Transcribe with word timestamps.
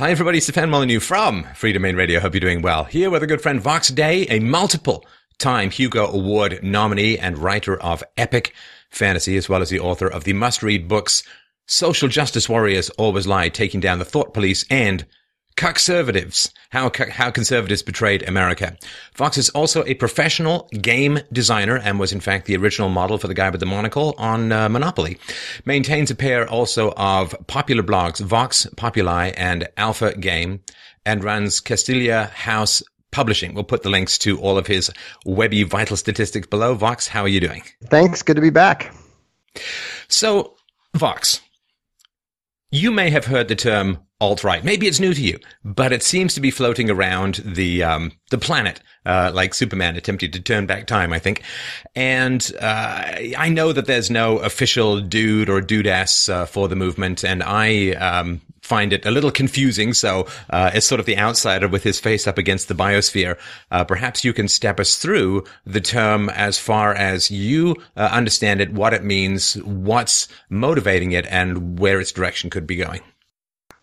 Hi, 0.00 0.10
everybody. 0.10 0.40
Stefan 0.40 0.70
Molyneux 0.70 1.00
from 1.00 1.44
Freedomain 1.44 1.94
Radio. 1.94 2.20
Hope 2.20 2.32
you're 2.32 2.40
doing 2.40 2.62
well. 2.62 2.84
Here 2.84 3.10
with 3.10 3.22
a 3.22 3.26
good 3.26 3.42
friend, 3.42 3.60
Vox 3.60 3.88
Day, 3.88 4.22
a 4.30 4.40
multiple 4.40 5.04
time 5.36 5.70
Hugo 5.70 6.06
Award 6.06 6.60
nominee 6.62 7.18
and 7.18 7.36
writer 7.36 7.78
of 7.78 8.02
epic 8.16 8.54
fantasy, 8.88 9.36
as 9.36 9.50
well 9.50 9.60
as 9.60 9.68
the 9.68 9.80
author 9.80 10.06
of 10.06 10.24
the 10.24 10.32
must 10.32 10.62
read 10.62 10.88
books 10.88 11.22
Social 11.66 12.08
Justice 12.08 12.48
Warriors 12.48 12.88
Always 12.96 13.26
Lie, 13.26 13.50
Taking 13.50 13.80
Down 13.80 13.98
the 13.98 14.06
Thought 14.06 14.32
Police, 14.32 14.64
and 14.70 15.04
Cuckservatives, 15.56 16.50
how, 16.70 16.90
how 17.10 17.30
conservatives 17.30 17.82
betrayed 17.82 18.26
America. 18.26 18.76
Vox 19.14 19.36
is 19.36 19.50
also 19.50 19.84
a 19.84 19.94
professional 19.94 20.68
game 20.80 21.20
designer 21.32 21.76
and 21.76 22.00
was 22.00 22.12
in 22.12 22.20
fact 22.20 22.46
the 22.46 22.56
original 22.56 22.88
model 22.88 23.18
for 23.18 23.28
the 23.28 23.34
guy 23.34 23.50
with 23.50 23.60
the 23.60 23.66
monocle 23.66 24.14
on 24.16 24.52
uh, 24.52 24.68
Monopoly. 24.68 25.18
Maintains 25.66 26.10
a 26.10 26.14
pair 26.14 26.48
also 26.48 26.92
of 26.96 27.34
popular 27.46 27.82
blogs, 27.82 28.20
Vox 28.20 28.66
Popoli 28.76 29.34
and 29.36 29.68
Alpha 29.76 30.14
Game, 30.16 30.60
and 31.04 31.22
runs 31.22 31.60
Castalia 31.60 32.30
House 32.30 32.82
Publishing. 33.10 33.54
We'll 33.54 33.64
put 33.64 33.82
the 33.82 33.90
links 33.90 34.16
to 34.18 34.38
all 34.38 34.56
of 34.56 34.68
his 34.68 34.90
webby 35.26 35.64
vital 35.64 35.96
statistics 35.96 36.46
below. 36.46 36.74
Vox, 36.74 37.08
how 37.08 37.22
are 37.22 37.28
you 37.28 37.40
doing? 37.40 37.64
Thanks. 37.86 38.22
Good 38.22 38.36
to 38.36 38.42
be 38.42 38.50
back. 38.50 38.94
So, 40.06 40.54
Vox, 40.94 41.40
you 42.70 42.92
may 42.92 43.10
have 43.10 43.24
heard 43.24 43.48
the 43.48 43.56
term 43.56 43.98
alt 44.20 44.44
right. 44.44 44.62
Maybe 44.62 44.86
it's 44.86 45.00
new 45.00 45.14
to 45.14 45.22
you, 45.22 45.38
but 45.64 45.92
it 45.92 46.02
seems 46.02 46.34
to 46.34 46.40
be 46.40 46.50
floating 46.50 46.90
around 46.90 47.36
the 47.44 47.82
um, 47.82 48.12
the 48.30 48.38
planet, 48.38 48.80
uh, 49.06 49.30
like 49.34 49.54
Superman 49.54 49.96
attempting 49.96 50.30
to 50.32 50.40
turn 50.40 50.66
back 50.66 50.86
time. 50.86 51.12
I 51.12 51.18
think, 51.18 51.42
and 51.94 52.50
uh, 52.60 53.02
I 53.36 53.48
know 53.48 53.72
that 53.72 53.86
there's 53.86 54.10
no 54.10 54.38
official 54.38 55.00
dude 55.00 55.48
or 55.48 55.60
dudess 55.60 56.28
uh, 56.28 56.46
for 56.46 56.68
the 56.68 56.76
movement, 56.76 57.24
and 57.24 57.42
I 57.42 57.92
um, 57.92 58.40
find 58.62 58.92
it 58.92 59.06
a 59.06 59.10
little 59.10 59.30
confusing. 59.30 59.94
So, 59.94 60.26
uh, 60.50 60.70
as 60.74 60.84
sort 60.84 61.00
of 61.00 61.06
the 61.06 61.18
outsider 61.18 61.66
with 61.66 61.82
his 61.82 61.98
face 61.98 62.26
up 62.26 62.38
against 62.38 62.68
the 62.68 62.74
biosphere, 62.74 63.38
uh, 63.70 63.84
perhaps 63.84 64.24
you 64.24 64.32
can 64.32 64.48
step 64.48 64.78
us 64.78 64.96
through 64.96 65.44
the 65.64 65.80
term 65.80 66.28
as 66.30 66.58
far 66.58 66.94
as 66.94 67.30
you 67.30 67.76
uh, 67.96 68.10
understand 68.12 68.60
it, 68.60 68.72
what 68.72 68.94
it 68.94 69.02
means, 69.02 69.54
what's 69.62 70.28
motivating 70.50 71.12
it, 71.12 71.26
and 71.26 71.78
where 71.78 72.00
its 72.00 72.12
direction 72.12 72.50
could 72.50 72.66
be 72.66 72.76
going. 72.76 73.00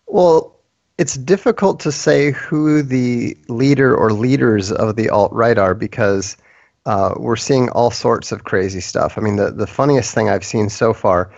Well, 0.08 0.56
it's 0.96 1.16
difficult 1.16 1.80
to 1.80 1.92
say 1.92 2.32
who 2.32 2.82
the 2.82 3.36
leader 3.48 3.94
or 3.94 4.12
leaders 4.12 4.72
of 4.72 4.96
the 4.96 5.08
alt 5.10 5.32
right 5.32 5.56
are 5.58 5.74
because 5.74 6.36
uh, 6.86 7.14
we're 7.18 7.36
seeing 7.36 7.68
all 7.70 7.90
sorts 7.90 8.32
of 8.32 8.44
crazy 8.44 8.80
stuff. 8.80 9.16
I 9.16 9.20
mean, 9.20 9.36
the, 9.36 9.50
the 9.50 9.66
funniest 9.66 10.14
thing 10.14 10.28
I've 10.28 10.44
seen 10.44 10.68
so 10.70 10.92
far 10.92 11.30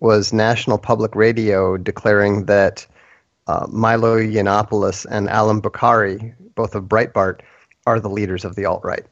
was 0.00 0.32
National 0.32 0.78
Public 0.78 1.16
Radio 1.16 1.76
declaring 1.76 2.44
that 2.44 2.86
uh, 3.48 3.66
Milo 3.70 4.18
Yiannopoulos 4.18 5.06
and 5.10 5.28
Allum 5.28 5.62
Bokhari, 5.62 6.34
both 6.54 6.74
of 6.74 6.84
Breitbart, 6.84 7.40
are 7.86 7.98
the 7.98 8.10
leaders 8.10 8.44
of 8.44 8.54
the 8.54 8.66
alt 8.66 8.84
right. 8.84 9.06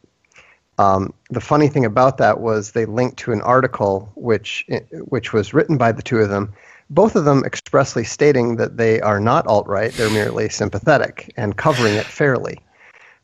Um, 0.78 1.14
the 1.30 1.40
funny 1.40 1.68
thing 1.68 1.86
about 1.86 2.18
that 2.18 2.40
was 2.40 2.72
they 2.72 2.84
linked 2.84 3.16
to 3.20 3.32
an 3.32 3.40
article 3.40 4.12
which 4.14 4.66
which 4.92 5.32
was 5.32 5.54
written 5.54 5.78
by 5.78 5.90
the 5.90 6.02
two 6.02 6.18
of 6.18 6.28
them 6.28 6.52
both 6.90 7.16
of 7.16 7.24
them 7.24 7.44
expressly 7.44 8.04
stating 8.04 8.56
that 8.56 8.76
they 8.76 9.00
are 9.00 9.20
not 9.20 9.46
alt 9.46 9.66
right, 9.66 9.92
they're 9.92 10.10
merely 10.10 10.48
sympathetic 10.48 11.32
and 11.36 11.56
covering 11.56 11.94
it 11.94 12.06
fairly. 12.06 12.58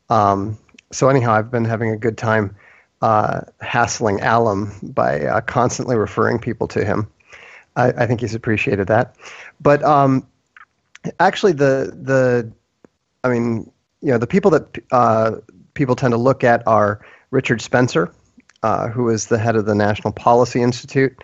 Um, 0.09 0.57
so, 0.91 1.09
anyhow, 1.09 1.33
I've 1.33 1.49
been 1.49 1.65
having 1.65 1.89
a 1.89 1.97
good 1.97 2.17
time 2.17 2.55
uh, 3.01 3.41
hassling 3.61 4.21
Allum 4.21 4.71
by 4.81 5.21
uh, 5.21 5.41
constantly 5.41 5.95
referring 5.95 6.39
people 6.39 6.67
to 6.69 6.85
him. 6.85 7.07
I, 7.75 7.87
I, 7.89 8.05
think 8.05 8.21
he's 8.21 8.35
appreciated 8.35 8.87
that. 8.87 9.15
But 9.59 9.83
um, 9.83 10.25
actually, 11.19 11.53
the, 11.53 11.97
the, 12.01 12.49
I 13.23 13.29
mean, 13.29 13.69
you 14.01 14.11
know, 14.11 14.17
the 14.17 14.27
people 14.27 14.51
that 14.51 14.77
uh, 14.91 15.31
people 15.73 15.95
tend 15.95 16.11
to 16.11 16.17
look 16.17 16.43
at 16.43 16.65
are 16.67 17.05
Richard 17.31 17.61
Spencer, 17.61 18.13
uh, 18.61 18.87
who 18.89 19.09
is 19.09 19.27
the 19.27 19.37
head 19.37 19.55
of 19.55 19.65
the 19.65 19.75
National 19.75 20.13
Policy 20.13 20.61
Institute 20.61 21.23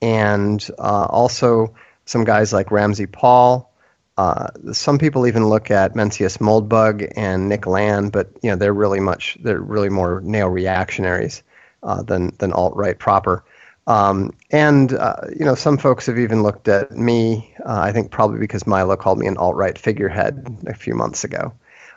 and 0.00 0.68
uh, 0.78 1.06
also 1.10 1.74
some 2.04 2.24
guys 2.24 2.52
like 2.52 2.70
Ramsey 2.70 3.06
Paul. 3.06 3.72
Uh, 4.16 4.48
some 4.72 4.98
people 4.98 5.26
even 5.26 5.48
look 5.48 5.70
at 5.70 5.94
Mencius 5.94 6.38
Moldbug 6.38 7.12
and 7.14 7.48
Nick 7.48 7.66
Land, 7.66 8.10
but 8.10 8.30
you 8.42 8.50
know 8.50 8.56
they're 8.56 8.74
really 8.74 9.00
much 9.00 9.38
they're 9.42 9.60
really 9.60 9.90
more 9.90 10.20
neo-reactionaries 10.22 11.42
uh, 11.84 12.02
than 12.02 12.34
than 12.38 12.52
alt 12.52 12.74
right 12.74 12.98
proper. 12.98 13.44
Um, 13.86 14.34
and 14.50 14.92
uh, 14.92 15.20
you 15.38 15.44
know 15.44 15.54
some 15.54 15.78
folks 15.78 16.06
have 16.06 16.18
even 16.18 16.42
looked 16.42 16.66
at 16.68 16.90
me. 16.92 17.54
Uh, 17.64 17.80
I 17.80 17.92
think 17.92 18.10
probably 18.10 18.40
because 18.40 18.66
Milo 18.66 18.96
called 18.96 19.18
me 19.18 19.26
an 19.26 19.36
alt 19.36 19.54
right 19.54 19.78
figurehead 19.78 20.64
a 20.66 20.74
few 20.74 20.94
months 20.94 21.22
ago. 21.22 21.52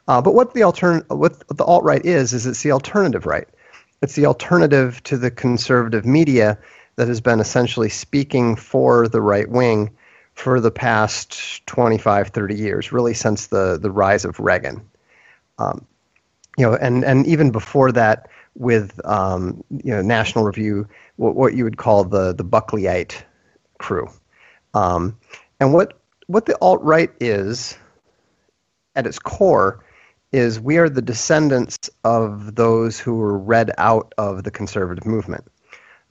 Uh, 0.07 0.21
but 0.21 0.33
what 0.33 0.53
the 0.53 0.61
altern- 0.61 1.07
what 1.09 1.47
the 1.47 1.63
alt 1.63 1.83
right 1.83 2.05
is 2.05 2.33
is 2.33 2.45
it's 2.45 2.63
the 2.63 2.71
alternative 2.71 3.25
right. 3.25 3.47
It's 4.01 4.15
the 4.15 4.25
alternative 4.25 5.01
to 5.03 5.17
the 5.17 5.31
conservative 5.31 6.05
media 6.05 6.57
that 6.95 7.07
has 7.07 7.21
been 7.21 7.39
essentially 7.39 7.89
speaking 7.89 8.55
for 8.55 9.07
the 9.07 9.21
right 9.21 9.49
wing 9.49 9.91
for 10.33 10.59
the 10.59 10.71
past 10.71 11.65
25, 11.67 12.29
30 12.29 12.55
years, 12.55 12.91
really 12.91 13.13
since 13.13 13.47
the, 13.47 13.77
the 13.77 13.91
rise 13.91 14.25
of 14.25 14.39
Reagan. 14.39 14.81
Um, 15.57 15.85
you 16.57 16.65
know, 16.65 16.75
and, 16.75 17.03
and 17.03 17.25
even 17.27 17.51
before 17.51 17.91
that, 17.91 18.29
with 18.55 18.99
um, 19.05 19.63
you 19.69 19.91
know 19.91 20.01
National 20.01 20.43
Review, 20.43 20.87
what, 21.15 21.35
what 21.35 21.53
you 21.53 21.63
would 21.63 21.77
call 21.77 22.03
the 22.03 22.33
the 22.33 22.43
Buckleyite 22.43 23.23
crew, 23.77 24.09
um, 24.73 25.17
and 25.59 25.73
what 25.73 25.99
what 26.27 26.45
the 26.45 26.57
alt 26.61 26.81
right 26.81 27.11
is 27.19 27.77
at 28.95 29.07
its 29.07 29.19
core 29.19 29.83
is 30.31 30.59
we 30.59 30.77
are 30.77 30.89
the 30.89 31.01
descendants 31.01 31.89
of 32.03 32.55
those 32.55 32.99
who 32.99 33.15
were 33.15 33.37
read 33.37 33.71
out 33.77 34.13
of 34.17 34.43
the 34.43 34.51
conservative 34.51 35.05
movement. 35.05 35.45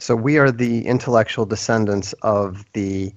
So 0.00 0.16
we 0.16 0.38
are 0.38 0.50
the 0.50 0.86
intellectual 0.86 1.44
descendants 1.44 2.14
of 2.22 2.64
the 2.72 3.12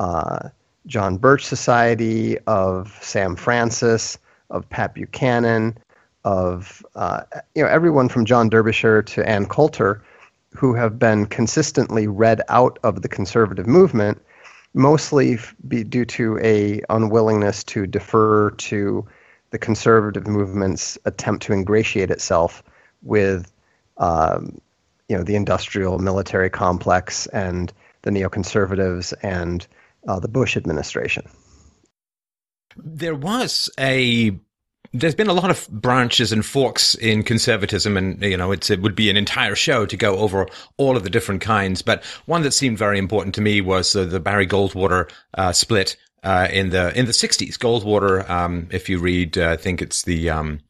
uh, 0.00 0.48
John 0.86 1.16
Birch 1.16 1.46
Society, 1.46 2.36
of 2.48 2.98
Sam 3.00 3.36
Francis, 3.36 4.18
of 4.50 4.68
Pat 4.68 4.94
Buchanan, 4.94 5.78
of 6.24 6.84
uh, 6.96 7.22
you 7.54 7.62
know 7.62 7.68
everyone 7.68 8.08
from 8.08 8.24
John 8.24 8.48
Derbyshire 8.48 9.00
to 9.02 9.28
Ann 9.28 9.46
Coulter, 9.46 10.02
who 10.56 10.74
have 10.74 10.98
been 10.98 11.26
consistently 11.26 12.08
read 12.08 12.42
out 12.48 12.80
of 12.82 13.02
the 13.02 13.08
conservative 13.08 13.68
movement, 13.68 14.20
mostly 14.74 15.38
be 15.68 15.84
due 15.84 16.04
to 16.06 16.40
a 16.40 16.82
unwillingness 16.90 17.62
to 17.64 17.86
defer 17.86 18.50
to 18.50 19.06
the 19.50 19.58
conservative 19.58 20.26
movement's 20.26 20.98
attempt 21.04 21.44
to 21.44 21.52
ingratiate 21.52 22.10
itself 22.10 22.64
with 23.02 23.52
um, 23.98 24.60
you 25.08 25.16
know 25.16 25.22
the 25.22 25.36
industrial 25.36 25.98
military 25.98 26.50
complex 26.50 27.26
and 27.28 27.72
the 28.02 28.10
neoconservatives 28.10 29.14
and 29.22 29.66
uh, 30.08 30.18
the 30.18 30.28
Bush 30.28 30.56
administration. 30.56 31.26
There 32.76 33.14
was 33.14 33.70
a 33.78 34.38
there's 34.92 35.14
been 35.14 35.28
a 35.28 35.34
lot 35.34 35.50
of 35.50 35.68
branches 35.68 36.32
and 36.32 36.46
forks 36.46 36.94
in 36.94 37.24
conservatism, 37.24 37.96
and 37.96 38.22
you 38.22 38.36
know 38.36 38.52
it 38.52 38.70
would 38.80 38.94
be 38.94 39.10
an 39.10 39.16
entire 39.16 39.56
show 39.56 39.86
to 39.86 39.96
go 39.96 40.18
over 40.18 40.46
all 40.76 40.96
of 40.96 41.02
the 41.02 41.10
different 41.10 41.40
kinds. 41.40 41.82
But 41.82 42.04
one 42.26 42.42
that 42.42 42.52
seemed 42.52 42.78
very 42.78 42.98
important 42.98 43.34
to 43.34 43.40
me 43.40 43.60
was 43.60 43.94
uh, 43.96 44.04
the 44.04 44.20
Barry 44.20 44.46
Goldwater 44.46 45.10
uh, 45.34 45.52
split 45.52 45.96
uh, 46.22 46.48
in 46.50 46.70
the 46.70 46.96
in 46.98 47.06
the 47.06 47.12
'60s. 47.12 47.58
Goldwater, 47.58 48.28
um, 48.30 48.68
if 48.70 48.88
you 48.88 48.98
read, 48.98 49.36
uh, 49.36 49.50
I 49.50 49.56
think 49.56 49.82
it's 49.82 50.04
the 50.04 50.30
um, 50.30 50.60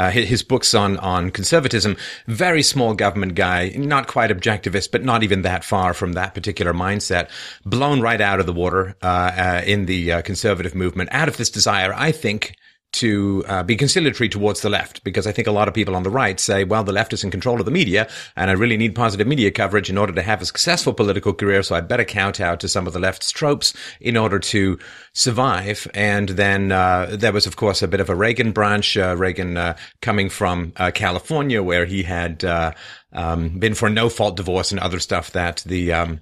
uh, 0.00 0.10
his, 0.10 0.42
books 0.42 0.72
on 0.72 0.96
on 0.98 1.30
conservatism. 1.30 1.96
Very 2.26 2.62
small 2.62 2.94
government 2.94 3.34
guy, 3.34 3.68
not 3.76 4.06
quite 4.06 4.30
objectivist, 4.30 4.90
but 4.90 5.04
not 5.04 5.22
even 5.22 5.42
that 5.42 5.62
far 5.62 5.92
from 5.92 6.14
that 6.14 6.34
particular 6.34 6.72
mindset. 6.72 7.28
Blown 7.66 8.00
right 8.00 8.20
out 8.20 8.40
of 8.40 8.46
the 8.46 8.52
water 8.52 8.96
uh, 9.02 9.06
uh, 9.06 9.62
in 9.66 9.84
the 9.84 10.12
uh, 10.12 10.22
conservative 10.22 10.74
movement, 10.74 11.10
out 11.12 11.28
of 11.28 11.36
this 11.36 11.50
desire, 11.50 11.92
I 11.94 12.12
think, 12.12 12.56
to 12.92 13.44
uh, 13.46 13.62
be 13.62 13.76
conciliatory 13.76 14.28
towards 14.28 14.60
the 14.60 14.70
left 14.70 15.04
because 15.04 15.26
I 15.26 15.32
think 15.32 15.46
a 15.46 15.52
lot 15.52 15.68
of 15.68 15.74
people 15.74 15.94
on 15.94 16.02
the 16.02 16.10
right 16.10 16.40
say, 16.40 16.64
well, 16.64 16.82
the 16.82 16.92
left 16.92 17.12
is 17.12 17.22
in 17.22 17.30
control 17.30 17.60
of 17.60 17.64
the 17.64 17.70
media 17.70 18.08
and 18.36 18.50
I 18.50 18.54
really 18.54 18.76
need 18.76 18.94
positive 18.94 19.26
media 19.26 19.50
coverage 19.50 19.88
in 19.88 19.98
order 19.98 20.12
to 20.12 20.22
have 20.22 20.42
a 20.42 20.46
successful 20.46 20.92
political 20.92 21.32
career. 21.32 21.62
So 21.62 21.74
I 21.74 21.80
better 21.82 22.04
count 22.04 22.40
out 22.40 22.60
to 22.60 22.68
some 22.68 22.86
of 22.86 22.92
the 22.92 22.98
left's 22.98 23.30
tropes 23.30 23.74
in 24.00 24.16
order 24.16 24.38
to 24.38 24.78
survive. 25.12 25.86
And 25.94 26.30
then 26.30 26.72
uh, 26.72 27.16
there 27.18 27.32
was, 27.32 27.46
of 27.46 27.56
course, 27.56 27.82
a 27.82 27.88
bit 27.88 28.00
of 28.00 28.10
a 28.10 28.14
Reagan 28.14 28.52
branch, 28.52 28.96
uh, 28.96 29.16
Reagan 29.16 29.56
uh, 29.56 29.76
coming 30.02 30.28
from 30.28 30.72
uh, 30.76 30.90
California 30.92 31.62
where 31.62 31.86
he 31.86 32.02
had 32.02 32.44
uh, 32.44 32.72
um, 33.12 33.58
been 33.58 33.74
for 33.74 33.88
no 33.88 34.08
fault 34.08 34.36
divorce 34.36 34.72
and 34.72 34.80
other 34.80 34.98
stuff 34.98 35.30
that 35.32 35.62
the 35.66 35.92
um, 35.92 36.20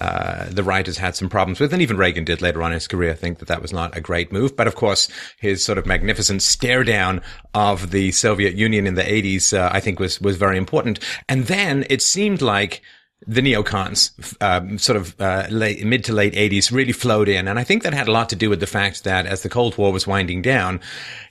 uh, 0.00 0.46
the 0.48 0.62
right 0.62 0.86
has 0.86 0.96
had 0.96 1.14
some 1.14 1.28
problems 1.28 1.60
with, 1.60 1.72
and 1.72 1.82
even 1.82 1.96
Reagan 1.96 2.24
did 2.24 2.40
later 2.40 2.62
on 2.62 2.72
in 2.72 2.74
his 2.74 2.88
career 2.88 3.14
think 3.14 3.38
that 3.38 3.48
that 3.48 3.60
was 3.60 3.72
not 3.72 3.96
a 3.96 4.00
great 4.00 4.32
move. 4.32 4.56
But 4.56 4.66
of 4.66 4.74
course, 4.74 5.08
his 5.38 5.64
sort 5.64 5.78
of 5.78 5.86
magnificent 5.86 6.42
stare 6.42 6.84
down 6.84 7.20
of 7.54 7.90
the 7.90 8.12
Soviet 8.12 8.54
Union 8.54 8.86
in 8.86 8.94
the 8.94 9.02
80s, 9.02 9.56
uh, 9.56 9.70
I 9.72 9.80
think 9.80 10.00
was, 10.00 10.20
was 10.20 10.36
very 10.36 10.56
important. 10.56 10.98
And 11.28 11.46
then 11.46 11.84
it 11.90 12.00
seemed 12.00 12.40
like 12.40 12.82
the 13.26 13.40
neocons, 13.40 14.10
um, 14.42 14.78
sort 14.78 14.96
of 14.96 15.20
uh, 15.20 15.46
late, 15.50 15.84
mid 15.84 16.04
to 16.04 16.12
late 16.12 16.34
80s, 16.34 16.72
really 16.72 16.92
flowed 16.92 17.28
in. 17.28 17.46
And 17.46 17.58
I 17.58 17.64
think 17.64 17.82
that 17.82 17.94
had 17.94 18.08
a 18.08 18.12
lot 18.12 18.28
to 18.30 18.36
do 18.36 18.50
with 18.50 18.60
the 18.60 18.66
fact 18.66 19.04
that 19.04 19.26
as 19.26 19.42
the 19.42 19.48
Cold 19.48 19.76
War 19.78 19.92
was 19.92 20.06
winding 20.06 20.42
down, 20.42 20.80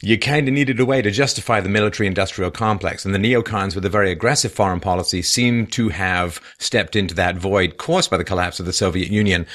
you 0.02 0.18
kind 0.18 0.48
of 0.48 0.54
needed 0.54 0.80
a 0.80 0.86
way 0.86 1.02
to 1.02 1.12
justify 1.12 1.60
the 1.60 1.70
military 1.70 2.08
industrial 2.08 2.52
complex. 2.52 3.06
And 3.06 3.14
the 3.14 3.20
neocons, 3.20 3.76
with 3.76 3.86
a 3.86 3.90
very 3.90 4.12
aggressive 4.12 4.52
foreign 4.52 4.80
policy, 4.80 5.22
seem 5.22 5.68
to 5.68 5.90
have 5.90 6.40
stepped 6.60 6.96
into 6.96 7.16
that 7.16 7.38
void 7.38 7.78
caused 7.78 8.10
by 8.10 8.18
the 8.18 8.24
collapse 8.24 8.60
of 8.60 8.66
the 8.66 8.74
Soviet 8.74 9.10
Union. 9.10 9.46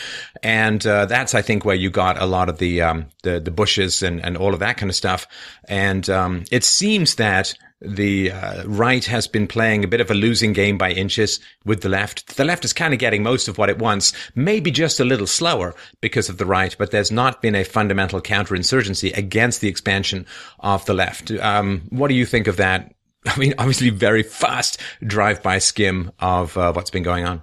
And 0.42 0.86
uh, 0.86 1.06
that's, 1.06 1.34
I 1.34 1.42
think, 1.42 1.64
where 1.64 1.76
you 1.76 1.90
got 1.90 2.20
a 2.20 2.26
lot 2.26 2.48
of 2.48 2.58
the, 2.58 2.82
um, 2.82 3.06
the, 3.22 3.40
the 3.40 3.50
Bushes 3.50 4.02
and, 4.02 4.22
and 4.24 4.36
all 4.36 4.52
of 4.52 4.60
that 4.60 4.76
kind 4.76 4.90
of 4.90 4.96
stuff. 4.96 5.26
And 5.68 6.08
um, 6.10 6.44
it 6.50 6.64
seems 6.64 7.14
that 7.14 7.54
the 7.80 8.30
uh, 8.30 8.64
right 8.66 9.04
has 9.04 9.26
been 9.26 9.46
playing 9.46 9.84
a 9.84 9.88
bit 9.88 10.00
of 10.00 10.10
a 10.10 10.14
losing 10.14 10.52
game 10.52 10.78
by 10.78 10.90
inches 10.90 11.40
with 11.64 11.82
the 11.82 11.88
left. 11.88 12.36
The 12.36 12.44
left 12.44 12.64
is 12.64 12.72
kind 12.72 12.94
of 12.94 13.00
getting 13.00 13.22
most 13.22 13.48
of 13.48 13.58
what 13.58 13.68
it 13.68 13.78
wants, 13.78 14.12
maybe 14.34 14.70
just 14.70 14.98
a 14.98 15.04
little 15.04 15.26
slower 15.26 15.74
because 16.00 16.28
of 16.28 16.38
the 16.38 16.46
right, 16.46 16.74
but 16.78 16.90
there's 16.90 17.12
not 17.12 17.42
been 17.42 17.54
a 17.54 17.64
fundamental 17.64 18.20
counterinsurgency 18.20 19.16
against 19.16 19.60
the 19.60 19.68
expansion 19.68 20.26
of 20.60 20.84
the 20.86 20.94
left. 20.94 21.30
Um, 21.30 21.82
what 21.90 22.08
do 22.08 22.14
you 22.14 22.24
think 22.24 22.46
of 22.46 22.56
that? 22.56 22.94
I 23.26 23.36
mean, 23.38 23.54
obviously, 23.58 23.90
very 23.90 24.22
fast 24.22 24.80
drive-by 25.04 25.58
skim 25.58 26.12
of 26.20 26.56
uh, 26.56 26.72
what's 26.72 26.90
been 26.90 27.02
going 27.02 27.24
on. 27.24 27.42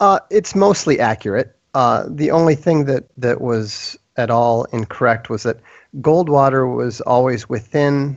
Uh, 0.00 0.18
it's 0.30 0.54
mostly 0.54 1.00
accurate. 1.00 1.56
Uh, 1.72 2.04
the 2.08 2.30
only 2.30 2.54
thing 2.54 2.84
that, 2.84 3.04
that 3.16 3.40
was 3.40 3.96
at 4.16 4.30
all 4.30 4.64
incorrect 4.64 5.30
was 5.30 5.44
that 5.44 5.60
Goldwater 6.00 6.72
was 6.76 7.00
always 7.02 7.48
within 7.48 8.16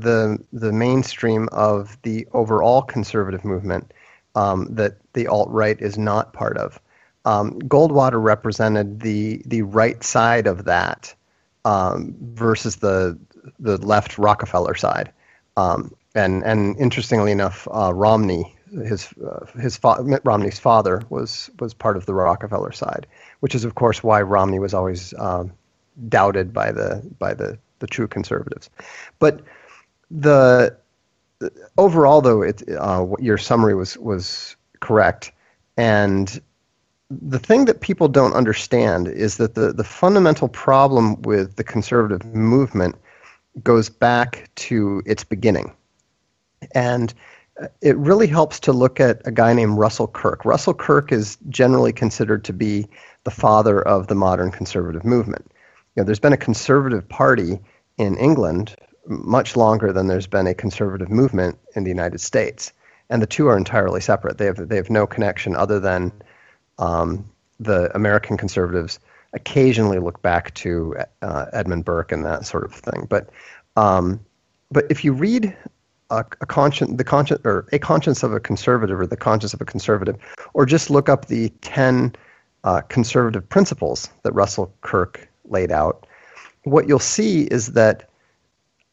the 0.00 0.38
the 0.52 0.72
mainstream 0.72 1.48
of 1.52 1.96
the 2.02 2.26
overall 2.32 2.82
conservative 2.82 3.44
movement 3.44 3.92
um, 4.34 4.66
that 4.74 4.96
the 5.14 5.26
alt 5.26 5.50
right 5.50 5.80
is 5.80 5.96
not 5.98 6.32
part 6.32 6.56
of. 6.58 6.80
Um, 7.24 7.58
Goldwater 7.62 8.22
represented 8.22 9.00
the 9.00 9.42
the 9.46 9.62
right 9.62 10.02
side 10.04 10.46
of 10.46 10.64
that 10.64 11.14
um, 11.64 12.14
versus 12.20 12.76
the 12.76 13.18
the 13.58 13.78
left 13.78 14.18
Rockefeller 14.18 14.74
side, 14.74 15.12
um, 15.56 15.94
and 16.14 16.44
and 16.44 16.76
interestingly 16.78 17.32
enough, 17.32 17.66
uh, 17.72 17.92
Romney 17.92 18.56
his 18.84 19.12
uh, 19.24 19.46
his 19.60 19.76
fa- 19.76 20.02
Mitt 20.02 20.22
Romney's 20.24 20.58
father 20.58 21.02
was 21.08 21.50
was 21.58 21.74
part 21.74 21.96
of 21.96 22.06
the 22.06 22.14
Rockefeller 22.14 22.72
side, 22.72 23.06
which 23.40 23.54
is 23.54 23.64
of 23.64 23.74
course 23.74 24.02
why 24.02 24.22
Romney 24.22 24.58
was 24.58 24.74
always 24.74 25.14
um, 25.18 25.52
doubted 26.08 26.52
by 26.52 26.72
the 26.72 27.02
by 27.18 27.34
the 27.34 27.58
the 27.78 27.86
true 27.86 28.08
conservatives, 28.08 28.70
but 29.18 29.40
the 30.10 30.76
overall 31.78 32.20
though 32.20 32.42
it 32.42 32.62
uh, 32.78 33.06
your 33.18 33.38
summary 33.38 33.74
was 33.74 33.96
was 33.98 34.56
correct 34.80 35.32
and 35.76 36.40
the 37.10 37.38
thing 37.38 37.66
that 37.66 37.80
people 37.80 38.08
don't 38.08 38.32
understand 38.32 39.08
is 39.08 39.36
that 39.36 39.54
the, 39.54 39.72
the 39.72 39.84
fundamental 39.84 40.48
problem 40.48 41.20
with 41.22 41.56
the 41.56 41.64
conservative 41.64 42.24
movement 42.24 42.96
goes 43.62 43.88
back 43.88 44.50
to 44.56 45.02
its 45.06 45.22
beginning. 45.22 45.72
And 46.74 47.14
it 47.80 47.96
really 47.96 48.26
helps 48.26 48.58
to 48.60 48.72
look 48.72 49.00
at 49.00 49.22
a 49.24 49.30
guy 49.30 49.52
named 49.52 49.78
Russell 49.78 50.08
Kirk. 50.08 50.44
Russell 50.44 50.74
Kirk 50.74 51.12
is 51.12 51.38
generally 51.48 51.92
considered 51.92 52.44
to 52.44 52.52
be 52.52 52.86
the 53.24 53.30
father 53.30 53.80
of 53.82 54.08
the 54.08 54.14
modern 54.14 54.50
conservative 54.50 55.04
movement. 55.04 55.50
You 55.94 56.02
know, 56.02 56.04
there's 56.04 56.20
been 56.20 56.32
a 56.32 56.38
conservative 56.38 57.08
party 57.08 57.58
in 57.98 58.16
England 58.18 58.76
much 59.08 59.56
longer 59.56 59.92
than 59.92 60.06
there's 60.06 60.26
been 60.26 60.46
a 60.46 60.54
conservative 60.54 61.10
movement 61.10 61.58
in 61.74 61.84
the 61.84 61.90
United 61.90 62.20
States. 62.20 62.72
And 63.08 63.22
the 63.22 63.26
two 63.26 63.46
are 63.48 63.56
entirely 63.56 64.00
separate. 64.00 64.38
They 64.38 64.46
have, 64.46 64.68
they 64.68 64.76
have 64.76 64.90
no 64.90 65.06
connection 65.06 65.54
other 65.54 65.78
than 65.78 66.12
um, 66.78 67.24
the 67.60 67.94
American 67.94 68.36
conservatives 68.36 68.98
occasionally 69.32 69.98
look 69.98 70.22
back 70.22 70.54
to 70.54 70.96
uh, 71.22 71.46
Edmund 71.52 71.84
Burke 71.84 72.12
and 72.12 72.24
that 72.24 72.46
sort 72.46 72.64
of 72.64 72.72
thing. 72.72 73.06
But, 73.08 73.30
um, 73.76 74.20
but 74.70 74.84
if 74.90 75.04
you 75.04 75.12
read 75.12 75.56
a, 76.10 76.24
a 76.40 76.46
conscience, 76.46 76.96
the 76.96 77.04
conscience, 77.04 77.40
or 77.44 77.66
a 77.72 77.78
conscience 77.78 78.22
of 78.22 78.32
a 78.32 78.40
conservative, 78.40 78.98
or 78.98 79.06
the 79.06 79.16
conscience 79.16 79.54
of 79.54 79.60
a 79.60 79.64
conservative, 79.64 80.16
or 80.54 80.66
just 80.66 80.90
look 80.90 81.08
up 81.08 81.26
the 81.26 81.50
ten 81.60 82.14
uh, 82.64 82.80
conservative 82.82 83.48
principles 83.48 84.08
that 84.22 84.32
Russell 84.32 84.72
Kirk 84.80 85.28
laid 85.44 85.70
out, 85.70 86.06
what 86.64 86.88
you'll 86.88 86.98
see 86.98 87.42
is 87.44 87.72
that 87.72 88.08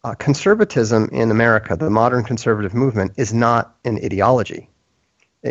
uh, 0.04 0.14
conservatism 0.16 1.10
in 1.12 1.32
America, 1.32 1.76
the 1.76 1.90
modern 1.90 2.24
conservative 2.24 2.74
movement, 2.74 3.14
is 3.18 3.34
not 3.34 3.76
an 3.86 3.98
ideology. 4.04 4.70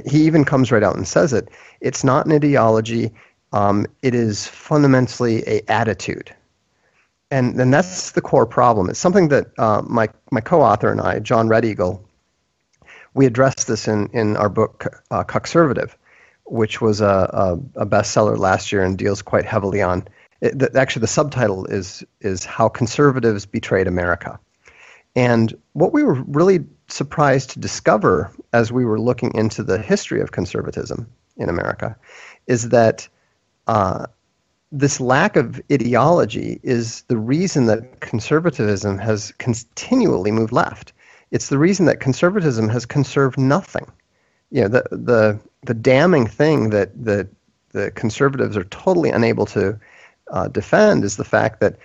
He 0.06 0.24
even 0.24 0.44
comes 0.44 0.72
right 0.72 0.82
out 0.82 0.96
and 0.96 1.06
says 1.06 1.32
it. 1.32 1.48
It's 1.80 2.04
not 2.04 2.26
an 2.26 2.32
ideology. 2.32 3.12
Um, 3.52 3.86
it 4.02 4.14
is 4.14 4.46
fundamentally 4.46 5.42
a 5.46 5.62
attitude, 5.70 6.34
and 7.30 7.60
and 7.60 7.72
that's 7.72 8.12
the 8.12 8.22
core 8.22 8.46
problem. 8.46 8.88
It's 8.88 8.98
something 8.98 9.28
that 9.28 9.46
uh, 9.58 9.82
my 9.86 10.08
my 10.30 10.40
co-author 10.40 10.90
and 10.90 11.00
I, 11.00 11.18
John 11.18 11.48
Red 11.48 11.66
Eagle, 11.66 12.02
we 13.12 13.26
addressed 13.26 13.66
this 13.66 13.86
in 13.86 14.08
in 14.14 14.36
our 14.38 14.48
book 14.48 15.02
uh, 15.10 15.24
Cuckservative, 15.24 15.94
which 16.44 16.80
was 16.80 17.02
a, 17.02 17.60
a, 17.76 17.82
a 17.82 17.86
bestseller 17.86 18.38
last 18.38 18.72
year 18.72 18.82
and 18.82 18.96
deals 18.96 19.20
quite 19.20 19.44
heavily 19.44 19.82
on 19.82 20.08
it, 20.42 20.58
the, 20.58 20.78
actually, 20.78 21.00
the 21.00 21.06
subtitle 21.06 21.64
is 21.66 22.04
is 22.20 22.44
how 22.44 22.68
conservatives 22.68 23.46
betrayed 23.46 23.86
America. 23.86 24.38
And 25.14 25.54
what 25.72 25.92
we 25.92 26.02
were 26.02 26.22
really 26.26 26.64
surprised 26.88 27.50
to 27.50 27.58
discover 27.58 28.30
as 28.52 28.72
we 28.72 28.84
were 28.84 29.00
looking 29.00 29.32
into 29.34 29.62
the 29.62 29.78
history 29.78 30.20
of 30.20 30.32
conservatism 30.32 31.06
in 31.36 31.48
America 31.48 31.96
is 32.46 32.70
that 32.70 33.08
uh, 33.66 34.06
this 34.72 35.00
lack 35.00 35.36
of 35.36 35.60
ideology 35.70 36.58
is 36.62 37.02
the 37.02 37.16
reason 37.16 37.66
that 37.66 38.00
conservatism 38.00 38.98
has 38.98 39.32
continually 39.38 40.32
moved 40.32 40.52
left. 40.52 40.92
It's 41.30 41.50
the 41.50 41.58
reason 41.58 41.86
that 41.86 42.00
conservatism 42.00 42.68
has 42.68 42.84
conserved 42.84 43.38
nothing. 43.38 43.86
You 44.50 44.62
know, 44.62 44.68
the 44.68 44.84
the 44.90 45.38
the 45.62 45.74
damning 45.74 46.26
thing 46.26 46.70
that 46.70 46.90
that 47.04 47.28
the 47.70 47.92
conservatives 47.92 48.56
are 48.56 48.64
totally 48.64 49.10
unable 49.10 49.46
to 49.46 49.78
uh, 50.32 50.48
defend 50.48 51.04
is 51.04 51.16
the 51.16 51.24
fact 51.24 51.60
that 51.60 51.76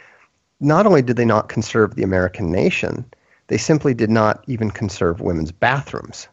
not 0.60 0.88
only 0.88 1.02
did 1.02 1.18
they 1.18 1.26
not 1.26 1.50
conserve 1.50 1.96
the 1.96 2.04
American 2.04 2.52
nation, 2.52 3.06
they 3.48 3.58
simply 3.58 3.94
did 3.94 4.10
not 4.10 4.44
even 4.48 4.72
conserve 4.72 5.22
women's 5.22 5.52
bathrooms. 5.52 6.28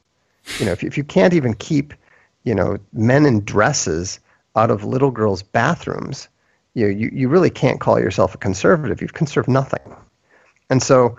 You 0.58 0.66
know, 0.66 0.72
if 0.72 0.82
you, 0.82 0.86
if 0.86 0.96
you 0.96 1.04
can't 1.04 1.34
even 1.34 1.54
keep, 1.54 1.94
you 2.44 2.54
know, 2.54 2.78
men 2.92 3.26
in 3.26 3.44
dresses 3.44 4.20
out 4.56 4.70
of 4.70 4.84
little 4.84 5.10
girls' 5.10 5.42
bathrooms, 5.42 6.28
you, 6.74 6.84
know, 6.84 6.90
you 6.90 7.10
you 7.12 7.28
really 7.28 7.50
can't 7.50 7.80
call 7.80 8.00
yourself 8.00 8.34
a 8.34 8.38
conservative. 8.38 9.00
You've 9.00 9.14
conserved 9.14 9.48
nothing. 9.48 9.94
And 10.70 10.82
so, 10.82 11.16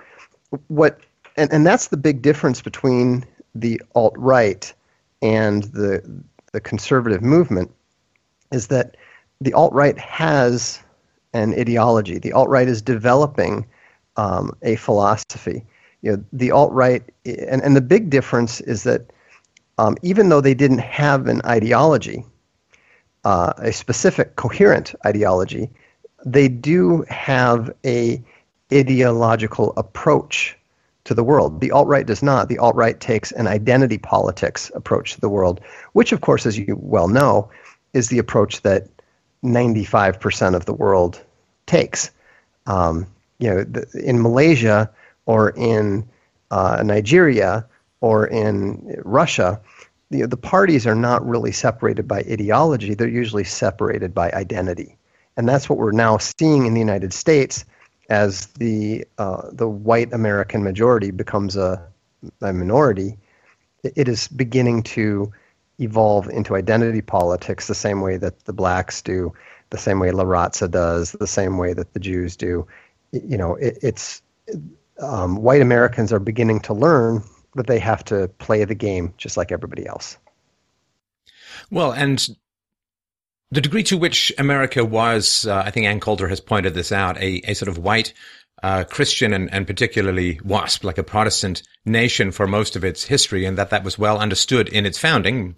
what 0.68 0.99
and, 1.37 1.52
and 1.52 1.66
that's 1.66 1.87
the 1.87 1.97
big 1.97 2.21
difference 2.21 2.61
between 2.61 3.25
the 3.54 3.81
alt 3.95 4.16
right 4.18 4.73
and 5.21 5.64
the 5.64 6.04
the 6.52 6.59
conservative 6.59 7.21
movement 7.21 7.71
is 8.52 8.68
that 8.68 8.97
the 9.42 9.54
alt 9.54 9.73
right 9.73 9.97
has 9.97 10.80
an 11.35 11.54
ideology. 11.54 12.18
The 12.18 12.31
alt 12.31 12.49
right 12.49 12.68
is 12.68 12.81
developing 12.81 13.65
um, 14.15 14.56
a 14.61 14.77
philosophy. 14.77 15.65
You 16.01 16.11
know, 16.11 16.23
the 16.31 16.51
alt 16.51 16.71
right, 16.71 17.04
and, 17.25 17.61
and 17.61 17.75
the 17.75 17.81
big 17.81 18.09
difference 18.09 18.61
is 18.61 18.83
that 18.83 19.11
um, 19.77 19.97
even 20.01 20.30
though 20.30 20.42
they 20.42 20.54
didn't 20.54 20.80
have 20.80 21.27
an 21.27 21.42
ideology, 21.45 22.23
uh, 23.25 23.54
a 23.57 23.73
specific 23.73 24.37
coherent 24.37 24.95
ideology, 25.06 25.69
they 26.25 26.47
do 26.47 27.06
have 27.09 27.73
a 27.85 28.23
ideological 28.73 29.73
approach 29.77 30.57
to 31.04 31.13
the 31.13 31.23
world. 31.23 31.59
The 31.59 31.71
alt 31.71 31.87
right 31.87 32.06
does 32.06 32.23
not. 32.23 32.49
The 32.49 32.57
alt 32.57 32.75
right 32.75 32.99
takes 32.99 33.31
an 33.33 33.47
identity 33.47 33.97
politics 33.97 34.71
approach 34.73 35.13
to 35.15 35.21
the 35.21 35.30
world, 35.30 35.59
which, 35.94 36.11
of 36.13 36.21
course, 36.21 36.45
as 36.45 36.57
you 36.57 36.77
well 36.80 37.07
know, 37.07 37.49
is 37.94 38.09
the 38.09 38.19
approach 38.19 38.61
that 38.61 38.87
95% 39.45 40.56
of 40.56 40.66
the 40.66 40.73
world 40.73 41.21
takes. 41.66 42.11
Um, 42.66 43.07
you 43.40 43.49
know, 43.49 43.64
the, 43.64 43.87
in 44.04 44.21
Malaysia 44.21 44.90
or 45.25 45.52
in 45.52 46.07
uh, 46.52 46.81
Nigeria 46.83 47.66
or 48.02 48.28
in 48.28 49.02
Russia, 49.04 49.59
the, 50.09 50.25
the 50.25 50.37
parties 50.37 50.85
are 50.87 50.95
not 50.95 51.28
really 51.28 51.52
separated 51.52 52.07
by 52.07 52.19
ideology. 52.19 52.94
They're 52.94 53.07
usually 53.07 53.44
separated 53.44 54.14
by 54.14 54.31
identity. 54.31 54.97
And 55.37 55.47
that's 55.47 55.69
what 55.69 55.78
we're 55.78 55.92
now 55.92 56.18
seeing 56.18 56.66
in 56.66 56.73
the 56.73 56.80
United 56.80 57.14
States 57.14 57.66
as 58.09 58.47
the, 58.47 59.06
uh, 59.18 59.49
the 59.52 59.68
white 59.68 60.14
American 60.14 60.64
majority 60.64 61.11
becomes 61.11 61.56
a, 61.56 61.85
a 62.42 62.54
minority. 62.54 63.18
It 63.83 64.07
is 64.07 64.28
beginning 64.28 64.83
to 64.83 65.31
evolve 65.80 66.30
into 66.30 66.56
identity 66.56 67.02
politics 67.02 67.68
the 67.68 67.76
same 67.76 68.02
way 68.02 68.18
that 68.18 68.46
the 68.46 68.54
blacks 68.54 69.02
do, 69.02 69.34
the 69.70 69.78
same 69.78 70.00
way 70.00 70.12
La 70.12 70.24
Raza 70.24 70.70
does, 70.70 71.12
the 71.14 71.28
same 71.28 71.58
way 71.58 71.74
that 71.74 71.94
the 71.94 72.00
Jews 72.00 72.36
do. 72.36 72.68
You 73.12 73.38
know, 73.38 73.56
it, 73.56 73.78
it's 73.82 74.22
um, 75.00 75.38
white 75.38 75.62
Americans 75.62 76.14
are 76.14 76.20
beginning 76.20 76.62
to 76.62 76.74
learn 76.74 77.24
that 77.56 77.68
they 77.68 77.80
have 77.80 78.04
to 78.06 78.28
play 78.38 78.64
the 78.66 78.76
game 78.76 79.14
just 79.18 79.38
like 79.38 79.52
everybody 79.52 79.86
else. 79.86 80.18
Well, 81.72 81.92
and 81.92 82.28
the 83.52 83.62
degree 83.62 83.84
to 83.84 83.98
which 83.98 84.34
America 84.38 84.84
was, 84.84 85.46
uh, 85.48 85.64
I 85.66 85.72
think 85.72 85.86
Ann 85.86 86.00
Coulter 86.00 86.28
has 86.28 86.42
pointed 86.42 86.74
this 86.74 86.92
out, 86.92 87.18
a, 87.18 87.42
a 87.50 87.54
sort 87.54 87.70
of 87.70 87.78
white 87.78 88.14
uh, 88.64 88.83
Christian 88.83 89.33
and, 89.33 89.52
and 89.54 89.68
particularly 89.68 90.40
WASP, 90.44 90.83
like 90.83 90.97
a 90.97 91.04
Protestant 91.04 91.64
nation 91.85 92.31
for 92.31 92.47
most 92.47 92.76
of 92.76 92.83
its 92.83 93.04
history, 93.04 93.45
and 93.45 93.57
that 93.57 93.69
that 93.69 93.83
was 93.83 94.00
well 94.00 94.18
understood 94.18 94.69
in 94.69 94.85
its 94.85 94.97
founding, 94.97 95.56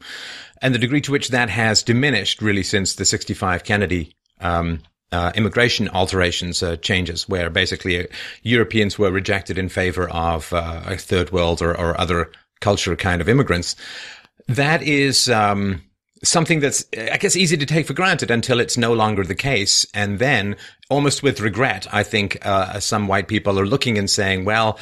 and 0.61 0.73
the 0.73 0.79
degree 0.79 1.01
to 1.01 1.11
which 1.11 1.29
that 1.29 1.49
has 1.49 1.83
diminished 1.83 2.41
really 2.41 2.63
since 2.63 2.95
the 2.95 3.05
65 3.05 3.63
Kennedy 3.63 4.13
um, 4.41 4.79
uh, 5.11 5.31
immigration 5.35 5.87
alterations 5.89 6.61
uh, 6.61 6.75
changes, 6.77 7.29
where 7.29 7.49
basically 7.49 7.99
uh, 7.99 8.07
Europeans 8.43 8.99
were 8.99 9.11
rejected 9.11 9.57
in 9.57 9.69
favor 9.69 10.09
of 10.09 10.51
uh, 10.51 10.95
third 10.97 11.31
world 11.31 11.61
or, 11.61 11.77
or, 11.77 11.99
other 11.99 12.31
culture 12.59 12.95
kind 12.95 13.21
of 13.21 13.29
immigrants. 13.29 13.75
That 14.47 14.81
is 14.83 15.29
um, 15.29 15.81
something 16.23 16.59
that's, 16.59 16.85
I 16.97 17.17
guess, 17.17 17.35
easy 17.35 17.57
to 17.57 17.65
take 17.65 17.87
for 17.87 17.93
granted 17.93 18.31
until 18.31 18.59
it's 18.59 18.77
no 18.77 18.93
longer 18.93 19.23
the 19.23 19.35
case. 19.35 19.85
And 19.93 20.19
then, 20.19 20.55
almost 20.89 21.23
with 21.23 21.39
regret, 21.39 21.87
I 21.91 22.03
think 22.03 22.37
uh, 22.45 22.79
some 22.79 23.07
white 23.07 23.27
people 23.27 23.59
are 23.59 23.65
looking 23.65 23.97
and 23.97 24.09
saying, 24.09 24.45
well, 24.45 24.79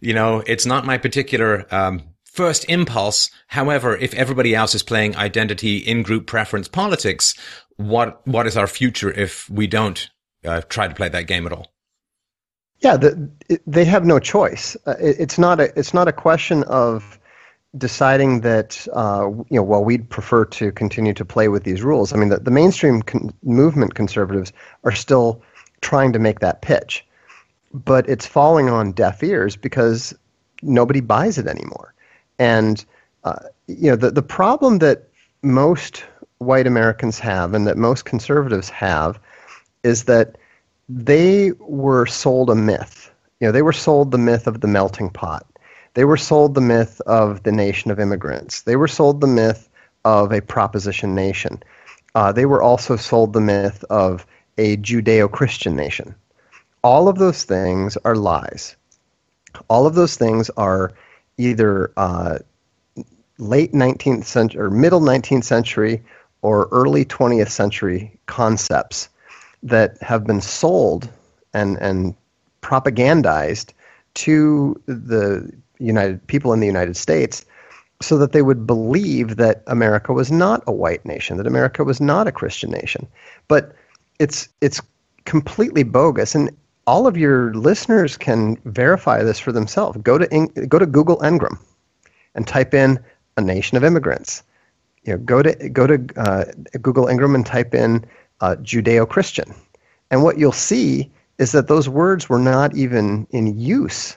you 0.00 0.14
know, 0.14 0.42
it's 0.46 0.66
not 0.66 0.86
my 0.86 0.98
particular 0.98 1.66
um, 1.70 2.02
first 2.24 2.64
impulse. 2.68 3.30
However, 3.48 3.96
if 3.96 4.14
everybody 4.14 4.54
else 4.54 4.74
is 4.74 4.82
playing 4.82 5.16
identity 5.16 5.78
in 5.78 6.02
group 6.02 6.26
preference 6.26 6.68
politics, 6.68 7.34
what 7.76 8.26
what 8.26 8.46
is 8.46 8.56
our 8.56 8.66
future 8.66 9.10
if 9.10 9.48
we 9.50 9.66
don't 9.66 10.10
uh, 10.44 10.62
try 10.68 10.88
to 10.88 10.94
play 10.94 11.08
that 11.08 11.26
game 11.26 11.46
at 11.46 11.52
all? 11.52 11.72
Yeah, 12.80 12.96
the, 12.96 13.30
it, 13.48 13.62
they 13.66 13.84
have 13.84 14.06
no 14.06 14.18
choice. 14.18 14.76
Uh, 14.86 14.94
it, 15.00 15.16
it's 15.18 15.38
not 15.38 15.60
a 15.60 15.78
it's 15.78 15.92
not 15.92 16.08
a 16.08 16.12
question 16.12 16.62
of 16.64 17.19
deciding 17.76 18.40
that 18.40 18.86
uh, 18.92 19.28
you 19.48 19.56
know 19.56 19.62
well 19.62 19.84
we'd 19.84 20.08
prefer 20.08 20.44
to 20.44 20.72
continue 20.72 21.14
to 21.14 21.24
play 21.24 21.48
with 21.48 21.64
these 21.64 21.82
rules. 21.82 22.12
I 22.12 22.16
mean, 22.16 22.28
the, 22.28 22.38
the 22.38 22.50
mainstream 22.50 23.02
con- 23.02 23.32
movement 23.42 23.94
conservatives 23.94 24.52
are 24.84 24.92
still 24.92 25.42
trying 25.80 26.12
to 26.12 26.18
make 26.18 26.40
that 26.40 26.62
pitch, 26.62 27.06
but 27.72 28.08
it's 28.08 28.26
falling 28.26 28.68
on 28.68 28.92
deaf 28.92 29.22
ears 29.22 29.56
because 29.56 30.14
nobody 30.62 31.00
buys 31.00 31.38
it 31.38 31.46
anymore. 31.46 31.94
And 32.38 32.84
uh, 33.24 33.40
you 33.66 33.90
know 33.90 33.96
the 33.96 34.10
the 34.10 34.22
problem 34.22 34.78
that 34.78 35.08
most 35.42 36.04
white 36.38 36.66
Americans 36.66 37.18
have 37.18 37.54
and 37.54 37.66
that 37.66 37.76
most 37.76 38.04
conservatives 38.04 38.68
have 38.70 39.18
is 39.82 40.04
that 40.04 40.36
they 40.88 41.52
were 41.60 42.06
sold 42.06 42.50
a 42.50 42.54
myth. 42.54 43.10
You 43.40 43.48
know, 43.48 43.52
they 43.52 43.62
were 43.62 43.72
sold 43.72 44.10
the 44.10 44.18
myth 44.18 44.46
of 44.46 44.60
the 44.60 44.66
melting 44.66 45.10
pot. 45.10 45.46
They 45.94 46.04
were 46.04 46.16
sold 46.16 46.54
the 46.54 46.60
myth 46.60 47.00
of 47.06 47.42
the 47.42 47.52
nation 47.52 47.90
of 47.90 47.98
immigrants. 47.98 48.62
They 48.62 48.76
were 48.76 48.88
sold 48.88 49.20
the 49.20 49.26
myth 49.26 49.68
of 50.04 50.32
a 50.32 50.40
proposition 50.40 51.14
nation. 51.14 51.62
Uh, 52.14 52.32
they 52.32 52.46
were 52.46 52.62
also 52.62 52.96
sold 52.96 53.32
the 53.32 53.40
myth 53.40 53.84
of 53.90 54.26
a 54.58 54.76
Judeo 54.78 55.30
Christian 55.30 55.74
nation. 55.74 56.14
All 56.82 57.08
of 57.08 57.18
those 57.18 57.44
things 57.44 57.96
are 58.04 58.16
lies. 58.16 58.76
All 59.68 59.86
of 59.86 59.94
those 59.94 60.16
things 60.16 60.48
are 60.56 60.92
either 61.38 61.92
uh, 61.96 62.38
late 63.38 63.72
19th 63.72 64.24
century 64.24 64.60
or 64.60 64.70
middle 64.70 65.00
19th 65.00 65.44
century 65.44 66.02
or 66.42 66.68
early 66.70 67.04
20th 67.04 67.50
century 67.50 68.18
concepts 68.26 69.08
that 69.62 70.00
have 70.02 70.24
been 70.24 70.40
sold 70.40 71.08
and, 71.52 71.76
and 71.78 72.14
propagandized 72.62 73.72
to 74.14 74.80
the 74.86 75.50
United 75.80 76.24
people 76.26 76.52
in 76.52 76.60
the 76.60 76.66
United 76.66 76.96
States 76.96 77.44
so 78.02 78.16
that 78.16 78.32
they 78.32 78.42
would 78.42 78.66
believe 78.66 79.36
that 79.36 79.62
America 79.66 80.12
was 80.12 80.30
not 80.30 80.62
a 80.66 80.72
white 80.72 81.04
nation, 81.04 81.36
that 81.36 81.46
America 81.46 81.84
was 81.84 82.00
not 82.00 82.26
a 82.26 82.32
Christian 82.32 82.70
nation. 82.70 83.06
But 83.48 83.74
it's 84.18 84.48
it's 84.60 84.80
completely 85.24 85.82
bogus 85.82 86.34
and 86.34 86.50
all 86.86 87.06
of 87.06 87.16
your 87.16 87.54
listeners 87.54 88.16
can 88.16 88.56
verify 88.64 89.22
this 89.22 89.38
for 89.38 89.52
themselves. 89.52 89.98
Go 90.02 90.18
to 90.18 90.26
go 90.68 90.78
to 90.78 90.86
Google 90.86 91.18
Ngram 91.18 91.58
and 92.34 92.46
type 92.46 92.74
in 92.74 92.98
a 93.36 93.40
nation 93.40 93.76
of 93.76 93.84
immigrants 93.84 94.42
you 95.04 95.12
know, 95.12 95.18
go 95.18 95.42
to 95.42 95.68
go 95.70 95.86
to 95.86 95.94
uh, 96.16 96.44
Google 96.80 97.06
Ngram 97.06 97.34
and 97.34 97.46
type 97.46 97.74
in 97.74 98.04
uh, 98.40 98.56
Judeo-Christian, 98.56 99.54
and 100.10 100.22
what 100.22 100.38
you'll 100.38 100.52
see 100.52 101.10
is 101.38 101.52
that 101.52 101.68
those 101.68 101.88
words 101.88 102.28
were 102.28 102.38
not 102.38 102.76
even 102.76 103.26
in 103.30 103.58
use 103.58 104.16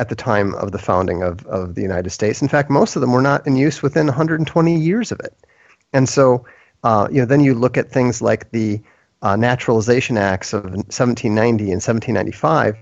at 0.00 0.08
the 0.08 0.16
time 0.16 0.54
of 0.54 0.72
the 0.72 0.78
founding 0.78 1.22
of, 1.22 1.46
of 1.46 1.74
the 1.74 1.82
United 1.82 2.08
States. 2.08 2.40
In 2.40 2.48
fact, 2.48 2.70
most 2.70 2.96
of 2.96 3.02
them 3.02 3.12
were 3.12 3.20
not 3.20 3.46
in 3.46 3.54
use 3.54 3.82
within 3.82 4.06
120 4.06 4.74
years 4.74 5.12
of 5.12 5.20
it. 5.20 5.36
And 5.92 6.08
so, 6.08 6.46
uh, 6.84 7.06
you 7.10 7.20
know, 7.20 7.26
then 7.26 7.40
you 7.40 7.54
look 7.54 7.76
at 7.76 7.92
things 7.92 8.22
like 8.22 8.50
the 8.50 8.80
uh, 9.20 9.36
Naturalization 9.36 10.16
Acts 10.16 10.54
of 10.54 10.64
1790 10.64 11.64
and 11.64 11.82
1795, 11.82 12.78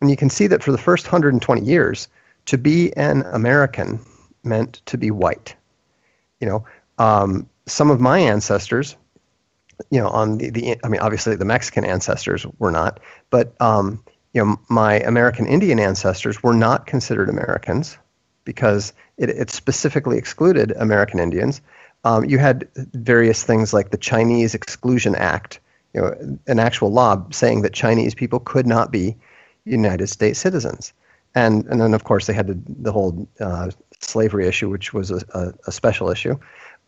and 0.00 0.10
you 0.10 0.16
can 0.16 0.30
see 0.30 0.46
that 0.46 0.62
for 0.62 0.70
the 0.70 0.78
first 0.78 1.06
120 1.06 1.60
years, 1.62 2.06
to 2.46 2.56
be 2.56 2.96
an 2.96 3.22
American 3.32 3.98
meant 4.44 4.80
to 4.86 4.96
be 4.96 5.10
white. 5.10 5.56
You 6.40 6.46
know, 6.46 6.64
um, 6.98 7.48
some 7.66 7.90
of 7.90 8.00
my 8.00 8.20
ancestors, 8.20 8.94
you 9.90 9.98
know, 9.98 10.08
on 10.08 10.38
the, 10.38 10.50
the 10.50 10.76
I 10.84 10.88
mean, 10.88 11.00
obviously 11.00 11.34
the 11.34 11.44
Mexican 11.44 11.84
ancestors 11.84 12.46
were 12.60 12.70
not, 12.70 13.00
but 13.30 13.60
um, 13.60 14.04
you 14.34 14.44
know, 14.44 14.60
my 14.68 15.00
American 15.00 15.46
Indian 15.46 15.78
ancestors 15.78 16.42
were 16.42 16.54
not 16.54 16.86
considered 16.86 17.28
Americans 17.28 17.96
because 18.44 18.92
it, 19.16 19.30
it 19.30 19.48
specifically 19.48 20.18
excluded 20.18 20.72
American 20.72 21.20
Indians. 21.20 21.60
Um, 22.02 22.24
you 22.24 22.38
had 22.38 22.68
various 22.74 23.44
things 23.44 23.72
like 23.72 23.90
the 23.90 23.96
Chinese 23.96 24.54
Exclusion 24.54 25.14
Act, 25.14 25.60
you 25.94 26.00
know, 26.00 26.38
an 26.48 26.58
actual 26.58 26.92
law 26.92 27.24
saying 27.30 27.62
that 27.62 27.72
Chinese 27.72 28.14
people 28.14 28.40
could 28.40 28.66
not 28.66 28.90
be 28.90 29.16
United 29.64 30.08
States 30.08 30.38
citizens. 30.38 30.92
And, 31.34 31.64
and 31.66 31.80
then, 31.80 31.94
of 31.94 32.04
course, 32.04 32.26
they 32.26 32.34
had 32.34 32.48
the, 32.48 32.58
the 32.66 32.92
whole 32.92 33.26
uh, 33.40 33.70
slavery 34.00 34.46
issue, 34.46 34.68
which 34.68 34.92
was 34.92 35.10
a, 35.10 35.24
a, 35.32 35.54
a 35.68 35.72
special 35.72 36.10
issue 36.10 36.36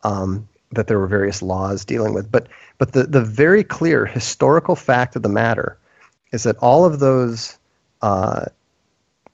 um, 0.03 0.47
that 0.73 0.89
there 0.89 0.99
were 0.99 1.07
various 1.07 1.43
laws 1.43 1.85
dealing 1.85 2.13
with. 2.13 2.31
But 2.31 2.49
but 2.79 2.93
the 2.93 3.05
the 3.05 3.23
very 3.23 3.65
clear 3.65 4.05
historical 4.05 4.77
fact 4.77 5.17
of 5.17 5.23
the 5.23 5.29
matter 5.29 5.79
is 6.37 6.43
that 6.43 6.57
all 6.59 6.85
of 6.85 7.01
those 7.01 7.59
uh, 8.03 8.45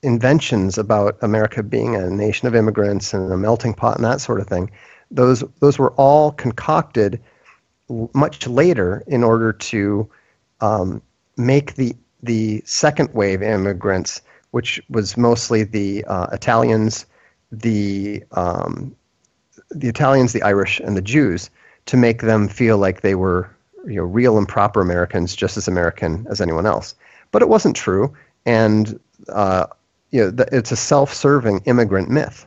inventions 0.02 0.78
about 0.78 1.18
America 1.20 1.60
being 1.62 1.96
a 1.96 2.08
nation 2.08 2.46
of 2.46 2.54
immigrants 2.54 3.12
and 3.12 3.32
a 3.32 3.36
melting 3.36 3.74
pot 3.74 3.96
and 3.96 4.04
that 4.04 4.20
sort 4.20 4.40
of 4.40 4.46
thing, 4.46 4.70
those 5.10 5.42
those 5.58 5.78
were 5.78 5.90
all 5.92 6.30
concocted 6.30 7.20
much 8.14 8.46
later 8.46 9.02
in 9.08 9.24
order 9.24 9.52
to 9.52 10.08
um, 10.60 11.02
make 11.36 11.74
the 11.74 11.94
the 12.22 12.62
second 12.64 13.12
wave 13.12 13.42
immigrants, 13.42 14.22
which 14.52 14.80
was 14.88 15.16
mostly 15.16 15.64
the 15.64 16.04
uh, 16.04 16.28
Italians 16.32 17.04
the 17.50 18.22
um, 18.30 18.94
the 19.70 19.88
Italians, 19.88 20.32
the 20.32 20.42
Irish, 20.42 20.78
and 20.78 20.96
the 20.96 21.02
Jews 21.02 21.50
to 21.86 21.96
make 21.96 22.22
them 22.22 22.46
feel 22.46 22.78
like 22.78 23.00
they 23.00 23.16
were 23.16 23.50
you 23.86 23.96
know 23.96 24.04
real 24.04 24.38
and 24.38 24.48
proper 24.48 24.80
Americans, 24.80 25.34
just 25.34 25.56
as 25.56 25.68
American 25.68 26.26
as 26.30 26.40
anyone 26.40 26.66
else. 26.66 26.94
But 27.30 27.42
it 27.42 27.48
wasn't 27.48 27.76
true, 27.76 28.14
and 28.46 28.98
uh, 29.28 29.66
you 30.10 30.30
know, 30.30 30.44
it's 30.52 30.72
a 30.72 30.76
self-serving 30.76 31.62
immigrant 31.64 32.10
myth. 32.10 32.46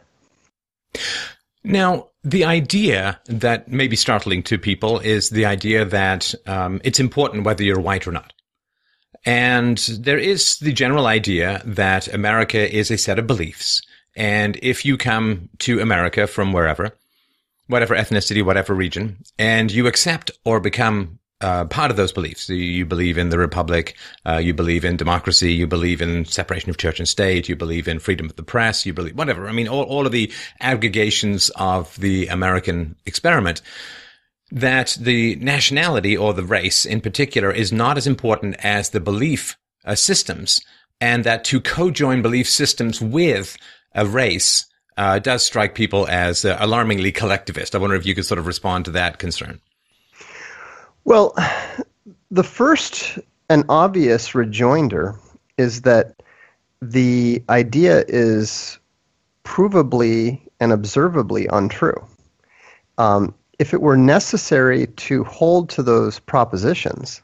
Now, 1.64 2.08
the 2.24 2.46
idea 2.46 3.20
that 3.26 3.68
may 3.68 3.88
be 3.88 3.96
startling 3.96 4.44
to 4.44 4.58
people 4.58 5.00
is 5.00 5.30
the 5.30 5.46
idea 5.46 5.84
that 5.86 6.34
um, 6.46 6.80
it's 6.84 7.00
important 7.00 7.44
whether 7.44 7.64
you're 7.64 7.80
white 7.80 8.08
or 8.08 8.12
not. 8.12 8.34
And 9.26 9.80
there 9.80 10.20
is 10.20 10.58
the 10.60 10.72
general 10.72 11.08
idea 11.08 11.64
that 11.66 12.14
America 12.14 12.72
is 12.72 12.92
a 12.92 12.98
set 12.98 13.18
of 13.18 13.26
beliefs 13.26 13.82
and 14.16 14.58
if 14.62 14.86
you 14.86 14.98
come 14.98 15.50
to 15.60 15.82
America 15.82 16.28
from 16.28 16.54
wherever, 16.54 16.96
whatever 17.68 17.96
ethnicity, 17.96 18.44
whatever 18.44 18.74
region, 18.74 19.18
and 19.38 19.72
you 19.72 19.88
accept 19.88 20.32
or 20.46 20.60
become 20.60 21.20
uh, 21.46 21.64
part 21.66 21.92
of 21.92 21.98
those 21.98 22.12
beliefs. 22.12 22.50
You 22.50 22.86
believe 22.86 23.20
in 23.20 23.30
the 23.30 23.38
republic, 23.38 23.96
uh, 24.26 24.38
you 24.38 24.52
believe 24.52 24.84
in 24.84 24.98
democracy, 24.98 25.54
you 25.54 25.68
believe 25.68 26.02
in 26.02 26.26
separation 26.26 26.72
of 26.72 26.78
church 26.78 26.98
and 27.00 27.08
state, 27.08 27.48
you 27.48 27.56
believe 27.56 27.88
in 27.88 28.00
freedom 28.00 28.26
of 28.26 28.36
the 28.36 28.42
press, 28.42 28.84
you 28.84 28.94
believe 28.94 29.16
whatever. 29.16 29.48
I 29.48 29.52
mean, 29.52 29.68
all, 29.68 29.84
all 29.84 30.08
of 30.08 30.12
the 30.12 30.32
aggregations 30.60 31.52
of 31.56 31.96
the 32.00 32.28
American 32.28 32.96
experiment. 33.06 33.62
That 34.52 34.98
the 35.00 35.36
nationality 35.36 36.18
or 36.18 36.34
the 36.34 36.44
race 36.44 36.84
in 36.84 37.00
particular 37.00 37.52
is 37.52 37.72
not 37.72 37.98
as 37.98 38.08
important 38.08 38.56
as 38.64 38.90
the 38.90 39.00
belief 39.00 39.56
uh, 39.86 39.94
systems, 39.94 40.62
and 41.00 41.24
that 41.26 41.44
to 41.46 41.62
co-join 41.62 42.24
belief 42.24 42.50
systems 42.50 43.00
with 43.02 43.56
a 43.94 44.06
race 44.08 44.66
uh, 44.98 45.20
does 45.20 45.46
strike 45.46 45.76
people 45.76 46.08
as 46.08 46.44
uh, 46.44 46.58
alarmingly 46.60 47.12
collectivist. 47.12 47.76
I 47.76 47.80
wonder 47.80 47.96
if 47.96 48.06
you 48.06 48.16
could 48.16 48.26
sort 48.26 48.40
of 48.40 48.48
respond 48.48 48.86
to 48.86 48.92
that 48.92 49.20
concern. 49.20 49.62
Well, 51.06 51.36
the 52.32 52.44
first 52.44 53.20
and 53.50 53.64
obvious 53.70 54.34
rejoinder 54.34 55.16
is 55.58 55.82
that 55.82 56.16
the 56.82 57.44
idea 57.48 58.04
is 58.08 58.80
provably 59.44 60.42
and 60.60 60.72
observably 60.72 61.48
untrue. 61.48 62.04
Um, 62.98 63.36
if 63.60 63.74
it 63.74 63.82
were 63.82 63.96
necessary 63.96 64.88
to 64.88 65.24
hold 65.26 65.70
to 65.70 65.84
those 65.84 66.20
propositions 66.20 67.22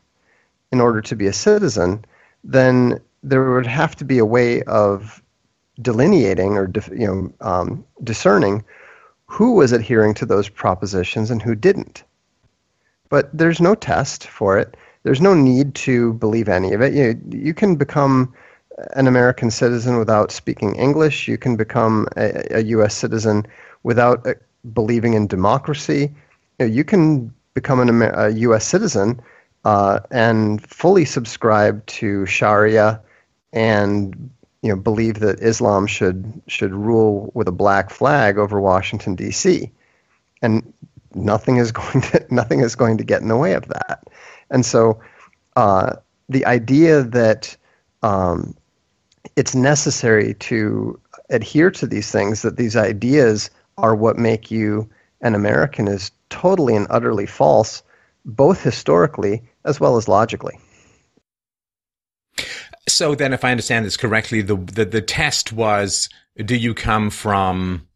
in 0.72 0.80
order 0.80 1.02
to 1.02 1.16
be 1.16 1.26
a 1.26 1.34
citizen, 1.34 2.06
then 2.44 3.02
there 3.24 3.52
would 3.52 3.66
have 3.66 3.96
to 3.98 4.06
be 4.06 4.20
a 4.20 4.26
way 4.26 4.62
of 4.64 5.22
delineating 5.82 6.54
or 6.54 6.72
you 6.92 7.08
know 7.08 7.34
um, 7.42 7.84
discerning 8.04 8.64
who 9.26 9.54
was 9.54 9.72
adhering 9.72 10.14
to 10.14 10.26
those 10.26 10.50
propositions 10.50 11.32
and 11.32 11.42
who 11.42 11.56
didn't. 11.56 12.04
But 13.12 13.30
there's 13.38 13.62
no 13.62 13.76
test 13.76 14.26
for 14.26 14.58
it. 14.58 14.76
There's 15.04 15.22
no 15.22 15.34
need 15.34 15.76
to 15.76 16.14
believe 16.14 16.48
any 16.48 16.74
of 16.74 16.82
it. 16.82 16.94
You, 16.94 17.20
you 17.30 17.54
can 17.54 17.76
become 17.76 18.34
an 18.94 19.06
American 19.06 19.52
citizen 19.52 19.98
without 19.98 20.32
speaking 20.32 20.76
English. 20.76 21.28
You 21.28 21.38
can 21.38 21.58
become 21.58 22.08
a, 22.16 22.48
a 22.52 22.62
U.S. 22.76 22.96
citizen 22.96 23.46
without 23.84 24.26
uh, 24.26 24.36
believing 24.74 25.14
in 25.14 25.28
democracy. 25.28 26.14
You, 26.58 26.66
know, 26.66 26.74
you 26.74 26.86
can 26.86 27.34
become 27.54 27.82
an, 27.82 28.02
a 28.02 28.30
U.S. 28.30 28.66
citizen 28.66 29.22
uh, 29.66 30.00
and 30.10 30.66
fully 30.66 31.04
subscribe 31.04 31.86
to 31.88 32.26
Sharia 32.26 33.02
and 33.52 34.32
you 34.62 34.70
know 34.70 34.78
believe 34.78 35.20
that 35.20 35.42
Islam 35.42 35.86
should 35.86 36.42
should 36.48 36.74
rule 36.74 37.30
with 37.34 37.48
a 37.50 37.52
black 37.52 37.90
flag 37.90 38.38
over 38.38 38.62
Washington 38.62 39.16
D.C. 39.16 39.70
and 40.42 40.74
nothing 41.16 41.58
is 41.58 41.72
going 41.72 42.02
to 42.02 42.26
nothing 42.30 42.60
is 42.60 42.76
going 42.76 42.98
to 42.98 43.04
get 43.04 43.22
in 43.22 43.28
the 43.28 43.38
way 43.38 43.54
of 43.54 43.68
that. 43.68 44.04
And 44.50 44.66
so 44.66 45.00
uh, 45.56 45.96
the 46.30 46.46
idea 46.46 47.04
that 47.04 47.56
um, 48.04 48.56
it's 49.36 49.56
necessary 49.56 50.34
to 50.36 51.00
adhere 51.30 51.72
to 51.72 51.88
these 51.88 52.12
things, 52.12 52.42
that 52.42 52.58
these 52.58 52.76
ideas 52.76 53.50
are 53.78 53.96
what 53.96 54.18
make 54.18 54.52
you 54.52 54.90
an 55.22 55.36
American, 55.36 55.88
is 55.88 56.12
totally 56.30 56.76
and 56.76 56.88
utterly 56.90 57.26
false, 57.26 57.84
both 58.26 58.62
historically 58.62 59.42
as 59.66 59.80
well 59.80 59.98
as 59.98 60.08
logically. 60.08 60.60
So 62.88 63.16
then, 63.16 63.32
if 63.32 63.46
I 63.46 63.52
understand 63.52 63.86
this 63.86 63.98
correctly, 63.98 64.42
the, 64.42 64.56
the, 64.56 64.86
the 64.86 65.02
test 65.02 65.54
was: 65.54 66.10
Do 66.38 66.56
you 66.56 66.74
come 66.74 67.10
from 67.10 67.88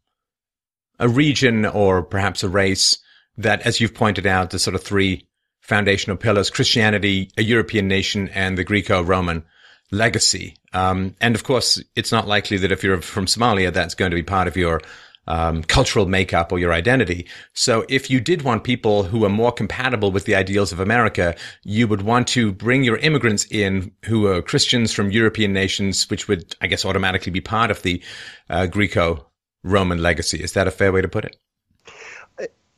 a 1.00 1.10
region 1.10 1.66
or 1.66 2.02
perhaps 2.04 2.44
a 2.44 2.50
race 2.50 3.00
that, 3.38 3.62
as 3.62 3.80
you've 3.80 3.94
pointed 3.94 4.26
out, 4.26 4.50
the 4.50 4.60
sort 4.60 4.76
of 4.76 4.84
three 4.84 5.28
foundational 5.62 6.18
pillars: 6.18 6.50
Christianity, 6.50 7.30
a 7.38 7.44
European 7.44 7.88
nation, 7.88 8.30
and 8.30 8.58
the 8.58 8.64
Greco-Roman 8.64 9.44
legacy. 9.92 10.56
Um, 10.74 11.16
and 11.22 11.36
of 11.36 11.44
course, 11.44 11.82
it's 11.96 12.12
not 12.12 12.28
likely 12.28 12.58
that 12.58 12.72
if 12.72 12.84
you're 12.84 13.02
from 13.02 13.28
Somalia, 13.28 13.72
that's 13.72 13.96
going 13.96 14.12
to 14.12 14.16
be 14.16 14.24
part 14.24 14.48
of 14.48 14.58
your 14.58 14.82
um, 15.28 15.64
cultural 15.64 16.06
makeup 16.06 16.52
or 16.52 16.60
your 16.60 16.74
identity. 16.74 17.28
So 17.54 17.86
if 17.90 18.10
you 18.10 18.20
did 18.20 18.42
want 18.42 18.64
people 18.64 19.04
who 19.04 19.26
are 19.26 19.30
more 19.30 19.52
compatible 19.52 20.12
with 20.12 20.26
the 20.26 20.36
ideals 20.36 20.72
of 20.72 20.80
America, 20.80 21.36
you 21.64 21.88
would 21.88 22.02
want 22.02 22.28
to 22.30 22.52
bring 22.52 22.84
your 22.84 22.98
immigrants 22.98 23.46
in 23.50 23.92
who 24.06 24.28
are 24.28 24.42
Christians 24.42 24.94
from 24.94 25.12
European 25.12 25.54
nations, 25.54 26.10
which 26.10 26.28
would, 26.28 26.56
I 26.62 26.68
guess, 26.68 26.86
automatically 26.86 27.32
be 27.32 27.42
part 27.42 27.72
of 27.72 27.82
the 27.82 28.04
uh, 28.50 28.68
Greco-Roman 28.68 30.02
legacy. 30.02 30.44
Is 30.44 30.54
that 30.54 30.68
a 30.68 30.72
fair 30.72 30.92
way 30.92 31.02
to 31.02 31.08
put 31.08 31.26
it? 31.26 31.38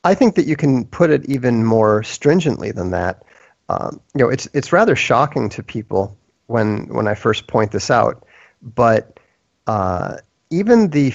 I 0.04 0.14
think 0.14 0.34
that 0.36 0.46
you 0.46 0.56
can 0.56 0.84
put 0.86 1.10
it 1.10 1.24
even 1.26 1.64
more 1.64 2.02
stringently 2.02 2.70
than 2.70 2.90
that. 2.90 3.22
Um, 3.68 4.00
you 4.14 4.22
know, 4.24 4.30
it's 4.30 4.48
it's 4.54 4.72
rather 4.72 4.96
shocking 4.96 5.48
to 5.50 5.62
people 5.62 6.16
when 6.46 6.88
when 6.88 7.06
I 7.06 7.14
first 7.14 7.46
point 7.46 7.72
this 7.72 7.90
out, 7.90 8.24
but 8.62 9.18
uh, 9.66 10.18
even 10.50 10.90
the 10.90 11.12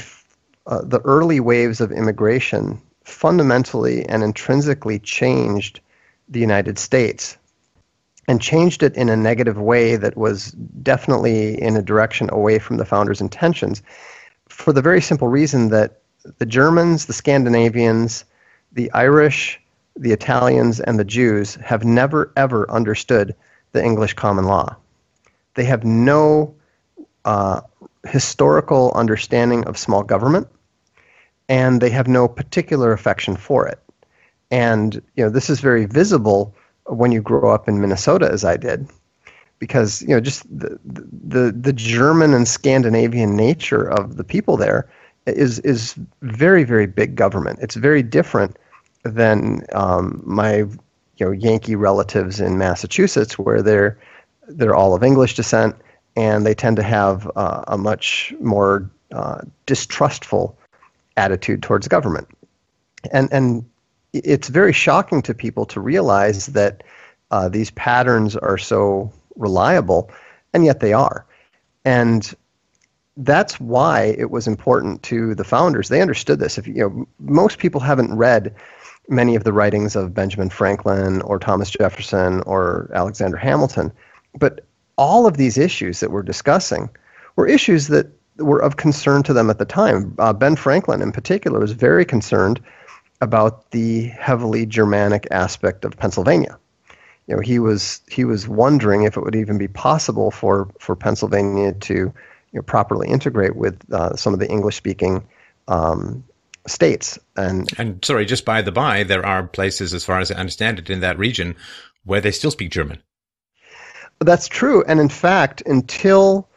uh, 0.67 0.81
the 0.83 0.99
early 1.01 1.39
waves 1.39 1.81
of 1.81 1.91
immigration 1.91 2.81
fundamentally 3.03 4.05
and 4.07 4.23
intrinsically 4.23 4.99
changed 4.99 5.79
the 6.29 6.39
United 6.39 6.77
States 6.77 7.37
and 8.27 8.41
changed 8.41 8.81
it 8.83 8.95
in 8.95 9.09
a 9.09 9.17
negative 9.17 9.59
way 9.59 9.97
that 9.97 10.15
was 10.15 10.51
definitely 10.81 11.61
in 11.61 11.75
a 11.75 11.81
direction 11.81 12.29
away 12.31 12.59
from 12.59 12.77
the 12.77 12.85
founders' 12.85 13.19
intentions 13.19 13.81
for 14.47 14.71
the 14.71 14.81
very 14.81 15.01
simple 15.01 15.27
reason 15.27 15.69
that 15.69 15.99
the 16.37 16.45
Germans, 16.45 17.05
the 17.05 17.13
Scandinavians, 17.13 18.23
the 18.73 18.91
Irish, 18.91 19.61
the 19.95 20.11
Italians, 20.11 20.79
and 20.79 20.99
the 20.99 21.05
Jews 21.05 21.55
have 21.55 21.85
never 21.85 22.31
ever 22.35 22.69
understood 22.69 23.35
the 23.71 23.83
English 23.83 24.13
common 24.13 24.45
law. 24.45 24.75
They 25.55 25.63
have 25.65 25.83
no 25.83 26.53
uh, 27.25 27.61
historical 28.07 28.91
understanding 28.95 29.65
of 29.65 29.77
small 29.77 30.03
government, 30.03 30.47
and 31.47 31.81
they 31.81 31.89
have 31.89 32.07
no 32.07 32.27
particular 32.27 32.91
affection 32.91 33.35
for 33.35 33.67
it. 33.67 33.79
And 34.51 34.95
you 35.15 35.23
know 35.23 35.29
this 35.29 35.49
is 35.49 35.59
very 35.59 35.85
visible 35.85 36.55
when 36.87 37.11
you 37.11 37.21
grow 37.21 37.49
up 37.51 37.67
in 37.67 37.79
Minnesota, 37.79 38.29
as 38.31 38.43
I 38.43 38.57
did, 38.57 38.89
because 39.59 40.01
you 40.01 40.09
know 40.09 40.19
just 40.19 40.43
the 40.57 40.79
the, 40.83 41.51
the 41.51 41.73
German 41.73 42.33
and 42.33 42.47
Scandinavian 42.47 43.35
nature 43.35 43.89
of 43.89 44.17
the 44.17 44.23
people 44.23 44.57
there 44.57 44.89
is 45.25 45.59
is 45.59 45.95
very 46.21 46.63
very 46.63 46.87
big 46.87 47.15
government. 47.15 47.59
It's 47.61 47.75
very 47.75 48.03
different 48.03 48.57
than 49.03 49.65
um, 49.73 50.21
my 50.25 50.57
you 50.57 50.69
know 51.19 51.31
Yankee 51.31 51.75
relatives 51.75 52.39
in 52.39 52.57
Massachusetts, 52.57 53.37
where 53.37 53.61
they're 53.61 53.97
they're 54.47 54.75
all 54.75 54.93
of 54.93 55.03
English 55.03 55.35
descent 55.35 55.75
and 56.15 56.45
they 56.45 56.53
tend 56.53 56.77
to 56.77 56.83
have 56.83 57.29
uh, 57.35 57.63
a 57.67 57.77
much 57.77 58.33
more 58.39 58.89
uh, 59.11 59.41
distrustful 59.65 60.57
attitude 61.17 61.63
towards 61.63 61.87
government. 61.87 62.27
And, 63.11 63.31
and 63.31 63.65
it's 64.13 64.47
very 64.47 64.73
shocking 64.73 65.21
to 65.23 65.33
people 65.33 65.65
to 65.67 65.79
realize 65.79 66.47
that 66.47 66.83
uh, 67.31 67.49
these 67.49 67.71
patterns 67.71 68.35
are 68.35 68.57
so 68.57 69.11
reliable, 69.35 70.11
and 70.53 70.65
yet 70.65 70.79
they 70.79 70.93
are. 70.93 71.25
And 71.83 72.33
that's 73.17 73.59
why 73.59 74.15
it 74.17 74.31
was 74.31 74.47
important 74.47 75.03
to 75.03 75.35
the 75.35 75.43
founders. 75.43 75.89
They 75.89 76.01
understood 76.01 76.39
this. 76.39 76.57
If 76.57 76.67
you 76.67 76.73
know, 76.73 77.07
most 77.19 77.59
people 77.59 77.81
haven't 77.81 78.15
read 78.15 78.53
many 79.09 79.35
of 79.35 79.43
the 79.43 79.53
writings 79.53 79.95
of 79.95 80.13
Benjamin 80.13 80.49
Franklin 80.49 81.21
or 81.23 81.37
Thomas 81.37 81.69
Jefferson 81.69 82.41
or 82.41 82.89
Alexander 82.93 83.37
Hamilton, 83.37 83.91
but 84.37 84.65
all 84.97 85.27
of 85.27 85.37
these 85.37 85.57
issues 85.57 85.99
that 85.99 86.11
we're 86.11 86.23
discussing 86.23 86.89
were 87.35 87.47
issues 87.47 87.87
that 87.87 88.07
were 88.37 88.59
of 88.59 88.77
concern 88.77 89.21
to 89.23 89.33
them 89.33 89.49
at 89.49 89.59
the 89.59 89.65
time. 89.65 90.15
Uh, 90.17 90.33
ben 90.33 90.55
Franklin, 90.55 91.01
in 91.01 91.11
particular, 91.11 91.59
was 91.59 91.71
very 91.71 92.05
concerned 92.05 92.59
about 93.21 93.69
the 93.71 94.05
heavily 94.05 94.65
Germanic 94.65 95.27
aspect 95.31 95.85
of 95.85 95.97
Pennsylvania. 95.97 96.57
You 97.27 97.35
know, 97.35 97.41
he 97.41 97.59
was 97.59 98.01
he 98.09 98.25
was 98.25 98.47
wondering 98.47 99.03
if 99.03 99.15
it 99.15 99.21
would 99.21 99.35
even 99.35 99.57
be 99.57 99.67
possible 99.67 100.31
for 100.31 100.67
for 100.79 100.95
Pennsylvania 100.95 101.73
to 101.73 102.13
you 102.53 102.59
know, 102.59 102.63
properly 102.63 103.09
integrate 103.09 103.55
with 103.55 103.79
uh, 103.91 104.15
some 104.15 104.33
of 104.33 104.39
the 104.39 104.49
English-speaking 104.49 105.27
um, 105.67 106.23
states. 106.67 107.19
And 107.35 107.69
and 107.77 108.03
sorry, 108.05 108.25
just 108.25 108.45
by 108.45 108.61
the 108.61 108.71
by, 108.71 109.03
there 109.03 109.25
are 109.25 109.43
places, 109.47 109.93
as 109.93 110.05
far 110.05 110.19
as 110.19 110.31
I 110.31 110.35
understand 110.35 110.79
it, 110.79 110.89
in 110.89 111.01
that 111.01 111.17
region 111.17 111.55
where 112.05 112.21
they 112.21 112.31
still 112.31 112.51
speak 112.51 112.71
German. 112.71 112.99
That's 114.19 114.47
true, 114.47 114.83
and 114.87 114.99
in 114.99 115.09
fact, 115.09 115.63
until 115.65 116.47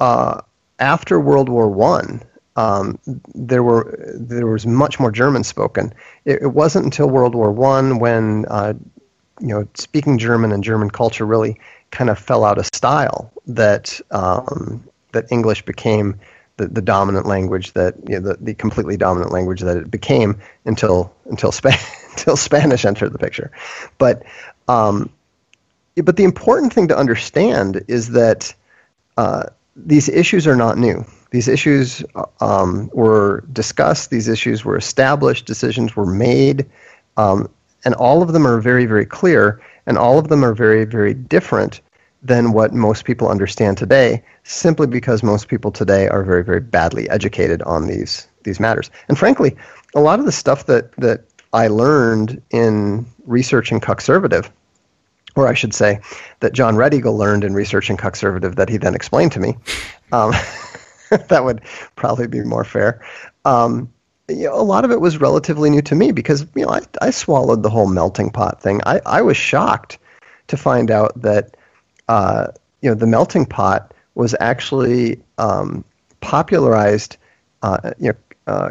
uh, 0.00 0.40
after 0.78 1.20
World 1.20 1.48
War 1.48 1.68
One, 1.68 2.22
um, 2.56 2.98
there 3.34 3.62
were 3.62 3.96
there 4.14 4.46
was 4.46 4.66
much 4.66 4.98
more 4.98 5.12
German 5.12 5.44
spoken. 5.44 5.94
It, 6.24 6.42
it 6.42 6.52
wasn't 6.52 6.84
until 6.84 7.08
World 7.08 7.34
War 7.34 7.52
One 7.52 7.98
when 7.98 8.46
uh, 8.46 8.74
you 9.40 9.48
know 9.48 9.68
speaking 9.74 10.18
German 10.18 10.52
and 10.52 10.64
German 10.64 10.90
culture 10.90 11.24
really 11.24 11.58
kind 11.90 12.10
of 12.10 12.18
fell 12.18 12.44
out 12.44 12.58
of 12.58 12.66
style 12.66 13.32
that 13.46 14.00
um, 14.10 14.82
that 15.16 15.32
English 15.32 15.62
became 15.64 16.14
the, 16.58 16.68
the 16.68 16.82
dominant 16.82 17.26
language 17.26 17.72
that 17.72 17.94
you 18.08 18.18
know, 18.18 18.28
the, 18.28 18.36
the 18.40 18.54
completely 18.54 18.96
dominant 18.96 19.32
language 19.32 19.60
that 19.60 19.76
it 19.76 19.90
became 19.90 20.38
until 20.64 21.12
until 21.26 21.52
until 22.10 22.36
Spanish 22.36 22.84
entered 22.84 23.12
the 23.12 23.18
picture. 23.18 23.50
But 23.98 24.22
um, 24.68 25.10
but 25.96 26.16
the 26.16 26.24
important 26.24 26.72
thing 26.72 26.88
to 26.88 26.96
understand 26.96 27.84
is 27.88 28.10
that 28.10 28.54
uh, 29.16 29.44
these 29.74 30.08
issues 30.08 30.46
are 30.46 30.56
not 30.56 30.78
new. 30.78 31.04
These 31.30 31.48
issues 31.48 32.04
um, 32.40 32.90
were 32.92 33.44
discussed, 33.52 34.10
these 34.10 34.28
issues 34.28 34.64
were 34.64 34.76
established, 34.76 35.46
decisions 35.46 35.96
were 35.96 36.06
made, 36.06 36.66
um, 37.16 37.48
and 37.84 37.94
all 37.94 38.22
of 38.22 38.32
them 38.32 38.46
are 38.46 38.60
very, 38.60 38.86
very 38.86 39.06
clear, 39.06 39.60
and 39.86 39.98
all 39.98 40.18
of 40.18 40.28
them 40.28 40.44
are 40.44 40.54
very, 40.54 40.84
very 40.84 41.14
different 41.14 41.80
than 42.22 42.52
what 42.52 42.72
most 42.72 43.04
people 43.04 43.28
understand 43.28 43.78
today, 43.78 44.22
simply 44.44 44.86
because 44.86 45.22
most 45.22 45.48
people 45.48 45.70
today 45.70 46.08
are 46.08 46.24
very, 46.24 46.42
very 46.42 46.60
badly 46.60 47.08
educated 47.10 47.62
on 47.62 47.86
these 47.86 48.26
these 48.44 48.60
matters. 48.60 48.90
And 49.08 49.18
frankly, 49.18 49.56
a 49.94 50.00
lot 50.00 50.18
of 50.18 50.24
the 50.24 50.32
stuff 50.32 50.66
that 50.66 50.92
that 50.92 51.24
I 51.52 51.68
learned 51.68 52.40
in 52.50 53.06
researching 53.26 53.80
Cuckservative, 53.80 54.50
or 55.34 55.48
I 55.48 55.54
should 55.54 55.74
say, 55.74 56.00
that 56.40 56.52
John 56.52 56.76
Red 56.76 56.94
Eagle 56.94 57.16
learned 57.16 57.44
in 57.44 57.54
researching 57.54 57.96
Cuckservative 57.96 58.56
that 58.56 58.68
he 58.68 58.76
then 58.76 58.94
explained 58.94 59.32
to 59.32 59.40
me. 59.40 59.56
Um, 60.12 60.32
that 61.28 61.44
would 61.44 61.62
probably 61.96 62.26
be 62.26 62.40
more 62.40 62.64
fair. 62.64 63.04
Um, 63.44 63.92
you 64.28 64.44
know, 64.44 64.54
a 64.54 64.62
lot 64.62 64.84
of 64.84 64.90
it 64.90 65.00
was 65.00 65.20
relatively 65.20 65.70
new 65.70 65.82
to 65.82 65.94
me 65.94 66.10
because 66.12 66.46
you 66.54 66.64
know 66.64 66.72
I, 66.72 66.80
I 67.00 67.10
swallowed 67.10 67.62
the 67.62 67.70
whole 67.70 67.88
melting 67.88 68.30
pot 68.30 68.60
thing. 68.60 68.80
I, 68.86 69.00
I 69.06 69.22
was 69.22 69.36
shocked 69.36 69.98
to 70.48 70.56
find 70.56 70.90
out 70.90 71.20
that 71.20 71.56
uh, 72.08 72.48
you 72.80 72.90
know 72.90 72.94
the 72.94 73.06
melting 73.06 73.46
pot 73.46 73.92
was 74.14 74.34
actually 74.40 75.20
um, 75.38 75.84
popularized, 76.20 77.16
uh, 77.62 77.92
you 77.98 78.08
know, 78.08 78.16
uh, 78.52 78.70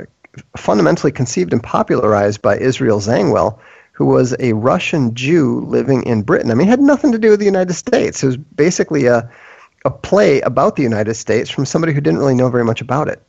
fundamentally 0.57 1.11
conceived 1.11 1.53
and 1.53 1.61
popularized 1.61 2.41
by 2.41 2.57
Israel 2.57 2.99
Zangwill, 2.99 3.57
who 3.91 4.05
was 4.05 4.35
a 4.39 4.53
Russian 4.53 5.13
Jew 5.13 5.61
living 5.61 6.03
in 6.03 6.23
Britain. 6.23 6.51
I 6.51 6.55
mean, 6.55 6.67
it 6.67 6.71
had 6.71 6.81
nothing 6.81 7.11
to 7.11 7.19
do 7.19 7.29
with 7.29 7.39
the 7.39 7.45
United 7.45 7.73
States. 7.73 8.23
It 8.23 8.27
was 8.27 8.37
basically 8.37 9.05
a 9.05 9.29
a 9.85 9.91
play 9.91 10.41
about 10.41 10.75
the 10.75 10.83
United 10.83 11.13
States 11.13 11.49
from 11.49 11.65
somebody 11.65 11.93
who 11.93 12.01
didn't 12.01 12.19
really 12.19 12.33
know 12.33 12.49
very 12.49 12.65
much 12.65 12.81
about 12.81 13.07
it. 13.07 13.21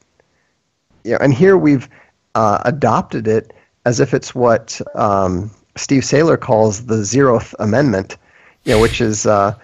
You 1.05 1.13
know, 1.13 1.19
and 1.21 1.33
here 1.33 1.57
we've 1.57 1.89
uh, 2.35 2.63
adopted 2.65 3.29
it 3.29 3.53
as 3.85 4.01
if 4.01 4.15
it's 4.15 4.35
what 4.35 4.81
um, 4.95 5.51
Steve 5.77 6.05
Sailer 6.05 6.39
calls 6.39 6.87
the 6.87 6.97
zeroth 6.97 7.55
amendment, 7.59 8.17
you 8.65 8.73
know, 8.73 8.81
which 8.81 9.03
is 9.03 9.27
uh, 9.27 9.55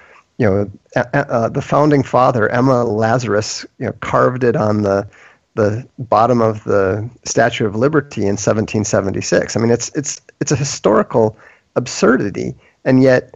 you 0.43 0.51
know 0.51 0.71
uh, 1.15 1.49
the 1.49 1.63
founding 1.63 2.03
father 2.03 2.49
Emma 2.49 2.83
Lazarus 2.85 3.65
you 3.79 3.87
know 3.87 3.93
carved 4.01 4.43
it 4.43 4.57
on 4.57 4.83
the 4.83 5.09
the 5.55 5.87
bottom 5.99 6.41
of 6.41 6.65
the 6.65 7.09
Statue 7.25 7.67
of 7.67 7.77
Liberty 7.77 8.23
in 8.23 8.37
1776. 8.39 9.57
I 9.57 9.61
mean, 9.61 9.71
it's 9.71 9.91
it's 9.95 10.21
it's 10.41 10.51
a 10.51 10.57
historical 10.57 11.37
absurdity, 11.77 12.55
and 12.85 13.03
yet 13.03 13.35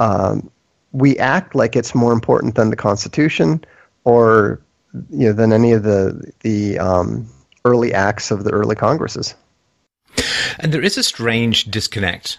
um, 0.00 0.50
we 0.92 1.18
act 1.18 1.54
like 1.54 1.76
it's 1.76 1.94
more 1.94 2.12
important 2.12 2.54
than 2.54 2.70
the 2.70 2.76
Constitution 2.76 3.64
or 4.04 4.60
you 5.10 5.26
know 5.26 5.32
than 5.32 5.52
any 5.52 5.72
of 5.72 5.82
the 5.82 6.32
the 6.40 6.78
um, 6.78 7.28
early 7.64 7.92
acts 7.92 8.30
of 8.30 8.44
the 8.44 8.50
early 8.50 8.76
Congresses. 8.76 9.34
And 10.58 10.72
there 10.72 10.82
is 10.82 10.96
a 10.96 11.02
strange 11.02 11.64
disconnect, 11.64 12.38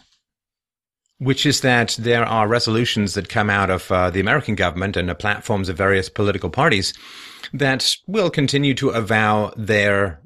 which 1.20 1.46
is 1.46 1.62
that 1.62 1.96
there 2.00 2.26
are 2.26 2.48
resolutions 2.48 3.14
that 3.14 3.30
come 3.30 3.50
out 3.50 3.70
of 3.70 3.92
uh, 3.92 4.10
the 4.10 4.20
American 4.20 4.56
government 4.56 4.96
and 4.96 5.10
the 5.10 5.16
platforms 5.16 5.70
of 5.70 5.78
various 5.78 6.10
political 6.10 6.50
parties 6.50 6.94
that 7.54 7.96
will 8.08 8.30
continue 8.30 8.74
to 8.74 8.90
avow 8.90 9.52
their 9.58 10.22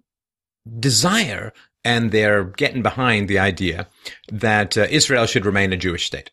desire 0.79 1.53
and 1.83 2.11
they're 2.11 2.43
getting 2.43 2.83
behind 2.83 3.27
the 3.27 3.39
idea 3.39 3.87
that 4.31 4.77
uh, 4.77 4.85
Israel 4.89 5.25
should 5.25 5.45
remain 5.45 5.73
a 5.73 5.77
Jewish 5.77 6.05
state 6.05 6.29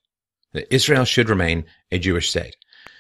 that 0.53 0.73
Israel 0.75 1.05
should 1.05 1.29
remain 1.29 1.65
a 1.91 1.99
Jewish 1.99 2.31
state. 2.31 2.57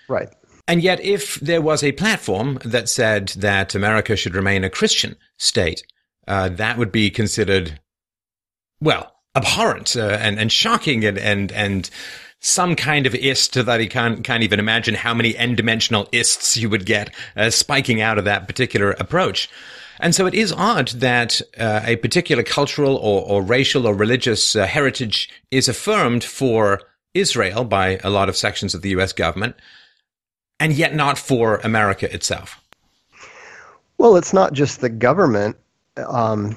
Right. 0.08 0.28
And 0.66 0.82
yet, 0.82 1.00
if 1.00 1.36
there 1.36 1.62
was 1.62 1.82
a 1.82 1.92
platform 1.92 2.58
that 2.64 2.88
said 2.88 3.28
that 3.28 3.74
America 3.74 4.16
should 4.16 4.34
remain 4.34 4.64
a 4.64 4.70
Christian 4.70 5.16
state, 5.38 5.82
uh, 6.26 6.50
that 6.50 6.76
would 6.76 6.92
be 6.92 7.10
considered, 7.10 7.80
well, 8.80 9.14
abhorrent 9.38 9.96
uh, 9.96 10.18
and, 10.20 10.38
and 10.38 10.52
shocking 10.52 11.04
and, 11.04 11.18
and, 11.18 11.52
and 11.52 11.90
some 12.40 12.76
kind 12.76 13.06
of 13.06 13.14
ist 13.14 13.54
that 13.54 13.80
he 13.80 13.86
can't, 13.86 14.22
can't 14.22 14.42
even 14.42 14.60
imagine 14.60 14.94
how 14.94 15.14
many 15.14 15.36
n-dimensional 15.36 16.08
ists 16.12 16.56
you 16.56 16.68
would 16.68 16.86
get 16.86 17.14
uh, 17.36 17.50
spiking 17.50 18.00
out 18.00 18.18
of 18.18 18.24
that 18.24 18.46
particular 18.46 18.92
approach. 18.92 19.48
And 20.00 20.14
so 20.14 20.26
it 20.26 20.34
is 20.34 20.52
odd 20.52 20.88
that 20.88 21.40
uh, 21.58 21.80
a 21.84 21.96
particular 21.96 22.42
cultural 22.42 22.96
or, 22.96 23.22
or 23.22 23.42
racial 23.42 23.86
or 23.86 23.94
religious 23.94 24.54
uh, 24.54 24.66
heritage 24.66 25.28
is 25.50 25.68
affirmed 25.68 26.22
for 26.22 26.80
Israel 27.14 27.64
by 27.64 27.98
a 28.04 28.10
lot 28.10 28.28
of 28.28 28.36
sections 28.36 28.74
of 28.74 28.82
the 28.82 28.90
US 28.90 29.12
government, 29.12 29.56
and 30.60 30.72
yet 30.72 30.94
not 30.94 31.18
for 31.18 31.56
America 31.58 32.12
itself? 32.12 32.60
Well, 33.98 34.16
it's 34.16 34.32
not 34.32 34.52
just 34.52 34.80
the 34.80 34.88
government. 34.88 35.56
Um, 35.96 36.56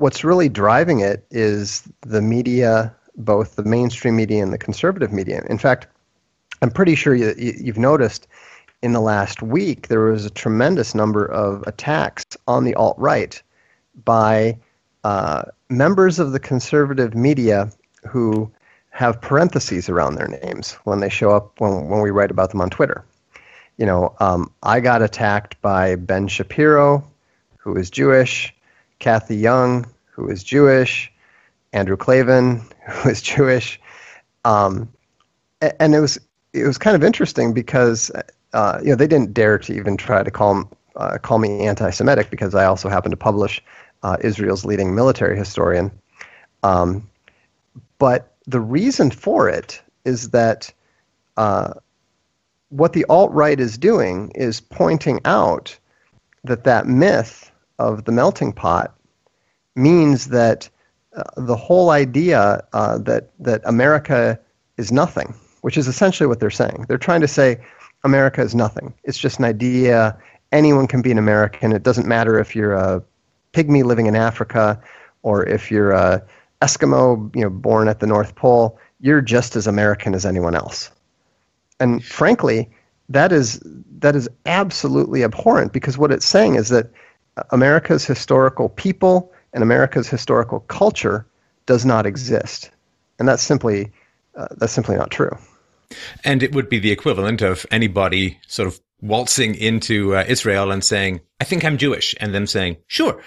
what's 0.00 0.24
really 0.24 0.48
driving 0.48 1.00
it 1.00 1.26
is 1.30 1.82
the 2.00 2.22
media, 2.22 2.94
both 3.16 3.56
the 3.56 3.64
mainstream 3.64 4.16
media 4.16 4.42
and 4.42 4.52
the 4.52 4.58
conservative 4.58 5.12
media. 5.12 5.44
In 5.50 5.58
fact, 5.58 5.86
I'm 6.62 6.70
pretty 6.70 6.94
sure 6.94 7.14
you, 7.14 7.34
you've 7.36 7.78
noticed 7.78 8.26
in 8.82 8.92
the 8.92 9.00
last 9.00 9.42
week 9.42 9.88
there 9.88 10.00
was 10.00 10.24
a 10.24 10.30
tremendous 10.30 10.94
number 10.94 11.26
of 11.26 11.62
attacks 11.66 12.24
on 12.48 12.64
the 12.64 12.74
alt 12.76 12.96
right 12.98 13.42
by 14.06 14.58
uh, 15.04 15.42
members 15.68 16.18
of 16.18 16.32
the 16.32 16.40
conservative 16.40 17.14
media 17.14 17.70
who 18.08 18.50
have 18.88 19.20
parentheses 19.20 19.90
around 19.90 20.14
their 20.14 20.28
names 20.28 20.72
when 20.84 21.00
they 21.00 21.10
show 21.10 21.30
up 21.30 21.60
when, 21.60 21.88
when 21.88 22.00
we 22.00 22.10
write 22.10 22.30
about 22.30 22.50
them 22.50 22.62
on 22.62 22.70
Twitter. 22.70 23.04
You 23.76 23.84
know, 23.84 24.14
um, 24.20 24.50
I 24.62 24.80
got 24.80 25.02
attacked 25.02 25.60
by 25.60 25.96
Ben 25.96 26.26
Shapiro, 26.26 27.04
who 27.58 27.76
is 27.76 27.90
Jewish, 27.90 28.54
Cathy 29.00 29.36
Young, 29.36 29.86
who 30.12 30.28
is 30.28 30.44
Jewish, 30.44 31.12
Andrew 31.72 31.96
Klavan, 31.96 32.62
who 32.88 33.08
is 33.10 33.20
Jewish, 33.20 33.80
um, 34.44 34.88
and 35.60 35.94
it 35.94 36.00
was 36.00 36.18
it 36.52 36.66
was 36.66 36.78
kind 36.78 36.96
of 36.96 37.02
interesting 37.02 37.52
because 37.52 38.10
uh, 38.52 38.78
you 38.82 38.90
know 38.90 38.96
they 38.96 39.06
didn't 39.06 39.34
dare 39.34 39.58
to 39.58 39.74
even 39.74 39.96
try 39.96 40.22
to 40.22 40.30
call 40.30 40.70
uh, 40.96 41.18
call 41.18 41.38
me 41.38 41.66
anti-Semitic 41.66 42.30
because 42.30 42.54
I 42.54 42.64
also 42.64 42.88
happen 42.88 43.10
to 43.10 43.16
publish 43.16 43.62
uh, 44.02 44.16
Israel's 44.20 44.64
leading 44.64 44.94
military 44.94 45.36
historian. 45.36 45.90
Um, 46.62 47.08
but 47.98 48.34
the 48.46 48.60
reason 48.60 49.10
for 49.10 49.48
it 49.48 49.80
is 50.04 50.30
that 50.30 50.72
uh, 51.36 51.74
what 52.70 52.92
the 52.92 53.04
alt 53.08 53.30
right 53.32 53.60
is 53.60 53.78
doing 53.78 54.30
is 54.34 54.60
pointing 54.60 55.20
out 55.24 55.78
that 56.44 56.64
that 56.64 56.86
myth 56.86 57.49
of 57.80 58.04
the 58.04 58.12
melting 58.12 58.52
pot 58.52 58.94
means 59.74 60.26
that 60.26 60.68
uh, 61.16 61.24
the 61.36 61.56
whole 61.56 61.90
idea 61.90 62.62
uh, 62.72 62.98
that 62.98 63.30
that 63.40 63.60
America 63.64 64.38
is 64.76 64.92
nothing, 64.92 65.34
which 65.62 65.76
is 65.76 65.88
essentially 65.88 66.26
what 66.26 66.38
they're 66.40 66.50
saying. 66.50 66.84
They're 66.86 66.98
trying 66.98 67.20
to 67.22 67.28
say 67.28 67.60
America 68.04 68.40
is 68.42 68.54
nothing. 68.54 68.94
It's 69.04 69.18
just 69.18 69.38
an 69.38 69.44
idea. 69.44 70.16
Anyone 70.52 70.86
can 70.86 71.02
be 71.02 71.10
an 71.10 71.18
American. 71.18 71.72
It 71.72 71.82
doesn't 71.82 72.06
matter 72.06 72.38
if 72.38 72.54
you're 72.54 72.74
a 72.74 73.02
pygmy 73.52 73.82
living 73.84 74.06
in 74.06 74.14
Africa 74.14 74.80
or 75.22 75.46
if 75.46 75.70
you're 75.70 75.92
a 75.92 76.22
Eskimo, 76.62 77.34
you 77.34 77.42
know, 77.42 77.50
born 77.50 77.88
at 77.88 78.00
the 78.00 78.06
North 78.06 78.34
Pole, 78.34 78.78
you're 79.00 79.22
just 79.22 79.56
as 79.56 79.66
American 79.66 80.14
as 80.14 80.26
anyone 80.26 80.54
else. 80.54 80.90
And 81.78 82.04
frankly, 82.04 82.68
that 83.08 83.32
is 83.32 83.60
that 83.98 84.14
is 84.14 84.28
absolutely 84.46 85.24
abhorrent 85.24 85.72
because 85.72 85.98
what 85.98 86.12
it's 86.12 86.26
saying 86.26 86.54
is 86.56 86.68
that 86.68 86.90
America's 87.50 88.04
historical 88.04 88.68
people 88.68 89.32
and 89.52 89.62
America's 89.62 90.08
historical 90.08 90.60
culture 90.60 91.26
does 91.66 91.84
not 91.84 92.06
exist, 92.06 92.70
and 93.18 93.28
that's 93.28 93.42
simply 93.42 93.90
uh, 94.36 94.48
that's 94.56 94.72
simply 94.72 94.96
not 94.96 95.10
true. 95.10 95.36
And 96.24 96.42
it 96.42 96.54
would 96.54 96.68
be 96.68 96.78
the 96.78 96.92
equivalent 96.92 97.42
of 97.42 97.66
anybody 97.70 98.38
sort 98.46 98.68
of 98.68 98.80
waltzing 99.00 99.54
into 99.54 100.14
uh, 100.14 100.24
Israel 100.28 100.70
and 100.70 100.84
saying, 100.84 101.20
"I 101.40 101.44
think 101.44 101.64
I'm 101.64 101.78
Jewish," 101.78 102.14
and 102.20 102.34
them 102.34 102.46
saying, 102.46 102.76
"Sure." 102.86 103.20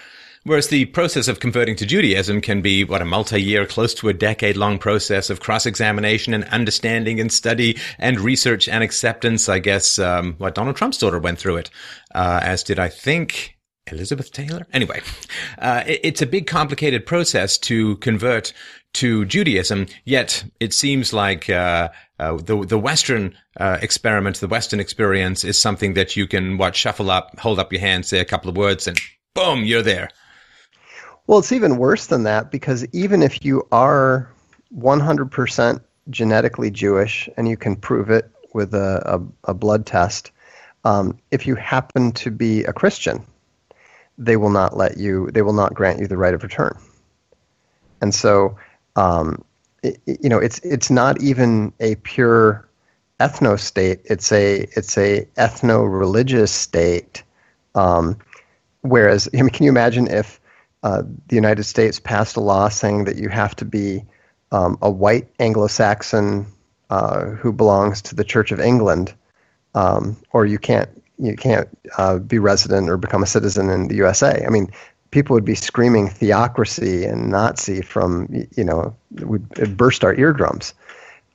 Whereas 0.46 0.68
the 0.68 0.84
process 0.84 1.26
of 1.26 1.40
converting 1.40 1.74
to 1.76 1.86
Judaism 1.86 2.42
can 2.42 2.60
be, 2.60 2.84
what, 2.84 3.00
a 3.00 3.06
multi-year, 3.06 3.64
close 3.64 3.94
to 3.94 4.10
a 4.10 4.12
decade-long 4.12 4.78
process 4.78 5.30
of 5.30 5.40
cross-examination 5.40 6.34
and 6.34 6.44
understanding 6.44 7.18
and 7.18 7.32
study 7.32 7.78
and 7.98 8.20
research 8.20 8.68
and 8.68 8.84
acceptance. 8.84 9.48
I 9.48 9.58
guess, 9.58 9.98
um, 9.98 10.34
what 10.36 10.54
Donald 10.54 10.76
Trump's 10.76 10.98
daughter 10.98 11.18
went 11.18 11.38
through 11.38 11.56
it, 11.56 11.70
uh, 12.14 12.40
as 12.42 12.62
did, 12.62 12.78
I 12.78 12.90
think, 12.90 13.53
Elizabeth 13.90 14.32
Taylor? 14.32 14.66
Anyway, 14.72 15.00
uh, 15.58 15.82
it, 15.86 16.00
it's 16.02 16.22
a 16.22 16.26
big, 16.26 16.46
complicated 16.46 17.06
process 17.06 17.58
to 17.58 17.96
convert 17.96 18.52
to 18.94 19.24
Judaism, 19.24 19.86
yet 20.04 20.44
it 20.60 20.72
seems 20.72 21.12
like, 21.12 21.50
uh, 21.50 21.88
uh, 22.20 22.36
the 22.36 22.64
the 22.64 22.78
Western 22.78 23.36
uh, 23.58 23.78
experiment, 23.82 24.38
the 24.38 24.46
Western 24.46 24.78
experience, 24.78 25.44
is 25.44 25.60
something 25.60 25.94
that 25.94 26.16
you 26.16 26.28
can 26.28 26.58
what 26.58 26.76
shuffle 26.76 27.10
up, 27.10 27.38
hold 27.40 27.58
up 27.58 27.72
your 27.72 27.80
hand, 27.80 28.06
say 28.06 28.20
a 28.20 28.24
couple 28.24 28.48
of 28.48 28.56
words, 28.56 28.86
and 28.86 28.98
boom, 29.34 29.64
you're 29.64 29.82
there. 29.82 30.08
Well, 31.26 31.38
it's 31.38 31.52
even 31.52 31.78
worse 31.78 32.06
than 32.06 32.22
that 32.24 32.50
because 32.50 32.86
even 32.92 33.22
if 33.22 33.44
you 33.44 33.66
are 33.72 34.30
100% 34.78 35.80
genetically 36.10 36.70
Jewish 36.70 37.28
and 37.36 37.48
you 37.48 37.56
can 37.56 37.76
prove 37.76 38.10
it 38.10 38.30
with 38.52 38.74
a, 38.74 39.02
a, 39.06 39.50
a 39.50 39.54
blood 39.54 39.86
test, 39.86 40.30
um, 40.84 41.18
if 41.30 41.46
you 41.46 41.54
happen 41.54 42.12
to 42.12 42.30
be 42.30 42.62
a 42.64 42.72
Christian, 42.72 43.24
they 44.18 44.36
will 44.36 44.50
not 44.50 44.76
let 44.76 44.96
you, 44.96 45.30
they 45.32 45.42
will 45.42 45.52
not 45.52 45.74
grant 45.74 45.98
you 45.98 46.06
the 46.06 46.16
right 46.16 46.34
of 46.34 46.42
return. 46.42 46.78
And 48.00 48.14
so, 48.14 48.56
um, 48.96 49.44
it, 49.82 50.00
you 50.06 50.28
know, 50.28 50.38
it's, 50.38 50.58
it's 50.60 50.90
not 50.90 51.20
even 51.20 51.72
a 51.80 51.96
pure 51.96 52.68
ethno 53.20 53.58
state. 53.58 54.00
It's 54.04 54.32
a, 54.32 54.68
it's 54.76 54.96
a 54.98 55.26
ethno 55.36 55.84
religious 55.90 56.52
state. 56.52 57.22
Um, 57.74 58.18
whereas, 58.82 59.28
I 59.34 59.42
mean, 59.42 59.50
can 59.50 59.64
you 59.64 59.70
imagine 59.70 60.06
if, 60.08 60.40
uh, 60.82 61.02
the 61.28 61.34
United 61.34 61.64
States 61.64 61.98
passed 61.98 62.36
a 62.36 62.40
law 62.40 62.68
saying 62.68 63.04
that 63.04 63.16
you 63.16 63.30
have 63.30 63.56
to 63.56 63.64
be 63.64 64.04
um, 64.52 64.76
a 64.82 64.90
white 64.90 65.26
Anglo-Saxon 65.40 66.46
uh, 66.90 67.24
who 67.24 67.52
belongs 67.52 68.02
to 68.02 68.14
the 68.14 68.22
Church 68.22 68.52
of 68.52 68.60
England, 68.60 69.14
um, 69.74 70.16
or 70.32 70.44
you 70.44 70.58
can't 70.58 71.02
you 71.18 71.36
can't 71.36 71.68
uh, 71.98 72.18
be 72.18 72.38
resident 72.38 72.88
or 72.88 72.96
become 72.96 73.22
a 73.22 73.26
citizen 73.26 73.70
in 73.70 73.88
the 73.88 73.94
USA. 73.96 74.44
I 74.46 74.50
mean, 74.50 74.70
people 75.10 75.34
would 75.34 75.44
be 75.44 75.54
screaming 75.54 76.08
theocracy 76.08 77.04
and 77.04 77.30
Nazi 77.30 77.82
from 77.82 78.28
you 78.56 78.64
know 78.64 78.94
would 79.20 79.76
burst 79.76 80.04
our 80.04 80.14
eardrums. 80.14 80.74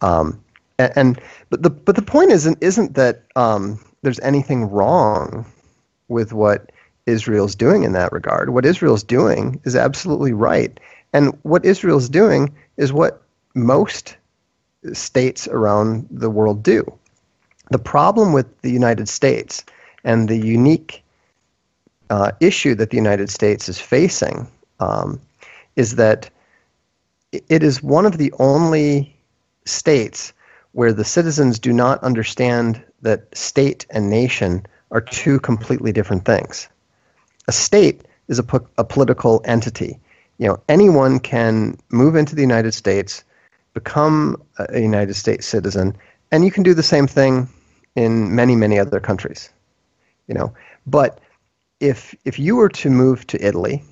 Um, 0.01 0.43
and, 0.77 0.93
and, 0.95 1.21
but 1.49 1.63
the 1.63 1.69
but 1.69 1.95
the 1.95 2.01
point 2.01 2.31
isn't 2.31 2.57
isn't 2.61 2.95
that 2.95 3.23
um, 3.35 3.79
there's 4.01 4.19
anything 4.19 4.69
wrong 4.69 5.45
with 6.09 6.33
what 6.33 6.71
Israel's 7.05 7.55
doing 7.55 7.83
in 7.83 7.93
that 7.93 8.11
regard. 8.11 8.49
What 8.49 8.65
Israel's 8.65 9.03
doing 9.03 9.59
is 9.63 9.75
absolutely 9.75 10.33
right, 10.33 10.77
and 11.13 11.37
what 11.43 11.65
Israel's 11.65 12.09
doing 12.09 12.53
is 12.77 12.91
what 12.91 13.21
most 13.55 14.15
states 14.93 15.47
around 15.47 16.07
the 16.11 16.29
world 16.29 16.63
do. 16.63 16.83
The 17.69 17.79
problem 17.79 18.33
with 18.33 18.61
the 18.61 18.71
United 18.71 19.07
States 19.07 19.63
and 20.03 20.27
the 20.27 20.37
unique 20.37 21.03
uh, 22.09 22.31
issue 22.39 22.75
that 22.75 22.89
the 22.89 22.97
United 22.97 23.29
States 23.29 23.69
is 23.69 23.79
facing 23.79 24.47
um, 24.79 25.19
is 25.75 25.95
that 25.95 26.29
it 27.31 27.63
is 27.63 27.83
one 27.83 28.05
of 28.05 28.17
the 28.17 28.33
only 28.39 29.15
states 29.65 30.33
where 30.71 30.93
the 30.93 31.05
citizens 31.05 31.59
do 31.59 31.71
not 31.71 32.03
understand 32.03 32.83
that 33.01 33.35
state 33.35 33.85
and 33.91 34.09
nation 34.09 34.65
are 34.91 35.01
two 35.01 35.39
completely 35.39 35.91
different 35.91 36.25
things. 36.25 36.67
A 37.47 37.51
state 37.51 38.01
is 38.27 38.39
a, 38.39 38.43
po- 38.43 38.67
a 38.77 38.83
political 38.83 39.41
entity. 39.45 39.99
You 40.37 40.47
know, 40.47 40.61
anyone 40.69 41.19
can 41.19 41.77
move 41.89 42.15
into 42.15 42.35
the 42.35 42.41
United 42.41 42.73
States, 42.73 43.23
become 43.73 44.41
a 44.57 44.79
United 44.79 45.15
States 45.15 45.45
citizen, 45.45 45.95
and 46.31 46.43
you 46.43 46.51
can 46.51 46.63
do 46.63 46.73
the 46.73 46.83
same 46.83 47.07
thing 47.07 47.47
in 47.95 48.35
many, 48.35 48.55
many 48.55 48.79
other 48.79 48.99
countries. 48.99 49.49
You 50.27 50.35
know, 50.35 50.53
but 50.85 51.19
if 51.79 52.15
if 52.25 52.37
you 52.37 52.55
were 52.55 52.69
to 52.69 52.89
move 52.89 53.25
to 53.27 53.45
Italy, 53.45 53.83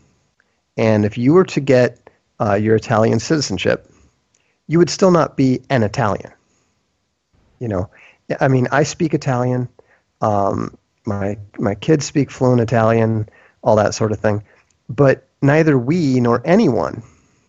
and 0.78 1.06
if 1.06 1.18
you 1.18 1.34
were 1.34 1.46
to 1.46 1.60
get 1.60 2.10
uh, 2.40 2.54
your 2.54 2.76
Italian 2.76 3.20
citizenship, 3.20 3.92
you 4.68 4.78
would 4.78 4.90
still 4.90 5.12
not 5.12 5.36
be 5.38 5.62
an 5.70 5.84
Italian. 5.84 6.32
You 7.60 7.68
know, 7.68 7.90
I 8.40 8.48
mean, 8.48 8.68
I 8.72 8.84
speak 8.84 9.14
Italian. 9.14 9.68
Um, 10.22 10.78
my 11.06 11.38
my 11.58 11.76
kids 11.76 12.06
speak 12.06 12.30
fluent 12.30 12.62
Italian, 12.62 13.30
all 13.64 13.76
that 13.78 13.96
sort 13.96 14.12
of 14.12 14.20
thing. 14.20 14.44
But 14.90 15.28
neither 15.42 15.78
we 15.78 16.20
nor 16.20 16.42
anyone 16.46 17.04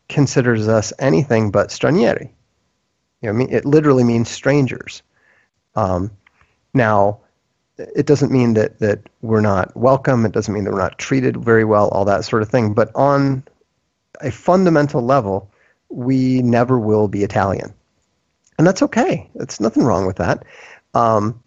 considers 0.09 0.69
us 0.69 0.93
anything 0.99 1.51
but 1.51 1.69
stranieri. 1.69 2.31
You 3.21 3.33
know, 3.33 3.47
it 3.51 3.65
literally 3.65 4.05
means 4.05 4.31
strangers. 4.31 5.03
Um, 5.75 6.11
now, 6.79 7.21
it 7.77 8.07
doesn't 8.07 8.33
mean 8.33 8.55
that 8.55 8.79
that 8.81 9.01
we're 9.21 9.43
not 9.43 9.77
welcome. 9.77 10.25
It 10.25 10.33
doesn't 10.33 10.53
mean 10.53 10.65
that 10.65 10.73
we're 10.73 10.81
not 10.81 10.99
treated 10.99 11.37
very 11.37 11.65
well. 11.65 11.89
All 11.89 12.05
that 12.07 12.25
sort 12.25 12.43
of 12.43 12.49
thing. 12.49 12.73
But 12.75 12.91
on 12.95 13.45
a 14.21 14.31
fundamental 14.31 15.03
level, 15.03 15.51
we 15.91 16.43
never 16.43 16.79
will 16.79 17.09
be 17.09 17.23
Italian, 17.23 17.73
and 18.57 18.67
that's 18.67 18.83
okay. 18.83 19.29
It's 19.35 19.61
nothing 19.61 19.85
wrong 19.85 20.07
with 20.07 20.17
that. 20.17 20.45
Um, 20.95 21.41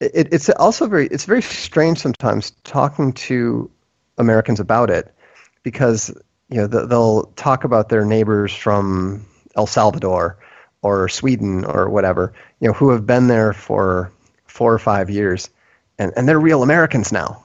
it, 0.00 0.28
it's 0.32 0.50
also 0.50 0.86
very 0.86 1.06
it's 1.06 1.24
very 1.24 1.42
strange 1.42 1.98
sometimes 1.98 2.50
talking 2.64 3.12
to 3.12 3.70
Americans 4.18 4.60
about 4.60 4.90
it 4.90 5.14
because 5.62 6.10
you 6.50 6.56
know 6.58 6.66
they'll 6.66 7.24
talk 7.36 7.64
about 7.64 7.88
their 7.88 8.04
neighbors 8.04 8.54
from 8.54 9.24
El 9.56 9.66
Salvador 9.66 10.38
or 10.82 11.08
Sweden 11.08 11.64
or 11.64 11.88
whatever 11.88 12.34
you 12.60 12.68
know 12.68 12.74
who 12.74 12.90
have 12.90 13.06
been 13.06 13.28
there 13.28 13.52
for 13.52 14.12
four 14.56 14.72
or 14.72 14.78
five 14.78 15.10
years, 15.10 15.50
and, 15.98 16.12
and 16.16 16.26
they're 16.26 16.40
real 16.40 16.62
Americans 16.62 17.12
now. 17.12 17.44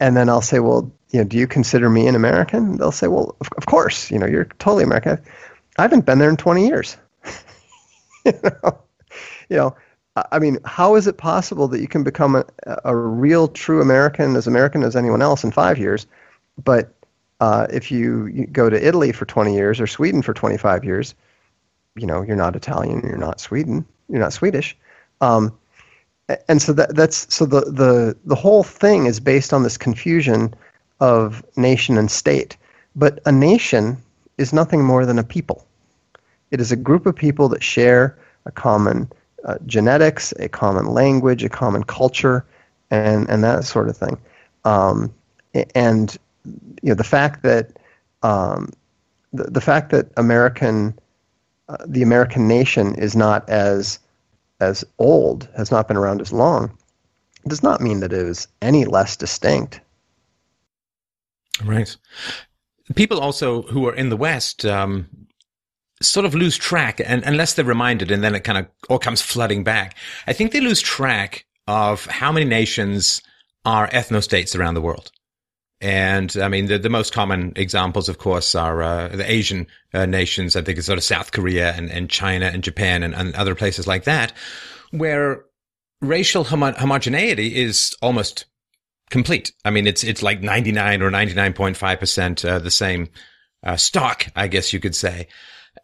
And 0.00 0.16
then 0.16 0.28
I'll 0.28 0.42
say, 0.42 0.60
well, 0.60 0.90
you 1.10 1.20
know, 1.20 1.24
do 1.24 1.36
you 1.36 1.46
consider 1.46 1.90
me 1.90 2.06
an 2.06 2.14
American? 2.14 2.78
They'll 2.78 2.92
say, 2.92 3.08
well, 3.08 3.36
of, 3.40 3.48
of 3.56 3.66
course, 3.66 4.10
you 4.10 4.18
know, 4.18 4.26
you're 4.26 4.46
totally 4.58 4.84
American. 4.84 5.18
I 5.76 5.82
haven't 5.82 6.06
been 6.06 6.18
there 6.18 6.30
in 6.30 6.36
20 6.36 6.66
years. 6.66 6.96
you 8.24 8.32
know, 8.42 8.78
you 9.50 9.56
know, 9.56 9.76
I 10.32 10.38
mean, 10.38 10.58
how 10.64 10.94
is 10.96 11.06
it 11.06 11.18
possible 11.18 11.68
that 11.68 11.80
you 11.80 11.88
can 11.88 12.02
become 12.02 12.36
a, 12.36 12.44
a 12.84 12.96
real, 12.96 13.48
true 13.48 13.80
American, 13.80 14.34
as 14.34 14.46
American 14.46 14.82
as 14.82 14.96
anyone 14.96 15.22
else 15.22 15.44
in 15.44 15.50
five 15.50 15.78
years, 15.78 16.06
but 16.64 16.92
uh, 17.40 17.66
if 17.70 17.90
you, 17.90 18.26
you, 18.26 18.46
go 18.46 18.68
to 18.68 18.86
Italy 18.86 19.12
for 19.12 19.24
20 19.24 19.54
years 19.54 19.80
or 19.80 19.86
Sweden 19.86 20.22
for 20.22 20.34
25 20.34 20.84
years, 20.84 21.14
you 21.96 22.06
know, 22.06 22.22
you're 22.22 22.36
not 22.36 22.56
Italian, 22.56 23.00
you're 23.06 23.16
not 23.16 23.40
Sweden, 23.40 23.86
you're 24.08 24.18
not 24.18 24.32
Swedish. 24.32 24.76
Um, 25.20 25.56
and 26.48 26.60
so 26.60 26.72
that 26.72 26.94
that's 26.94 27.32
so 27.34 27.46
the 27.46 27.60
the 27.60 28.16
the 28.24 28.34
whole 28.34 28.62
thing 28.62 29.06
is 29.06 29.20
based 29.20 29.52
on 29.52 29.62
this 29.62 29.76
confusion 29.76 30.54
of 31.00 31.44
nation 31.56 31.96
and 31.96 32.10
state. 32.10 32.56
But 32.96 33.20
a 33.26 33.32
nation 33.32 33.96
is 34.36 34.52
nothing 34.52 34.84
more 34.84 35.06
than 35.06 35.18
a 35.18 35.24
people. 35.24 35.64
It 36.50 36.60
is 36.60 36.72
a 36.72 36.76
group 36.76 37.06
of 37.06 37.14
people 37.14 37.48
that 37.50 37.62
share 37.62 38.18
a 38.44 38.50
common 38.50 39.10
uh, 39.44 39.56
genetics, 39.66 40.32
a 40.38 40.48
common 40.48 40.86
language, 40.86 41.44
a 41.44 41.48
common 41.48 41.84
culture, 41.84 42.44
and 42.90 43.28
and 43.28 43.42
that 43.44 43.64
sort 43.64 43.88
of 43.88 43.96
thing. 43.96 44.18
Um, 44.64 45.12
and 45.74 46.16
you 46.82 46.90
know 46.90 46.94
the 46.94 47.04
fact 47.04 47.42
that 47.42 47.70
um, 48.22 48.70
the, 49.32 49.44
the 49.44 49.60
fact 49.60 49.90
that 49.90 50.10
American 50.16 50.98
uh, 51.68 51.76
the 51.86 52.02
American 52.02 52.48
nation 52.48 52.94
is 52.96 53.14
not 53.16 53.48
as 53.48 53.98
as 54.60 54.84
old, 54.98 55.48
has 55.56 55.70
not 55.70 55.88
been 55.88 55.96
around 55.96 56.20
as 56.20 56.32
long, 56.32 56.76
does 57.46 57.62
not 57.62 57.80
mean 57.80 58.00
that 58.00 58.12
it 58.12 58.26
is 58.26 58.48
any 58.60 58.84
less 58.84 59.16
distinct. 59.16 59.80
Right. 61.64 61.96
People 62.94 63.20
also 63.20 63.62
who 63.62 63.86
are 63.86 63.94
in 63.94 64.08
the 64.08 64.16
West 64.16 64.64
um, 64.64 65.08
sort 66.00 66.26
of 66.26 66.34
lose 66.34 66.56
track, 66.56 67.00
and 67.04 67.22
unless 67.24 67.54
they're 67.54 67.64
reminded, 67.64 68.10
and 68.10 68.22
then 68.22 68.34
it 68.34 68.44
kind 68.44 68.58
of 68.58 68.66
all 68.88 68.98
comes 68.98 69.20
flooding 69.20 69.64
back. 69.64 69.96
I 70.26 70.32
think 70.32 70.52
they 70.52 70.60
lose 70.60 70.80
track 70.80 71.44
of 71.66 72.06
how 72.06 72.32
many 72.32 72.46
nations 72.46 73.22
are 73.64 73.88
ethno 73.88 74.22
states 74.22 74.54
around 74.54 74.74
the 74.74 74.80
world. 74.80 75.10
And 75.80 76.36
I 76.36 76.48
mean, 76.48 76.66
the, 76.66 76.78
the 76.78 76.90
most 76.90 77.12
common 77.12 77.52
examples, 77.54 78.08
of 78.08 78.18
course, 78.18 78.54
are 78.54 78.82
uh, 78.82 79.08
the 79.08 79.30
Asian 79.30 79.66
uh, 79.94 80.06
nations. 80.06 80.56
I 80.56 80.62
think 80.62 80.78
it's 80.78 80.86
sort 80.86 80.98
of 80.98 81.04
South 81.04 81.30
Korea 81.30 81.72
and, 81.72 81.90
and 81.90 82.10
China 82.10 82.46
and 82.46 82.64
Japan 82.64 83.02
and, 83.02 83.14
and 83.14 83.34
other 83.36 83.54
places 83.54 83.86
like 83.86 84.04
that, 84.04 84.32
where 84.90 85.44
racial 86.00 86.44
homo- 86.44 86.74
homogeneity 86.74 87.56
is 87.56 87.94
almost 88.02 88.46
complete. 89.10 89.52
I 89.64 89.70
mean, 89.70 89.86
it's 89.86 90.02
it's 90.02 90.22
like 90.22 90.42
99 90.42 91.00
or 91.02 91.10
99.5 91.10 92.00
percent 92.00 92.44
uh, 92.44 92.58
the 92.58 92.70
same 92.72 93.08
uh, 93.62 93.76
stock, 93.76 94.26
I 94.34 94.48
guess 94.48 94.72
you 94.72 94.80
could 94.80 94.96
say. 94.96 95.28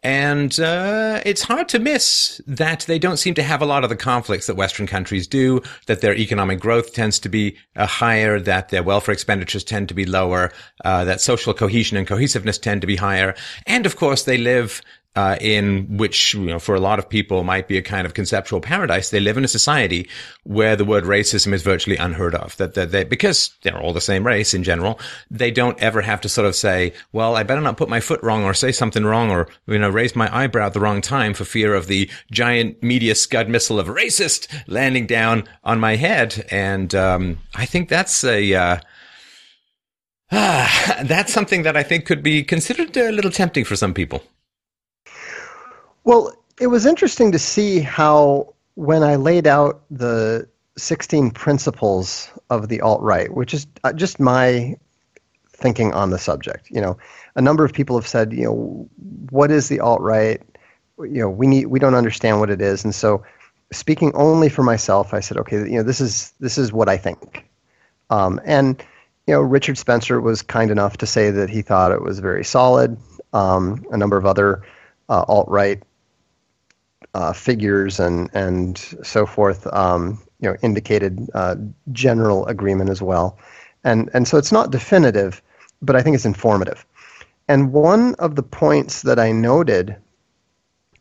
And 0.03 0.59
uh, 0.59 1.21
it's 1.25 1.43
hard 1.43 1.69
to 1.69 1.79
miss 1.79 2.41
that 2.47 2.81
they 2.81 2.99
don't 2.99 3.17
seem 3.17 3.33
to 3.35 3.43
have 3.43 3.61
a 3.61 3.65
lot 3.65 3.83
of 3.83 3.89
the 3.89 3.95
conflicts 3.95 4.47
that 4.47 4.55
Western 4.55 4.87
countries 4.87 5.27
do, 5.27 5.61
that 5.87 6.01
their 6.01 6.15
economic 6.15 6.59
growth 6.59 6.93
tends 6.93 7.19
to 7.19 7.29
be 7.29 7.57
uh, 7.75 7.85
higher, 7.85 8.39
that 8.39 8.69
their 8.69 8.83
welfare 8.83 9.13
expenditures 9.13 9.63
tend 9.63 9.87
to 9.89 9.93
be 9.93 10.05
lower, 10.05 10.51
uh, 10.83 11.05
that 11.05 11.21
social 11.21 11.53
cohesion 11.53 11.97
and 11.97 12.07
cohesiveness 12.07 12.57
tend 12.57 12.81
to 12.81 12.87
be 12.87 12.95
higher. 12.95 13.35
And 13.65 13.85
of 13.85 13.95
course, 13.95 14.23
they 14.23 14.37
live 14.37 14.81
uh, 15.15 15.37
in 15.39 15.97
which, 15.97 16.33
you 16.33 16.45
know, 16.45 16.59
for 16.59 16.75
a 16.75 16.79
lot 16.79 16.99
of 16.99 17.07
people 17.07 17.43
might 17.43 17.67
be 17.67 17.77
a 17.77 17.81
kind 17.81 18.05
of 18.05 18.13
conceptual 18.13 18.59
paradise. 18.59 19.09
They 19.09 19.19
live 19.19 19.37
in 19.37 19.45
a 19.45 19.49
society 19.49 20.09
where 20.43 20.75
the 20.75 20.83
word 20.83 21.05
racism 21.05 21.53
is 21.53 21.61
virtually 21.61 21.97
unheard 21.97 22.35
of. 22.35 22.57
That, 22.57 22.73
that 22.73 22.91
they, 22.91 23.03
because 23.05 23.51
they're 23.63 23.79
all 23.79 23.93
the 23.93 24.01
same 24.01 24.25
race 24.25 24.53
in 24.53 24.63
general, 24.63 24.99
they 25.31 25.51
don't 25.51 25.79
ever 25.79 26.01
have 26.01 26.21
to 26.21 26.29
sort 26.29 26.47
of 26.47 26.55
say, 26.55 26.93
well, 27.13 27.35
I 27.35 27.43
better 27.43 27.61
not 27.61 27.77
put 27.77 27.89
my 27.89 28.01
foot 28.01 28.21
wrong 28.23 28.43
or 28.43 28.53
say 28.53 28.71
something 28.71 29.05
wrong 29.05 29.31
or, 29.31 29.47
you 29.67 29.79
know, 29.79 29.89
raise 29.89 30.15
my 30.15 30.35
eyebrow 30.35 30.67
at 30.67 30.73
the 30.73 30.81
wrong 30.81 31.01
time 31.01 31.33
for 31.33 31.45
fear 31.45 31.73
of 31.73 31.87
the 31.87 32.09
giant 32.31 32.83
media 32.83 33.15
scud 33.15 33.47
missile 33.47 33.79
of 33.79 33.87
racist 33.87 34.47
landing 34.67 35.07
down 35.07 35.45
on 35.63 35.79
my 35.79 35.95
head. 35.95 36.45
And, 36.51 36.93
um, 36.93 37.37
I 37.55 37.65
think 37.65 37.87
that's 37.87 38.23
a, 38.23 38.53
uh, 38.53 38.77
Ah, 40.31 41.01
that's 41.05 41.31
something 41.31 41.63
that 41.63 41.77
I 41.77 41.83
think 41.83 42.05
could 42.05 42.23
be 42.23 42.43
considered 42.43 42.95
a 42.97 43.11
little 43.11 43.31
tempting 43.31 43.63
for 43.63 43.75
some 43.75 43.93
people. 43.93 44.23
Well, 46.05 46.31
it 46.61 46.67
was 46.67 46.85
interesting 46.85 47.31
to 47.31 47.39
see 47.39 47.79
how 47.79 48.53
when 48.75 49.03
I 49.03 49.15
laid 49.15 49.47
out 49.47 49.81
the 49.89 50.47
16 50.77 51.31
principles 51.31 52.29
of 52.51 52.69
the 52.69 52.79
alt 52.81 53.01
right, 53.01 53.33
which 53.33 53.53
is 53.53 53.65
uh, 53.83 53.91
just 53.91 54.19
my 54.19 54.77
thinking 55.47 55.93
on 55.93 56.11
the 56.11 56.19
subject. 56.19 56.69
You 56.69 56.79
know, 56.79 56.97
a 57.35 57.41
number 57.41 57.65
of 57.65 57.73
people 57.73 57.97
have 57.97 58.07
said, 58.07 58.33
you 58.33 58.43
know, 58.43 58.89
what 59.31 59.49
is 59.49 59.67
the 59.67 59.79
alt 59.79 59.99
right? 59.99 60.41
You 60.99 61.21
know, 61.21 61.29
we 61.29 61.47
need 61.47 61.67
we 61.67 61.79
don't 61.79 61.95
understand 61.95 62.39
what 62.39 62.51
it 62.51 62.61
is, 62.61 62.83
and 62.83 62.93
so 62.93 63.23
speaking 63.71 64.13
only 64.13 64.47
for 64.47 64.63
myself, 64.63 65.13
I 65.13 65.19
said, 65.19 65.37
okay, 65.37 65.57
you 65.57 65.77
know, 65.77 65.83
this 65.83 65.99
is 65.99 66.33
this 66.39 66.57
is 66.57 66.71
what 66.71 66.87
I 66.87 66.97
think, 66.97 67.49
um, 68.11 68.39
and 68.45 68.81
you 69.27 69.33
know, 69.33 69.41
Richard 69.41 69.77
Spencer 69.77 70.21
was 70.21 70.43
kind 70.43 70.69
enough 70.69 70.97
to 70.97 71.07
say 71.07 71.31
that 71.31 71.49
he 71.49 71.63
thought 71.63 71.91
it 71.91 72.03
was 72.03 72.19
very 72.19 72.45
solid. 72.45 72.95
Um, 73.33 73.83
a 73.91 73.97
number 73.97 74.17
of 74.17 74.25
other 74.25 74.61
uh, 75.09 75.25
alt 75.27 75.49
right 75.49 75.83
uh, 77.15 77.31
figures 77.31 77.97
and 77.99 78.29
and 78.33 78.77
so 79.01 79.25
forth, 79.25 79.65
um, 79.73 80.21
you 80.41 80.49
know, 80.49 80.57
indicated 80.61 81.29
uh, 81.33 81.55
general 81.93 82.45
agreement 82.47 82.89
as 82.89 83.01
well, 83.01 83.39
and 83.85 84.09
and 84.13 84.27
so 84.27 84.37
it's 84.37 84.51
not 84.51 84.69
definitive, 84.69 85.41
but 85.81 85.95
I 85.95 86.01
think 86.01 86.15
it's 86.15 86.25
informative. 86.25 86.85
And 87.47 87.71
one 87.71 88.15
of 88.15 88.35
the 88.35 88.43
points 88.43 89.03
that 89.03 89.17
I 89.17 89.31
noted 89.31 89.95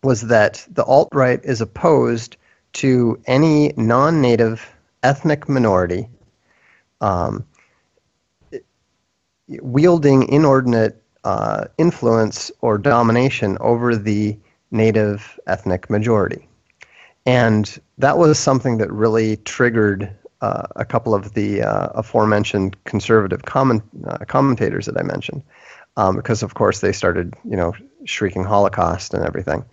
was 0.04 0.22
that 0.28 0.64
the 0.70 0.84
alt 0.84 1.08
right 1.12 1.40
is 1.42 1.60
opposed 1.60 2.36
to 2.74 3.20
any 3.26 3.72
non 3.76 4.20
native 4.20 4.64
ethnic 5.02 5.48
minority 5.48 6.08
um, 7.00 7.44
wielding 9.48 10.28
inordinate 10.28 11.02
uh, 11.24 11.64
influence 11.76 12.52
or 12.60 12.78
domination 12.78 13.58
over 13.60 13.96
the 13.96 14.38
native 14.74 15.38
ethnic 15.46 15.88
majority. 15.88 16.46
And 17.24 17.80
that 17.96 18.18
was 18.18 18.38
something 18.38 18.76
that 18.78 18.92
really 18.92 19.36
triggered 19.38 20.14
uh, 20.42 20.66
a 20.76 20.84
couple 20.84 21.14
of 21.14 21.32
the 21.32 21.62
uh, 21.62 21.86
aforementioned 21.94 22.76
conservative 22.84 23.44
comment, 23.44 23.82
uh, 24.06 24.18
commentators 24.26 24.84
that 24.86 24.98
I 24.98 25.02
mentioned, 25.02 25.42
um, 25.96 26.16
because 26.16 26.42
of 26.42 26.52
course 26.54 26.80
they 26.80 26.92
started, 26.92 27.34
you 27.44 27.56
know, 27.56 27.72
shrieking 28.04 28.44
Holocaust 28.44 29.14
and 29.14 29.24
everything. 29.24 29.64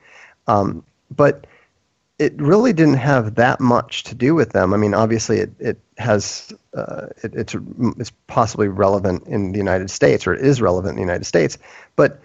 Um, 0.47 0.83
but 1.13 1.45
it 2.19 2.39
really 2.39 2.71
didn't 2.71 2.97
have 2.97 3.35
that 3.35 3.59
much 3.59 4.03
to 4.03 4.15
do 4.15 4.35
with 4.35 4.51
them. 4.51 4.73
I 4.73 4.77
mean, 4.77 4.93
obviously, 4.93 5.39
it 5.39 5.51
it 5.59 5.79
has 5.97 6.53
uh, 6.73 7.07
it, 7.23 7.33
it's 7.35 7.55
it's 7.97 8.11
possibly 8.27 8.67
relevant 8.67 9.27
in 9.27 9.51
the 9.51 9.57
United 9.57 9.89
States, 9.89 10.27
or 10.27 10.33
it 10.35 10.45
is 10.45 10.61
relevant 10.61 10.91
in 10.91 10.95
the 10.97 11.01
United 11.01 11.25
States, 11.25 11.57
but 11.95 12.21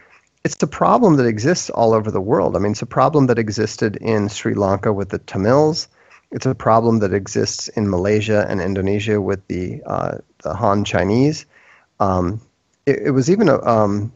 it's 0.46 0.62
a 0.62 0.68
problem 0.68 1.16
that 1.16 1.26
exists 1.26 1.70
all 1.70 1.92
over 1.92 2.12
the 2.12 2.20
world. 2.20 2.54
I 2.54 2.60
mean, 2.60 2.70
it's 2.70 2.82
a 2.82 2.86
problem 2.86 3.26
that 3.26 3.36
existed 3.36 3.96
in 3.96 4.28
Sri 4.28 4.54
Lanka 4.54 4.92
with 4.92 5.08
the 5.08 5.18
Tamils. 5.18 5.88
It's 6.30 6.46
a 6.46 6.54
problem 6.54 7.00
that 7.00 7.12
exists 7.12 7.66
in 7.66 7.90
Malaysia 7.90 8.46
and 8.48 8.60
Indonesia 8.60 9.20
with 9.20 9.44
the 9.48 9.82
uh, 9.84 10.18
the 10.44 10.54
Han 10.54 10.84
Chinese. 10.84 11.46
Um, 11.98 12.40
it, 12.84 13.06
it, 13.06 13.10
was 13.10 13.28
even 13.28 13.48
a 13.48 13.60
um, 13.64 14.12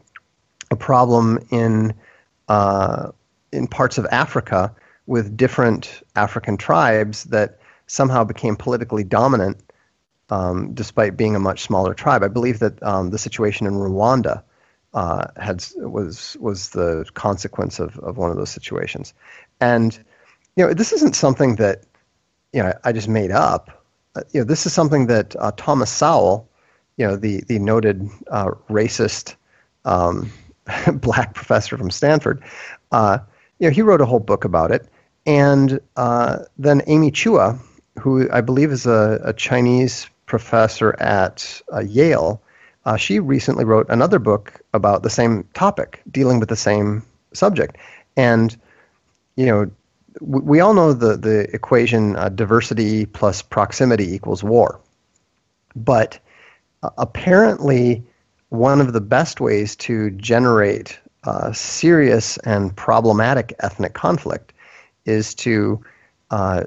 a 0.69 0.77
problem 0.77 1.39
in 1.51 1.93
uh, 2.47 3.11
in 3.51 3.67
parts 3.67 3.97
of 3.97 4.07
Africa 4.09 4.73
with 5.07 5.35
different 5.35 6.01
African 6.15 6.55
tribes 6.55 7.25
that 7.25 7.59
somehow 7.87 8.23
became 8.23 8.55
politically 8.55 9.03
dominant, 9.03 9.57
um, 10.29 10.73
despite 10.73 11.17
being 11.17 11.35
a 11.35 11.39
much 11.41 11.63
smaller 11.63 11.93
tribe. 11.93 12.23
I 12.23 12.29
believe 12.29 12.59
that 12.59 12.81
um, 12.81 13.09
the 13.09 13.17
situation 13.17 13.67
in 13.67 13.73
Rwanda 13.73 14.43
uh, 14.93 15.27
had 15.37 15.65
was 15.77 16.35
was 16.39 16.69
the 16.69 17.05
consequence 17.13 17.79
of, 17.79 17.97
of 17.99 18.17
one 18.17 18.29
of 18.29 18.37
those 18.37 18.49
situations. 18.49 19.13
And 19.59 19.97
you 20.55 20.65
know, 20.65 20.73
this 20.73 20.91
isn't 20.91 21.15
something 21.15 21.55
that 21.55 21.83
you 22.53 22.61
know 22.61 22.73
I 22.83 22.91
just 22.91 23.07
made 23.07 23.31
up. 23.31 23.85
Uh, 24.15 24.21
you 24.33 24.41
know, 24.41 24.45
this 24.45 24.65
is 24.65 24.73
something 24.73 25.07
that 25.07 25.35
uh, 25.39 25.51
Thomas 25.55 25.89
Sowell, 25.89 26.49
you 26.97 27.07
know, 27.07 27.15
the 27.15 27.41
the 27.47 27.59
noted 27.59 28.09
uh, 28.29 28.51
racist 28.69 29.35
um, 29.85 30.31
black 30.93 31.33
professor 31.33 31.77
from 31.77 31.89
Stanford, 31.89 32.43
uh, 32.91 33.19
you 33.59 33.67
know, 33.67 33.73
he 33.73 33.81
wrote 33.81 34.01
a 34.01 34.05
whole 34.05 34.19
book 34.19 34.43
about 34.43 34.71
it. 34.71 34.87
And 35.25 35.79
uh, 35.97 36.39
then 36.57 36.81
Amy 36.87 37.11
Chua, 37.11 37.59
who 37.99 38.29
I 38.31 38.41
believe 38.41 38.71
is 38.71 38.87
a, 38.87 39.21
a 39.23 39.33
Chinese 39.33 40.09
professor 40.25 40.99
at 40.99 41.61
Yale 41.85 42.41
uh, 42.85 42.97
she 42.97 43.19
recently 43.19 43.65
wrote 43.65 43.87
another 43.89 44.19
book 44.19 44.61
about 44.73 45.03
the 45.03 45.09
same 45.09 45.47
topic, 45.53 46.01
dealing 46.09 46.39
with 46.39 46.49
the 46.49 46.55
same 46.55 47.03
subject. 47.33 47.77
And, 48.17 48.57
you 49.35 49.45
know, 49.45 49.71
we, 50.19 50.41
we 50.41 50.59
all 50.59 50.73
know 50.73 50.93
the, 50.93 51.15
the 51.15 51.53
equation 51.53 52.15
uh, 52.15 52.29
diversity 52.29 53.05
plus 53.05 53.41
proximity 53.41 54.13
equals 54.13 54.43
war. 54.43 54.79
But 55.75 56.19
uh, 56.83 56.89
apparently, 56.97 58.03
one 58.49 58.81
of 58.81 58.93
the 58.93 59.01
best 59.01 59.39
ways 59.39 59.75
to 59.77 60.11
generate 60.11 60.99
uh, 61.23 61.53
serious 61.53 62.37
and 62.39 62.75
problematic 62.75 63.53
ethnic 63.59 63.93
conflict 63.93 64.53
is 65.05 65.35
to 65.35 65.83
uh, 66.31 66.63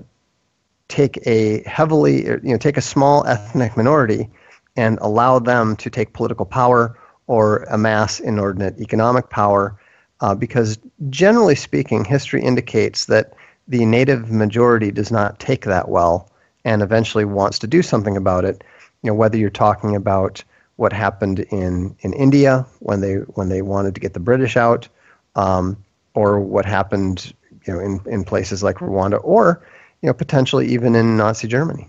take 0.88 1.18
a 1.26 1.62
heavily, 1.68 2.24
you 2.24 2.40
know, 2.44 2.56
take 2.56 2.76
a 2.76 2.82
small 2.82 3.26
ethnic 3.26 3.76
minority 3.76 4.30
and 4.76 4.98
allow 5.00 5.38
them 5.38 5.76
to 5.76 5.90
take 5.90 6.12
political 6.12 6.46
power 6.46 6.98
or 7.26 7.64
amass 7.70 8.20
inordinate 8.20 8.80
economic 8.80 9.30
power. 9.30 9.78
Uh, 10.20 10.34
because 10.34 10.78
generally 11.10 11.54
speaking, 11.54 12.04
history 12.04 12.42
indicates 12.42 13.06
that 13.06 13.34
the 13.68 13.84
native 13.84 14.30
majority 14.30 14.90
does 14.90 15.10
not 15.10 15.38
take 15.38 15.64
that 15.64 15.88
well 15.88 16.30
and 16.64 16.82
eventually 16.82 17.24
wants 17.24 17.58
to 17.58 17.66
do 17.66 17.82
something 17.82 18.16
about 18.16 18.44
it. 18.44 18.62
You 19.02 19.10
know, 19.10 19.14
whether 19.14 19.36
you're 19.36 19.50
talking 19.50 19.96
about 19.96 20.42
what 20.76 20.92
happened 20.92 21.40
in, 21.50 21.94
in 22.00 22.12
India 22.14 22.66
when 22.80 23.00
they 23.00 23.14
when 23.34 23.48
they 23.48 23.62
wanted 23.62 23.94
to 23.94 24.00
get 24.00 24.14
the 24.14 24.20
British 24.20 24.56
out, 24.56 24.88
um, 25.36 25.76
or 26.14 26.40
what 26.40 26.64
happened 26.64 27.32
you 27.66 27.72
know 27.72 27.80
in, 27.80 28.00
in 28.06 28.24
places 28.24 28.62
like 28.62 28.76
Rwanda, 28.76 29.20
or 29.22 29.66
you 30.02 30.08
know 30.08 30.14
potentially 30.14 30.66
even 30.68 30.94
in 30.94 31.16
Nazi 31.16 31.48
Germany. 31.48 31.88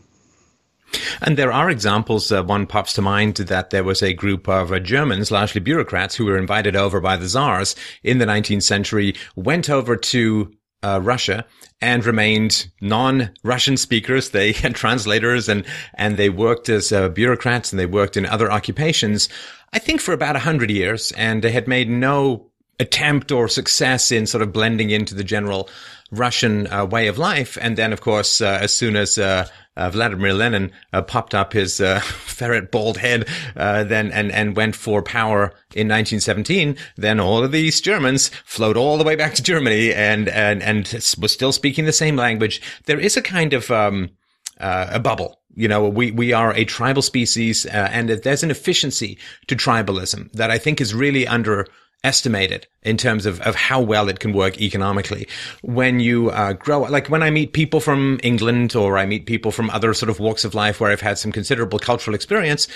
And 1.21 1.37
there 1.37 1.51
are 1.51 1.69
examples. 1.69 2.31
Uh, 2.31 2.43
one 2.43 2.67
pops 2.67 2.93
to 2.93 3.01
mind 3.01 3.35
that 3.37 3.69
there 3.69 3.83
was 3.83 4.01
a 4.01 4.13
group 4.13 4.47
of 4.47 4.71
uh, 4.71 4.79
Germans, 4.79 5.31
largely 5.31 5.61
bureaucrats, 5.61 6.15
who 6.15 6.25
were 6.25 6.37
invited 6.37 6.75
over 6.75 6.99
by 7.01 7.17
the 7.17 7.27
czars 7.27 7.75
in 8.03 8.17
the 8.17 8.25
19th 8.25 8.63
century, 8.63 9.15
went 9.35 9.69
over 9.69 9.95
to 9.95 10.51
uh, 10.83 10.99
Russia 11.01 11.45
and 11.81 12.05
remained 12.05 12.67
non-Russian 12.81 13.77
speakers. 13.77 14.29
They 14.29 14.51
had 14.63 14.75
translators 14.75 15.49
and 15.49 15.65
and 15.95 16.17
they 16.17 16.29
worked 16.29 16.69
as 16.69 16.91
uh, 16.91 17.09
bureaucrats 17.09 17.71
and 17.71 17.79
they 17.79 17.85
worked 17.85 18.17
in 18.17 18.25
other 18.25 18.51
occupations. 18.51 19.29
I 19.73 19.79
think 19.79 19.99
for 19.99 20.13
about 20.13 20.35
a 20.35 20.39
hundred 20.39 20.69
years, 20.69 21.11
and 21.13 21.43
they 21.43 21.51
had 21.51 21.67
made 21.67 21.89
no 21.89 22.51
attempt 22.79 23.31
or 23.31 23.47
success 23.47 24.11
in 24.11 24.25
sort 24.25 24.41
of 24.41 24.53
blending 24.53 24.89
into 24.89 25.15
the 25.15 25.23
general 25.23 25.69
Russian 26.11 26.67
uh, 26.67 26.85
way 26.85 27.07
of 27.07 27.17
life. 27.17 27.57
And 27.61 27.77
then, 27.77 27.93
of 27.93 28.01
course, 28.01 28.41
uh, 28.41 28.59
as 28.61 28.73
soon 28.73 28.95
as 28.95 29.17
uh, 29.17 29.47
uh, 29.77 29.89
Vladimir 29.89 30.33
Lenin 30.33 30.71
uh, 30.93 31.01
popped 31.01 31.35
up 31.35 31.53
his 31.53 31.81
uh, 31.81 31.99
ferret 32.01 32.71
bald 32.71 32.97
head, 32.97 33.27
uh, 33.55 33.83
then 33.83 34.11
and 34.11 34.31
and 34.31 34.55
went 34.55 34.75
for 34.75 35.01
power 35.01 35.53
in 35.73 35.87
1917. 35.87 36.77
Then 36.95 37.19
all 37.19 37.43
of 37.43 37.51
these 37.51 37.81
Germans 37.81 38.29
flowed 38.45 38.77
all 38.77 38.97
the 38.97 39.03
way 39.03 39.15
back 39.15 39.33
to 39.35 39.43
Germany 39.43 39.93
and 39.93 40.29
and 40.29 40.63
and 40.63 40.85
was 41.19 41.31
still 41.31 41.51
speaking 41.51 41.85
the 41.85 41.93
same 41.93 42.15
language. 42.15 42.61
There 42.85 42.99
is 42.99 43.17
a 43.17 43.21
kind 43.21 43.53
of 43.53 43.69
um, 43.71 44.11
uh, 44.59 44.87
a 44.91 44.99
bubble. 44.99 45.39
You 45.57 45.69
know, 45.69 45.87
we, 45.87 46.11
we 46.11 46.33
are 46.33 46.53
a 46.53 46.65
tribal 46.65 47.01
species, 47.01 47.65
uh, 47.65 47.87
and 47.91 48.09
there's 48.09 48.43
an 48.43 48.51
efficiency 48.51 49.17
to 49.47 49.55
tribalism 49.55 50.29
that 50.33 50.51
I 50.51 50.57
think 50.57 50.81
is 50.81 50.93
really 50.93 51.25
under 51.25 51.65
estimated 52.05 52.67
in 52.83 52.97
terms 52.97 53.25
of, 53.25 53.41
of 53.41 53.55
how 53.55 53.81
well 53.81 54.07
it 54.07 54.19
can 54.19 54.31
work 54.31 54.61
economically. 54.61 55.27
When 55.63 55.99
you 55.99 56.29
uh, 56.29 56.53
grow, 56.53 56.81
like 56.83 57.07
when 57.07 57.23
I 57.23 57.31
meet 57.31 57.53
people 57.53 57.79
from 57.79 58.19
England 58.21 58.75
or 58.75 58.97
I 58.97 59.05
meet 59.05 59.25
people 59.25 59.51
from 59.51 59.69
other 59.71 59.93
sort 59.93 60.09
of 60.09 60.19
walks 60.19 60.45
of 60.45 60.53
life 60.53 60.79
where 60.79 60.91
I've 60.91 61.01
had 61.01 61.17
some 61.17 61.31
considerable 61.31 61.79
cultural 61.79 62.13
experience, 62.13 62.67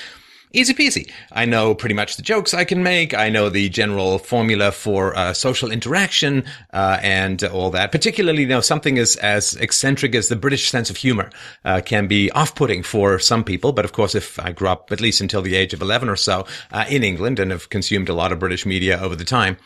easy 0.52 0.74
peasy. 0.74 1.12
I 1.32 1.46
know 1.46 1.76
pretty 1.76 1.96
much 1.96 2.16
the 2.16 2.24
jokes 2.24 2.54
I 2.54 2.66
can 2.66 2.84
make. 2.84 3.14
I 3.14 3.30
know 3.30 3.50
the 3.50 3.70
general 3.70 4.18
formula 4.18 4.72
for 4.72 5.16
uh, 5.16 5.34
social 5.34 5.72
interaction 5.72 6.44
uh, 6.74 7.00
and 7.02 7.44
all 7.44 7.70
that. 7.72 7.92
Particularly, 7.92 8.42
you 8.44 8.48
know, 8.48 8.62
something 8.62 8.98
as 8.98 9.16
as 9.18 9.56
eccentric 9.56 10.16
as 10.16 10.28
the 10.28 10.36
British 10.36 10.70
sense 10.70 10.90
of 10.90 10.98
humor 10.98 11.30
uh, 11.66 11.82
can 11.86 12.08
be 12.08 12.32
off-putting 12.32 12.84
for 12.84 13.20
some 13.20 13.44
people. 13.44 13.72
But 13.72 13.86
of 13.86 13.92
course, 13.92 14.16
if 14.16 14.40
I 14.40 14.52
grew 14.52 14.70
up 14.70 14.92
at 14.92 15.02
least 15.02 15.22
until 15.22 15.42
the 15.42 15.56
age 15.56 15.74
of 15.74 15.82
eleven 15.82 16.10
or 16.10 16.16
so 16.16 16.46
uh, 16.72 16.86
in 16.90 17.04
England 17.04 17.40
and 17.40 17.52
have 17.52 17.70
consumed 17.70 18.10
a 18.10 18.14
lot 18.14 18.32
of 18.32 18.40
British 18.40 18.66
media 18.66 19.00
over 19.00 19.16
the 19.16 19.26
time. 19.26 19.58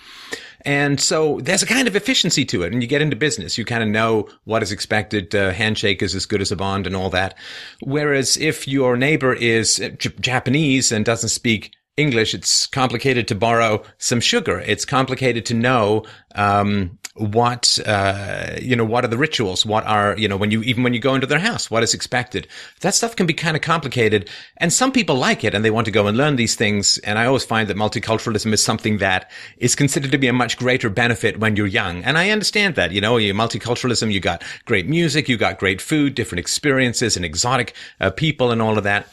And 0.66 1.00
so 1.00 1.40
there's 1.42 1.64
a 1.64 1.68
kind 1.68 1.88
of 1.88 1.96
efficiency 1.96 2.46
to 2.46 2.64
it. 2.64 2.74
And 2.74 2.82
you 2.82 2.88
get 2.88 3.02
into 3.02 3.16
business, 3.16 3.58
you 3.58 3.66
kind 3.66 3.84
of 3.84 3.90
know 3.90 4.28
what 4.46 4.64
is 4.64 4.72
expected. 4.72 5.34
Uh, 5.36 5.52
handshake 5.52 6.02
is 6.02 6.16
as 6.16 6.26
good 6.26 6.42
as 6.42 6.52
a 6.52 6.56
bond 6.56 6.88
and 6.88 6.96
all 6.96 7.10
that. 7.10 7.38
Whereas 7.82 8.38
if 8.38 8.68
your 8.68 8.96
neighbor 8.98 9.34
is 9.34 9.78
J- 9.98 10.14
Japanese 10.20 10.92
and 10.92 11.04
doesn't 11.04 11.30
speak 11.30 11.74
English, 11.98 12.34
it's 12.34 12.66
complicated 12.66 13.28
to 13.28 13.36
borrow 13.36 13.84
some 13.98 14.20
sugar. 14.20 14.60
It's 14.60 14.86
complicated 14.86 15.46
to 15.48 15.54
know 15.54 16.06
um, 16.36 16.98
what 17.16 17.80
uh, 17.86 18.58
you 18.60 18.76
know. 18.76 18.86
What 18.86 19.06
are 19.06 19.08
the 19.08 19.18
rituals? 19.18 19.66
What 19.66 19.86
are 19.86 20.18
you 20.18 20.28
know 20.28 20.38
when 20.38 20.50
you 20.50 20.64
even 20.64 20.84
when 20.84 20.94
you 20.94 21.00
go 21.00 21.14
into 21.14 21.28
their 21.28 21.40
house? 21.40 21.70
What 21.70 21.84
is 21.84 21.94
expected? 21.94 22.48
That 22.82 22.96
stuff 22.96 23.16
can 23.16 23.28
be 23.28 23.34
kind 23.34 23.56
of 23.56 23.62
complicated, 23.62 24.30
and 24.58 24.74
some 24.74 24.92
people 24.92 25.16
like 25.16 25.44
it 25.44 25.54
and 25.54 25.64
they 25.64 25.70
want 25.70 25.86
to 25.86 25.92
go 25.92 26.08
and 26.08 26.18
learn 26.18 26.38
these 26.38 26.56
things. 26.56 26.98
And 27.00 27.20
I 27.20 27.26
always 27.26 27.46
find 27.46 27.68
that 27.70 27.78
multiculturalism 27.78 28.52
is 28.52 28.64
something 28.64 28.98
that 28.98 29.30
is 29.58 29.76
considered 29.76 30.12
to 30.12 30.18
be 30.18 30.28
a 30.28 30.34
much 30.34 30.58
greater 30.58 30.90
benefit 30.90 31.40
when 31.40 31.56
you're 31.56 31.68
young. 31.68 32.04
And 32.04 32.18
I 32.18 32.32
understand 32.32 32.76
that. 32.76 32.92
You 32.92 33.02
know, 33.02 33.18
you 33.18 33.34
multiculturalism, 33.34 34.12
you 34.12 34.20
got 34.20 34.44
great 34.66 34.88
music, 34.88 35.30
you 35.30 35.38
got 35.38 35.60
great 35.60 35.82
food, 35.82 36.16
different 36.16 36.40
experiences, 36.40 37.16
and 37.16 37.24
exotic 37.24 37.76
uh, 38.00 38.10
people, 38.10 38.52
and 38.52 38.62
all 38.62 38.78
of 38.78 38.84
that. 38.86 39.08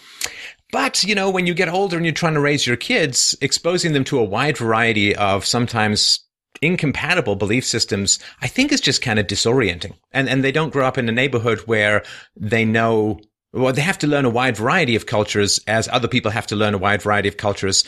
But, 0.72 1.02
you 1.02 1.14
know, 1.14 1.30
when 1.30 1.46
you 1.46 1.54
get 1.54 1.68
older 1.68 1.96
and 1.96 2.06
you're 2.06 2.14
trying 2.14 2.34
to 2.34 2.40
raise 2.40 2.66
your 2.66 2.76
kids, 2.76 3.36
exposing 3.40 3.92
them 3.92 4.04
to 4.04 4.18
a 4.18 4.24
wide 4.24 4.56
variety 4.56 5.16
of 5.16 5.44
sometimes 5.44 6.20
incompatible 6.62 7.36
belief 7.36 7.64
systems, 7.64 8.18
I 8.42 8.46
think 8.46 8.72
is 8.72 8.80
just 8.80 9.02
kind 9.02 9.18
of 9.18 9.26
disorienting. 9.26 9.94
And, 10.12 10.28
and 10.28 10.44
they 10.44 10.52
don't 10.52 10.72
grow 10.72 10.86
up 10.86 10.98
in 10.98 11.08
a 11.08 11.12
neighborhood 11.12 11.60
where 11.60 12.02
they 12.36 12.64
know 12.64 13.20
well, 13.52 13.72
they 13.72 13.82
have 13.82 13.98
to 13.98 14.06
learn 14.06 14.24
a 14.24 14.30
wide 14.30 14.56
variety 14.56 14.94
of 14.94 15.06
cultures 15.06 15.58
as 15.66 15.88
other 15.88 16.06
people 16.06 16.30
have 16.30 16.46
to 16.46 16.56
learn 16.56 16.74
a 16.74 16.78
wide 16.78 17.02
variety 17.02 17.28
of 17.28 17.36
cultures. 17.36 17.82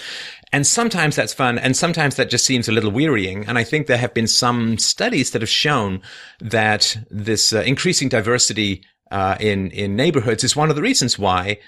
And 0.53 0.67
sometimes 0.67 1.15
that's 1.15 1.33
fun 1.33 1.57
and 1.59 1.77
sometimes 1.77 2.17
that 2.17 2.31
just 2.31 2.45
seems 2.45 2.69
a 2.69 2.73
little 2.73 2.91
wearying. 2.91 3.47
And 3.47 3.57
I 3.57 3.65
think 3.65 3.87
there 3.87 3.97
have 3.97 4.13
been 4.13 4.27
some 4.27 4.77
studies 4.77 5.31
that 5.31 5.43
have 5.43 5.49
shown 5.49 6.03
that 6.41 6.97
this 7.11 7.53
uh, 7.53 7.61
increasing 7.61 8.09
diversity 8.09 8.85
uh, 9.13 9.37
in 9.39 9.71
in 9.71 9.95
neighborhoods 9.95 10.43
is 10.43 10.57
one 10.57 10.71
of 10.71 10.77
the 10.77 10.83
reasons 10.83 11.19
why 11.19 11.59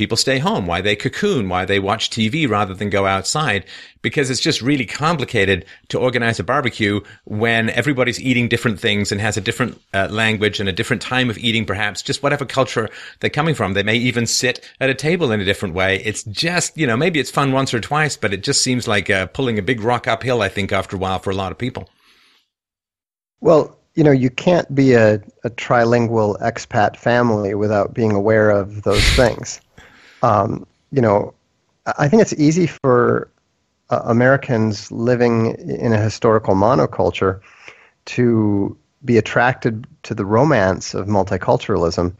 people 0.00 0.16
stay 0.16 0.38
home, 0.38 0.64
why 0.64 0.80
they 0.80 0.96
cocoon, 0.96 1.50
why 1.50 1.66
they 1.66 1.78
watch 1.78 2.08
TV 2.08 2.48
rather 2.48 2.72
than 2.72 2.88
go 2.88 3.06
outside, 3.06 3.66
because 4.00 4.30
it's 4.30 4.40
just 4.40 4.62
really 4.62 4.86
complicated 4.86 5.66
to 5.88 5.98
organize 5.98 6.40
a 6.40 6.42
barbecue 6.42 7.02
when 7.24 7.68
everybody's 7.68 8.18
eating 8.18 8.48
different 8.48 8.80
things 8.80 9.12
and 9.12 9.20
has 9.20 9.36
a 9.36 9.42
different 9.42 9.78
uh, 9.92 10.08
language 10.10 10.58
and 10.58 10.70
a 10.70 10.72
different 10.72 11.02
time 11.02 11.28
of 11.28 11.36
eating, 11.36 11.66
perhaps 11.66 12.00
just 12.00 12.22
whatever 12.22 12.46
culture 12.46 12.88
they're 13.20 13.28
coming 13.28 13.54
from. 13.54 13.74
They 13.74 13.82
may 13.82 13.96
even 13.96 14.24
sit 14.24 14.66
at 14.80 14.88
a 14.88 14.94
table 14.94 15.32
in 15.32 15.40
a 15.42 15.44
different 15.44 15.74
way. 15.74 16.02
It's 16.02 16.22
just, 16.22 16.78
you 16.78 16.86
know, 16.86 16.96
maybe 16.96 17.20
it's 17.20 17.30
fun 17.30 17.52
once 17.52 17.74
or 17.74 17.80
twice, 17.80 18.16
but 18.16 18.32
it 18.32 18.42
just 18.42 18.62
seems 18.62 18.88
like 18.88 19.10
uh, 19.10 19.26
pulling 19.26 19.58
a 19.58 19.62
big 19.62 19.82
rock 19.82 20.08
uphill, 20.08 20.40
I 20.40 20.48
think, 20.48 20.72
after 20.72 20.96
a 20.96 20.98
while 20.98 21.18
for 21.18 21.28
a 21.28 21.36
lot 21.36 21.52
of 21.52 21.58
people. 21.58 21.90
Well, 23.42 23.76
you 23.96 24.04
know, 24.04 24.12
you 24.12 24.30
can't 24.30 24.74
be 24.74 24.94
a, 24.94 25.16
a 25.44 25.50
trilingual 25.50 26.40
expat 26.40 26.96
family 26.96 27.54
without 27.54 27.92
being 27.92 28.12
aware 28.12 28.48
of 28.48 28.82
those 28.84 29.04
things 29.10 29.60
um, 30.22 30.66
you 30.92 31.00
know, 31.00 31.34
I 31.98 32.08
think 32.08 32.22
it's 32.22 32.34
easy 32.34 32.66
for 32.66 33.30
uh, 33.90 34.02
Americans 34.04 34.90
living 34.92 35.54
in 35.56 35.92
a 35.92 36.00
historical 36.00 36.54
monoculture 36.54 37.40
to 38.06 38.76
be 39.04 39.16
attracted 39.16 39.86
to 40.02 40.14
the 40.14 40.24
romance 40.24 40.94
of 40.94 41.06
multiculturalism 41.06 42.14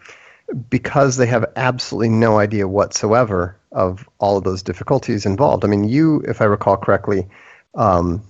because 0.69 1.17
they 1.17 1.27
have 1.27 1.45
absolutely 1.57 2.09
no 2.09 2.39
idea 2.39 2.67
whatsoever 2.67 3.57
of 3.73 4.09
all 4.19 4.37
of 4.37 4.45
those 4.45 4.63
difficulties 4.63 5.27
involved. 5.27 5.65
I 5.65 5.69
mean, 5.69 5.85
you, 5.85 6.23
if 6.27 6.41
I 6.41 6.45
recall 6.45 6.77
correctly, 6.77 7.29
um, 7.75 8.23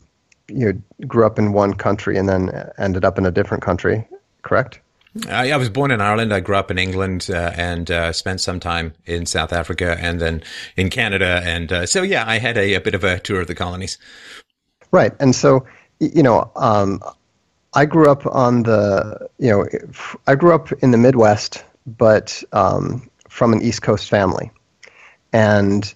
you 0.49 0.83
grew 1.07 1.25
up 1.25 1.39
in 1.39 1.53
one 1.53 1.75
country 1.75 2.19
and 2.19 2.29
then 2.29 2.51
ended 2.77 3.05
up 3.05 3.17
in 3.19 3.25
a 3.25 3.31
different 3.31 3.63
country, 3.63 4.07
correct? 4.43 4.81
I, 5.29 5.51
I, 5.51 5.57
was 5.57 5.69
born 5.69 5.91
in 5.91 6.01
Ireland. 6.01 6.33
I 6.33 6.41
grew 6.41 6.57
up 6.57 6.71
in 6.71 6.79
England 6.79 7.29
uh, 7.31 7.53
and 7.57 7.91
uh, 7.91 8.13
spent 8.13 8.41
some 8.41 8.61
time 8.61 8.95
in 9.07 9.27
South 9.27 9.53
Africa 9.53 9.97
and 10.01 10.21
then 10.21 10.43
in 10.77 10.89
Canada. 10.89 11.43
And 11.45 11.73
uh, 11.73 11.87
so, 11.87 12.03
yeah, 12.03 12.25
I 12.27 12.39
had 12.39 12.57
a, 12.57 12.75
a, 12.75 12.81
bit 12.81 12.95
of 12.95 13.03
a 13.03 13.19
tour 13.19 13.41
of 13.41 13.49
the 13.49 13.55
colonies. 13.55 13.99
Right. 14.93 15.13
And 15.19 15.35
so, 15.35 15.67
you 15.99 16.23
know, 16.23 16.51
um, 16.55 17.01
I 17.75 17.87
grew 17.87 18.09
up 18.09 18.25
on 18.27 18.63
the, 18.63 19.29
you 19.39 19.51
know, 19.51 19.67
I 20.29 20.37
grew 20.37 20.55
up 20.55 20.73
in 20.75 20.93
the 20.93 20.99
Midwest, 20.99 21.65
but 21.87 22.43
um, 22.53 23.09
from 23.29 23.53
an 23.53 23.63
East 23.63 23.83
Coast 23.83 24.09
family. 24.09 24.51
And, 25.33 25.93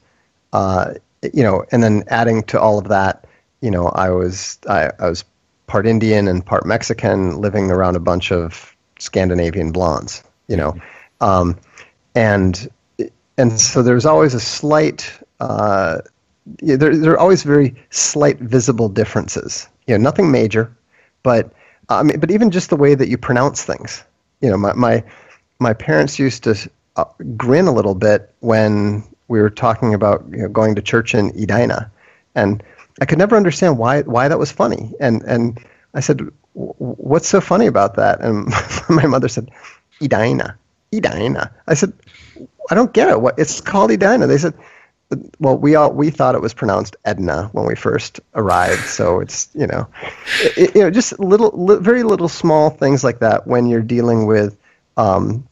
uh, 0.52 0.94
you 1.32 1.42
know, 1.42 1.64
and 1.70 1.82
then 1.82 2.02
adding 2.08 2.42
to 2.44 2.60
all 2.60 2.78
of 2.78 2.88
that, 2.88 3.26
you 3.60 3.70
know, 3.70 3.88
I 3.88 4.10
was, 4.10 4.58
I, 4.68 4.90
I 4.98 5.08
was 5.08 5.24
part 5.66 5.86
Indian 5.86 6.26
and 6.26 6.44
part 6.44 6.66
Mexican 6.66 7.40
living 7.40 7.70
around 7.70 7.96
a 7.96 8.00
bunch 8.00 8.30
of 8.32 8.73
Scandinavian 8.98 9.72
blondes, 9.72 10.22
you 10.48 10.56
know, 10.56 10.74
um, 11.20 11.58
and 12.14 12.68
and 13.38 13.60
so 13.60 13.82
there's 13.82 14.06
always 14.06 14.34
a 14.34 14.40
slight. 14.40 15.10
Uh, 15.40 15.98
there, 16.58 16.96
there 16.96 17.12
are 17.12 17.18
always 17.18 17.42
very 17.42 17.74
slight 17.90 18.38
visible 18.38 18.88
differences. 18.88 19.68
You 19.86 19.96
know, 19.96 20.02
nothing 20.02 20.30
major, 20.30 20.70
but 21.22 21.52
I 21.88 22.02
mean, 22.02 22.20
but 22.20 22.30
even 22.30 22.50
just 22.50 22.70
the 22.70 22.76
way 22.76 22.94
that 22.94 23.08
you 23.08 23.18
pronounce 23.18 23.64
things. 23.64 24.04
You 24.40 24.50
know, 24.50 24.56
my 24.56 24.72
my, 24.74 25.04
my 25.58 25.72
parents 25.72 26.18
used 26.18 26.44
to 26.44 26.70
uh, 26.96 27.04
grin 27.36 27.66
a 27.66 27.72
little 27.72 27.94
bit 27.94 28.32
when 28.40 29.04
we 29.28 29.40
were 29.40 29.50
talking 29.50 29.94
about 29.94 30.24
you 30.30 30.38
know, 30.38 30.48
going 30.48 30.74
to 30.74 30.82
church 30.82 31.14
in 31.14 31.30
Edina, 31.30 31.90
and 32.34 32.62
I 33.00 33.06
could 33.06 33.18
never 33.18 33.36
understand 33.36 33.78
why 33.78 34.02
why 34.02 34.28
that 34.28 34.38
was 34.38 34.52
funny. 34.52 34.92
And 35.00 35.22
and 35.22 35.58
I 35.94 36.00
said, 36.00 36.20
what's 36.54 37.28
so 37.28 37.40
funny 37.40 37.66
about 37.66 37.96
that? 37.96 38.20
And 38.20 38.46
my 38.88 39.06
mother 39.06 39.28
said, 39.28 39.50
Edina, 40.00 40.56
Edina. 40.92 41.52
I 41.66 41.74
said, 41.74 41.92
I 42.70 42.74
don't 42.74 42.92
get 42.92 43.08
it. 43.08 43.20
What 43.20 43.38
it's 43.38 43.60
called 43.60 43.90
Edina. 43.90 44.26
They 44.26 44.38
said, 44.38 44.54
well, 45.38 45.56
we 45.56 45.74
all 45.74 45.92
we 45.92 46.10
thought 46.10 46.34
it 46.34 46.40
was 46.40 46.54
pronounced 46.54 46.96
Edna 47.04 47.48
when 47.52 47.66
we 47.66 47.74
first 47.74 48.20
arrived. 48.34 48.84
So 48.86 49.20
it's 49.20 49.48
you 49.54 49.66
know, 49.66 49.86
it, 50.56 50.74
you 50.74 50.82
know, 50.82 50.90
just 50.90 51.18
little, 51.20 51.50
li- 51.54 51.78
very 51.80 52.02
little 52.02 52.28
small 52.28 52.70
things 52.70 53.04
like 53.04 53.18
that 53.20 53.46
when 53.46 53.66
you're 53.66 53.82
dealing 53.82 54.26
with 54.26 54.56
um, 54.96 55.46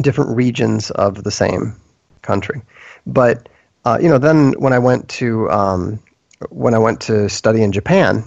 different 0.00 0.34
regions 0.36 0.90
of 0.92 1.24
the 1.24 1.30
same 1.30 1.78
country. 2.22 2.62
But 3.06 3.48
uh, 3.84 3.98
you 4.00 4.08
know, 4.08 4.18
then 4.18 4.52
when 4.58 4.72
I 4.72 4.78
went 4.78 5.08
to 5.10 5.50
um, 5.50 6.02
when 6.50 6.74
I 6.74 6.78
went 6.78 7.00
to 7.02 7.28
study 7.28 7.62
in 7.62 7.72
Japan, 7.72 8.24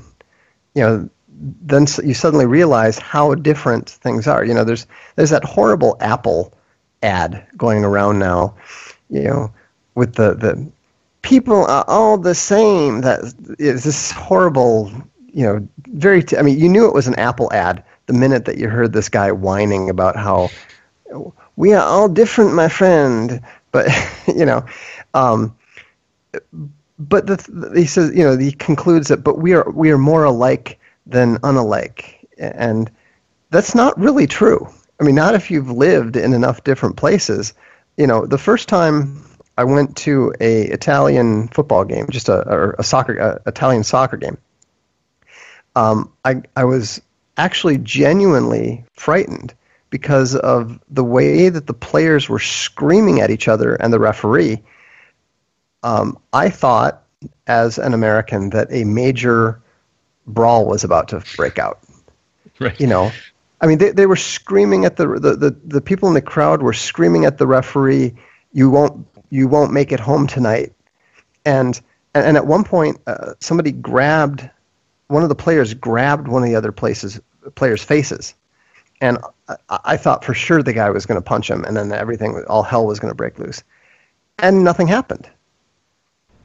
you 0.75 0.83
know, 0.83 1.09
then 1.39 1.85
you 2.03 2.13
suddenly 2.13 2.45
realize 2.45 2.99
how 2.99 3.33
different 3.35 3.89
things 3.89 4.27
are. 4.27 4.43
You 4.43 4.53
know, 4.53 4.63
there's 4.63 4.85
there's 5.15 5.29
that 5.29 5.43
horrible 5.43 5.97
Apple 6.01 6.53
ad 7.01 7.45
going 7.57 7.83
around 7.83 8.19
now, 8.19 8.55
you 9.09 9.23
know, 9.23 9.53
with 9.95 10.15
the 10.15 10.33
the 10.33 10.69
people 11.21 11.65
are 11.65 11.85
all 11.87 12.17
the 12.17 12.35
same. 12.35 13.01
That 13.01 13.33
is 13.57 13.83
this 13.83 14.11
horrible, 14.11 14.91
you 15.33 15.43
know, 15.43 15.67
very. 15.87 16.23
T- 16.23 16.37
I 16.37 16.41
mean, 16.41 16.59
you 16.59 16.67
knew 16.69 16.87
it 16.87 16.93
was 16.93 17.07
an 17.07 17.15
Apple 17.15 17.51
ad 17.53 17.83
the 18.07 18.13
minute 18.13 18.45
that 18.45 18.57
you 18.57 18.67
heard 18.67 18.93
this 18.93 19.09
guy 19.09 19.31
whining 19.31 19.89
about 19.89 20.15
how 20.15 20.49
we 21.55 21.73
are 21.73 21.85
all 21.85 22.09
different, 22.09 22.53
my 22.53 22.67
friend. 22.67 23.41
But 23.71 23.87
you 24.27 24.45
know, 24.45 24.65
um, 25.13 25.55
but 26.99 27.27
the, 27.27 27.71
he 27.75 27.85
says, 27.85 28.13
you 28.15 28.23
know, 28.23 28.37
he 28.37 28.51
concludes 28.51 29.07
that, 29.07 29.23
but 29.23 29.37
we 29.37 29.53
are 29.53 29.69
we 29.71 29.91
are 29.91 29.97
more 29.97 30.25
alike 30.25 30.78
than 31.09 31.37
unalike. 31.39 32.15
And 32.37 32.91
that's 33.49 33.75
not 33.75 33.99
really 33.99 34.27
true. 34.27 34.67
I 34.99 35.03
mean, 35.03 35.15
not 35.15 35.35
if 35.35 35.49
you've 35.49 35.71
lived 35.71 36.15
in 36.15 36.33
enough 36.33 36.63
different 36.63 36.97
places. 36.97 37.53
You 37.97 38.07
know, 38.07 38.25
the 38.25 38.37
first 38.37 38.69
time 38.69 39.25
I 39.57 39.63
went 39.63 39.95
to 39.97 40.33
a 40.39 40.63
Italian 40.63 41.47
football 41.49 41.83
game, 41.83 42.07
just 42.09 42.29
a, 42.29 42.47
or 42.47 42.75
a 42.79 42.83
soccer, 42.83 43.17
a 43.17 43.41
Italian 43.47 43.83
soccer 43.83 44.17
game, 44.17 44.37
um, 45.75 46.11
I, 46.25 46.41
I 46.55 46.65
was 46.65 47.01
actually 47.37 47.77
genuinely 47.77 48.85
frightened 48.93 49.53
because 49.89 50.35
of 50.35 50.79
the 50.89 51.03
way 51.03 51.49
that 51.49 51.67
the 51.67 51.73
players 51.73 52.29
were 52.29 52.39
screaming 52.39 53.21
at 53.21 53.31
each 53.31 53.47
other 53.47 53.75
and 53.75 53.91
the 53.91 53.99
referee. 53.99 54.61
Um, 55.83 56.17
I 56.33 56.49
thought, 56.49 57.03
as 57.47 57.77
an 57.77 57.93
American, 57.93 58.51
that 58.51 58.67
a 58.71 58.83
major 58.83 59.61
brawl 60.33 60.65
was 60.65 60.83
about 60.83 61.07
to 61.09 61.23
break 61.35 61.59
out. 61.59 61.79
Right. 62.61 62.77
You 62.77 62.87
know, 62.87 63.09
I 63.61 63.67
mean, 63.67 63.77
they, 63.77 63.91
they 63.91 64.05
were 64.05 64.17
screaming 64.17 64.83
at 64.83 64.97
the, 64.97 65.07
the, 65.07 65.35
the, 65.35 65.57
the 65.65 65.81
people 65.81 66.07
in 66.07 66.13
the 66.13 66.21
crowd 66.21 66.61
were 66.61 66.73
screaming 66.73 67.23
at 67.25 67.37
the 67.37 67.47
referee, 67.47 68.13
you 68.51 68.69
won't, 68.69 69.07
you 69.29 69.47
won't 69.47 69.71
make 69.71 69.91
it 69.91 69.99
home 69.99 70.27
tonight. 70.27 70.73
And, 71.45 71.79
and, 72.13 72.25
and 72.25 72.37
at 72.37 72.47
one 72.47 72.63
point, 72.63 72.99
uh, 73.07 73.33
somebody 73.39 73.71
grabbed, 73.71 74.49
one 75.07 75.23
of 75.23 75.29
the 75.29 75.35
players 75.35 75.73
grabbed 75.73 76.27
one 76.27 76.43
of 76.43 76.49
the 76.49 76.55
other 76.55 76.71
places, 76.71 77.19
players' 77.55 77.83
faces. 77.83 78.33
And 79.01 79.17
I, 79.47 79.55
I 79.69 79.97
thought 79.97 80.23
for 80.23 80.33
sure 80.33 80.63
the 80.63 80.73
guy 80.73 80.89
was 80.89 81.05
going 81.05 81.17
to 81.17 81.25
punch 81.25 81.49
him, 81.49 81.63
and 81.65 81.75
then 81.75 81.91
everything, 81.91 82.43
all 82.47 82.63
hell 82.63 82.85
was 82.85 82.99
going 82.99 83.11
to 83.11 83.15
break 83.15 83.39
loose. 83.39 83.63
And 84.37 84.63
nothing 84.63 84.87
happened. 84.87 85.29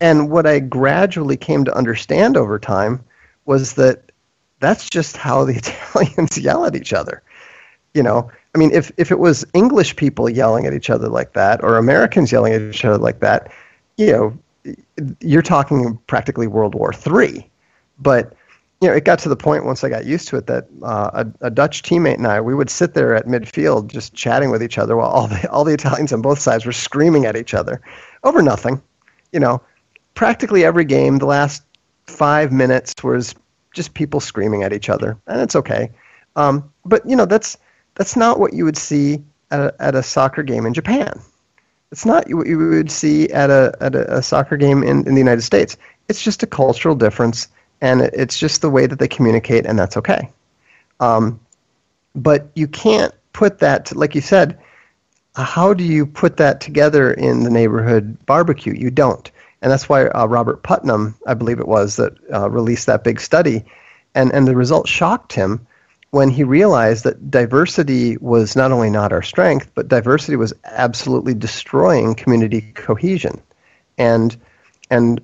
And 0.01 0.31
what 0.31 0.47
I 0.47 0.59
gradually 0.59 1.37
came 1.37 1.65
to 1.65 1.75
understand 1.75 2.37
over 2.37 2.59
time 2.59 3.05
was 3.47 3.75
that 3.75 4.13
that's 4.61 4.89
just 4.89 5.17
how 5.17 5.45
the 5.45 5.55
Italians 5.57 6.39
yell 6.39 6.65
at 6.65 6.75
each 6.75 6.93
other. 6.93 7.23
You 7.95 8.03
know, 8.03 8.31
I 8.55 8.59
mean, 8.59 8.73
if, 8.73 8.91
if 8.97 9.11
it 9.13 9.19
was 9.19 9.45
English 9.55 9.97
people 9.97 10.29
yelling 10.29 10.67
at 10.67 10.75
each 10.75 10.91
other 10.91 11.09
like 11.09 11.33
that, 11.35 11.63
or 11.63 11.77
Americans 11.77 12.33
yelling 12.33 12.53
at 12.53 12.61
each 12.61 12.85
other 12.85 12.99
like 12.99 13.21
that, 13.21 13.53
you 13.97 14.11
know, 14.13 14.39
you're 15.21 15.43
talking 15.43 15.99
practically 16.07 16.47
World 16.47 16.75
War 16.75 16.93
III. 16.93 17.49
But 17.99 18.35
you 18.81 18.89
know, 18.89 18.95
it 18.95 19.05
got 19.05 19.19
to 19.21 19.29
the 19.29 19.37
point 19.37 19.65
once 19.65 19.85
I 19.85 19.89
got 19.89 20.05
used 20.05 20.29
to 20.29 20.37
it 20.37 20.47
that 20.47 20.67
uh, 20.83 21.25
a, 21.41 21.47
a, 21.47 21.51
Dutch 21.51 21.83
teammate 21.83 22.17
and 22.17 22.27
I, 22.27 22.41
we 22.41 22.55
would 22.55 22.69
sit 22.69 22.93
there 22.93 23.15
at 23.15 23.27
midfield 23.27 23.87
just 23.87 24.15
chatting 24.15 24.51
with 24.51 24.63
each 24.63 24.79
other 24.79 24.97
while 24.97 25.09
all 25.09 25.27
the 25.27 25.49
all 25.51 25.65
the 25.65 25.73
Italians 25.73 26.13
on 26.13 26.21
both 26.21 26.39
sides 26.39 26.67
were 26.67 26.73
screaming 26.73 27.25
at 27.25 27.37
each 27.37 27.55
other 27.55 27.81
over 28.25 28.43
nothing. 28.43 28.83
You 29.33 29.41
know, 29.41 29.63
practically 30.15 30.65
every 30.65 30.85
game, 30.85 31.19
the 31.19 31.27
last 31.27 31.63
five 32.07 32.53
minutes 32.53 32.95
was 33.03 33.35
just 33.73 33.95
people 33.95 34.21
screaming 34.21 34.63
at 34.63 34.73
each 34.73 34.89
other, 34.89 35.17
and 35.27 35.41
it's 35.41 35.57
okay. 35.57 35.91
Um, 36.37 36.73
but 36.85 37.09
you 37.09 37.17
know, 37.17 37.27
that's 37.27 37.57
that's 37.95 38.17
not 38.17 38.39
what 38.39 38.53
you 38.53 38.65
would 38.65 38.77
see 38.77 39.23
at 39.51 39.61
a, 39.61 39.75
at 39.79 39.95
a 39.95 40.03
soccer 40.03 40.43
game 40.43 40.67
in 40.67 40.75
Japan. 40.75 41.21
It's 41.93 42.05
not 42.05 42.29
what 42.33 42.47
you 42.47 42.59
would 42.59 42.91
see 42.91 43.29
at 43.31 43.51
a 43.51 43.73
at 43.81 43.95
a, 43.95 44.19
a 44.19 44.23
soccer 44.23 44.57
game 44.57 44.83
in, 44.83 45.07
in 45.07 45.15
the 45.15 45.21
United 45.21 45.43
States. 45.43 45.77
It's 46.09 46.23
just 46.23 46.43
a 46.43 46.47
cultural 46.47 46.95
difference, 46.95 47.49
and 47.81 48.03
it's 48.03 48.39
just 48.39 48.63
the 48.63 48.71
way 48.71 48.87
that 48.87 48.99
they 48.99 49.09
communicate, 49.09 49.67
and 49.67 49.79
that's 49.79 49.97
okay. 49.97 50.31
Um, 51.01 51.41
but 52.15 52.49
you 52.55 52.69
can't 52.69 53.13
put 53.33 53.59
that, 53.59 53.87
to, 53.87 53.99
like 53.99 54.15
you 54.15 54.21
said, 54.21 54.59
how 55.37 55.75
do 55.75 55.83
you 55.83 56.07
put 56.07 56.37
that 56.37 56.61
together 56.61 57.13
in 57.13 57.43
the 57.43 57.51
neighborhood 57.51 58.17
barbecue? 58.27 58.75
You 58.75 58.91
don't. 58.91 59.31
And 59.65 59.73
that's 59.73 59.89
why 59.89 60.09
uh, 60.09 60.27
Robert 60.27 60.63
Putnam, 60.63 61.17
I 61.27 61.33
believe 61.33 61.59
it 61.59 61.67
was, 61.67 61.97
that 61.97 62.13
uh, 62.31 62.51
released 62.51 62.85
that 62.85 63.03
big 63.03 63.19
study. 63.19 63.65
And, 64.15 64.31
and 64.35 64.47
the 64.47 64.55
results 64.55 64.91
shocked 64.91 65.33
him 65.33 65.67
when 66.11 66.29
he 66.29 66.45
realized 66.45 67.03
that 67.05 67.31
diversity 67.31 68.19
was 68.19 68.57
not 68.57 68.73
only 68.73 68.91
not 68.91 69.11
our 69.11 69.23
strength, 69.23 69.71
but 69.75 69.89
diversity 69.89 70.37
was 70.37 70.53
absolutely 70.67 71.33
destroying 71.33 72.15
community 72.15 72.61
cohesion. 72.75 73.41
And, 73.97 74.37
and 74.91 75.19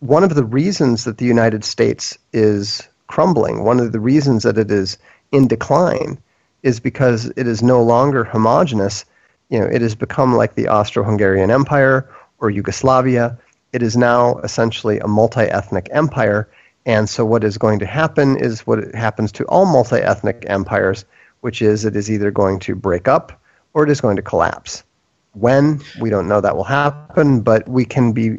one 0.00 0.24
of 0.24 0.34
the 0.34 0.44
reasons 0.44 1.04
that 1.04 1.18
the 1.18 1.24
United 1.24 1.62
States 1.64 2.18
is 2.32 2.82
crumbling, 3.06 3.62
one 3.62 3.78
of 3.78 3.92
the 3.92 4.00
reasons 4.00 4.42
that 4.42 4.58
it 4.58 4.72
is 4.72 4.98
in 5.30 5.46
decline, 5.46 6.18
is 6.64 6.80
because 6.80 7.26
it 7.36 7.46
is 7.46 7.62
no 7.62 7.80
longer 7.80 8.24
homogenous. 8.24 9.04
You 9.50 9.60
know, 9.60 9.66
it 9.66 9.82
has 9.82 9.94
become 9.94 10.34
like 10.34 10.56
the 10.56 10.66
Austro-Hungarian 10.66 11.52
Empire 11.52 12.12
or 12.40 12.50
Yugoslavia. 12.50 13.38
It 13.72 13.82
is 13.82 13.96
now 13.96 14.38
essentially 14.38 14.98
a 14.98 15.06
multi-ethnic 15.06 15.88
empire, 15.92 16.48
and 16.86 17.08
so, 17.08 17.24
what 17.24 17.44
is 17.44 17.58
going 17.58 17.78
to 17.80 17.86
happen 17.86 18.38
is 18.38 18.66
what 18.66 18.94
happens 18.94 19.30
to 19.32 19.44
all 19.44 19.66
multi 19.66 19.96
ethnic 19.96 20.44
empires, 20.46 21.04
which 21.40 21.60
is 21.60 21.84
it 21.84 21.94
is 21.94 22.10
either 22.10 22.30
going 22.30 22.58
to 22.60 22.74
break 22.74 23.08
up 23.08 23.38
or 23.74 23.84
it 23.84 23.90
is 23.90 24.00
going 24.00 24.16
to 24.16 24.22
collapse. 24.22 24.84
When, 25.34 25.82
we 26.00 26.08
don't 26.08 26.28
know 26.28 26.40
that 26.40 26.56
will 26.56 26.64
happen, 26.64 27.42
but 27.42 27.68
we 27.68 27.84
can 27.84 28.12
be 28.12 28.38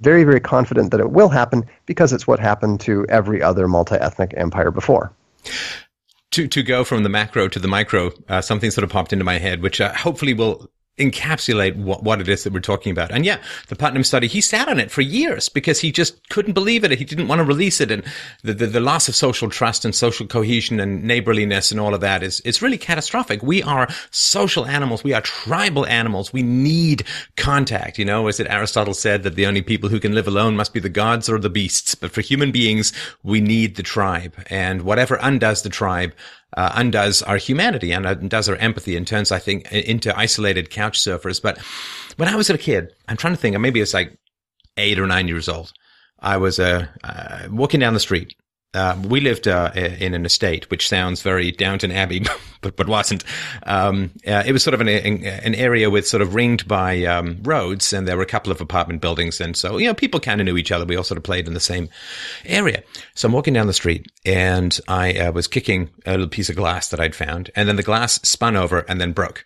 very, 0.00 0.24
very 0.24 0.40
confident 0.40 0.90
that 0.92 1.00
it 1.00 1.10
will 1.10 1.28
happen 1.28 1.66
because 1.84 2.12
it's 2.12 2.26
what 2.26 2.40
happened 2.40 2.80
to 2.80 3.04
every 3.08 3.42
other 3.42 3.68
multi 3.68 3.96
ethnic 3.96 4.32
empire 4.36 4.70
before. 4.70 5.12
To, 6.32 6.48
to 6.48 6.62
go 6.62 6.84
from 6.84 7.02
the 7.02 7.08
macro 7.08 7.48
to 7.48 7.58
the 7.58 7.68
micro, 7.68 8.12
uh, 8.28 8.40
something 8.40 8.70
sort 8.70 8.84
of 8.84 8.90
popped 8.90 9.12
into 9.12 9.24
my 9.24 9.38
head, 9.38 9.62
which 9.62 9.80
uh, 9.80 9.92
hopefully 9.92 10.32
will 10.32 10.70
encapsulate 10.98 11.76
what, 11.76 12.02
what 12.02 12.20
it 12.20 12.28
is 12.28 12.44
that 12.44 12.52
we're 12.52 12.60
talking 12.60 12.92
about. 12.92 13.10
And 13.10 13.24
yeah, 13.24 13.38
the 13.68 13.76
Putnam 13.76 14.04
study, 14.04 14.26
he 14.26 14.40
sat 14.40 14.68
on 14.68 14.78
it 14.78 14.90
for 14.90 15.00
years 15.00 15.48
because 15.48 15.80
he 15.80 15.90
just 15.90 16.28
couldn't 16.28 16.52
believe 16.52 16.84
it. 16.84 16.90
He 16.90 17.04
didn't 17.04 17.28
want 17.28 17.38
to 17.38 17.44
release 17.44 17.80
it. 17.80 17.90
And 17.90 18.04
the, 18.42 18.52
the, 18.52 18.66
the, 18.66 18.80
loss 18.80 19.08
of 19.08 19.14
social 19.14 19.48
trust 19.48 19.84
and 19.84 19.94
social 19.94 20.26
cohesion 20.26 20.78
and 20.80 21.02
neighborliness 21.04 21.70
and 21.70 21.80
all 21.80 21.94
of 21.94 22.00
that 22.02 22.22
is, 22.22 22.42
it's 22.44 22.60
really 22.60 22.78
catastrophic. 22.78 23.42
We 23.42 23.62
are 23.62 23.88
social 24.10 24.66
animals. 24.66 25.02
We 25.02 25.14
are 25.14 25.22
tribal 25.22 25.86
animals. 25.86 26.32
We 26.32 26.42
need 26.42 27.04
contact. 27.36 27.98
You 27.98 28.04
know, 28.04 28.26
as 28.28 28.40
it 28.40 28.48
Aristotle 28.48 28.94
said 28.94 29.22
that 29.22 29.36
the 29.36 29.46
only 29.46 29.62
people 29.62 29.88
who 29.88 30.00
can 30.00 30.14
live 30.14 30.28
alone 30.28 30.56
must 30.56 30.74
be 30.74 30.80
the 30.80 30.88
gods 30.88 31.28
or 31.28 31.38
the 31.38 31.50
beasts. 31.50 31.94
But 31.94 32.10
for 32.10 32.20
human 32.20 32.52
beings, 32.52 32.92
we 33.22 33.40
need 33.40 33.76
the 33.76 33.82
tribe 33.82 34.34
and 34.48 34.82
whatever 34.82 35.18
undoes 35.22 35.62
the 35.62 35.68
tribe, 35.68 36.12
uh, 36.56 36.72
undoes 36.74 37.22
our 37.22 37.36
humanity 37.36 37.92
and 37.92 38.06
undoes 38.06 38.48
our 38.48 38.56
empathy 38.56 38.96
and 38.96 39.06
turns, 39.06 39.30
I 39.32 39.38
think, 39.38 39.70
into 39.72 40.16
isolated 40.16 40.70
couch 40.70 40.98
surfers. 40.98 41.40
But 41.40 41.58
when 42.16 42.28
I 42.28 42.36
was 42.36 42.50
a 42.50 42.58
kid, 42.58 42.92
I'm 43.08 43.16
trying 43.16 43.34
to 43.34 43.40
think, 43.40 43.58
maybe 43.58 43.80
it's 43.80 43.94
like 43.94 44.18
eight 44.76 44.98
or 44.98 45.06
nine 45.06 45.28
years 45.28 45.48
old. 45.48 45.72
I 46.18 46.36
was 46.36 46.58
uh, 46.58 46.86
uh, 47.02 47.48
walking 47.50 47.80
down 47.80 47.94
the 47.94 48.00
street 48.00 48.34
uh, 48.72 48.96
we 49.08 49.20
lived 49.20 49.48
uh, 49.48 49.72
in 49.74 50.14
an 50.14 50.24
estate, 50.24 50.70
which 50.70 50.88
sounds 50.88 51.22
very 51.22 51.50
Downton 51.50 51.90
Abbey, 51.90 52.24
but 52.60 52.76
but 52.76 52.88
wasn't. 52.88 53.24
Um, 53.64 54.12
uh, 54.26 54.44
it 54.46 54.52
was 54.52 54.62
sort 54.62 54.74
of 54.74 54.80
an 54.80 54.88
an 54.88 55.54
area 55.54 55.90
with 55.90 56.06
sort 56.06 56.22
of 56.22 56.34
ringed 56.34 56.68
by 56.68 57.04
um, 57.04 57.38
roads, 57.42 57.92
and 57.92 58.06
there 58.06 58.16
were 58.16 58.22
a 58.22 58.26
couple 58.26 58.52
of 58.52 58.60
apartment 58.60 59.00
buildings, 59.00 59.40
and 59.40 59.56
so 59.56 59.78
you 59.78 59.86
know 59.86 59.94
people 59.94 60.20
kind 60.20 60.40
of 60.40 60.44
knew 60.44 60.56
each 60.56 60.70
other. 60.70 60.84
We 60.84 60.96
all 60.96 61.02
sort 61.02 61.18
of 61.18 61.24
played 61.24 61.48
in 61.48 61.54
the 61.54 61.60
same 61.60 61.88
area. 62.44 62.84
So 63.14 63.26
I'm 63.26 63.32
walking 63.32 63.54
down 63.54 63.66
the 63.66 63.72
street, 63.72 64.06
and 64.24 64.78
I 64.86 65.14
uh, 65.14 65.32
was 65.32 65.48
kicking 65.48 65.90
a 66.06 66.12
little 66.12 66.28
piece 66.28 66.48
of 66.48 66.56
glass 66.56 66.90
that 66.90 67.00
I'd 67.00 67.16
found, 67.16 67.50
and 67.56 67.68
then 67.68 67.76
the 67.76 67.82
glass 67.82 68.20
spun 68.22 68.56
over 68.56 68.80
and 68.88 69.00
then 69.00 69.12
broke. 69.12 69.44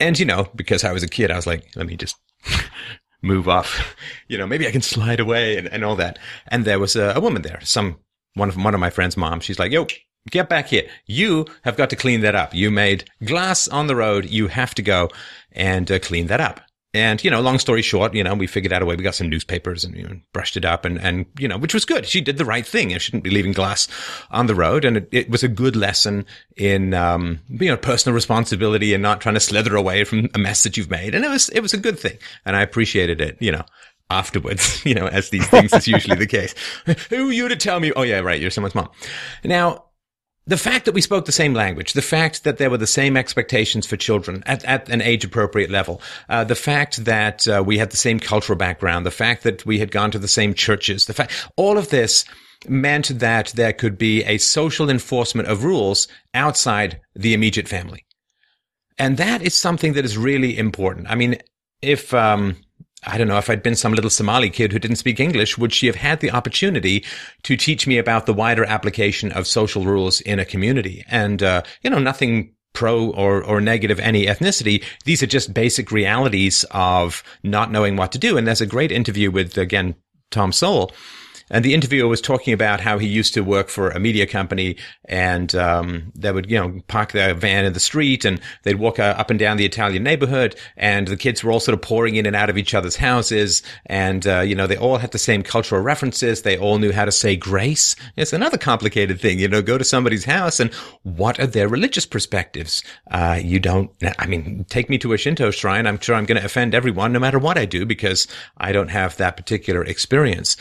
And 0.00 0.18
you 0.18 0.26
know, 0.26 0.48
because 0.54 0.82
I 0.82 0.92
was 0.92 1.04
a 1.04 1.08
kid, 1.08 1.30
I 1.30 1.36
was 1.36 1.46
like, 1.46 1.68
let 1.76 1.86
me 1.86 1.96
just 1.96 2.16
move 3.22 3.48
off. 3.48 3.94
You 4.28 4.38
know, 4.38 4.46
maybe 4.48 4.66
I 4.66 4.72
can 4.72 4.82
slide 4.82 5.20
away 5.20 5.56
and, 5.56 5.68
and 5.68 5.84
all 5.84 5.94
that. 5.94 6.18
And 6.48 6.64
there 6.64 6.80
was 6.80 6.96
a, 6.96 7.12
a 7.14 7.20
woman 7.20 7.42
there, 7.42 7.60
some 7.62 8.00
one 8.36 8.48
of 8.48 8.56
one 8.56 8.74
of 8.74 8.80
my 8.80 8.90
friend's 8.90 9.16
mom. 9.16 9.40
She's 9.40 9.58
like, 9.58 9.72
"Yo, 9.72 9.86
get 10.30 10.48
back 10.48 10.68
here. 10.68 10.88
You 11.06 11.46
have 11.62 11.76
got 11.76 11.90
to 11.90 11.96
clean 11.96 12.20
that 12.20 12.34
up. 12.34 12.54
You 12.54 12.70
made 12.70 13.10
glass 13.24 13.66
on 13.68 13.86
the 13.86 13.96
road. 13.96 14.26
You 14.26 14.48
have 14.48 14.74
to 14.76 14.82
go 14.82 15.10
and 15.52 15.90
uh, 15.90 15.98
clean 15.98 16.28
that 16.28 16.40
up." 16.40 16.60
And, 16.96 17.22
you 17.22 17.30
know, 17.30 17.42
long 17.42 17.58
story 17.58 17.82
short, 17.82 18.14
you 18.14 18.24
know, 18.24 18.34
we 18.34 18.46
figured 18.46 18.72
out 18.72 18.80
a 18.80 18.86
way. 18.86 18.96
We 18.96 19.04
got 19.04 19.14
some 19.14 19.28
newspapers 19.28 19.84
and 19.84 19.94
you 19.94 20.04
know, 20.04 20.18
brushed 20.32 20.56
it 20.56 20.64
up 20.64 20.86
and, 20.86 20.98
and, 20.98 21.26
you 21.38 21.46
know, 21.46 21.58
which 21.58 21.74
was 21.74 21.84
good. 21.84 22.06
She 22.06 22.22
did 22.22 22.38
the 22.38 22.44
right 22.46 22.66
thing. 22.66 22.88
You 22.88 22.98
shouldn't 22.98 23.22
be 23.22 23.28
leaving 23.28 23.52
glass 23.52 23.86
on 24.30 24.46
the 24.46 24.54
road. 24.54 24.86
And 24.86 24.96
it, 24.96 25.08
it 25.12 25.28
was 25.28 25.42
a 25.42 25.48
good 25.48 25.76
lesson 25.76 26.24
in, 26.56 26.94
um, 26.94 27.40
you 27.48 27.68
know, 27.68 27.76
personal 27.76 28.14
responsibility 28.14 28.94
and 28.94 29.02
not 29.02 29.20
trying 29.20 29.34
to 29.34 29.40
slither 29.40 29.76
away 29.76 30.04
from 30.04 30.30
a 30.32 30.38
mess 30.38 30.62
that 30.62 30.78
you've 30.78 30.90
made. 30.90 31.14
And 31.14 31.22
it 31.22 31.28
was, 31.28 31.50
it 31.50 31.60
was 31.60 31.74
a 31.74 31.78
good 31.78 31.98
thing. 31.98 32.16
And 32.46 32.56
I 32.56 32.62
appreciated 32.62 33.20
it, 33.20 33.36
you 33.40 33.52
know 33.52 33.64
afterwards, 34.10 34.84
you 34.86 34.94
know, 34.94 35.06
as 35.06 35.30
these 35.30 35.48
things 35.48 35.72
is 35.72 35.88
usually 35.88 36.16
the 36.16 36.26
case. 36.26 36.54
Who 37.10 37.28
are 37.28 37.32
you 37.32 37.48
to 37.48 37.56
tell 37.56 37.80
me? 37.80 37.92
Oh 37.94 38.02
yeah, 38.02 38.20
right. 38.20 38.40
You're 38.40 38.50
someone's 38.50 38.74
mom. 38.74 38.88
Now, 39.44 39.84
the 40.48 40.56
fact 40.56 40.84
that 40.84 40.94
we 40.94 41.00
spoke 41.00 41.24
the 41.24 41.32
same 41.32 41.54
language, 41.54 41.92
the 41.92 42.02
fact 42.02 42.44
that 42.44 42.58
there 42.58 42.70
were 42.70 42.78
the 42.78 42.86
same 42.86 43.16
expectations 43.16 43.84
for 43.84 43.96
children 43.96 44.44
at, 44.46 44.64
at 44.64 44.88
an 44.88 45.02
age 45.02 45.24
appropriate 45.24 45.70
level, 45.70 46.00
uh, 46.28 46.44
the 46.44 46.54
fact 46.54 47.04
that 47.04 47.48
uh, 47.48 47.62
we 47.66 47.78
had 47.78 47.90
the 47.90 47.96
same 47.96 48.20
cultural 48.20 48.56
background, 48.56 49.04
the 49.04 49.10
fact 49.10 49.42
that 49.42 49.66
we 49.66 49.80
had 49.80 49.90
gone 49.90 50.12
to 50.12 50.20
the 50.20 50.28
same 50.28 50.54
churches, 50.54 51.06
the 51.06 51.14
fact, 51.14 51.48
all 51.56 51.76
of 51.76 51.88
this 51.88 52.24
meant 52.68 53.08
that 53.18 53.48
there 53.56 53.72
could 53.72 53.98
be 53.98 54.22
a 54.24 54.38
social 54.38 54.88
enforcement 54.88 55.48
of 55.48 55.64
rules 55.64 56.06
outside 56.32 57.00
the 57.14 57.34
immediate 57.34 57.68
family. 57.68 58.04
And 58.98 59.16
that 59.16 59.42
is 59.42 59.54
something 59.54 59.94
that 59.94 60.04
is 60.04 60.16
really 60.16 60.56
important. 60.56 61.08
I 61.10 61.16
mean, 61.16 61.38
if, 61.82 62.14
um, 62.14 62.56
I 63.06 63.18
don't 63.18 63.28
know, 63.28 63.38
if 63.38 63.48
I'd 63.48 63.62
been 63.62 63.76
some 63.76 63.92
little 63.92 64.10
Somali 64.10 64.50
kid 64.50 64.72
who 64.72 64.78
didn't 64.78 64.96
speak 64.96 65.20
English, 65.20 65.56
would 65.56 65.72
she 65.72 65.86
have 65.86 65.96
had 65.96 66.20
the 66.20 66.32
opportunity 66.32 67.04
to 67.44 67.56
teach 67.56 67.86
me 67.86 67.98
about 67.98 68.26
the 68.26 68.34
wider 68.34 68.64
application 68.64 69.30
of 69.32 69.46
social 69.46 69.84
rules 69.84 70.20
in 70.20 70.38
a 70.38 70.44
community? 70.44 71.04
And, 71.08 71.42
uh, 71.42 71.62
you 71.82 71.90
know, 71.90 72.00
nothing 72.00 72.52
pro 72.72 73.10
or, 73.10 73.42
or 73.42 73.60
negative 73.60 74.00
any 74.00 74.26
ethnicity. 74.26 74.84
These 75.04 75.22
are 75.22 75.26
just 75.26 75.54
basic 75.54 75.90
realities 75.92 76.64
of 76.72 77.22
not 77.42 77.70
knowing 77.70 77.96
what 77.96 78.12
to 78.12 78.18
do. 78.18 78.36
And 78.36 78.46
there's 78.46 78.60
a 78.60 78.66
great 78.66 78.92
interview 78.92 79.30
with, 79.30 79.56
again, 79.56 79.94
Tom 80.30 80.52
Sowell 80.52 80.92
and 81.50 81.64
the 81.64 81.74
interviewer 81.74 82.08
was 82.08 82.20
talking 82.20 82.52
about 82.52 82.80
how 82.80 82.98
he 82.98 83.06
used 83.06 83.34
to 83.34 83.42
work 83.42 83.68
for 83.68 83.90
a 83.90 84.00
media 84.00 84.26
company 84.26 84.76
and 85.04 85.54
um, 85.54 86.12
they 86.14 86.32
would, 86.32 86.50
you 86.50 86.58
know, 86.58 86.80
park 86.88 87.12
their 87.12 87.34
van 87.34 87.64
in 87.64 87.72
the 87.72 87.80
street 87.80 88.24
and 88.24 88.40
they'd 88.64 88.76
walk 88.76 88.98
uh, 88.98 89.14
up 89.16 89.30
and 89.30 89.38
down 89.38 89.56
the 89.56 89.64
Italian 89.64 90.02
neighborhood 90.02 90.56
and 90.76 91.06
the 91.06 91.16
kids 91.16 91.44
were 91.44 91.52
all 91.52 91.60
sort 91.60 91.74
of 91.74 91.82
pouring 91.82 92.16
in 92.16 92.26
and 92.26 92.34
out 92.34 92.50
of 92.50 92.58
each 92.58 92.74
other's 92.74 92.96
houses. 92.96 93.62
And, 93.86 94.26
uh, 94.26 94.40
you 94.40 94.54
know, 94.54 94.66
they 94.66 94.76
all 94.76 94.98
had 94.98 95.12
the 95.12 95.18
same 95.18 95.42
cultural 95.42 95.80
references. 95.80 96.42
They 96.42 96.58
all 96.58 96.78
knew 96.78 96.92
how 96.92 97.04
to 97.04 97.12
say 97.12 97.36
grace. 97.36 97.94
It's 98.16 98.32
another 98.32 98.58
complicated 98.58 99.20
thing, 99.20 99.38
you 99.38 99.48
know, 99.48 99.62
go 99.62 99.78
to 99.78 99.84
somebody's 99.84 100.24
house 100.24 100.58
and 100.58 100.72
what 101.04 101.38
are 101.38 101.46
their 101.46 101.68
religious 101.68 102.06
perspectives? 102.06 102.82
Uh, 103.10 103.38
you 103.40 103.60
don't, 103.60 103.90
I 104.18 104.26
mean, 104.26 104.66
take 104.68 104.90
me 104.90 104.98
to 104.98 105.12
a 105.12 105.18
Shinto 105.18 105.52
shrine. 105.52 105.86
I'm 105.86 106.00
sure 106.00 106.16
I'm 106.16 106.26
going 106.26 106.40
to 106.40 106.44
offend 106.44 106.74
everyone 106.74 107.12
no 107.12 107.20
matter 107.20 107.38
what 107.38 107.56
I 107.56 107.66
do 107.66 107.86
because 107.86 108.26
I 108.58 108.72
don't 108.72 108.88
have 108.88 109.16
that 109.18 109.36
particular 109.36 109.84
experience. 109.84 110.56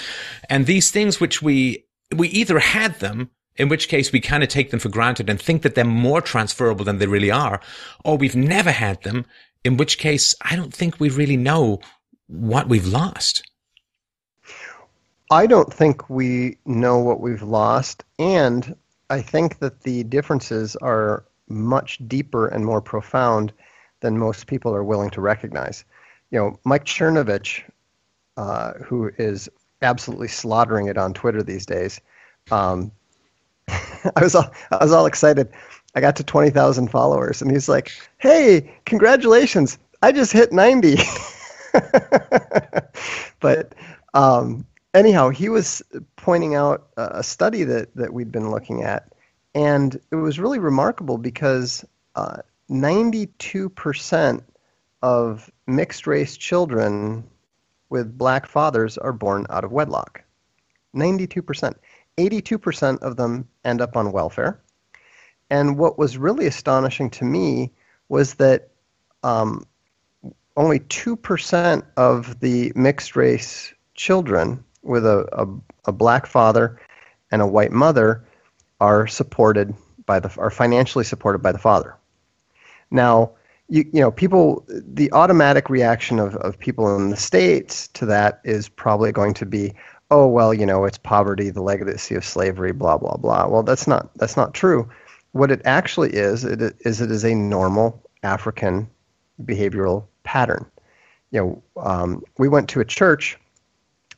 And 0.49 0.67
the 0.67 0.74
these 0.75 0.91
things 0.91 1.21
which 1.21 1.41
we, 1.41 1.85
we 2.13 2.27
either 2.27 2.59
had 2.59 2.99
them, 2.99 3.29
in 3.55 3.69
which 3.69 3.87
case 3.87 4.11
we 4.11 4.19
kind 4.19 4.43
of 4.43 4.49
take 4.49 4.71
them 4.71 4.79
for 4.81 4.89
granted 4.89 5.29
and 5.29 5.41
think 5.41 5.61
that 5.61 5.73
they're 5.73 5.85
more 5.85 6.19
transferable 6.19 6.83
than 6.83 6.97
they 6.97 7.07
really 7.07 7.31
are, 7.31 7.61
or 8.03 8.17
we've 8.17 8.35
never 8.35 8.71
had 8.71 9.01
them, 9.03 9.25
in 9.63 9.77
which 9.77 9.97
case 9.97 10.35
I 10.41 10.57
don't 10.57 10.73
think 10.73 10.99
we 10.99 11.07
really 11.07 11.37
know 11.37 11.79
what 12.27 12.67
we've 12.67 12.85
lost. 12.85 13.49
I 15.31 15.47
don't 15.47 15.73
think 15.73 16.09
we 16.09 16.57
know 16.65 16.99
what 16.99 17.21
we've 17.21 17.41
lost, 17.41 18.03
and 18.19 18.75
I 19.09 19.21
think 19.21 19.59
that 19.59 19.83
the 19.83 20.03
differences 20.03 20.75
are 20.81 21.23
much 21.47 22.05
deeper 22.05 22.47
and 22.47 22.65
more 22.65 22.81
profound 22.81 23.53
than 24.01 24.19
most 24.19 24.45
people 24.45 24.75
are 24.75 24.83
willing 24.83 25.11
to 25.11 25.21
recognize. 25.21 25.85
You 26.31 26.39
know, 26.39 26.59
Mike 26.65 26.83
Cernovich, 26.83 27.63
uh, 28.35 28.73
who 28.73 29.09
is 29.17 29.47
absolutely 29.81 30.27
slaughtering 30.27 30.87
it 30.87 30.97
on 30.97 31.13
Twitter 31.13 31.43
these 31.43 31.65
days. 31.65 31.99
Um, 32.51 32.91
I 33.67 34.21
was 34.21 34.35
all, 34.35 34.49
I 34.71 34.83
was 34.83 34.91
all 34.91 35.05
excited. 35.05 35.49
I 35.95 36.01
got 36.01 36.15
to 36.17 36.23
twenty 36.23 36.49
thousand 36.49 36.89
followers, 36.89 37.41
and 37.41 37.49
he's 37.49 37.69
like, 37.69 37.91
"Hey, 38.17 38.73
congratulations! 38.85 39.77
I 40.01 40.11
just 40.11 40.31
hit 40.31 40.51
90. 40.51 40.97
but 43.39 43.73
um, 44.13 44.65
anyhow, 44.93 45.29
he 45.29 45.49
was 45.49 45.81
pointing 46.15 46.53
out 46.53 46.87
a 46.97 47.23
study 47.23 47.63
that 47.63 47.95
that 47.95 48.13
we'd 48.13 48.31
been 48.31 48.51
looking 48.51 48.83
at, 48.83 49.11
and 49.55 49.99
it 50.11 50.15
was 50.15 50.39
really 50.39 50.59
remarkable 50.59 51.17
because 51.17 51.83
uh, 52.15 52.37
ninety-two 52.69 53.69
percent 53.69 54.43
of 55.01 55.49
mixed 55.65 56.05
race 56.07 56.37
children 56.37 57.23
with 57.89 58.17
black 58.17 58.47
fathers 58.47 58.97
are 58.97 59.13
born 59.13 59.45
out 59.49 59.63
of 59.63 59.71
wedlock. 59.71 60.23
92%. 60.95 61.73
82% 62.17 62.99
of 62.99 63.17
them 63.17 63.47
end 63.63 63.81
up 63.81 63.97
on 63.97 64.11
welfare. 64.11 64.59
And 65.49 65.77
what 65.77 65.97
was 65.99 66.17
really 66.17 66.47
astonishing 66.47 67.09
to 67.11 67.25
me 67.25 67.71
was 68.09 68.35
that 68.35 68.69
um, 69.23 69.65
only 70.57 70.79
2% 70.79 71.83
of 71.97 72.39
the 72.39 72.71
mixed 72.75 73.15
race 73.15 73.73
children 73.95 74.63
with 74.83 75.05
a, 75.05 75.27
a, 75.33 75.89
a, 75.89 75.91
black 75.91 76.25
father 76.27 76.79
and 77.31 77.41
a 77.41 77.47
white 77.47 77.71
mother 77.71 78.23
are 78.79 79.07
supported 79.07 79.73
by 80.05 80.19
the 80.19 80.31
are 80.37 80.51
financially 80.51 81.03
supported 81.03 81.39
by 81.39 81.51
the 81.51 81.57
father. 81.57 81.95
Now, 82.91 83.31
you, 83.69 83.85
you 83.93 83.99
know, 83.99 84.11
people 84.11 84.65
the 84.67 85.11
automatic 85.11 85.69
reaction 85.69 86.19
of, 86.19 86.35
of 86.37 86.57
people 86.57 86.95
in 86.95 87.09
the 87.09 87.17
States 87.17 87.87
to 87.89 88.05
that 88.05 88.41
is 88.43 88.69
probably 88.69 89.11
going 89.11 89.33
to 89.35 89.45
be, 89.45 89.73
oh 90.11 90.27
well, 90.27 90.53
you 90.53 90.65
know, 90.65 90.85
it's 90.85 90.97
poverty, 90.97 91.49
the 91.49 91.61
legacy 91.61 92.15
of 92.15 92.25
slavery, 92.25 92.71
blah 92.71 92.97
blah 92.97 93.17
blah. 93.17 93.47
Well 93.47 93.63
that's 93.63 93.87
not 93.87 94.13
that's 94.15 94.37
not 94.37 94.53
true. 94.53 94.89
What 95.31 95.51
it 95.51 95.61
actually 95.65 96.11
is, 96.11 96.43
it 96.43 96.61
is 96.81 97.01
it 97.01 97.11
is 97.11 97.25
a 97.25 97.35
normal 97.35 98.01
African 98.23 98.89
behavioral 99.43 100.05
pattern. 100.23 100.65
You 101.31 101.41
know, 101.41 101.63
um, 101.81 102.23
we 102.37 102.47
went 102.47 102.69
to 102.69 102.79
a 102.79 102.85
church 102.85 103.37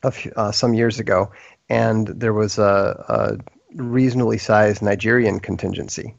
a 0.02 0.10
few, 0.10 0.32
uh, 0.36 0.52
some 0.52 0.74
years 0.74 1.00
ago, 1.00 1.32
and 1.68 2.08
there 2.08 2.34
was 2.34 2.58
a, 2.58 3.04
a 3.08 3.38
reasonably 3.74 4.38
sized 4.38 4.82
Nigerian 4.82 5.40
contingency. 5.40 6.14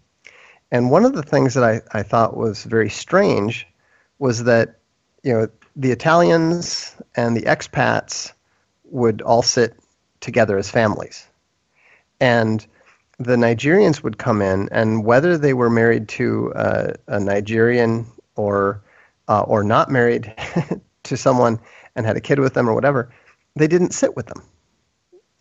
And 0.71 0.91
one 0.91 1.05
of 1.05 1.13
the 1.13 1.23
things 1.23 1.53
that 1.55 1.63
I, 1.63 1.81
I 1.97 2.03
thought 2.03 2.37
was 2.37 2.63
very 2.63 2.89
strange 2.89 3.67
was 4.19 4.43
that, 4.43 4.79
you 5.23 5.33
know, 5.33 5.47
the 5.75 5.91
Italians 5.91 6.95
and 7.15 7.35
the 7.35 7.41
expats 7.43 8.33
would 8.85 9.21
all 9.21 9.41
sit 9.41 9.75
together 10.19 10.57
as 10.57 10.69
families. 10.69 11.27
And 12.19 12.65
the 13.17 13.35
Nigerians 13.35 14.03
would 14.03 14.17
come 14.17 14.41
in, 14.41 14.69
and 14.71 15.05
whether 15.05 15.37
they 15.37 15.53
were 15.53 15.69
married 15.69 16.07
to 16.09 16.53
a, 16.55 16.93
a 17.07 17.19
Nigerian 17.19 18.05
or 18.35 18.81
uh, 19.27 19.41
or 19.41 19.63
not 19.63 19.91
married 19.91 20.33
to 21.03 21.17
someone 21.17 21.59
and 21.95 22.05
had 22.05 22.17
a 22.17 22.21
kid 22.21 22.39
with 22.39 22.53
them 22.53 22.67
or 22.67 22.73
whatever, 22.73 23.11
they 23.55 23.67
didn't 23.67 23.93
sit 23.93 24.15
with 24.15 24.25
them. 24.25 24.41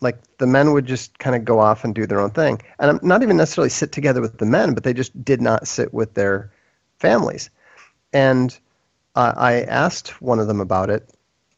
Like 0.01 0.17
the 0.37 0.47
men 0.47 0.71
would 0.71 0.85
just 0.85 1.19
kind 1.19 1.35
of 1.35 1.43
go 1.43 1.59
off 1.59 1.83
and 1.83 1.93
do 1.93 2.05
their 2.05 2.21
own 2.21 2.31
thing, 2.31 2.61
and 2.79 3.01
not 3.03 3.21
even 3.21 3.37
necessarily 3.37 3.69
sit 3.69 3.91
together 3.91 4.21
with 4.21 4.37
the 4.37 4.45
men, 4.45 4.73
but 4.73 4.83
they 4.83 4.93
just 4.93 5.23
did 5.25 5.41
not 5.41 5.67
sit 5.67 5.93
with 5.93 6.13
their 6.13 6.51
families. 6.99 7.49
And 8.13 8.57
uh, 9.15 9.33
I 9.35 9.61
asked 9.63 10.21
one 10.21 10.39
of 10.39 10.47
them 10.47 10.61
about 10.61 10.89
it, 10.89 11.09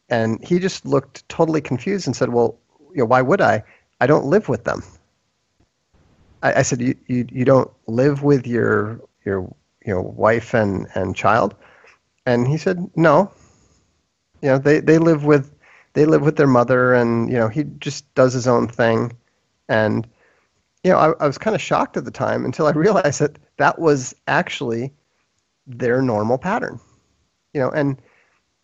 and 0.09 0.43
he 0.43 0.59
just 0.59 0.85
looked 0.85 1.27
totally 1.29 1.61
confused 1.61 2.07
and 2.07 2.15
said, 2.15 2.29
"Well, 2.29 2.57
you 2.91 2.99
know, 2.99 3.05
why 3.05 3.21
would 3.21 3.41
I? 3.41 3.63
I 3.99 4.07
don't 4.07 4.25
live 4.25 4.49
with 4.49 4.63
them." 4.63 4.83
I, 6.41 6.53
I 6.55 6.61
said, 6.63 6.81
you, 6.81 6.95
"You 7.07 7.27
you 7.31 7.45
don't 7.45 7.69
live 7.87 8.23
with 8.23 8.47
your 8.47 9.01
your 9.25 9.41
you 9.85 9.93
know 9.93 10.01
wife 10.01 10.53
and 10.55 10.87
and 10.95 11.15
child?" 11.15 11.55
And 12.25 12.47
he 12.47 12.57
said, 12.57 12.89
"No. 12.95 13.31
You 14.41 14.49
know, 14.49 14.57
they 14.57 14.79
they 14.79 14.97
live 14.97 15.23
with 15.23 15.53
they 15.93 16.05
live 16.05 16.21
with 16.21 16.37
their 16.37 16.47
mother, 16.47 16.93
and 16.93 17.29
you 17.29 17.37
know, 17.37 17.47
he 17.47 17.63
just 17.79 18.13
does 18.15 18.33
his 18.33 18.47
own 18.47 18.67
thing." 18.67 19.13
And 19.69 20.07
you 20.83 20.91
know, 20.91 20.97
I, 20.97 21.11
I 21.23 21.27
was 21.27 21.37
kind 21.37 21.55
of 21.55 21.61
shocked 21.61 21.97
at 21.97 22.05
the 22.05 22.11
time 22.11 22.45
until 22.45 22.67
I 22.67 22.71
realized 22.75 23.19
that 23.21 23.37
that 23.57 23.79
was 23.79 24.15
actually 24.27 24.93
their 25.67 26.01
normal 26.01 26.37
pattern. 26.37 26.79
You 27.53 27.61
know, 27.61 27.69
and 27.69 28.01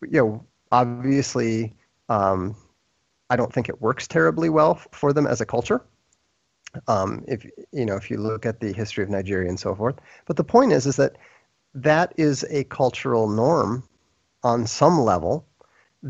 you 0.02 0.20
know, 0.20 0.46
obviously, 0.72 1.74
um, 2.10 2.56
I 3.30 3.36
don't 3.36 3.54
think 3.54 3.70
it 3.70 3.82
works 3.82 4.08
terribly 4.08 4.50
well 4.50 4.76
for 4.92 5.14
them 5.14 5.28
as 5.28 5.42
a 5.42 5.46
culture. 5.46 5.84
Um, 6.88 7.24
if 7.28 7.46
you 7.72 7.86
know, 7.86 7.96
if 7.96 8.12
you 8.12 8.18
look 8.18 8.46
at 8.46 8.60
the 8.60 8.74
history 8.74 9.04
of 9.04 9.10
Nigeria 9.10 9.50
and 9.50 9.60
so 9.60 9.74
forth, 9.76 9.96
but 10.26 10.36
the 10.36 10.44
point 10.44 10.74
is, 10.74 10.86
is 10.86 10.96
that 10.98 11.18
that 11.74 12.14
is 12.18 12.46
a 12.50 12.64
cultural 12.66 13.30
norm 13.30 13.84
on 14.44 14.68
some 14.68 15.00
level 15.00 15.46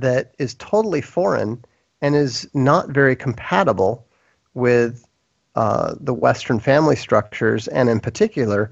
that 0.01 0.33
is 0.39 0.55
totally 0.55 1.01
foreign 1.01 1.63
and 2.01 2.15
is 2.15 2.49
not 2.53 2.89
very 2.89 3.15
compatible 3.15 4.05
with 4.53 5.07
uh, 5.55 5.95
the 5.99 6.13
Western 6.13 6.59
family 6.59 6.95
structures 6.95 7.67
and, 7.69 7.89
in 7.89 7.99
particular, 7.99 8.71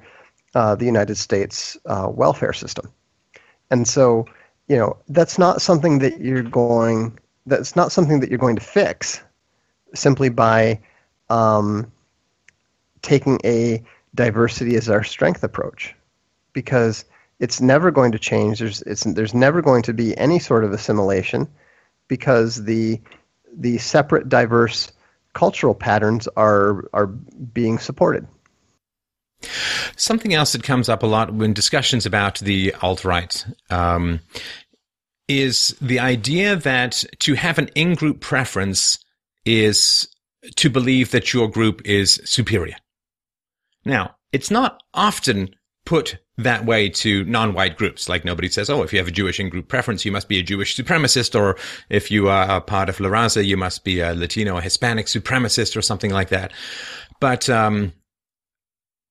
uh, 0.53 0.75
the 0.75 0.85
United 0.85 1.15
States 1.15 1.77
uh, 1.87 2.07
welfare 2.11 2.53
system. 2.53 2.91
And 3.71 3.87
so, 3.87 4.25
you 4.67 4.77
know, 4.77 4.97
that's 5.09 5.37
not 5.37 5.61
something 5.61 5.99
that 5.99 6.19
you're 6.21 6.43
going. 6.43 7.17
That's 7.45 7.75
not 7.75 7.91
something 7.91 8.19
that 8.19 8.29
you're 8.29 8.39
going 8.39 8.55
to 8.55 8.61
fix 8.61 9.21
simply 9.93 10.29
by 10.29 10.79
um, 11.29 11.91
taking 13.01 13.39
a 13.43 13.83
diversity 14.13 14.75
as 14.75 14.89
our 14.89 15.03
strength 15.03 15.43
approach 15.43 15.95
because 16.53 17.05
it's 17.39 17.61
never 17.61 17.91
going 17.91 18.11
to 18.11 18.19
change. 18.19 18.59
There's 18.59 18.81
it's 18.83 19.03
there's 19.03 19.33
never 19.33 19.61
going 19.61 19.83
to 19.83 19.93
be 19.93 20.17
any 20.17 20.39
sort 20.39 20.63
of 20.63 20.71
assimilation 20.71 21.47
because 22.07 22.63
the 22.63 23.01
the 23.57 23.77
separate 23.77 24.29
diverse 24.29 24.91
cultural 25.33 25.75
patterns 25.75 26.27
are 26.35 26.89
are 26.93 27.07
being 27.07 27.77
supported. 27.79 28.27
Something 29.97 30.33
else 30.33 30.53
that 30.53 30.63
comes 30.63 30.89
up 30.89 31.03
a 31.03 31.07
lot 31.07 31.33
when 31.33 31.53
discussions 31.53 32.05
about 32.05 32.39
the 32.39 32.73
alt 32.81 33.05
right 33.05 33.45
um, 33.69 34.21
is 35.27 35.75
the 35.81 35.99
idea 35.99 36.55
that 36.55 37.03
to 37.19 37.33
have 37.35 37.57
an 37.57 37.69
in 37.75 37.95
group 37.95 38.21
preference 38.21 38.99
is 39.45 40.07
to 40.55 40.69
believe 40.69 41.11
that 41.11 41.33
your 41.33 41.47
group 41.49 41.81
is 41.85 42.21
superior. 42.23 42.75
Now, 43.83 44.15
it's 44.31 44.51
not 44.51 44.81
often 44.93 45.55
put 45.85 46.17
that 46.37 46.65
way 46.65 46.89
to 46.89 47.23
non-white 47.25 47.77
groups. 47.77 48.09
Like 48.09 48.25
nobody 48.25 48.49
says, 48.49 48.69
oh, 48.69 48.83
if 48.83 48.91
you 48.91 48.99
have 48.99 49.07
a 49.07 49.11
Jewish 49.11 49.39
in-group 49.39 49.67
preference, 49.69 50.03
you 50.03 50.11
must 50.11 50.27
be 50.27 50.37
a 50.37 50.43
Jewish 50.43 50.75
supremacist, 50.75 51.39
or 51.39 51.57
if 51.89 52.11
you 52.11 52.27
are 52.27 52.57
a 52.57 52.61
part 52.61 52.89
of 52.89 52.99
La 52.99 53.09
Raza, 53.09 53.45
you 53.45 53.55
must 53.55 53.83
be 53.83 54.01
a 54.01 54.13
Latino 54.13 54.55
or 54.55 54.61
Hispanic 54.61 55.05
supremacist, 55.05 55.77
or 55.77 55.81
something 55.81 56.11
like 56.11 56.29
that. 56.29 56.51
But 57.21 57.49
um, 57.49 57.93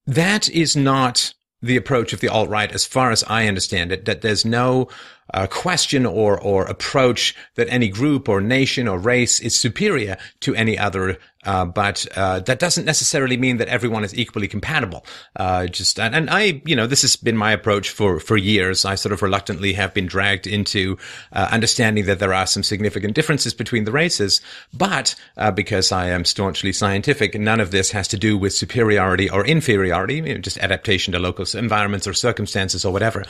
that 0.06 0.50
is 0.50 0.76
not 0.76 1.32
the 1.62 1.78
approach 1.78 2.12
of 2.12 2.20
the 2.20 2.28
alt-right, 2.28 2.72
as 2.72 2.84
far 2.84 3.10
as 3.10 3.24
I 3.24 3.48
understand 3.48 3.90
it. 3.90 4.04
That 4.04 4.20
there's 4.20 4.44
no 4.44 4.88
uh, 5.32 5.46
question 5.46 6.04
or 6.04 6.38
or 6.40 6.64
approach 6.66 7.34
that 7.54 7.68
any 7.68 7.88
group 7.88 8.28
or 8.28 8.40
nation 8.40 8.86
or 8.88 8.98
race 8.98 9.40
is 9.40 9.58
superior 9.58 10.16
to 10.40 10.54
any 10.54 10.78
other 10.78 11.18
uh, 11.44 11.64
but 11.64 12.06
uh, 12.16 12.40
that 12.40 12.58
doesn't 12.58 12.84
necessarily 12.84 13.36
mean 13.36 13.58
that 13.58 13.68
everyone 13.68 14.04
is 14.04 14.16
equally 14.16 14.48
compatible. 14.48 15.04
Uh, 15.36 15.66
just 15.66 16.00
and, 16.00 16.14
and, 16.14 16.30
I, 16.30 16.62
you 16.64 16.74
know, 16.74 16.86
this 16.86 17.02
has 17.02 17.16
been 17.16 17.36
my 17.36 17.52
approach 17.52 17.90
for 17.90 18.18
for 18.18 18.36
years. 18.36 18.84
I 18.84 18.94
sort 18.94 19.12
of 19.12 19.22
reluctantly 19.22 19.74
have 19.74 19.94
been 19.94 20.06
dragged 20.06 20.46
into 20.46 20.96
uh, 21.32 21.48
understanding 21.50 22.06
that 22.06 22.18
there 22.18 22.32
are 22.32 22.46
some 22.46 22.62
significant 22.62 23.14
differences 23.14 23.54
between 23.54 23.84
the 23.84 23.92
races, 23.92 24.40
but 24.72 25.14
uh, 25.36 25.50
because 25.50 25.92
I 25.92 26.08
am 26.08 26.24
staunchly 26.24 26.72
scientific, 26.72 27.38
none 27.38 27.60
of 27.60 27.70
this 27.70 27.90
has 27.90 28.08
to 28.08 28.16
do 28.16 28.38
with 28.38 28.54
superiority 28.54 29.28
or 29.28 29.44
inferiority, 29.46 30.16
you 30.16 30.34
know, 30.34 30.38
just 30.38 30.58
adaptation 30.58 31.12
to 31.12 31.18
local 31.18 31.44
environments 31.54 32.06
or 32.06 32.14
circumstances 32.14 32.84
or 32.84 32.92
whatever. 32.92 33.24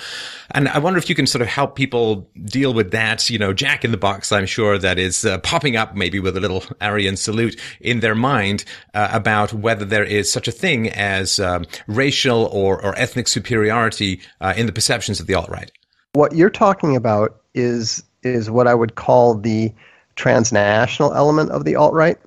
And 0.53 0.69
I 0.69 0.79
wonder 0.79 0.99
if 0.99 1.09
you 1.09 1.15
can 1.15 1.27
sort 1.27 1.43
of 1.43 1.49
help 1.49 1.75
people 1.75 1.84
deal 1.87 2.75
with 2.75 2.91
that, 2.93 3.29
you 3.31 3.39
know, 3.39 3.53
Jack 3.53 3.85
in 3.85 3.91
the 3.91 3.97
box. 3.97 4.33
I'm 4.33 4.47
sure 4.47 4.79
that 4.79 4.99
is 4.99 5.25
uh, 5.25 5.39
popping 5.39 5.77
up 5.77 5.95
maybe 5.95 6.21
with 6.21 6.37
a 6.37 6.41
little 6.41 6.65
Aryan 6.81 7.17
salute 7.17 7.61
in 7.81 8.01
their 8.01 8.15
mind 8.15 8.65
uh, 8.95 9.09
about 9.13 9.53
whether 9.53 9.85
there 9.85 10.05
is 10.05 10.31
such 10.31 10.49
a 10.49 10.53
thing 10.53 10.91
as 10.91 11.39
um, 11.41 11.65
racial 11.87 12.47
or, 12.47 12.83
or 12.83 12.99
ethnic 12.99 13.29
superiority 13.29 14.21
uh, 14.41 14.55
in 14.57 14.67
the 14.67 14.73
perceptions 14.73 15.21
of 15.21 15.27
the 15.27 15.35
alt 15.35 15.49
right. 15.49 15.71
What 16.13 16.35
you're 16.35 16.51
talking 16.51 16.97
about 16.97 17.41
is 17.55 18.03
is 18.23 18.51
what 18.51 18.67
I 18.67 18.75
would 18.75 18.95
call 18.95 19.35
the 19.35 19.73
transnational 20.17 21.13
element 21.15 21.51
of 21.51 21.65
the 21.65 21.77
alt 21.77 21.93
right, 21.93 22.19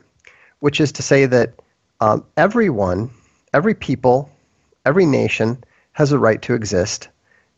which 0.60 0.80
is 0.80 0.92
to 0.94 1.02
say 1.02 1.26
that 1.26 1.54
um, 2.02 2.24
everyone, 2.36 3.10
every 3.54 3.74
people, 3.74 4.30
every 4.86 5.06
nation 5.06 5.64
has 5.94 6.12
a 6.12 6.20
right 6.20 6.42
to 6.44 6.54
exist, 6.54 7.10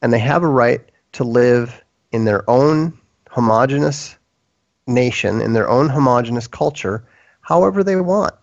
and 0.01 0.13
they 0.13 0.19
have 0.19 0.43
a 0.43 0.47
right 0.47 0.81
to 1.13 1.23
live 1.23 1.83
in 2.11 2.25
their 2.25 2.49
own 2.49 2.97
homogenous 3.29 4.17
nation, 4.87 5.41
in 5.41 5.53
their 5.53 5.69
own 5.69 5.89
homogenous 5.89 6.47
culture, 6.47 7.03
however 7.41 7.83
they 7.83 7.95
want. 7.95 8.33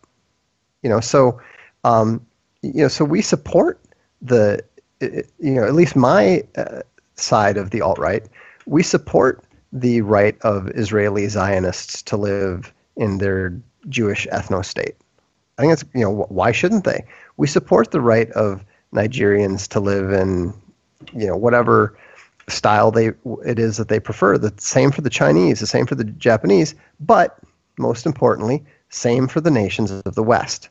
You 0.82 0.90
know, 0.90 1.00
so 1.00 1.40
um, 1.84 2.24
you 2.62 2.82
know, 2.82 2.88
so 2.88 3.04
we 3.04 3.22
support 3.22 3.80
the 4.22 4.62
you 5.00 5.54
know 5.54 5.64
at 5.64 5.74
least 5.74 5.96
my 5.96 6.42
uh, 6.56 6.82
side 7.16 7.56
of 7.56 7.70
the 7.70 7.80
alt 7.80 7.98
right. 7.98 8.24
We 8.66 8.82
support 8.82 9.44
the 9.72 10.00
right 10.00 10.36
of 10.42 10.68
Israeli 10.68 11.28
Zionists 11.28 12.02
to 12.02 12.16
live 12.16 12.72
in 12.96 13.18
their 13.18 13.52
Jewish 13.88 14.26
ethno 14.32 14.64
state. 14.64 14.96
I 15.58 15.62
think 15.62 15.72
it's 15.72 15.84
you 15.94 16.02
know 16.02 16.26
why 16.28 16.52
shouldn't 16.52 16.84
they? 16.84 17.04
We 17.36 17.46
support 17.46 17.90
the 17.90 18.00
right 18.00 18.30
of 18.32 18.64
Nigerians 18.94 19.68
to 19.68 19.80
live 19.80 20.12
in 20.12 20.54
you 21.12 21.26
know 21.26 21.36
whatever 21.36 21.96
style 22.48 22.90
they 22.90 23.10
it 23.44 23.58
is 23.58 23.76
that 23.76 23.88
they 23.88 24.00
prefer. 24.00 24.38
The 24.38 24.54
same 24.58 24.90
for 24.90 25.00
the 25.00 25.10
Chinese, 25.10 25.60
the 25.60 25.66
same 25.66 25.86
for 25.86 25.94
the 25.94 26.04
Japanese, 26.04 26.74
but 27.00 27.38
most 27.78 28.06
importantly, 28.06 28.64
same 28.88 29.28
for 29.28 29.40
the 29.40 29.50
nations 29.50 29.90
of 29.90 30.14
the 30.14 30.22
West. 30.22 30.68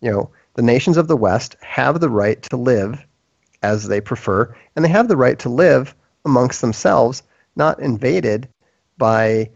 You 0.00 0.10
know, 0.10 0.30
the 0.54 0.62
nations 0.62 0.96
of 0.96 1.08
the 1.08 1.16
West 1.16 1.56
have 1.62 2.00
the 2.00 2.10
right 2.10 2.40
to 2.42 2.56
live 2.56 3.04
as 3.62 3.88
they 3.88 4.00
prefer, 4.00 4.54
and 4.74 4.84
they 4.84 4.88
have 4.88 5.08
the 5.08 5.16
right 5.16 5.38
to 5.40 5.48
live 5.48 5.94
amongst 6.24 6.60
themselves, 6.60 7.22
not 7.56 7.80
invaded 7.80 8.48
by 8.98 9.50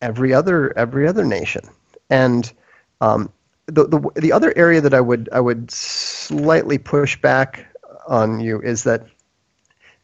every 0.00 0.32
other 0.32 0.76
every 0.78 1.06
other 1.06 1.24
nation. 1.24 1.68
And 2.10 2.52
um, 3.00 3.30
the, 3.66 3.86
the 3.86 4.20
the 4.20 4.32
other 4.32 4.52
area 4.56 4.80
that 4.80 4.94
I 4.94 5.00
would 5.00 5.28
I 5.32 5.40
would 5.40 5.70
slightly 5.70 6.78
push 6.78 7.20
back 7.20 7.66
on 8.06 8.40
you 8.40 8.60
is 8.60 8.84
that 8.84 9.06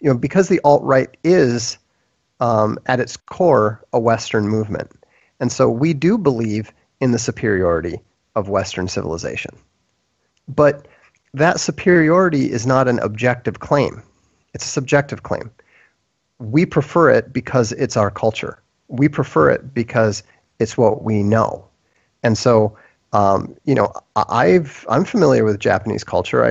you 0.01 0.09
know 0.11 0.17
because 0.17 0.49
the 0.49 0.61
alt 0.65 0.83
right 0.83 1.17
is 1.25 1.79
um, 2.41 2.79
at 2.87 3.01
its 3.01 3.17
core 3.17 3.83
a 3.93 4.01
Western 4.01 4.49
movement, 4.49 4.91
and 5.41 5.53
so 5.53 5.69
we 5.69 5.93
do 5.93 6.19
believe 6.19 6.73
in 7.01 7.13
the 7.13 7.19
superiority 7.19 8.01
of 8.37 8.49
Western 8.49 8.89
civilization, 8.89 9.55
but 10.49 10.87
that 11.33 11.61
superiority 11.61 12.51
is 12.51 12.67
not 12.67 12.89
an 12.89 12.99
objective 13.01 13.61
claim; 13.61 14.03
it's 14.55 14.65
a 14.65 14.69
subjective 14.69 15.23
claim. 15.23 15.51
We 16.39 16.65
prefer 16.65 17.11
it 17.11 17.33
because 17.33 17.73
it's 17.73 17.97
our 17.97 18.11
culture. 18.11 18.63
We 18.89 19.09
prefer 19.09 19.51
it 19.51 19.75
because 19.75 20.23
it's 20.59 20.77
what 20.77 21.03
we 21.05 21.23
know, 21.23 21.67
and 22.23 22.37
so 22.37 22.77
um, 23.13 23.57
you 23.65 23.75
know, 23.75 23.93
I've 24.17 24.87
I'm 24.89 25.05
familiar 25.05 25.45
with 25.45 25.59
Japanese 25.59 26.05
culture. 26.05 26.45
I, 26.45 26.51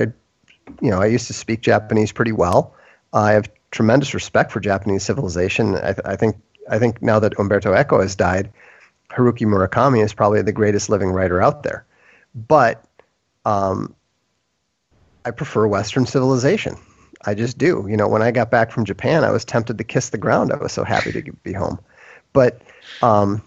you 0.80 0.90
know, 0.90 1.00
I 1.00 1.06
used 1.06 1.26
to 1.28 1.32
speak 1.32 1.62
Japanese 1.62 2.12
pretty 2.12 2.32
well. 2.32 2.74
I 3.12 3.32
have 3.32 3.50
tremendous 3.70 4.14
respect 4.14 4.52
for 4.52 4.60
Japanese 4.60 5.02
civilization. 5.02 5.76
I, 5.76 5.92
th- 5.92 6.04
I 6.04 6.16
think 6.16 6.36
I 6.68 6.78
think 6.78 7.02
now 7.02 7.18
that 7.18 7.38
Umberto 7.38 7.74
Eco 7.74 8.00
has 8.00 8.14
died, 8.14 8.52
Haruki 9.10 9.46
Murakami 9.46 10.04
is 10.04 10.12
probably 10.12 10.42
the 10.42 10.52
greatest 10.52 10.88
living 10.88 11.10
writer 11.10 11.42
out 11.42 11.62
there. 11.62 11.84
But 12.34 12.84
um, 13.44 13.94
I 15.24 15.30
prefer 15.30 15.66
Western 15.66 16.06
civilization. 16.06 16.76
I 17.26 17.34
just 17.34 17.58
do. 17.58 17.86
You 17.88 17.96
know, 17.96 18.08
when 18.08 18.22
I 18.22 18.30
got 18.30 18.50
back 18.50 18.70
from 18.70 18.84
Japan, 18.84 19.24
I 19.24 19.30
was 19.30 19.44
tempted 19.44 19.78
to 19.78 19.84
kiss 19.84 20.10
the 20.10 20.18
ground. 20.18 20.52
I 20.52 20.56
was 20.56 20.72
so 20.72 20.84
happy 20.84 21.12
to 21.12 21.32
be 21.42 21.52
home. 21.52 21.78
But 22.32 22.62
um, 23.02 23.42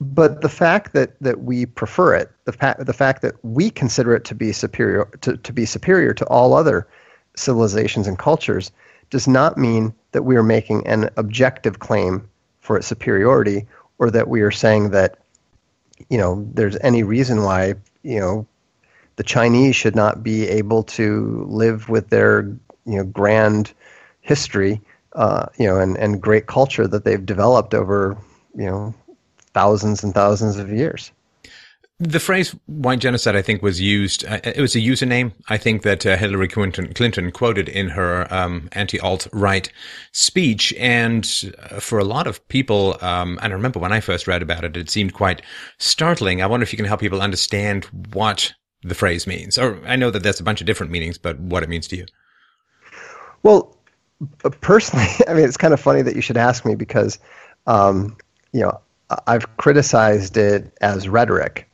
but 0.00 0.42
the 0.42 0.48
fact 0.48 0.92
that, 0.92 1.20
that 1.20 1.42
we 1.42 1.66
prefer 1.66 2.14
it, 2.14 2.30
the 2.44 2.52
fact 2.52 2.86
the 2.86 2.92
fact 2.92 3.22
that 3.22 3.34
we 3.44 3.70
consider 3.70 4.14
it 4.14 4.24
to 4.26 4.34
be 4.34 4.52
superior 4.52 5.06
to, 5.22 5.36
to 5.36 5.52
be 5.52 5.66
superior 5.66 6.14
to 6.14 6.24
all 6.26 6.54
other 6.54 6.86
civilizations 7.36 8.06
and 8.06 8.18
cultures, 8.18 8.70
does 9.10 9.28
not 9.28 9.56
mean 9.56 9.94
that 10.12 10.22
we 10.22 10.36
are 10.36 10.42
making 10.42 10.86
an 10.86 11.10
objective 11.16 11.78
claim 11.78 12.28
for 12.60 12.76
its 12.76 12.86
superiority, 12.86 13.66
or 13.98 14.10
that 14.10 14.28
we 14.28 14.40
are 14.42 14.50
saying 14.50 14.90
that 14.90 15.18
you 16.08 16.18
know 16.18 16.46
there's 16.54 16.76
any 16.82 17.02
reason 17.02 17.42
why 17.42 17.74
you 18.02 18.20
know 18.20 18.46
the 19.16 19.22
Chinese 19.22 19.74
should 19.74 19.96
not 19.96 20.22
be 20.22 20.48
able 20.48 20.82
to 20.84 21.44
live 21.48 21.88
with 21.88 22.08
their 22.10 22.42
you 22.84 22.96
know 22.96 23.04
grand 23.04 23.72
history, 24.20 24.80
uh, 25.14 25.46
you 25.58 25.66
know, 25.66 25.78
and, 25.78 25.96
and 25.96 26.22
great 26.22 26.46
culture 26.46 26.86
that 26.86 27.04
they've 27.04 27.26
developed 27.26 27.74
over 27.74 28.16
you 28.54 28.66
know 28.66 28.94
thousands 29.54 30.02
and 30.04 30.14
thousands 30.14 30.58
of 30.58 30.70
years. 30.70 31.10
The 32.00 32.20
phrase 32.20 32.54
white 32.66 33.00
genocide, 33.00 33.34
I 33.34 33.42
think, 33.42 33.60
was 33.60 33.80
used. 33.80 34.24
Uh, 34.24 34.38
it 34.44 34.60
was 34.60 34.76
a 34.76 34.80
username, 34.80 35.32
I 35.48 35.56
think, 35.56 35.82
that 35.82 36.06
uh, 36.06 36.16
Hillary 36.16 36.46
Clinton, 36.46 36.94
Clinton, 36.94 37.32
quoted 37.32 37.68
in 37.68 37.88
her 37.88 38.32
um, 38.32 38.68
anti 38.70 39.00
alt 39.00 39.26
right 39.32 39.68
speech. 40.12 40.72
And 40.78 41.28
uh, 41.58 41.80
for 41.80 41.98
a 41.98 42.04
lot 42.04 42.28
of 42.28 42.46
people, 42.46 42.96
um, 43.00 43.36
and 43.42 43.52
I 43.52 43.56
remember 43.56 43.80
when 43.80 43.92
I 43.92 43.98
first 43.98 44.28
read 44.28 44.42
about 44.42 44.62
it, 44.62 44.76
it 44.76 44.90
seemed 44.90 45.12
quite 45.12 45.42
startling. 45.78 46.40
I 46.40 46.46
wonder 46.46 46.62
if 46.62 46.72
you 46.72 46.76
can 46.76 46.86
help 46.86 47.00
people 47.00 47.20
understand 47.20 47.86
what 48.12 48.52
the 48.84 48.94
phrase 48.94 49.26
means. 49.26 49.58
Or 49.58 49.84
I 49.84 49.96
know 49.96 50.12
that 50.12 50.22
there's 50.22 50.38
a 50.38 50.44
bunch 50.44 50.60
of 50.60 50.68
different 50.68 50.92
meanings, 50.92 51.18
but 51.18 51.36
what 51.40 51.64
it 51.64 51.68
means 51.68 51.88
to 51.88 51.96
you. 51.96 52.06
Well, 53.42 53.76
personally, 54.60 55.08
I 55.28 55.34
mean, 55.34 55.44
it's 55.44 55.56
kind 55.56 55.74
of 55.74 55.80
funny 55.80 56.02
that 56.02 56.14
you 56.14 56.22
should 56.22 56.36
ask 56.36 56.64
me 56.64 56.76
because, 56.76 57.18
um, 57.66 58.16
you 58.52 58.60
know, 58.60 58.80
I've 59.26 59.56
criticized 59.56 60.36
it 60.36 60.72
as 60.80 61.08
rhetoric 61.08 61.67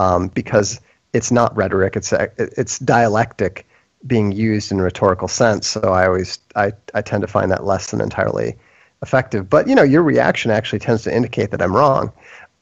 um, 0.00 0.28
because 0.28 0.80
it's 1.12 1.30
not 1.30 1.54
rhetoric; 1.54 1.94
it's 1.94 2.12
it's 2.38 2.78
dialectic 2.78 3.66
being 4.06 4.32
used 4.32 4.72
in 4.72 4.80
a 4.80 4.82
rhetorical 4.82 5.28
sense. 5.28 5.66
So 5.66 5.80
I 5.80 6.06
always 6.06 6.38
I, 6.56 6.72
I 6.94 7.02
tend 7.02 7.20
to 7.20 7.26
find 7.26 7.50
that 7.50 7.64
less 7.64 7.90
than 7.90 8.00
entirely 8.00 8.56
effective. 9.02 9.48
But 9.48 9.68
you 9.68 9.74
know, 9.74 9.82
your 9.82 10.02
reaction 10.02 10.50
actually 10.50 10.78
tends 10.78 11.02
to 11.04 11.14
indicate 11.14 11.50
that 11.50 11.62
I'm 11.62 11.76
wrong. 11.76 12.12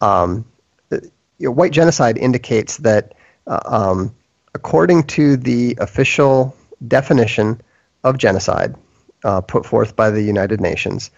Um, 0.00 0.44
you 0.90 1.00
know, 1.46 1.52
white 1.52 1.72
genocide 1.72 2.18
indicates 2.18 2.78
that, 2.78 3.14
uh, 3.46 3.60
um, 3.66 4.14
according 4.54 5.04
to 5.04 5.36
the 5.36 5.76
official 5.80 6.54
definition 6.88 7.60
of 8.02 8.18
genocide 8.18 8.74
uh, 9.24 9.40
put 9.40 9.64
forth 9.64 9.94
by 9.94 10.10
the 10.10 10.22
United 10.22 10.60
Nations, 10.60 11.10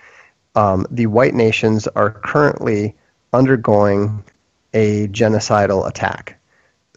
um, 0.54 0.86
the 0.90 1.06
white 1.06 1.34
nations 1.34 1.86
are 1.88 2.10
currently 2.10 2.94
undergoing 3.32 4.22
a 4.74 5.08
genocidal 5.08 5.88
attack 5.88 6.38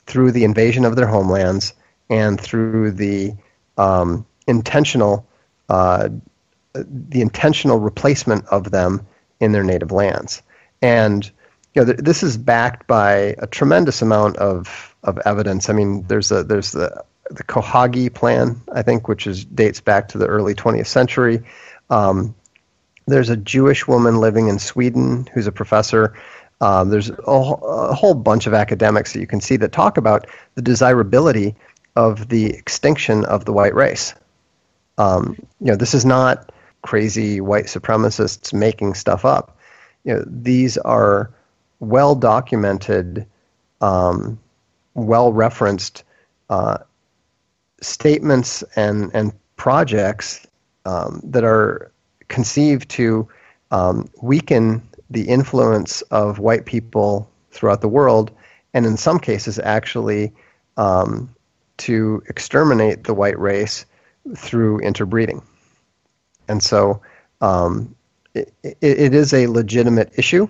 through 0.05 0.31
the 0.31 0.43
invasion 0.43 0.85
of 0.85 0.95
their 0.95 1.07
homelands 1.07 1.73
and 2.09 2.39
through 2.39 2.91
the 2.91 3.33
um, 3.77 4.25
intentional 4.47 5.25
uh, 5.69 6.09
the 6.73 7.21
intentional 7.21 7.79
replacement 7.79 8.45
of 8.47 8.71
them 8.71 9.05
in 9.39 9.51
their 9.51 9.63
native 9.63 9.91
lands. 9.91 10.41
And 10.81 11.25
you 11.73 11.81
know, 11.81 11.85
th- 11.85 11.99
this 11.99 12.23
is 12.23 12.37
backed 12.37 12.87
by 12.87 13.35
a 13.37 13.47
tremendous 13.47 14.01
amount 14.01 14.37
of, 14.37 14.95
of 15.03 15.19
evidence. 15.25 15.69
I 15.69 15.73
mean, 15.73 16.03
there's 16.07 16.31
a 16.31 16.43
there's 16.43 16.71
the 16.71 17.03
the 17.29 17.43
Kalergi 17.43 18.13
plan, 18.13 18.61
I 18.73 18.81
think, 18.81 19.07
which 19.07 19.25
is 19.27 19.45
dates 19.45 19.79
back 19.79 20.09
to 20.09 20.17
the 20.17 20.27
early 20.27 20.53
20th 20.53 20.87
century. 20.87 21.43
Um, 21.89 22.35
there's 23.07 23.29
a 23.29 23.37
Jewish 23.37 23.87
woman 23.87 24.19
living 24.19 24.47
in 24.47 24.59
Sweden 24.59 25.27
who's 25.33 25.47
a 25.47 25.51
professor. 25.51 26.13
Um, 26.63 26.91
there's 26.91 27.09
a, 27.09 27.15
a, 27.27 27.93
whole 27.93 28.13
bunch 28.13 28.47
of 28.47 28.53
academics 28.53 29.11
that 29.11 29.19
you 29.19 29.27
can 29.27 29.41
see 29.41 29.57
that 29.57 29.73
talk 29.73 29.97
about 29.97 30.25
the 30.55 30.61
desirability 30.61 31.53
of 31.97 32.29
the 32.29 32.51
extinction 32.51 33.25
of 33.25 33.43
the 33.43 33.51
white 33.51 33.75
race. 33.75 34.13
Um, 34.97 35.35
you 35.59 35.67
know, 35.67 35.75
this 35.75 35.93
is 35.93 36.05
not 36.05 36.53
crazy 36.81 37.41
white 37.41 37.65
supremacists 37.65 38.53
making 38.53 38.93
stuff 38.93 39.25
up. 39.25 39.57
You 40.05 40.13
know, 40.13 40.23
these 40.25 40.77
are 40.77 41.29
well 41.81 42.15
documented, 42.15 43.27
um, 43.81 44.39
well 44.93 45.33
referenced 45.33 46.05
uh, 46.49 46.77
statements 47.81 48.63
and 48.77 49.11
and 49.13 49.33
projects 49.57 50.47
um, 50.85 51.19
that 51.25 51.43
are 51.43 51.91
conceived 52.29 52.87
to 52.91 53.27
um, 53.71 54.09
weaken 54.21 54.81
the 55.09 55.23
influence 55.23 56.01
of 56.03 56.39
white 56.39 56.65
people 56.65 57.29
throughout 57.51 57.81
the 57.81 57.87
world, 57.87 58.31
and 58.73 58.85
in 58.85 58.97
some 58.97 59.19
cases, 59.19 59.59
actually, 59.59 60.31
um, 60.77 61.29
to 61.77 62.23
exterminate 62.27 63.03
the 63.03 63.13
white 63.13 63.37
race 63.37 63.85
through 64.35 64.79
interbreeding. 64.79 65.41
And 66.47 66.63
so 66.63 67.01
um, 67.41 67.95
it, 68.33 68.53
it 68.63 69.13
is 69.13 69.33
a 69.33 69.47
legitimate 69.47 70.11
issue, 70.17 70.47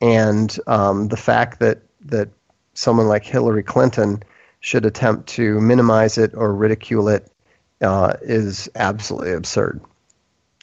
and 0.00 0.58
um, 0.66 1.08
the 1.08 1.16
fact 1.16 1.60
that, 1.60 1.82
that 2.06 2.28
someone 2.74 3.08
like 3.08 3.24
Hillary 3.24 3.62
Clinton 3.62 4.22
should 4.60 4.86
attempt 4.86 5.28
to 5.28 5.60
minimize 5.60 6.16
it 6.18 6.32
or 6.34 6.54
ridicule 6.54 7.08
it 7.08 7.30
uh, 7.82 8.14
is 8.22 8.68
absolutely 8.76 9.32
absurd. 9.32 9.80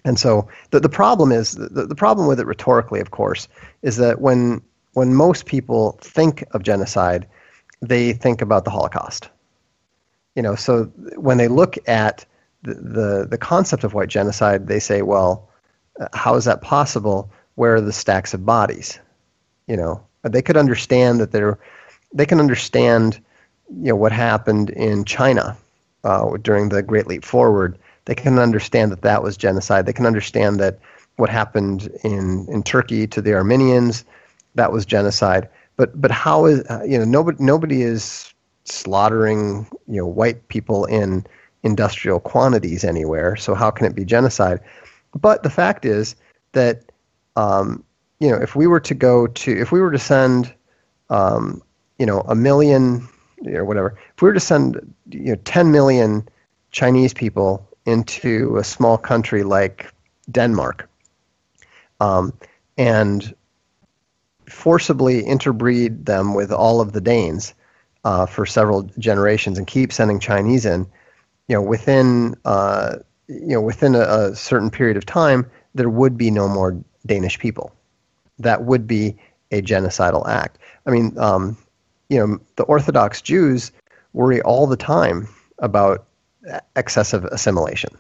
And 0.06 0.20
so 0.20 0.48
the, 0.72 0.80
the 0.80 0.90
problem 0.90 1.32
is 1.32 1.52
the, 1.52 1.86
the 1.86 1.96
problem 1.96 2.28
with 2.28 2.40
it 2.40 2.48
rhetorically, 2.48 3.00
of 3.00 3.12
course, 3.12 3.48
is 3.82 3.98
that 3.98 4.22
when 4.22 4.62
when 4.94 5.14
most 5.14 5.46
people 5.46 6.00
think 6.02 6.44
of 6.52 6.64
genocide, 6.64 7.28
they 7.82 8.14
think 8.14 8.42
about 8.42 8.66
the 8.66 8.72
Holocaust. 8.72 9.30
You 10.36 10.42
know, 10.42 10.56
so 10.56 10.86
when 11.16 11.38
they 11.38 11.48
look 11.48 11.78
at 11.88 12.26
the, 12.64 12.74
the, 12.74 13.28
the 13.30 13.38
concept 13.38 13.84
of 13.84 13.94
white 13.94 14.10
genocide, 14.10 14.68
they 14.68 14.80
say, 14.80 15.02
well, 15.02 15.48
how 16.14 16.36
is 16.36 16.46
that 16.46 16.62
possible? 16.62 17.30
Where 17.56 17.76
are 17.76 17.82
the 17.82 17.94
stacks 17.94 18.34
of 18.34 18.46
bodies? 18.46 19.00
You 19.68 19.78
know, 19.78 20.04
they 20.24 20.42
could 20.42 20.58
understand 20.58 21.20
that 21.20 21.32
they're, 21.32 21.60
they 22.14 22.26
can 22.26 22.40
understand, 22.40 23.20
you 23.70 23.90
know, 23.90 23.96
what 23.96 24.12
happened 24.12 24.72
in 24.72 25.06
China 25.06 25.56
uh, 26.04 26.38
during 26.38 26.70
the 26.70 26.82
Great 26.82 27.08
Leap 27.08 27.24
Forward 27.24 27.78
they 28.10 28.16
can 28.16 28.40
understand 28.40 28.92
that 28.92 29.04
that 29.04 29.22
was 29.22 29.38
genocide. 29.38 29.86
They 29.86 29.94
can 29.94 30.08
understand 30.08 30.60
that 30.60 30.80
what 31.18 31.30
happened 31.30 31.92
in, 32.04 32.48
in 32.50 32.64
Turkey 32.64 33.06
to 33.06 33.22
the 33.22 33.36
Armenians, 33.36 34.04
that 34.56 34.72
was 34.72 34.84
genocide. 34.84 35.48
But 35.78 36.02
but 36.02 36.10
how 36.10 36.46
is 36.46 36.64
you 36.88 36.98
know 36.98 37.06
nobody 37.06 37.38
nobody 37.40 37.84
is 37.84 38.34
slaughtering 38.64 39.68
you 39.88 39.98
know 39.98 40.08
white 40.08 40.48
people 40.48 40.86
in 40.86 41.24
industrial 41.62 42.20
quantities 42.20 42.84
anywhere. 42.84 43.36
So 43.36 43.54
how 43.54 43.70
can 43.70 43.86
it 43.86 43.94
be 43.94 44.06
genocide? 44.06 44.60
But 45.14 45.44
the 45.44 45.52
fact 45.52 45.86
is 45.86 46.16
that 46.54 46.92
um, 47.36 47.84
you 48.20 48.30
know 48.32 48.38
if 48.38 48.56
we 48.56 48.66
were 48.66 48.80
to 48.80 48.96
go 48.96 49.28
to 49.28 49.52
if 49.52 49.72
we 49.72 49.82
were 49.82 49.92
to 49.92 50.00
send 50.00 50.52
um, 51.12 51.62
you 52.00 52.08
know 52.08 52.22
a 52.22 52.34
million 52.34 53.08
or 53.54 53.66
whatever 53.66 53.96
if 54.16 54.24
we 54.24 54.30
were 54.30 54.34
to 54.34 54.40
send 54.40 54.96
you 55.12 55.34
know 55.34 55.36
10 55.46 55.72
million 55.72 56.28
Chinese 56.72 57.14
people 57.14 57.69
into 57.90 58.58
a 58.58 58.64
small 58.64 58.98
country 58.98 59.44
like 59.44 59.92
Denmark, 60.32 60.90
um, 62.00 62.34
and 62.78 63.34
forcibly 64.48 65.24
interbreed 65.24 66.06
them 66.06 66.34
with 66.34 66.52
all 66.52 66.82
of 66.82 66.94
the 66.94 67.02
Danes 67.02 67.54
uh, 68.04 68.26
for 68.26 68.46
several 68.46 68.84
generations 68.98 69.58
and 69.58 69.68
keep 69.68 69.92
sending 69.92 70.20
Chinese 70.20 70.66
in, 70.66 70.86
you 71.48 71.56
know, 71.56 71.62
within 71.62 72.36
uh, 72.46 72.98
you 73.28 73.54
know 73.54 73.62
within 73.62 73.96
a, 73.96 74.02
a, 74.02 74.36
certain 74.36 74.70
period 74.70 74.98
of 74.98 75.06
time, 75.06 75.50
there 75.76 75.90
would 75.90 76.18
be 76.18 76.32
no 76.32 76.48
more 76.48 76.78
Danish 77.06 77.38
people. 77.40 77.74
That 78.40 78.64
would 78.64 78.88
be 78.88 79.18
a 79.52 79.62
genocidal 79.62 80.28
act. 80.28 80.60
I 80.86 80.92
mean, 80.92 81.18
um, 81.18 81.58
you 82.10 82.20
know, 82.20 82.40
the 82.56 82.64
Orthodox 82.64 83.22
Jews 83.22 83.72
worry 84.14 84.42
all 84.42 84.68
the 84.68 84.78
time 84.78 85.28
about 85.60 86.06
excessive 86.76 87.26
assimilation. 87.26 87.92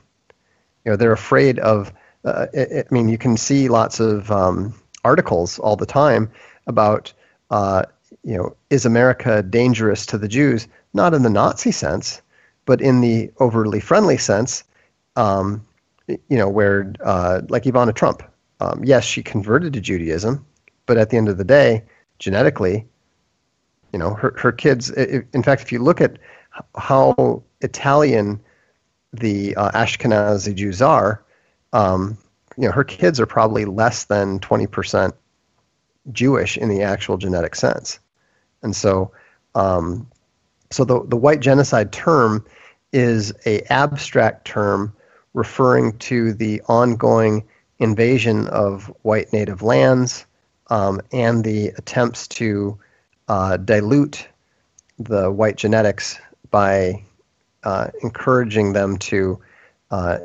You 0.85 0.91
know, 0.91 0.95
they're 0.95 1.11
afraid 1.11 1.59
of. 1.59 1.93
Uh, 2.25 2.47
I 2.53 2.83
mean, 2.91 3.07
you 3.07 3.17
can 3.17 3.37
see 3.37 3.69
lots 3.69 3.99
of 4.01 4.29
um, 4.29 4.73
articles 5.05 5.57
all 5.59 5.77
the 5.77 5.85
time 5.85 6.29
about, 6.67 7.13
uh, 7.49 7.83
you 8.23 8.35
know, 8.35 8.55
is 8.69 8.85
America 8.85 9.41
dangerous 9.41 10.05
to 10.07 10.17
the 10.17 10.27
Jews? 10.27 10.67
Not 10.93 11.13
in 11.13 11.23
the 11.23 11.29
Nazi 11.29 11.71
sense, 11.71 12.21
but 12.65 12.81
in 12.81 12.99
the 12.99 13.31
overly 13.39 13.79
friendly 13.79 14.17
sense. 14.17 14.63
Um, 15.15 15.65
you 16.07 16.37
know, 16.37 16.49
where 16.49 16.93
uh, 17.05 17.41
like 17.49 17.63
Ivana 17.63 17.95
Trump, 17.95 18.23
um, 18.59 18.83
yes, 18.83 19.05
she 19.05 19.23
converted 19.23 19.73
to 19.73 19.81
Judaism, 19.81 20.45
but 20.87 20.97
at 20.97 21.09
the 21.11 21.17
end 21.17 21.29
of 21.29 21.37
the 21.37 21.43
day, 21.43 21.83
genetically, 22.17 22.85
you 23.93 23.99
know, 23.99 24.13
her 24.15 24.33
her 24.37 24.51
kids. 24.51 24.89
In 24.91 25.43
fact, 25.43 25.61
if 25.61 25.71
you 25.71 25.79
look 25.79 26.01
at 26.01 26.17
how 26.75 27.43
Italian 27.61 28.39
the 29.11 29.55
uh, 29.55 29.71
Ashkenazi 29.71 30.53
Jews 30.53 30.81
are, 30.81 31.23
um, 31.73 32.17
you 32.57 32.65
know, 32.65 32.71
her 32.71 32.83
kids 32.83 33.19
are 33.19 33.25
probably 33.25 33.65
less 33.65 34.05
than 34.05 34.39
twenty 34.39 34.67
percent 34.67 35.15
Jewish 36.11 36.57
in 36.57 36.69
the 36.69 36.83
actual 36.83 37.17
genetic 37.17 37.55
sense, 37.55 37.99
and 38.61 38.75
so, 38.75 39.11
um, 39.55 40.07
so 40.69 40.83
the 40.83 41.03
the 41.05 41.17
white 41.17 41.39
genocide 41.39 41.91
term 41.91 42.45
is 42.91 43.33
a 43.45 43.61
abstract 43.71 44.45
term 44.45 44.93
referring 45.33 45.97
to 45.99 46.33
the 46.33 46.61
ongoing 46.67 47.43
invasion 47.79 48.47
of 48.47 48.93
white 49.03 49.31
native 49.31 49.61
lands 49.61 50.25
um, 50.69 50.99
and 51.11 51.43
the 51.43 51.67
attempts 51.77 52.27
to 52.27 52.77
uh, 53.27 53.57
dilute 53.57 54.27
the 54.97 55.31
white 55.31 55.55
genetics 55.55 56.19
by 56.51 57.01
uh, 57.63 57.89
encouraging 58.01 58.73
them 58.73 58.97
to 58.97 59.39
uh, 59.91 60.19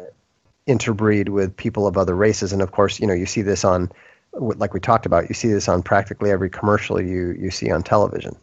interbreed 0.66 1.28
with 1.28 1.56
people 1.56 1.86
of 1.86 1.96
other 1.96 2.14
races. 2.14 2.52
And 2.52 2.62
of 2.62 2.72
course, 2.72 3.00
you 3.00 3.06
know, 3.06 3.14
you 3.14 3.26
see 3.26 3.42
this 3.42 3.64
on, 3.64 3.90
like 4.32 4.74
we 4.74 4.80
talked 4.80 5.06
about, 5.06 5.28
you 5.28 5.34
see 5.34 5.48
this 5.48 5.68
on 5.68 5.82
practically 5.82 6.30
every 6.30 6.50
commercial 6.50 7.00
you 7.00 7.36
you 7.38 7.50
see 7.50 7.70
on 7.70 7.82
television. 7.82 8.36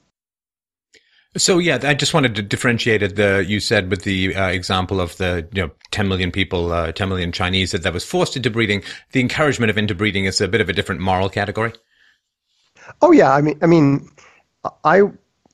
So 1.37 1.59
yeah, 1.59 1.79
I 1.83 1.93
just 1.93 2.13
wanted 2.13 2.35
to 2.35 2.41
differentiate 2.41 3.15
the 3.15 3.45
you 3.47 3.61
said 3.61 3.89
with 3.89 4.03
the 4.03 4.35
uh, 4.35 4.47
example 4.47 4.99
of 4.99 5.15
the 5.17 5.47
you 5.53 5.63
know 5.63 5.71
10 5.91 6.07
million 6.07 6.31
people, 6.31 6.73
uh, 6.73 6.91
10 6.91 7.07
million 7.07 7.31
Chinese 7.31 7.71
that 7.71 7.83
that 7.83 7.93
was 7.93 8.03
forced 8.03 8.35
into 8.35 8.49
breeding. 8.49 8.83
The 9.13 9.21
encouragement 9.21 9.69
of 9.69 9.77
interbreeding 9.77 10.25
is 10.25 10.41
a 10.41 10.47
bit 10.49 10.59
of 10.59 10.67
a 10.67 10.73
different 10.73 10.99
moral 10.99 11.29
category. 11.29 11.73
Oh 13.01 13.13
yeah, 13.13 13.33
I 13.33 13.41
mean, 13.41 13.57
I 13.61 13.67
mean, 13.67 14.09
I 14.83 15.03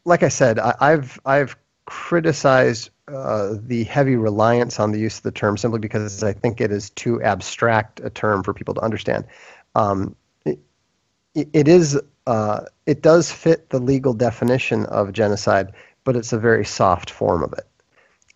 like 0.05 0.23
I 0.23 0.29
said, 0.29 0.57
I, 0.57 0.91
have 0.91 1.19
I've 1.25 1.55
criticized 1.85 2.89
uh, 3.07 3.55
the 3.61 3.85
heavy 3.85 4.15
reliance 4.15 4.79
on 4.79 4.91
the 4.91 4.99
use 4.99 5.17
of 5.17 5.23
the 5.23 5.31
term 5.31 5.57
simply 5.57 5.79
because 5.79 6.23
I 6.23 6.33
think 6.33 6.59
it 6.59 6.71
is 6.71 6.89
too 6.91 7.21
abstract 7.21 8.01
a 8.01 8.09
term 8.09 8.43
for 8.43 8.53
people 8.53 8.73
to 8.73 8.81
understand. 8.81 9.25
Um, 9.75 10.15
it, 10.45 10.59
it 11.53 11.67
is 11.67 11.99
uh, 12.25 12.65
it 12.85 13.01
does 13.01 13.31
fit 13.31 13.69
the 13.69 13.79
legal 13.79 14.13
definition 14.13 14.85
of 14.87 15.13
genocide, 15.13 15.71
but 16.03 16.15
it's 16.15 16.33
a 16.33 16.39
very 16.39 16.65
soft 16.65 17.09
form 17.09 17.43
of 17.43 17.53
it. 17.53 17.65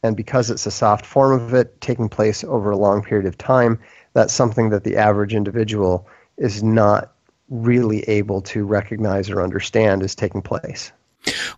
And 0.03 0.15
because 0.15 0.49
it's 0.49 0.65
a 0.65 0.72
soft 0.72 1.05
form 1.05 1.39
of 1.39 1.53
it, 1.53 1.80
taking 1.82 2.07
place 2.07 2.43
over 2.43 2.72
a 2.72 2.78
long 2.78 3.03
period 3.03 3.28
of 3.28 3.38
time, 3.38 3.80
that's 4.13 4.34
something 4.34 4.69
that 4.69 4.84
the 4.84 4.95
average 4.95 5.36
individual 5.36 6.07
is 6.38 6.63
not 6.63 7.13
really 7.49 8.01
able 8.03 8.41
to 8.41 8.65
recognize 8.65 9.30
or 9.30 9.43
understand 9.43 10.01
is 10.01 10.15
taking 10.15 10.41
place. 10.41 10.91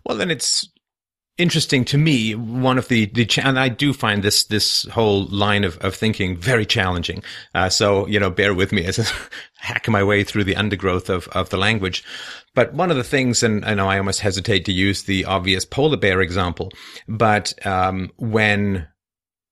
Well, 0.04 0.18
then 0.18 0.30
it's 0.30 0.68
interesting 1.38 1.84
to 1.86 1.98
me. 1.98 2.34
One 2.34 2.78
of 2.78 2.88
the, 2.88 3.06
the 3.06 3.28
and 3.42 3.58
I 3.58 3.68
do 3.68 3.92
find 3.92 4.22
this 4.22 4.44
this 4.44 4.84
whole 4.88 5.24
line 5.26 5.64
of, 5.64 5.78
of 5.78 5.94
thinking 5.94 6.36
very 6.36 6.66
challenging. 6.66 7.22
Uh, 7.54 7.68
so 7.68 8.06
you 8.06 8.20
know, 8.20 8.30
bear 8.30 8.54
with 8.54 8.72
me 8.72 8.84
as 8.84 8.98
I 8.98 9.06
hack 9.56 9.88
my 9.88 10.02
way 10.02 10.24
through 10.24 10.44
the 10.44 10.56
undergrowth 10.56 11.08
of 11.08 11.28
of 11.28 11.50
the 11.50 11.56
language. 11.56 12.04
But 12.54 12.74
one 12.74 12.90
of 12.90 12.96
the 12.96 13.04
things, 13.04 13.42
and 13.42 13.64
I 13.64 13.74
know 13.74 13.88
I 13.88 13.98
almost 13.98 14.20
hesitate 14.20 14.64
to 14.66 14.72
use 14.72 15.02
the 15.02 15.24
obvious 15.24 15.64
polar 15.64 15.96
bear 15.96 16.20
example, 16.20 16.70
but 17.08 17.54
um, 17.66 18.10
when 18.16 18.88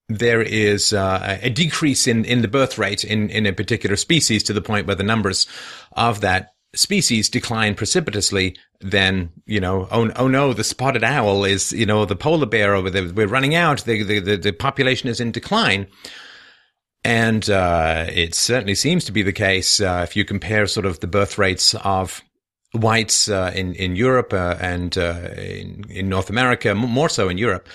there 0.08 0.42
is 0.42 0.92
uh, 0.92 1.38
a 1.42 1.50
decrease 1.50 2.06
in, 2.06 2.24
in 2.24 2.42
the 2.42 2.48
birth 2.48 2.78
rate 2.78 3.04
in, 3.04 3.30
in 3.30 3.46
a 3.46 3.52
particular 3.52 3.96
species 3.96 4.42
to 4.42 4.52
the 4.52 4.60
point 4.60 4.86
where 4.86 4.96
the 4.96 5.02
numbers 5.02 5.46
of 5.92 6.20
that 6.20 6.51
species 6.74 7.28
decline 7.28 7.74
precipitously, 7.74 8.56
then, 8.80 9.30
you 9.46 9.60
know, 9.60 9.86
oh, 9.90 10.10
oh 10.16 10.28
no, 10.28 10.52
the 10.52 10.64
spotted 10.64 11.04
owl 11.04 11.44
is, 11.44 11.72
you 11.72 11.86
know, 11.86 12.04
the 12.04 12.16
polar 12.16 12.46
bear 12.46 12.74
over 12.74 12.90
there, 12.90 13.12
we're 13.12 13.26
running 13.26 13.54
out, 13.54 13.84
the, 13.84 14.02
the, 14.02 14.36
the, 14.36 14.52
population 14.52 15.08
is 15.08 15.20
in 15.20 15.32
decline. 15.32 15.86
And, 17.04 17.48
uh, 17.50 18.06
it 18.08 18.34
certainly 18.34 18.74
seems 18.74 19.04
to 19.04 19.12
be 19.12 19.22
the 19.22 19.32
case, 19.32 19.80
uh, 19.80 20.02
if 20.08 20.16
you 20.16 20.24
compare 20.24 20.66
sort 20.66 20.86
of 20.86 21.00
the 21.00 21.06
birth 21.06 21.36
rates 21.36 21.74
of 21.74 22.22
whites, 22.72 23.28
uh, 23.28 23.52
in, 23.54 23.74
in 23.74 23.96
Europe, 23.96 24.32
uh, 24.32 24.56
and, 24.60 24.96
uh, 24.96 25.30
in, 25.36 25.84
in 25.90 26.08
North 26.08 26.30
America, 26.30 26.74
more 26.74 27.08
so 27.08 27.28
in 27.28 27.38
Europe. 27.38 27.68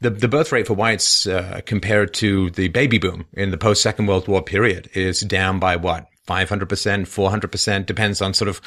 The, 0.00 0.10
the 0.10 0.28
birth 0.28 0.52
rate 0.52 0.68
for 0.68 0.74
whites, 0.74 1.26
uh, 1.26 1.60
compared 1.66 2.14
to 2.14 2.50
the 2.50 2.68
baby 2.68 2.98
boom 2.98 3.26
in 3.32 3.50
the 3.50 3.58
post 3.58 3.82
Second 3.82 4.06
World 4.06 4.28
War 4.28 4.42
period 4.42 4.88
is 4.94 5.20
down 5.20 5.58
by 5.58 5.76
what? 5.76 6.06
500%, 6.28 6.66
400%, 6.68 7.86
depends 7.86 8.20
on 8.20 8.34
sort 8.34 8.48
of 8.48 8.60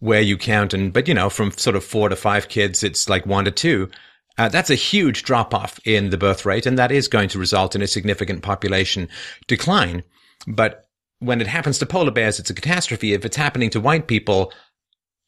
where 0.00 0.20
you 0.20 0.36
count. 0.36 0.74
And, 0.74 0.92
but 0.92 1.06
you 1.06 1.14
know, 1.14 1.30
from 1.30 1.52
sort 1.52 1.76
of 1.76 1.84
four 1.84 2.08
to 2.08 2.16
five 2.16 2.48
kids, 2.48 2.82
it's 2.82 3.08
like 3.08 3.26
one 3.26 3.44
to 3.44 3.50
two. 3.50 3.90
Uh, 4.38 4.48
that's 4.48 4.70
a 4.70 4.74
huge 4.74 5.22
drop 5.24 5.54
off 5.54 5.78
in 5.84 6.10
the 6.10 6.16
birth 6.16 6.46
rate, 6.46 6.66
and 6.66 6.78
that 6.78 6.90
is 6.90 7.06
going 7.06 7.28
to 7.28 7.38
result 7.38 7.74
in 7.74 7.82
a 7.82 7.86
significant 7.86 8.42
population 8.42 9.08
decline. 9.46 10.02
But 10.46 10.86
when 11.18 11.40
it 11.40 11.46
happens 11.46 11.78
to 11.78 11.86
polar 11.86 12.10
bears, 12.10 12.40
it's 12.40 12.50
a 12.50 12.54
catastrophe. 12.54 13.12
If 13.12 13.24
it's 13.24 13.36
happening 13.36 13.70
to 13.70 13.80
white 13.80 14.06
people, 14.06 14.52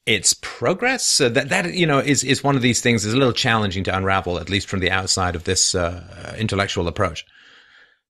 it's 0.07 0.35
progress. 0.35 1.05
So 1.05 1.29
that 1.29 1.51
that 1.51 1.75
you 1.75 1.87
know 1.87 1.99
is 1.99 2.25
is 2.25 2.43
one 2.43 2.57
of 2.57 2.63
these 2.63 2.81
things 2.81 3.05
is 3.05 3.15
a 3.15 3.19
little 3.19 3.33
challenging 3.33 3.85
to 3.85 3.97
unravel, 3.97 4.39
at 4.39 4.51
least 4.51 4.69
from 4.69 4.81
the 4.81 4.91
outside 4.91 5.37
of 5.37 5.45
this 5.45 5.75
uh, 5.75 6.35
intellectual 6.39 6.89
approach. 6.89 7.25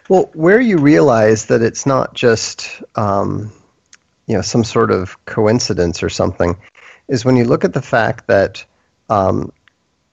Well, 0.08 0.30
where 0.34 0.60
you 0.60 0.78
realize 0.78 1.46
that 1.46 1.62
it's 1.62 1.86
not 1.86 2.14
just 2.14 2.82
um, 2.96 3.52
you 4.26 4.34
know 4.34 4.42
some 4.42 4.64
sort 4.64 4.90
of 4.90 5.22
coincidence 5.26 6.02
or 6.02 6.08
something 6.08 6.56
is 7.08 7.24
when 7.24 7.36
you 7.36 7.44
look 7.44 7.64
at 7.64 7.74
the 7.74 7.82
fact 7.82 8.26
that 8.26 8.64
um, 9.10 9.52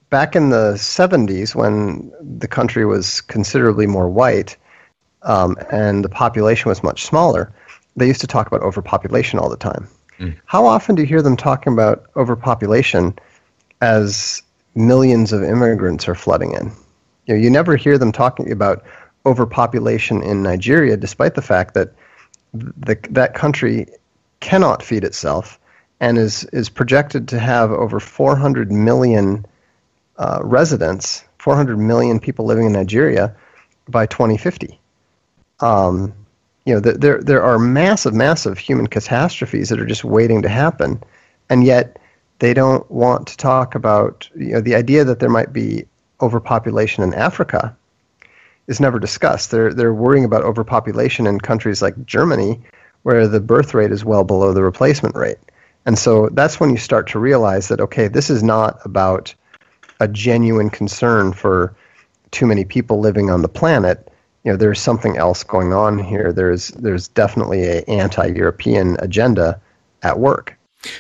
back 0.10 0.36
in 0.36 0.50
the 0.50 0.74
70s 0.74 1.56
when 1.56 2.12
the 2.20 2.48
country 2.48 2.86
was 2.86 3.22
considerably 3.22 3.88
more 3.88 4.10
white 4.10 4.58
um, 5.24 5.56
and 5.72 6.04
the 6.04 6.10
population 6.10 6.70
was 6.70 6.84
much 6.84 7.04
smaller 7.06 7.54
they 7.96 8.08
used 8.08 8.22
to 8.22 8.28
talk 8.28 8.48
about 8.48 8.62
overpopulation 8.62 9.40
all 9.40 9.50
the 9.50 9.58
time 9.58 9.88
mm. 10.20 10.36
how 10.46 10.66
often 10.66 10.96
do 10.96 11.02
you 11.02 11.08
hear 11.08 11.22
them 11.22 11.38
talking 11.38 11.74
about 11.74 12.06
overpopulation 12.16 13.18
as 13.82 14.42
millions 14.76 15.34
of 15.34 15.44
immigrants 15.44 16.08
are 16.08 16.16
flooding 16.16 16.54
in 16.54 16.72
you 17.26 17.36
know 17.36 17.42
you 17.42 17.50
never 17.50 17.76
hear 17.76 17.98
them 17.98 18.12
talking 18.12 18.52
about 18.52 18.84
overpopulation 19.26 20.24
in 20.24 20.42
Nigeria 20.42 20.98
despite 20.98 21.36
the 21.36 21.42
fact 21.42 21.74
that 21.76 21.94
the, 22.54 22.98
that 23.10 23.34
country 23.34 23.88
cannot 24.42 24.84
feed 24.84 25.06
itself 25.06 25.58
and 26.02 26.18
is, 26.18 26.44
is 26.46 26.68
projected 26.68 27.28
to 27.30 27.40
have 27.40 27.72
over 27.72 28.00
400 28.00 28.72
million 28.72 29.46
uh, 30.18 30.40
residents, 30.44 31.24
400 31.38 31.78
million 31.78 32.20
people 32.20 32.46
living 32.46 32.66
in 32.66 32.74
Nigeria 32.74 33.34
by 33.88 34.06
2050. 34.06 34.80
Um, 35.62 36.14
you 36.66 36.74
know, 36.74 36.80
there, 36.80 37.22
there 37.22 37.44
are 37.44 37.58
massive, 37.58 38.14
massive 38.14 38.58
human 38.58 38.88
catastrophes 38.88 39.70
that 39.70 39.80
are 39.80 39.86
just 39.86 40.04
waiting 40.04 40.42
to 40.42 40.50
happen, 40.50 41.02
and 41.50 41.64
yet 41.64 41.98
they 42.40 42.54
don't 42.54 42.90
want 42.90 43.28
to 43.28 43.38
talk 43.38 43.76
about 43.76 44.30
you 44.36 44.54
know, 44.54 44.62
the 44.62 44.76
idea 44.76 45.04
that 45.04 45.20
there 45.20 45.30
might 45.30 45.54
be 45.54 45.86
overpopulation 46.22 47.04
in 47.04 47.14
Africa 47.14 47.76
is 48.68 48.80
never 48.80 49.00
discussed. 49.00 49.52
They're, 49.52 49.74
they're 49.74 49.94
worrying 49.94 50.26
about 50.26 50.44
overpopulation 50.44 51.28
in 51.28 51.40
countries 51.40 51.82
like 51.82 52.06
Germany, 52.06 52.60
where 53.04 53.28
the 53.28 53.40
birth 53.40 53.74
rate 53.74 53.92
is 53.92 54.06
well 54.06 54.24
below 54.24 54.54
the 54.54 54.64
replacement 54.64 55.16
rate. 55.16 55.38
And 55.86 55.98
so 55.98 56.30
that's 56.34 56.60
when 56.60 56.70
you 56.70 56.78
start 56.78 57.08
to 57.10 57.20
realize 57.20 57.68
that, 57.70 57.80
okay, 57.82 58.08
this 58.08 58.30
is 58.30 58.44
not 58.44 58.80
about 58.86 59.34
a 60.00 60.08
genuine 60.08 60.70
concern 60.70 61.34
for 61.34 61.76
too 62.32 62.46
many 62.46 62.66
people 62.66 63.00
living 63.00 63.30
on 63.30 63.42
the 63.42 63.50
planet. 63.50 64.08
you 64.44 64.52
know 64.52 64.58
there's 64.58 64.80
something 64.80 65.18
else 65.18 65.44
going 65.44 65.74
on 65.74 66.00
here. 66.00 66.32
There's 66.32 66.70
there's 66.70 67.08
definitely 67.08 67.64
a 67.64 67.82
anti-European 67.84 68.98
agenda 69.00 69.62
at 70.02 70.20
work. 70.20 70.58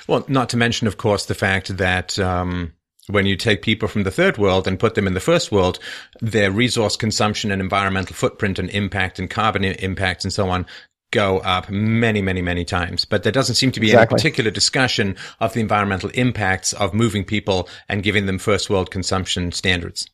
Well, 0.07 0.23
not 0.27 0.49
to 0.49 0.57
mention, 0.57 0.87
of 0.87 0.97
course, 0.97 1.25
the 1.25 1.33
fact 1.33 1.75
that 1.77 2.19
um, 2.19 2.73
when 3.07 3.25
you 3.25 3.35
take 3.35 3.63
people 3.63 3.87
from 3.87 4.03
the 4.03 4.11
third 4.11 4.37
world 4.37 4.67
and 4.67 4.79
put 4.79 4.93
them 4.93 5.07
in 5.07 5.15
the 5.15 5.19
first 5.19 5.51
world, 5.51 5.79
their 6.19 6.51
resource 6.51 6.95
consumption 6.95 7.49
and 7.49 7.61
environmental 7.61 8.15
footprint 8.15 8.59
and 8.59 8.69
impact 8.69 9.17
and 9.17 9.29
carbon 9.29 9.63
impact 9.63 10.23
and 10.23 10.31
so 10.31 10.49
on 10.49 10.67
go 11.11 11.39
up 11.39 11.69
many, 11.69 12.21
many, 12.21 12.41
many 12.41 12.65
times. 12.65 13.05
But 13.05 13.23
there 13.23 13.31
doesn't 13.31 13.55
seem 13.55 13.71
to 13.73 13.79
be 13.79 13.87
exactly. 13.87 14.15
any 14.15 14.19
particular 14.19 14.51
discussion 14.51 15.15
of 15.39 15.53
the 15.53 15.59
environmental 15.59 16.09
impacts 16.11 16.73
of 16.73 16.93
moving 16.93 17.23
people 17.23 17.67
and 17.87 18.01
giving 18.01 18.25
them 18.25 18.39
first 18.39 18.69
world 18.69 18.91
consumption 18.91 19.51
standards. 19.51 20.09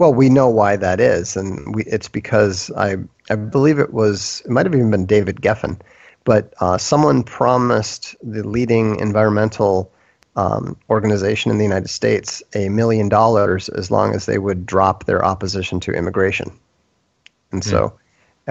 Well, 0.00 0.14
we 0.14 0.30
know 0.30 0.48
why 0.48 0.76
that 0.76 0.98
is, 0.98 1.36
and 1.36 1.74
we, 1.74 1.84
it's 1.84 2.08
because 2.08 2.70
I 2.74 2.96
I 3.28 3.34
believe 3.34 3.78
it 3.78 3.92
was 3.92 4.40
it 4.46 4.50
might 4.50 4.64
have 4.64 4.74
even 4.74 4.90
been 4.90 5.04
David 5.04 5.42
Geffen, 5.42 5.78
but 6.24 6.54
uh, 6.60 6.78
someone 6.78 7.22
promised 7.22 8.16
the 8.22 8.42
leading 8.48 8.98
environmental 8.98 9.92
um, 10.36 10.74
organization 10.88 11.50
in 11.50 11.58
the 11.58 11.64
United 11.64 11.90
States 11.90 12.42
a 12.54 12.70
million 12.70 13.10
dollars 13.10 13.68
as 13.68 13.90
long 13.90 14.14
as 14.14 14.24
they 14.24 14.38
would 14.38 14.64
drop 14.64 15.04
their 15.04 15.22
opposition 15.22 15.80
to 15.80 15.92
immigration, 15.92 16.50
and 17.52 17.62
so, 17.62 17.92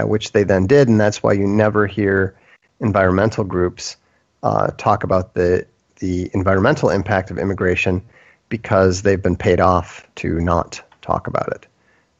which 0.07 0.31
they 0.31 0.43
then 0.43 0.67
did, 0.67 0.87
and 0.87 0.99
that's 0.99 1.21
why 1.21 1.33
you 1.33 1.47
never 1.47 1.87
hear 1.87 2.35
environmental 2.79 3.43
groups 3.43 3.97
uh, 4.43 4.67
talk 4.77 5.03
about 5.03 5.33
the 5.33 5.65
the 5.99 6.29
environmental 6.33 6.89
impact 6.89 7.29
of 7.29 7.37
immigration 7.37 8.01
because 8.47 9.01
they've 9.01 9.21
been 9.21 9.35
paid 9.35 9.59
off 9.59 10.07
to 10.15 10.39
not 10.39 10.81
talk 11.01 11.27
about 11.27 11.49
it. 11.49 11.67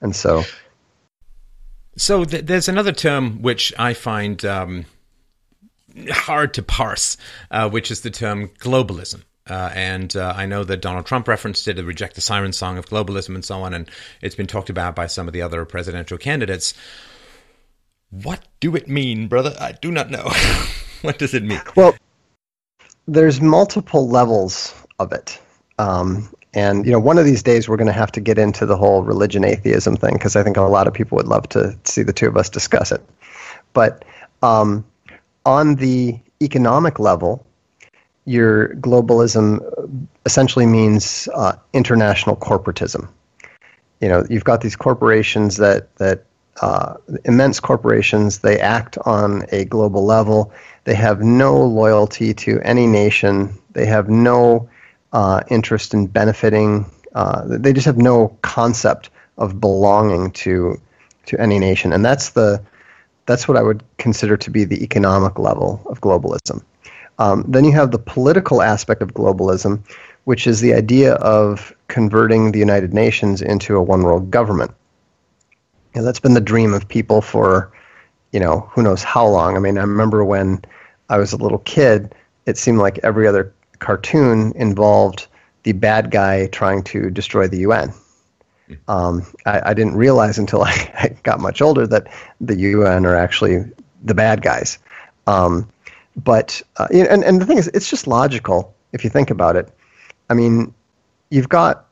And 0.02 0.16
so. 0.16 0.44
So 1.96 2.24
th- 2.24 2.46
there's 2.46 2.70
another 2.70 2.92
term 2.92 3.42
which 3.42 3.74
I 3.78 3.94
find 3.94 4.44
um, 4.46 4.86
hard 6.10 6.54
to 6.56 6.64
parse, 6.64 7.18
uh, 7.52 7.70
which 7.70 7.92
is 7.92 8.02
the 8.02 8.12
term 8.12 8.50
globalism. 8.60 9.24
Uh, 9.50 9.72
and 9.74 10.16
uh, 10.16 10.34
I 10.36 10.46
know 10.46 10.64
that 10.64 10.82
Donald 10.82 11.08
Trump 11.08 11.28
referenced 11.28 11.68
it, 11.68 11.76
the 11.76 11.84
reject 11.84 12.16
the 12.16 12.22
siren 12.22 12.54
song 12.54 12.78
of 12.78 12.86
globalism 12.86 13.34
and 13.34 13.44
so 13.44 13.64
on, 13.64 13.74
and 13.74 13.90
it's 14.22 14.36
been 14.36 14.48
talked 14.48 14.70
about 14.70 14.96
by 14.96 15.08
some 15.08 15.28
of 15.28 15.34
the 15.34 15.42
other 15.42 15.66
presidential 15.66 16.18
candidates. 16.18 16.76
What 18.12 18.42
do 18.60 18.76
it 18.76 18.88
mean, 18.88 19.28
brother? 19.28 19.56
I 19.60 19.74
do 19.74 19.92
not 19.92 20.10
know. 20.10 20.30
what 21.02 21.20
does 21.20 21.34
it 21.34 21.44
mean? 21.44 21.62
Well, 21.76 21.96
there's 23.08 23.40
multiple 23.42 24.08
levels 24.08 24.74
of 25.00 25.12
it. 25.12 25.40
Um, 25.78 26.30
and 26.54 26.86
you 26.86 26.92
know, 26.92 27.00
one 27.00 27.18
of 27.18 27.26
these 27.26 27.44
days 27.44 27.70
we're 27.70 27.78
going 27.78 27.88
to 27.88 27.94
have 27.94 28.12
to 28.14 28.20
get 28.20 28.38
into 28.40 28.66
the 28.66 28.76
whole 28.76 29.04
religion 29.04 29.44
atheism 29.44 29.96
thing 29.96 30.14
because 30.14 30.36
I 30.36 30.44
think 30.44 30.58
a 30.58 30.62
lot 30.62 30.88
of 30.88 30.94
people 30.94 31.16
would 31.18 31.28
love 31.28 31.48
to 31.50 31.78
see 31.86 32.04
the 32.04 32.14
two 32.14 32.28
of 32.28 32.36
us 32.36 32.50
discuss 32.50 32.92
it. 32.92 33.04
But 33.74 34.04
um, 34.42 34.84
on 35.46 35.76
the 35.76 36.20
economic 36.42 37.00
level, 37.00 37.46
your 38.26 38.70
globalism 38.76 40.08
essentially 40.26 40.66
means 40.66 41.30
uh, 41.36 41.54
international 41.74 42.36
corporatism. 42.36 43.08
You 44.02 44.10
know, 44.10 44.26
you've 44.30 44.44
got 44.44 44.62
these 44.62 44.76
corporations 44.76 45.58
that 45.58 45.96
that 45.98 46.26
uh, 46.62 46.96
immense 47.26 47.60
corporations. 47.60 48.40
They 48.40 48.60
act 48.60 48.98
on 49.06 49.44
a 49.52 49.66
global 49.66 50.06
level. 50.06 50.52
They 50.84 50.96
have 50.96 51.22
no 51.22 51.62
loyalty 51.62 52.34
to 52.34 52.60
any 52.62 52.88
nation. 52.88 53.58
They 53.74 53.86
have 53.86 54.10
no 54.10 54.70
uh, 55.14 55.42
interest 55.50 55.94
in 55.94 56.08
benefiting. 56.08 56.86
Uh, 57.14 57.44
they 57.46 57.74
just 57.74 57.86
have 57.86 57.98
no 57.98 58.38
concept 58.42 59.10
of 59.38 59.60
belonging 59.60 60.32
to 60.32 60.80
to 61.26 61.40
any 61.40 61.60
nation, 61.60 61.94
and 61.94 62.04
that's 62.04 62.32
the 62.32 62.62
that's 63.26 63.48
what 63.48 63.58
I 63.58 63.62
would 63.62 63.84
consider 63.98 64.36
to 64.38 64.50
be 64.50 64.64
the 64.64 64.84
economic 64.84 65.38
level 65.38 65.82
of 65.86 66.02
globalism. 66.02 66.64
Um, 67.20 67.46
then 67.48 67.64
you 67.66 67.72
have 67.74 67.92
the 67.92 68.00
political 68.00 68.62
aspect 68.62 69.02
of 69.02 69.14
globalism, 69.14 69.82
which 70.24 70.48
is 70.48 70.62
the 70.62 70.74
idea 70.74 71.14
of 71.16 71.74
converting 71.88 72.52
the 72.52 72.60
United 72.60 72.94
Nations 72.94 73.42
into 73.42 73.76
a 73.76 73.84
one 73.84 74.02
world 74.02 74.32
government. 74.32 74.72
And 76.00 76.08
that's 76.08 76.22
been 76.22 76.34
the 76.34 76.40
dream 76.40 76.74
of 76.74 76.88
people 76.88 77.22
for, 77.22 77.70
you 78.32 78.40
know, 78.40 78.62
who 78.72 78.82
knows 78.82 79.04
how 79.04 79.28
long. 79.28 79.58
I 79.58 79.60
mean, 79.60 79.78
I 79.78 79.82
remember 79.82 80.24
when 80.24 80.64
I 81.10 81.18
was 81.18 81.34
a 81.34 81.36
little 81.36 81.58
kid, 81.58 82.16
it 82.46 82.58
seemed 82.58 82.80
like 82.80 83.00
every 83.00 83.28
other 83.28 83.54
cartoon 83.80 84.54
involved 84.56 85.28
the 85.64 85.74
bad 85.74 86.10
guy 86.10 86.48
trying 86.48 86.84
to 86.84 87.10
destroy 87.10 87.50
the 87.50 87.58
UN. 87.58 87.94
Hmm. 88.68 88.74
Um, 88.88 89.26
I, 89.46 89.72
I, 89.72 89.74
didn't 89.74 89.98
realize 89.98 90.38
until 90.38 90.64
I, 90.64 90.72
I, 90.96 91.10
got 91.24 91.42
much 91.42 91.62
older 91.62 91.86
that 91.88 92.08
the 92.40 92.56
UN 92.56 93.06
are 93.06 93.18
actually 93.18 93.66
the 94.02 94.14
bad 94.14 94.42
guys. 94.42 94.80
Um, 95.28 95.68
but 96.16 96.62
uh, 96.78 96.88
and 96.94 97.26
and 97.26 97.42
the 97.42 97.46
thing 97.46 97.58
is, 97.58 97.68
it's 97.74 97.90
just 97.90 98.08
logical 98.08 98.74
if 98.94 99.04
you 99.04 99.10
think 99.10 99.32
about 99.32 99.58
it. 99.58 99.70
I 100.30 100.34
mean, 100.34 100.74
you've 101.30 101.50
got 101.50 101.88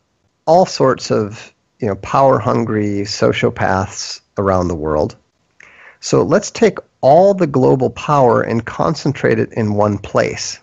all 0.46 0.66
sorts 0.66 1.12
of 1.12 1.54
you 1.80 1.88
know 1.88 1.96
power 1.96 2.40
hungry 2.40 3.02
sociopaths 3.02 4.22
around 4.38 4.68
the 4.68 4.76
world. 4.76 5.16
So 6.00 6.24
let's 6.24 6.52
take 6.52 6.78
all 7.02 7.34
the 7.34 7.48
global 7.48 7.90
power 7.90 8.42
and 8.42 8.66
concentrate 8.66 9.40
it 9.40 9.52
in 9.54 9.74
one 9.74 9.98
place. 9.98 10.60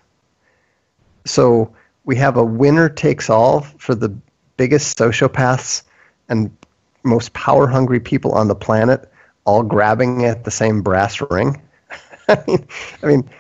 So 1.26 1.74
we 2.04 2.16
have 2.16 2.36
a 2.36 2.44
winner 2.44 2.88
takes 2.88 3.30
all 3.30 3.60
for 3.78 3.94
the 3.94 4.14
biggest 4.56 4.96
sociopaths 4.96 5.82
and 6.28 6.54
most 7.02 7.32
power 7.32 7.66
hungry 7.66 8.00
people 8.00 8.32
on 8.32 8.48
the 8.48 8.54
planet 8.54 9.10
all 9.44 9.62
grabbing 9.62 10.24
at 10.24 10.44
the 10.44 10.50
same 10.50 10.82
brass 10.82 11.20
ring. 11.30 11.60
I 12.28 12.42
mean, 12.46 12.66
I 13.02 13.06
mean, 13.06 13.30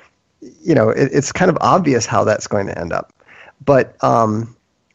you 0.40 0.74
know, 0.74 0.90
it, 0.90 1.10
it's 1.12 1.32
kind 1.32 1.50
of 1.50 1.56
obvious 1.60 2.06
how 2.06 2.24
that's 2.24 2.46
going 2.46 2.66
to 2.66 2.78
end 2.78 2.92
up. 2.92 3.12
But 3.64 4.02
um, 4.04 4.53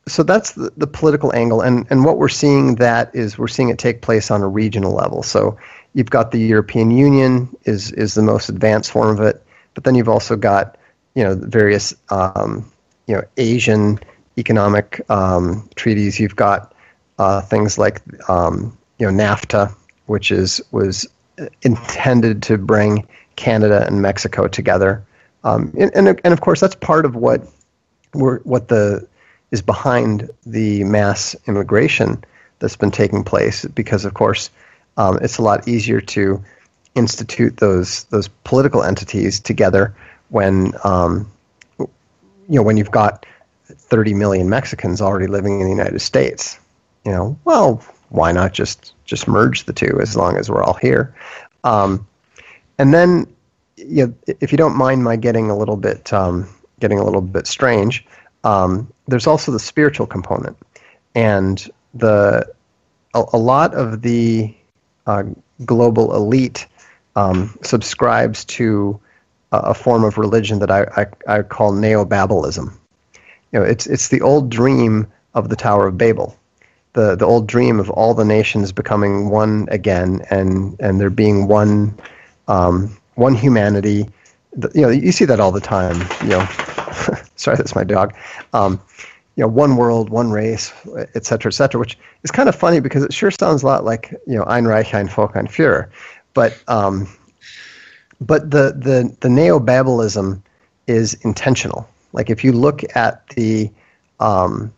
so 0.09 0.23
that's 0.23 0.53
the, 0.53 0.71
the 0.77 0.87
political 0.87 1.33
angle, 1.35 1.61
and 1.61 1.85
and 1.89 2.03
what 2.03 2.17
we're 2.17 2.29
seeing 2.29 2.75
that 2.75 3.13
is 3.13 3.37
we're 3.37 3.47
seeing 3.47 3.69
it 3.69 3.77
take 3.77 4.01
place 4.01 4.31
on 4.31 4.41
a 4.41 4.47
regional 4.47 4.93
level. 4.93 5.23
So 5.23 5.57
you've 5.93 6.09
got 6.09 6.31
the 6.31 6.39
European 6.39 6.91
Union 6.91 7.55
is 7.65 7.91
is 7.93 8.13
the 8.13 8.21
most 8.21 8.49
advanced 8.49 8.91
form 8.91 9.17
of 9.17 9.23
it, 9.25 9.43
but 9.73 9.83
then 9.83 9.95
you've 9.95 10.09
also 10.09 10.35
got 10.35 10.77
you 11.15 11.23
know 11.23 11.35
various 11.35 11.93
um, 12.09 12.69
you 13.07 13.15
know 13.15 13.23
Asian 13.37 13.99
economic 14.37 15.01
um, 15.09 15.69
treaties. 15.75 16.19
You've 16.19 16.35
got 16.35 16.73
uh, 17.17 17.41
things 17.41 17.77
like 17.77 18.01
um, 18.29 18.77
you 18.97 19.09
know 19.09 19.23
NAFTA, 19.23 19.73
which 20.07 20.31
is 20.31 20.61
was 20.71 21.07
intended 21.61 22.43
to 22.43 22.57
bring 22.57 23.07
Canada 23.35 23.85
and 23.87 24.01
Mexico 24.01 24.47
together, 24.47 25.03
um, 25.43 25.73
and, 25.79 25.91
and, 25.95 26.19
and 26.23 26.33
of 26.33 26.41
course 26.41 26.59
that's 26.59 26.75
part 26.75 27.05
of 27.05 27.15
what 27.15 27.41
what 28.13 28.69
the 28.69 29.07
is 29.51 29.61
behind 29.61 30.29
the 30.45 30.83
mass 30.83 31.35
immigration 31.47 32.23
that's 32.59 32.75
been 32.75 32.91
taking 32.91 33.23
place 33.23 33.65
because 33.65 34.05
of 34.05 34.13
course 34.13 34.49
um, 34.97 35.17
it's 35.21 35.37
a 35.37 35.41
lot 35.41 35.67
easier 35.67 36.01
to 36.01 36.43
institute 36.95 37.57
those 37.57 38.03
those 38.05 38.27
political 38.43 38.83
entities 38.83 39.39
together 39.39 39.95
when 40.29 40.73
um, 40.83 41.29
you 42.49 42.55
know, 42.55 42.63
when 42.63 42.75
you've 42.75 42.91
got 42.91 43.25
30 43.67 44.15
million 44.15 44.49
Mexicans 44.49 45.01
already 45.01 45.27
living 45.27 45.61
in 45.61 45.65
the 45.65 45.71
United 45.71 45.99
States, 45.99 46.59
you 47.05 47.11
know, 47.11 47.37
well, 47.45 47.83
why 48.09 48.31
not 48.31 48.53
just 48.53 48.93
just 49.05 49.27
merge 49.27 49.65
the 49.65 49.73
two 49.73 49.99
as 50.01 50.17
long 50.17 50.35
as 50.35 50.49
we're 50.49 50.63
all 50.63 50.73
here? 50.73 51.13
Um, 51.63 52.05
and 52.79 52.93
then, 52.93 53.27
you 53.77 54.07
know, 54.07 54.13
if 54.41 54.51
you 54.51 54.57
don't 54.57 54.75
mind 54.75 55.03
my 55.03 55.15
getting 55.15 55.51
a 55.51 55.57
little 55.57 55.77
bit 55.77 56.11
um, 56.11 56.49
getting 56.79 56.97
a 56.97 57.03
little 57.03 57.21
bit 57.21 57.45
strange, 57.45 58.05
um, 58.43 58.91
there's 59.07 59.27
also 59.27 59.51
the 59.51 59.59
spiritual 59.59 60.07
component, 60.07 60.57
and 61.15 61.69
the 61.93 62.45
a, 63.13 63.23
a 63.33 63.37
lot 63.37 63.73
of 63.73 64.01
the 64.01 64.53
uh, 65.07 65.23
global 65.65 66.15
elite 66.15 66.67
um, 67.15 67.57
subscribes 67.61 68.45
to 68.45 68.99
a 69.51 69.73
form 69.73 70.03
of 70.03 70.17
religion 70.17 70.59
that 70.59 70.69
I, 70.69 70.83
I, 71.27 71.37
I 71.39 71.41
call 71.41 71.73
neo-Babelism. 71.73 72.71
You 73.51 73.59
know, 73.59 73.63
it's 73.63 73.87
it's 73.87 74.09
the 74.09 74.21
old 74.21 74.49
dream 74.49 75.07
of 75.33 75.49
the 75.49 75.55
Tower 75.55 75.87
of 75.87 75.97
Babel, 75.97 76.37
the 76.93 77.15
the 77.15 77.25
old 77.25 77.47
dream 77.47 77.79
of 77.79 77.89
all 77.89 78.13
the 78.13 78.25
nations 78.25 78.71
becoming 78.71 79.29
one 79.29 79.67
again, 79.71 80.21
and 80.29 80.79
and 80.79 80.99
there 80.99 81.09
being 81.09 81.47
one 81.47 81.97
um, 82.47 82.95
one 83.15 83.33
humanity. 83.33 84.07
You 84.75 84.81
know, 84.81 84.89
you 84.89 85.11
see 85.11 85.25
that 85.25 85.39
all 85.39 85.51
the 85.51 85.61
time. 85.61 85.97
You 86.21 86.37
know, 86.37 86.47
sorry, 87.35 87.57
that's 87.57 87.75
my 87.75 87.83
dog. 87.83 88.13
Um, 88.53 88.81
you 89.35 89.43
know, 89.43 89.47
one 89.47 89.77
world, 89.77 90.09
one 90.09 90.31
race, 90.31 90.73
et 91.15 91.25
cetera, 91.25 91.49
et 91.49 91.53
cetera, 91.53 91.79
which 91.79 91.97
is 92.23 92.31
kind 92.31 92.49
of 92.49 92.55
funny 92.55 92.81
because 92.81 93.03
it 93.03 93.13
sure 93.13 93.31
sounds 93.31 93.63
a 93.63 93.65
lot 93.65 93.85
like, 93.85 94.11
you 94.27 94.35
know, 94.35 94.43
Ein 94.43 94.65
Reich, 94.65 94.93
ein 94.93 95.07
Volk, 95.07 95.35
ein 95.35 95.47
Führer. 95.47 95.89
But 96.33 96.61
um, 96.67 97.07
but 98.21 98.51
the 98.51 98.73
the 98.77 99.15
the 99.21 99.29
neo-Babelism 99.29 100.41
is 100.87 101.13
intentional. 101.21 101.87
Like 102.13 102.29
if 102.29 102.43
you 102.43 102.51
look 102.51 102.83
at 102.95 103.27
the 103.29 103.71
um, 104.19 104.73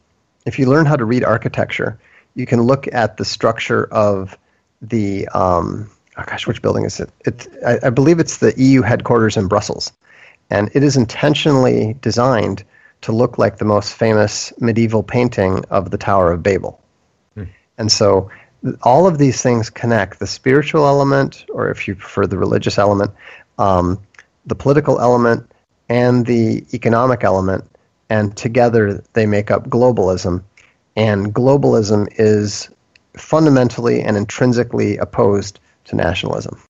if 0.45 0.59
you 0.59 0.67
learn 0.67 0.85
how 0.85 0.95
to 0.95 1.05
read 1.05 1.23
architecture, 1.23 1.99
you 2.35 2.45
can 2.45 2.61
look 2.61 2.87
at 2.93 3.17
the 3.17 3.25
structure 3.25 3.85
of 3.91 4.37
the 4.81 5.27
um, 5.29 5.89
oh 6.17 6.23
gosh, 6.27 6.47
which 6.47 6.61
building 6.61 6.85
is 6.85 6.99
it? 6.99 7.09
It 7.25 7.47
I, 7.65 7.79
I 7.87 7.89
believe 7.89 8.19
it's 8.19 8.37
the 8.37 8.53
EU 8.57 8.81
headquarters 8.81 9.37
in 9.37 9.47
Brussels, 9.47 9.91
and 10.51 10.69
it 10.73 10.83
is 10.83 10.97
intentionally 10.97 11.95
designed 12.01 12.63
to 13.01 13.11
look 13.11 13.37
like 13.37 13.57
the 13.57 13.65
most 13.65 13.93
famous 13.93 14.53
medieval 14.59 15.01
painting 15.01 15.63
of 15.71 15.89
the 15.89 15.97
Tower 15.97 16.31
of 16.31 16.43
Babel. 16.43 16.79
Hmm. 17.33 17.45
And 17.77 17.91
so 17.91 18.29
all 18.83 19.07
of 19.07 19.17
these 19.17 19.41
things 19.41 19.69
connect 19.69 20.19
the 20.19 20.27
spiritual 20.27 20.85
element, 20.85 21.45
or 21.51 21.71
if 21.71 21.87
you 21.87 21.95
prefer 21.95 22.27
the 22.27 22.37
religious 22.37 22.77
element, 22.77 23.11
um, 23.57 23.99
the 24.45 24.53
political 24.55 24.99
element, 24.99 25.49
and 25.89 26.25
the 26.25 26.63
economic 26.73 27.23
element, 27.23 27.63
and 28.09 28.37
together 28.37 29.03
they 29.13 29.25
make 29.25 29.49
up 29.49 29.67
globalism. 29.67 30.43
And 30.95 31.33
globalism 31.33 32.07
is 32.17 32.69
fundamentally 33.17 34.01
and 34.01 34.15
intrinsically 34.15 34.97
opposed 34.97 35.59
to 35.85 35.95
nationalism. 35.95 36.61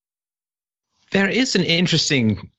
There 1.11 1.27
is 1.27 1.55
an 1.55 1.63
interesting 1.63 2.49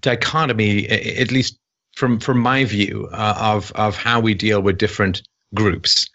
dichotomy, 0.00 0.88
at 0.88 1.30
least 1.30 1.58
from 1.96 2.20
from 2.20 2.38
my 2.38 2.64
view, 2.64 3.08
uh, 3.12 3.34
of 3.38 3.72
of 3.72 3.96
how 3.96 4.20
we 4.20 4.34
deal 4.34 4.60
with 4.60 4.78
different 4.78 5.22
groups 5.54 6.08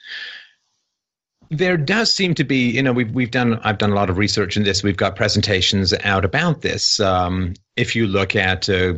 there 1.57 1.77
does 1.77 2.13
seem 2.13 2.33
to 2.35 2.43
be, 2.43 2.71
you 2.71 2.81
know, 2.81 2.91
we've 2.93 3.11
we've 3.11 3.31
done 3.31 3.59
I've 3.59 3.77
done 3.77 3.91
a 3.91 3.95
lot 3.95 4.09
of 4.09 4.17
research 4.17 4.57
in 4.57 4.63
this. 4.63 4.83
We've 4.83 4.97
got 4.97 5.15
presentations 5.15 5.93
out 6.03 6.25
about 6.25 6.61
this. 6.61 6.99
Um, 6.99 7.53
if 7.75 7.95
you 7.95 8.07
look 8.07 8.35
at 8.35 8.67
uh, 8.69 8.95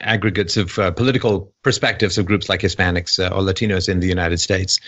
aggregates 0.00 0.56
of 0.56 0.78
uh, 0.78 0.90
political 0.92 1.52
perspectives 1.62 2.18
of 2.18 2.26
groups 2.26 2.48
like 2.48 2.60
Hispanics 2.60 3.18
uh, 3.18 3.34
or 3.34 3.42
Latinos 3.42 3.88
in 3.88 4.00
the 4.00 4.06
United 4.06 4.38
States, 4.38 4.78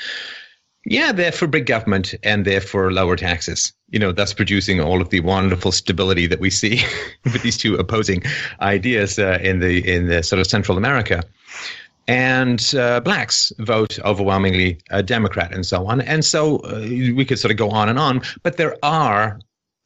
yeah, 0.90 1.12
they're 1.12 1.30
for 1.30 1.46
big 1.46 1.66
government 1.66 2.16
and 2.24 2.44
they're 2.44 2.60
for 2.60 2.92
lower 2.92 3.14
taxes. 3.14 3.72
You 3.90 4.00
know, 4.00 4.10
thus 4.10 4.34
producing 4.34 4.80
all 4.80 5.00
of 5.00 5.10
the 5.10 5.20
wonderful 5.20 5.70
stability 5.70 6.26
that 6.26 6.40
we 6.40 6.50
see 6.50 6.82
with 7.24 7.42
these 7.42 7.56
two 7.56 7.76
opposing 7.76 8.24
ideas 8.60 9.18
uh, 9.18 9.38
in 9.40 9.60
the 9.60 9.88
in 9.88 10.08
the 10.08 10.22
sort 10.22 10.40
of 10.40 10.48
Central 10.48 10.76
America 10.76 11.22
and 12.08 12.74
uh, 12.74 12.98
blacks 12.98 13.52
vote 13.58 14.00
overwhelmingly 14.00 14.78
uh, 14.90 15.00
Democrat 15.00 15.54
and 15.54 15.64
so 15.64 15.86
on. 15.86 16.00
And 16.00 16.24
so 16.24 16.58
uh, 16.58 16.80
we 16.80 17.24
could 17.24 17.38
sort 17.38 17.52
of 17.52 17.56
go 17.56 17.70
on 17.70 17.88
and 17.88 17.98
on, 17.98 18.22
but 18.42 18.56
there 18.56 18.76
are 18.82 19.38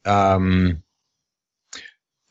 um, 0.05 0.81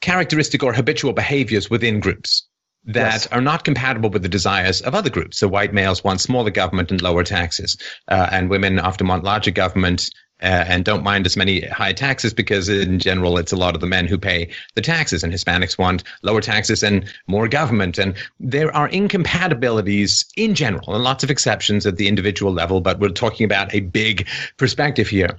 characteristic 0.01 0.65
or 0.65 0.73
habitual 0.73 1.13
behaviors 1.13 1.71
within 1.71 2.01
groups 2.01 2.45
that 2.87 3.13
yes. 3.13 3.27
are 3.29 3.41
not 3.41 3.65
compatible 3.65 4.11
with 4.11 4.23
the 4.23 4.29
desires 4.29 4.83
of 4.83 4.95
other 4.95 5.11
groups. 5.11 5.39
So 5.39 5.49
white 5.49 5.73
males 5.73 6.05
want 6.05 6.21
smaller 6.21 6.51
government 6.51 6.91
and 6.91 7.01
lower 7.01 7.25
taxes, 7.25 7.77
uh, 8.09 8.29
and 8.31 8.51
women 8.51 8.79
often 8.79 9.09
want 9.09 9.25
larger 9.25 9.51
government 9.51 10.11
uh, 10.43 10.65
and 10.69 10.85
don't 10.85 11.05
mind 11.05 11.27
as 11.27 11.37
many 11.37 11.61
high 11.61 11.93
taxes 11.93 12.35
because 12.35 12.69
in 12.69 12.99
general 12.99 13.39
it's 13.39 13.53
a 13.53 13.57
lot 13.57 13.75
of 13.75 13.81
the 13.81 13.87
men 13.87 14.07
who 14.07 14.19
pay 14.19 14.49
the 14.75 14.83
taxes 14.83 15.23
and 15.23 15.33
hispanics 15.33 15.79
want 15.79 16.03
lower 16.23 16.41
taxes 16.41 16.83
and 16.83 17.05
more 17.29 17.49
government 17.49 17.99
and 17.99 18.15
there 18.41 18.75
are 18.77 18.89
incompatibilities 18.89 20.25
in 20.37 20.55
general 20.55 20.95
and 20.95 21.05
lots 21.05 21.23
of 21.23 21.31
exceptions 21.31 21.87
at 21.87 21.97
the 21.97 22.09
individual 22.09 22.53
level 22.53 22.81
but 22.81 22.99
we're 22.99 23.09
talking 23.09 23.45
about 23.45 23.73
a 23.75 23.81
big 23.81 24.27
perspective 24.57 25.09
here 25.09 25.39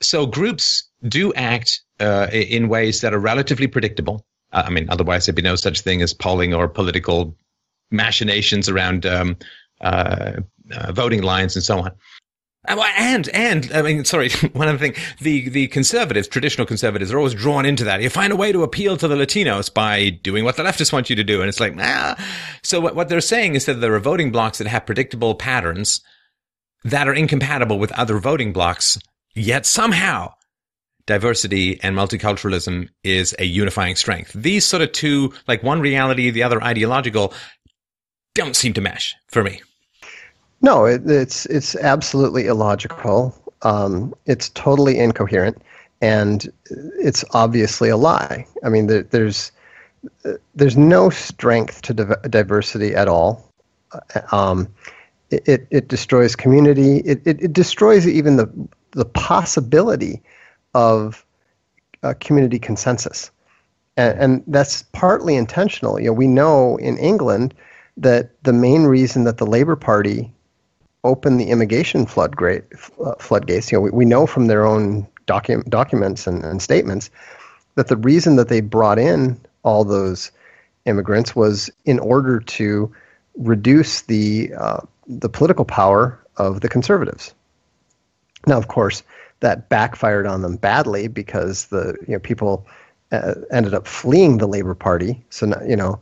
so 0.00 0.26
groups 0.26 0.84
do 1.08 1.32
act 1.34 1.80
uh, 1.98 2.28
in 2.30 2.68
ways 2.68 3.00
that 3.00 3.14
are 3.14 3.18
relatively 3.18 3.66
predictable 3.66 4.24
i 4.52 4.70
mean 4.70 4.86
otherwise 4.90 5.26
there'd 5.26 5.36
be 5.36 5.42
no 5.42 5.56
such 5.56 5.80
thing 5.80 6.02
as 6.02 6.12
polling 6.12 6.54
or 6.54 6.68
political 6.68 7.34
machinations 7.90 8.68
around 8.68 9.06
um, 9.06 9.36
uh, 9.80 10.32
uh, 10.72 10.92
voting 10.92 11.22
lines 11.22 11.56
and 11.56 11.64
so 11.64 11.78
on 11.78 11.92
uh, 12.66 12.84
and 12.98 13.28
and 13.30 13.70
I 13.72 13.82
mean, 13.82 14.04
sorry, 14.04 14.30
one 14.52 14.68
other 14.68 14.78
thing: 14.78 14.94
the 15.20 15.48
the 15.48 15.68
conservatives, 15.68 16.28
traditional 16.28 16.66
conservatives, 16.66 17.12
are 17.12 17.16
always 17.16 17.34
drawn 17.34 17.64
into 17.64 17.84
that. 17.84 18.02
You 18.02 18.10
find 18.10 18.32
a 18.32 18.36
way 18.36 18.52
to 18.52 18.62
appeal 18.62 18.96
to 18.98 19.08
the 19.08 19.14
Latinos 19.14 19.72
by 19.72 20.10
doing 20.10 20.44
what 20.44 20.56
the 20.56 20.64
leftists 20.64 20.92
want 20.92 21.08
you 21.08 21.16
to 21.16 21.24
do, 21.24 21.40
and 21.40 21.48
it's 21.48 21.60
like, 21.60 21.74
ah. 21.78 22.16
So 22.62 22.80
what 22.80 22.94
what 22.94 23.08
they're 23.08 23.20
saying 23.20 23.54
is 23.54 23.64
that 23.66 23.74
there 23.74 23.94
are 23.94 24.00
voting 24.00 24.30
blocks 24.30 24.58
that 24.58 24.66
have 24.66 24.86
predictable 24.86 25.34
patterns 25.34 26.00
that 26.84 27.08
are 27.08 27.14
incompatible 27.14 27.78
with 27.78 27.92
other 27.92 28.18
voting 28.18 28.52
blocks, 28.52 28.98
yet 29.34 29.64
somehow 29.64 30.32
diversity 31.08 31.82
and 31.82 31.96
multiculturalism 31.96 32.86
is 33.02 33.34
a 33.38 33.46
unifying 33.46 33.96
strength. 33.96 34.32
These 34.34 34.64
sort 34.66 34.82
of 34.82 34.92
two, 34.92 35.32
like 35.48 35.62
one 35.62 35.80
reality, 35.80 36.30
the 36.30 36.42
other 36.42 36.62
ideological, 36.62 37.32
don't 38.34 38.54
seem 38.54 38.74
to 38.74 38.80
mesh 38.80 39.16
for 39.26 39.42
me. 39.42 39.60
No, 40.60 40.84
it, 40.84 41.02
it's 41.10 41.46
it's 41.46 41.74
absolutely 41.76 42.46
illogical. 42.46 43.34
Um, 43.62 44.14
it's 44.26 44.50
totally 44.50 44.98
incoherent, 44.98 45.60
and 46.02 46.46
it's 47.00 47.24
obviously 47.32 47.88
a 47.88 47.96
lie. 47.96 48.46
I 48.62 48.68
mean, 48.68 48.86
there, 48.86 49.02
there's 49.04 49.50
there's 50.54 50.76
no 50.76 51.10
strength 51.10 51.82
to 51.82 51.94
div- 51.94 52.22
diversity 52.30 52.94
at 52.94 53.08
all. 53.08 53.50
Um, 54.30 54.68
it, 55.30 55.48
it, 55.48 55.66
it 55.70 55.88
destroys 55.88 56.36
community. 56.36 56.98
It, 56.98 57.20
it, 57.24 57.40
it 57.40 57.52
destroys 57.52 58.06
even 58.06 58.36
the 58.36 58.48
the 58.92 59.04
possibility 59.06 60.20
of 60.74 61.24
a 62.02 62.14
community 62.14 62.58
consensus, 62.58 63.30
and, 63.96 64.18
and 64.18 64.44
that's 64.46 64.82
partly 64.92 65.36
intentional. 65.36 65.98
You 65.98 66.06
know, 66.06 66.12
we 66.12 66.26
know 66.26 66.76
in 66.76 66.96
England 66.98 67.54
that 67.96 68.42
the 68.44 68.52
main 68.52 68.84
reason 68.84 69.24
that 69.24 69.38
the 69.38 69.46
Labour 69.46 69.76
Party 69.76 70.32
opened 71.04 71.40
the 71.40 71.50
immigration 71.50 72.06
floodgate, 72.06 72.64
uh, 73.04 73.14
floodgates. 73.18 73.70
You 73.70 73.78
know, 73.78 73.82
we, 73.82 73.90
we 73.90 74.04
know 74.04 74.26
from 74.26 74.46
their 74.46 74.66
own 74.66 75.06
docu- 75.26 75.68
documents 75.68 76.26
and, 76.26 76.44
and 76.44 76.60
statements 76.60 77.10
that 77.74 77.88
the 77.88 77.96
reason 77.96 78.36
that 78.36 78.48
they 78.48 78.60
brought 78.60 78.98
in 78.98 79.40
all 79.62 79.84
those 79.84 80.30
immigrants 80.86 81.36
was 81.36 81.70
in 81.84 81.98
order 81.98 82.40
to 82.40 82.92
reduce 83.36 84.02
the 84.02 84.52
uh, 84.56 84.80
the 85.06 85.28
political 85.28 85.64
power 85.64 86.18
of 86.36 86.60
the 86.60 86.68
conservatives. 86.68 87.34
Now, 88.48 88.58
of 88.58 88.68
course, 88.68 89.02
that 89.40 89.68
backfired 89.68 90.26
on 90.26 90.42
them 90.42 90.56
badly 90.56 91.06
because 91.08 91.66
the 91.66 91.96
you 92.06 92.14
know 92.14 92.18
people 92.18 92.66
uh, 93.12 93.34
ended 93.50 93.74
up 93.74 93.86
fleeing 93.86 94.38
the 94.38 94.48
Labor 94.48 94.74
Party. 94.74 95.22
So 95.30 95.46
you 95.66 95.76
know, 95.76 96.00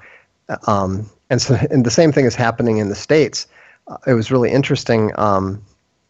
um, 0.67 1.11
and 1.29 1.43
so 1.43 1.57
and 1.71 1.85
the 1.85 1.91
same 1.91 2.13
thing 2.13 2.25
is 2.25 2.35
happening 2.35 2.79
in 2.79 2.89
the 2.89 2.95
states 2.95 3.47
it 4.07 4.15
was 4.15 4.31
really 4.31 4.51
interesting. 4.51 5.13
Um, 5.17 5.63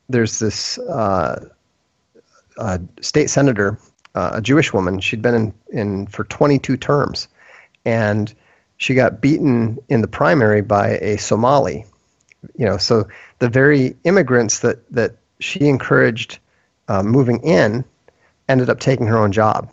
there's 0.08 0.38
this 0.38 0.78
uh, 0.78 1.48
uh, 2.58 2.78
state 3.00 3.30
senator, 3.30 3.78
uh, 4.14 4.30
a 4.34 4.42
Jewish 4.42 4.72
woman. 4.72 5.00
She'd 5.00 5.22
been 5.22 5.34
in, 5.34 5.54
in 5.72 6.06
for 6.06 6.24
22 6.24 6.76
terms, 6.76 7.28
and 7.84 8.32
she 8.78 8.94
got 8.94 9.20
beaten 9.20 9.78
in 9.88 10.00
the 10.00 10.08
primary 10.08 10.62
by 10.62 10.98
a 10.98 11.18
Somali. 11.18 11.84
You 12.56 12.66
know, 12.66 12.76
so 12.76 13.08
the 13.40 13.48
very 13.48 13.96
immigrants 14.04 14.60
that 14.60 14.88
that 14.92 15.16
she 15.40 15.68
encouraged 15.68 16.38
uh, 16.88 17.02
moving 17.02 17.40
in 17.42 17.84
ended 18.48 18.70
up 18.70 18.80
taking 18.80 19.06
her 19.06 19.18
own 19.18 19.32
job, 19.32 19.72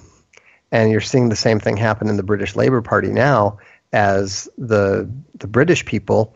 and 0.72 0.92
you're 0.92 1.02
seeing 1.02 1.30
the 1.30 1.36
same 1.36 1.60
thing 1.60 1.78
happen 1.78 2.10
in 2.10 2.18
the 2.18 2.24
British 2.24 2.56
Labour 2.56 2.82
Party 2.82 3.10
now, 3.10 3.58
as 3.92 4.50
the 4.58 5.10
the 5.40 5.48
British 5.48 5.86
people 5.86 6.36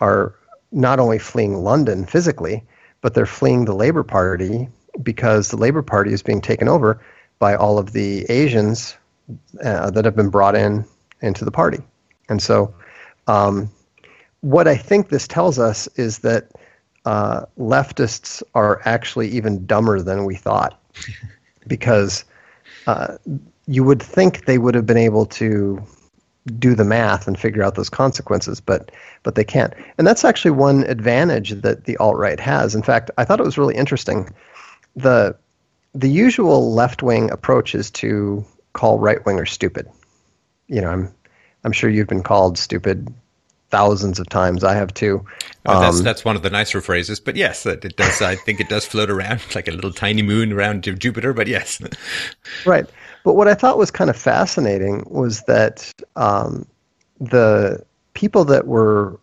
are 0.00 0.34
not 0.70 1.00
only 1.00 1.18
fleeing 1.18 1.54
London 1.54 2.04
physically, 2.04 2.62
but 3.00 3.14
they're 3.14 3.26
fleeing 3.26 3.64
the 3.64 3.74
Labour 3.74 4.02
Party 4.04 4.68
because 5.02 5.48
the 5.48 5.56
Labour 5.56 5.82
Party 5.82 6.12
is 6.12 6.22
being 6.22 6.40
taken 6.40 6.68
over 6.68 7.00
by 7.38 7.54
all 7.54 7.78
of 7.78 7.92
the 7.92 8.24
Asians 8.28 8.96
uh, 9.62 9.90
that 9.90 10.04
have 10.04 10.16
been 10.16 10.30
brought 10.30 10.54
in 10.54 10.84
into 11.22 11.44
the 11.44 11.50
party. 11.50 11.78
And 12.28 12.42
so, 12.42 12.74
um, 13.26 13.70
what 14.40 14.68
I 14.68 14.76
think 14.76 15.08
this 15.08 15.26
tells 15.26 15.58
us 15.58 15.88
is 15.96 16.18
that 16.18 16.50
uh, 17.08 17.46
leftists 17.58 18.42
are 18.54 18.82
actually 18.84 19.28
even 19.28 19.64
dumber 19.64 20.02
than 20.02 20.26
we 20.26 20.36
thought, 20.36 20.78
because 21.66 22.22
uh, 22.86 23.16
you 23.66 23.82
would 23.82 24.02
think 24.02 24.44
they 24.44 24.58
would 24.58 24.74
have 24.74 24.84
been 24.84 24.98
able 24.98 25.24
to 25.24 25.82
do 26.58 26.74
the 26.74 26.84
math 26.84 27.26
and 27.26 27.38
figure 27.38 27.62
out 27.62 27.76
those 27.76 27.88
consequences, 27.88 28.60
but 28.60 28.90
but 29.22 29.36
they 29.36 29.44
can't. 29.44 29.72
And 29.96 30.06
that's 30.06 30.22
actually 30.22 30.50
one 30.50 30.84
advantage 30.84 31.52
that 31.62 31.86
the 31.86 31.96
alt 31.96 32.18
right 32.18 32.38
has. 32.40 32.74
In 32.74 32.82
fact, 32.82 33.10
I 33.16 33.24
thought 33.24 33.40
it 33.40 33.46
was 33.46 33.56
really 33.56 33.74
interesting. 33.74 34.28
the 34.94 35.34
The 35.94 36.10
usual 36.10 36.74
left 36.74 37.02
wing 37.02 37.30
approach 37.30 37.74
is 37.74 37.90
to 38.02 38.44
call 38.74 38.98
right 38.98 39.24
wingers 39.24 39.48
stupid. 39.48 39.88
You 40.66 40.82
know, 40.82 40.90
I'm 40.90 41.14
I'm 41.64 41.72
sure 41.72 41.88
you've 41.88 42.14
been 42.14 42.22
called 42.22 42.58
stupid 42.58 43.08
thousands 43.70 44.18
of 44.18 44.28
times. 44.28 44.64
I 44.64 44.74
have 44.74 44.92
too. 44.94 45.24
Um, 45.66 45.82
that's 45.82 46.00
that's 46.00 46.24
one 46.24 46.36
of 46.36 46.42
the 46.42 46.50
nicer 46.50 46.80
phrases, 46.80 47.20
but 47.20 47.36
yes, 47.36 47.66
it 47.66 47.96
does. 47.96 48.22
I 48.22 48.34
think 48.34 48.60
it 48.60 48.68
does 48.68 48.84
float 48.84 49.10
around 49.10 49.42
like 49.54 49.68
a 49.68 49.72
little 49.72 49.92
tiny 49.92 50.22
moon 50.22 50.52
around 50.52 50.82
Jupiter. 50.82 51.32
But 51.32 51.46
yes, 51.46 51.80
right. 52.66 52.86
But 53.24 53.34
what 53.34 53.48
I 53.48 53.54
thought 53.54 53.78
was 53.78 53.90
kind 53.90 54.10
of 54.10 54.16
fascinating 54.16 55.04
was 55.08 55.42
that 55.42 55.92
um, 56.16 56.66
the 57.20 57.84
people 58.14 58.44
that 58.46 58.66
were 58.66 59.18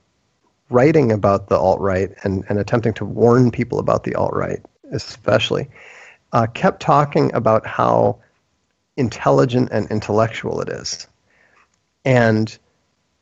writing 0.70 1.12
about 1.12 1.48
the 1.48 1.58
alt 1.58 1.80
right 1.80 2.12
and, 2.24 2.44
and 2.50 2.60
attempting 2.60 2.94
to 2.94 3.06
warn 3.06 3.52
people 3.52 3.80
about 3.80 4.04
the 4.04 4.16
alt 4.16 4.34
right, 4.34 4.64
especially, 4.92 5.68
uh, 6.34 6.48
kept 6.48 6.82
talking 6.82 7.34
about 7.34 7.66
how 7.66 8.20
intelligent 8.98 9.70
and 9.72 9.90
intellectual 9.92 10.62
it 10.62 10.70
is. 10.70 11.08
And 12.04 12.58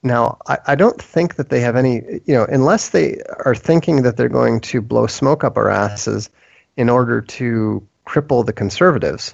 now, 0.04 0.38
I, 0.48 0.58
I, 0.68 0.76
don't 0.76 1.02
think 1.02 1.36
that 1.36 1.50
they 1.50 1.62
have 1.62 1.78
any, 1.78 2.22
you 2.26 2.36
know, 2.36 2.46
unless 2.50 2.90
they 2.90 3.22
are 3.46 3.56
thinking 3.56 4.04
that 4.04 4.18
they're 4.18 4.28
going 4.28 4.60
to 4.62 4.82
blow 4.82 5.08
smoke 5.08 5.46
up 5.46 5.56
our 5.56 5.70
asses 5.70 6.30
in 6.76 6.90
order 6.90 7.22
to 7.22 7.88
cripple 8.06 8.46
the 8.46 8.52
conservatives, 8.52 9.34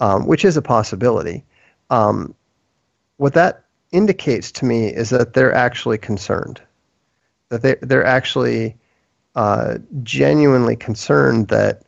um, 0.00 0.26
which 0.26 0.44
is 0.44 0.56
a 0.56 0.62
possibility. 0.62 1.44
Um, 1.88 2.34
what 3.16 3.32
that 3.34 3.64
indicates 3.90 4.52
to 4.52 4.66
me 4.66 4.88
is 4.88 5.10
that 5.10 5.32
they're 5.32 5.54
actually 5.54 5.98
concerned, 5.98 6.60
that 7.48 7.62
they, 7.62 7.76
they're 7.80 8.06
actually 8.06 8.76
uh, 9.34 9.78
genuinely 10.02 10.76
concerned 10.76 11.48
that 11.48 11.82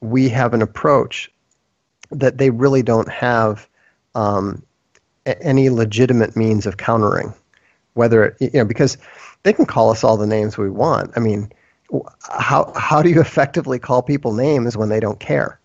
we 0.00 0.28
have 0.28 0.52
an 0.52 0.62
approach 0.62 1.30
that 2.10 2.38
they 2.38 2.50
really 2.50 2.82
don't 2.82 3.08
have 3.08 3.68
um, 4.16 4.64
any 5.40 5.70
legitimate 5.70 6.36
means 6.36 6.66
of 6.66 6.76
countering. 6.76 7.34
Whether 7.94 8.36
you 8.40 8.50
know, 8.54 8.64
because 8.64 8.96
they 9.42 9.52
can 9.52 9.66
call 9.66 9.90
us 9.90 10.04
all 10.04 10.16
the 10.16 10.26
names 10.26 10.58
we 10.58 10.70
want. 10.70 11.10
I 11.16 11.20
mean, 11.20 11.50
how 12.22 12.72
how 12.76 13.02
do 13.02 13.10
you 13.10 13.20
effectively 13.20 13.78
call 13.78 14.02
people 14.02 14.32
names 14.32 14.76
when 14.76 14.88
they 14.88 15.00
don't 15.00 15.20
care? 15.20 15.58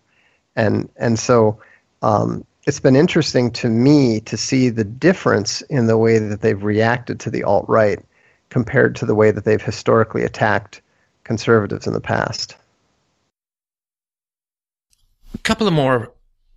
And 0.56 0.88
and 0.96 1.18
so 1.18 1.60
um, 2.02 2.44
it's 2.66 2.80
been 2.80 2.96
interesting 2.96 3.50
to 3.52 3.68
me 3.68 4.20
to 4.20 4.36
see 4.36 4.68
the 4.68 4.84
difference 4.84 5.60
in 5.62 5.86
the 5.86 5.98
way 5.98 6.18
that 6.18 6.40
they've 6.40 6.62
reacted 6.62 7.20
to 7.20 7.30
the 7.30 7.44
alt 7.44 7.66
right 7.68 8.00
compared 8.48 8.96
to 8.96 9.06
the 9.06 9.14
way 9.14 9.30
that 9.30 9.44
they've 9.44 9.62
historically 9.62 10.22
attacked 10.22 10.80
conservatives 11.24 11.86
in 11.86 11.92
the 11.92 12.00
past. 12.00 12.56
A 15.34 15.38
couple 15.38 15.66
of 15.66 15.72
more 15.72 16.12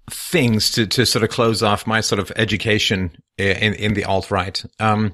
things 0.10 0.72
to, 0.72 0.88
to 0.88 1.06
sort 1.06 1.24
of 1.24 1.30
close 1.30 1.64
off 1.64 1.88
my 1.88 2.02
sort 2.02 2.20
of 2.20 2.32
education 2.36 3.12
in, 3.38 3.74
in 3.74 3.94
the 3.94 4.06
alt 4.06 4.32
right. 4.32 4.64
Um, 4.80 5.14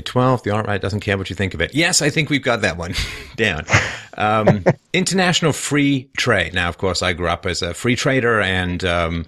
12, 0.00 0.42
the 0.42 0.50
alt 0.50 0.66
right 0.66 0.80
doesn't 0.80 1.00
care 1.00 1.16
what 1.16 1.30
you 1.30 1.36
think 1.36 1.54
of 1.54 1.60
it. 1.60 1.74
Yes, 1.74 2.02
I 2.02 2.10
think 2.10 2.30
we've 2.30 2.42
got 2.42 2.62
that 2.62 2.76
one 2.76 2.94
down. 3.36 3.64
Um, 4.16 4.64
international 4.92 5.52
free 5.52 6.10
trade. 6.16 6.54
Now, 6.54 6.68
of 6.68 6.78
course, 6.78 7.02
I 7.02 7.12
grew 7.12 7.28
up 7.28 7.46
as 7.46 7.62
a 7.62 7.74
free 7.74 7.96
trader 7.96 8.40
and 8.40 8.84
um, 8.84 9.26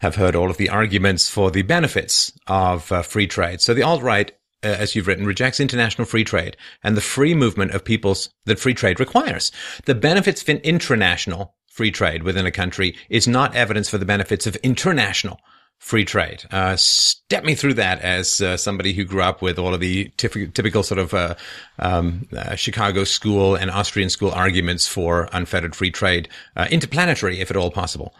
have 0.00 0.16
heard 0.16 0.34
all 0.34 0.50
of 0.50 0.56
the 0.56 0.70
arguments 0.70 1.28
for 1.28 1.50
the 1.50 1.62
benefits 1.62 2.32
of 2.46 2.90
uh, 2.90 3.02
free 3.02 3.26
trade. 3.26 3.60
So 3.60 3.74
the 3.74 3.82
alt 3.82 4.02
right, 4.02 4.32
uh, 4.64 4.68
as 4.68 4.94
you've 4.94 5.06
written, 5.06 5.26
rejects 5.26 5.60
international 5.60 6.06
free 6.06 6.24
trade 6.24 6.56
and 6.82 6.96
the 6.96 7.02
free 7.02 7.34
movement 7.34 7.72
of 7.72 7.84
peoples 7.84 8.30
that 8.46 8.58
free 8.58 8.74
trade 8.74 9.00
requires. 9.00 9.52
The 9.84 9.94
benefits 9.94 10.42
of 10.42 10.48
an 10.48 10.58
international 10.58 11.54
free 11.70 11.90
trade 11.90 12.24
within 12.24 12.44
a 12.44 12.50
country 12.50 12.94
is 13.08 13.26
not 13.26 13.54
evidence 13.54 13.88
for 13.88 13.96
the 13.96 14.04
benefits 14.04 14.46
of 14.46 14.56
international 14.56 15.40
free 15.78 16.04
trade. 16.04 16.44
Uh, 16.50 16.76
step 16.76 17.42
me 17.42 17.54
through 17.54 17.72
that 17.72 18.00
as 18.02 18.42
uh, 18.42 18.56
somebody 18.56 18.92
who 18.92 19.02
grew 19.02 19.22
up 19.22 19.40
with 19.40 19.58
all 19.58 19.72
of 19.72 19.80
the 19.80 20.12
typical, 20.18 20.82
sort 20.82 20.98
of 20.98 21.14
uh, 21.14 21.34
um, 21.78 22.28
uh, 22.36 22.54
Chicago 22.54 23.02
school 23.04 23.54
and 23.54 23.70
Austrian 23.70 24.10
school 24.10 24.30
arguments 24.30 24.86
for 24.86 25.28
unfettered 25.32 25.74
free 25.74 25.90
trade, 25.90 26.28
uh, 26.56 26.66
interplanetary, 26.70 27.40
if 27.40 27.50
at 27.50 27.56
all 27.56 27.70
possible. 27.70 28.14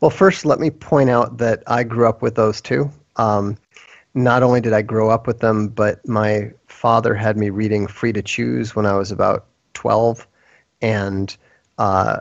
Well, 0.00 0.10
first, 0.10 0.44
let 0.44 0.58
me 0.58 0.70
point 0.70 1.08
out 1.08 1.38
that 1.38 1.62
I 1.68 1.84
grew 1.84 2.08
up 2.08 2.20
with 2.20 2.34
those 2.34 2.60
too. 2.60 2.90
Um, 3.14 3.56
not 4.14 4.42
only 4.42 4.60
did 4.60 4.72
I 4.72 4.82
grow 4.82 5.10
up 5.10 5.26
with 5.26 5.38
them, 5.38 5.68
but 5.68 6.06
my 6.08 6.50
father 6.66 7.14
had 7.14 7.36
me 7.36 7.50
reading 7.50 7.86
Free 7.86 8.12
to 8.12 8.22
Choose 8.22 8.74
when 8.74 8.86
I 8.86 8.94
was 8.94 9.12
about 9.12 9.46
12. 9.74 10.26
And 10.82 11.36
uh, 11.78 12.20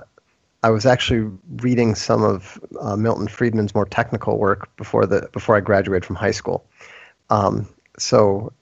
I 0.63 0.69
was 0.69 0.85
actually 0.85 1.29
reading 1.57 1.93
some 1.93 2.23
of 2.23 2.59
uh, 2.79 2.95
Milton 2.95 3.27
Friedman's 3.27 3.75
more 3.75 3.85
technical 3.85 4.37
work 4.37 4.73
before 4.77 5.05
the 5.05 5.29
before 5.33 5.57
I 5.57 5.59
graduated 5.59 6.05
from 6.05 6.15
high 6.15 6.31
school. 6.31 6.65
Um, 7.29 7.67
so 7.97 8.53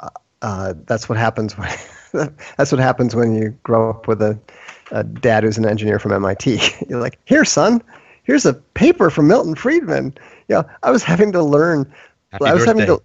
uh, 0.41 0.73
that's 0.85 1.07
what 1.07 1.17
happens 1.17 1.57
when 1.57 1.69
that's 2.57 2.71
what 2.71 2.79
happens 2.79 3.15
when 3.15 3.35
you 3.35 3.49
grow 3.63 3.89
up 3.89 4.07
with 4.07 4.21
a, 4.21 4.37
a 4.91 5.03
dad 5.03 5.43
who's 5.43 5.57
an 5.57 5.65
engineer 5.65 5.99
from 5.99 6.11
MIT. 6.11 6.59
You're 6.89 6.99
like, 6.99 7.19
here, 7.25 7.45
son, 7.45 7.81
here's 8.23 8.45
a 8.45 8.53
paper 8.53 9.09
from 9.09 9.27
Milton 9.27 9.55
Friedman. 9.55 10.13
Yeah, 10.47 10.57
you 10.57 10.63
know, 10.63 10.69
I 10.83 10.91
was 10.91 11.03
having 11.03 11.31
to 11.33 11.43
learn. 11.43 11.91
Happy 12.31 12.45
I 12.45 12.53
was 12.53 12.65
birthday. 12.65 12.81
having 12.81 12.97
to 12.97 13.03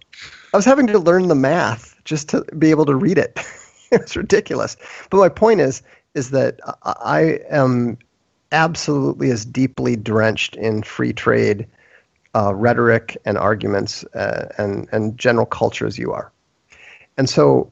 I 0.53 0.57
was 0.57 0.65
having 0.65 0.87
to 0.87 0.99
learn 0.99 1.27
the 1.27 1.35
math 1.35 1.95
just 2.05 2.29
to 2.29 2.41
be 2.57 2.71
able 2.71 2.85
to 2.85 2.95
read 2.95 3.17
it. 3.17 3.39
it's 3.91 4.15
ridiculous. 4.15 4.77
But 5.09 5.17
my 5.17 5.29
point 5.29 5.61
is 5.61 5.81
is 6.17 6.31
that 6.31 6.59
I 6.83 7.39
am 7.49 7.97
absolutely 8.51 9.29
as 9.29 9.45
deeply 9.45 9.95
drenched 9.95 10.55
in 10.55 10.81
free 10.81 11.13
trade 11.13 11.67
uh, 12.35 12.55
rhetoric 12.55 13.17
and 13.23 13.37
arguments 13.37 14.03
uh, 14.15 14.47
and, 14.57 14.87
and 14.91 15.17
general 15.17 15.45
culture 15.45 15.85
as 15.85 15.97
you 15.97 16.11
are. 16.11 16.31
And 17.17 17.29
so, 17.29 17.71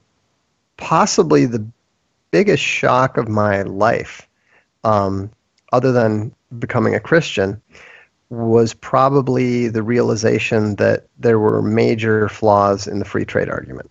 possibly 0.77 1.45
the 1.45 1.65
biggest 2.31 2.63
shock 2.63 3.17
of 3.17 3.27
my 3.27 3.63
life, 3.63 4.27
um, 4.83 5.31
other 5.73 5.91
than 5.91 6.33
becoming 6.59 6.93
a 6.93 6.99
Christian, 6.99 7.59
was 8.29 8.73
probably 8.73 9.69
the 9.69 9.83
realization 9.83 10.75
that 10.75 11.07
there 11.17 11.39
were 11.39 11.61
major 11.61 12.29
flaws 12.29 12.85
in 12.87 12.99
the 12.99 13.05
free 13.05 13.25
trade 13.25 13.49
argument. 13.49 13.89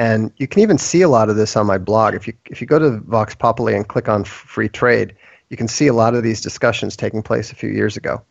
And 0.00 0.32
you 0.38 0.48
can 0.48 0.62
even 0.62 0.78
see 0.78 1.02
a 1.02 1.10
lot 1.10 1.28
of 1.28 1.36
this 1.36 1.56
on 1.56 1.66
my 1.66 1.76
blog. 1.76 2.14
If 2.14 2.26
you 2.26 2.32
if 2.46 2.58
you 2.62 2.66
go 2.66 2.78
to 2.78 3.00
Vox 3.00 3.34
Popoli 3.34 3.76
and 3.76 3.86
click 3.86 4.08
on 4.08 4.24
free 4.24 4.70
trade, 4.70 5.14
you 5.50 5.58
can 5.58 5.68
see 5.68 5.88
a 5.88 5.92
lot 5.92 6.14
of 6.14 6.22
these 6.22 6.40
discussions 6.40 6.96
taking 6.96 7.22
place 7.22 7.52
a 7.52 7.54
few 7.54 7.68
years 7.68 7.98
ago. 7.98 8.22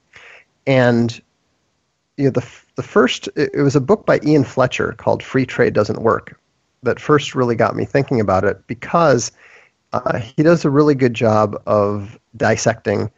And 0.65 1.21
you 2.17 2.23
know, 2.23 2.31
the 2.31 2.43
the 2.73 2.81
first 2.81 3.29
it 3.35 3.61
was 3.61 3.75
a 3.75 3.81
book 3.81 4.07
by 4.07 4.19
Ian 4.25 4.45
Fletcher 4.45 4.93
called 4.93 5.21
Free 5.21 5.45
Trade 5.45 5.73
Doesn't 5.73 6.01
Work 6.01 6.41
that 6.81 6.99
first 6.99 7.35
really 7.35 7.55
got 7.55 7.75
me 7.75 7.85
thinking 7.85 8.19
about 8.19 8.43
it 8.45 8.65
because 8.65 9.31
uh, 9.93 10.17
he 10.17 10.41
does 10.41 10.65
a 10.65 10.71
really 10.71 10.95
good 10.95 11.13
job 11.13 11.55
of 11.67 12.17
dissecting 12.35 13.11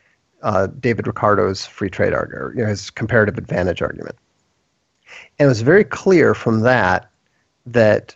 uh, 0.44 0.68
David 0.82 1.07
Ricardo's 1.07 1.65
free 1.65 1.90
trade 1.90 2.14
argument, 2.14 2.57
you 2.57 2.64
know, 2.64 2.69
his 2.69 2.90
comparative 2.90 3.38
advantage 3.38 3.82
argument. 3.82 4.18
And 5.40 5.45
it 5.45 5.48
was 5.48 5.61
very 5.61 5.86
clear 5.86 6.34
from 6.34 6.61
that 6.61 7.10
that 7.65 8.15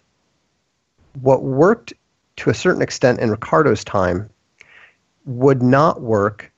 what 1.22 1.44
worked 1.44 1.94
to 2.38 2.50
a 2.50 2.54
certain 2.54 2.82
extent 2.82 3.20
in 3.20 3.32
Ricardo's 3.32 3.84
time 3.84 4.30
would 5.26 5.62
not 5.62 6.02
work 6.02 6.52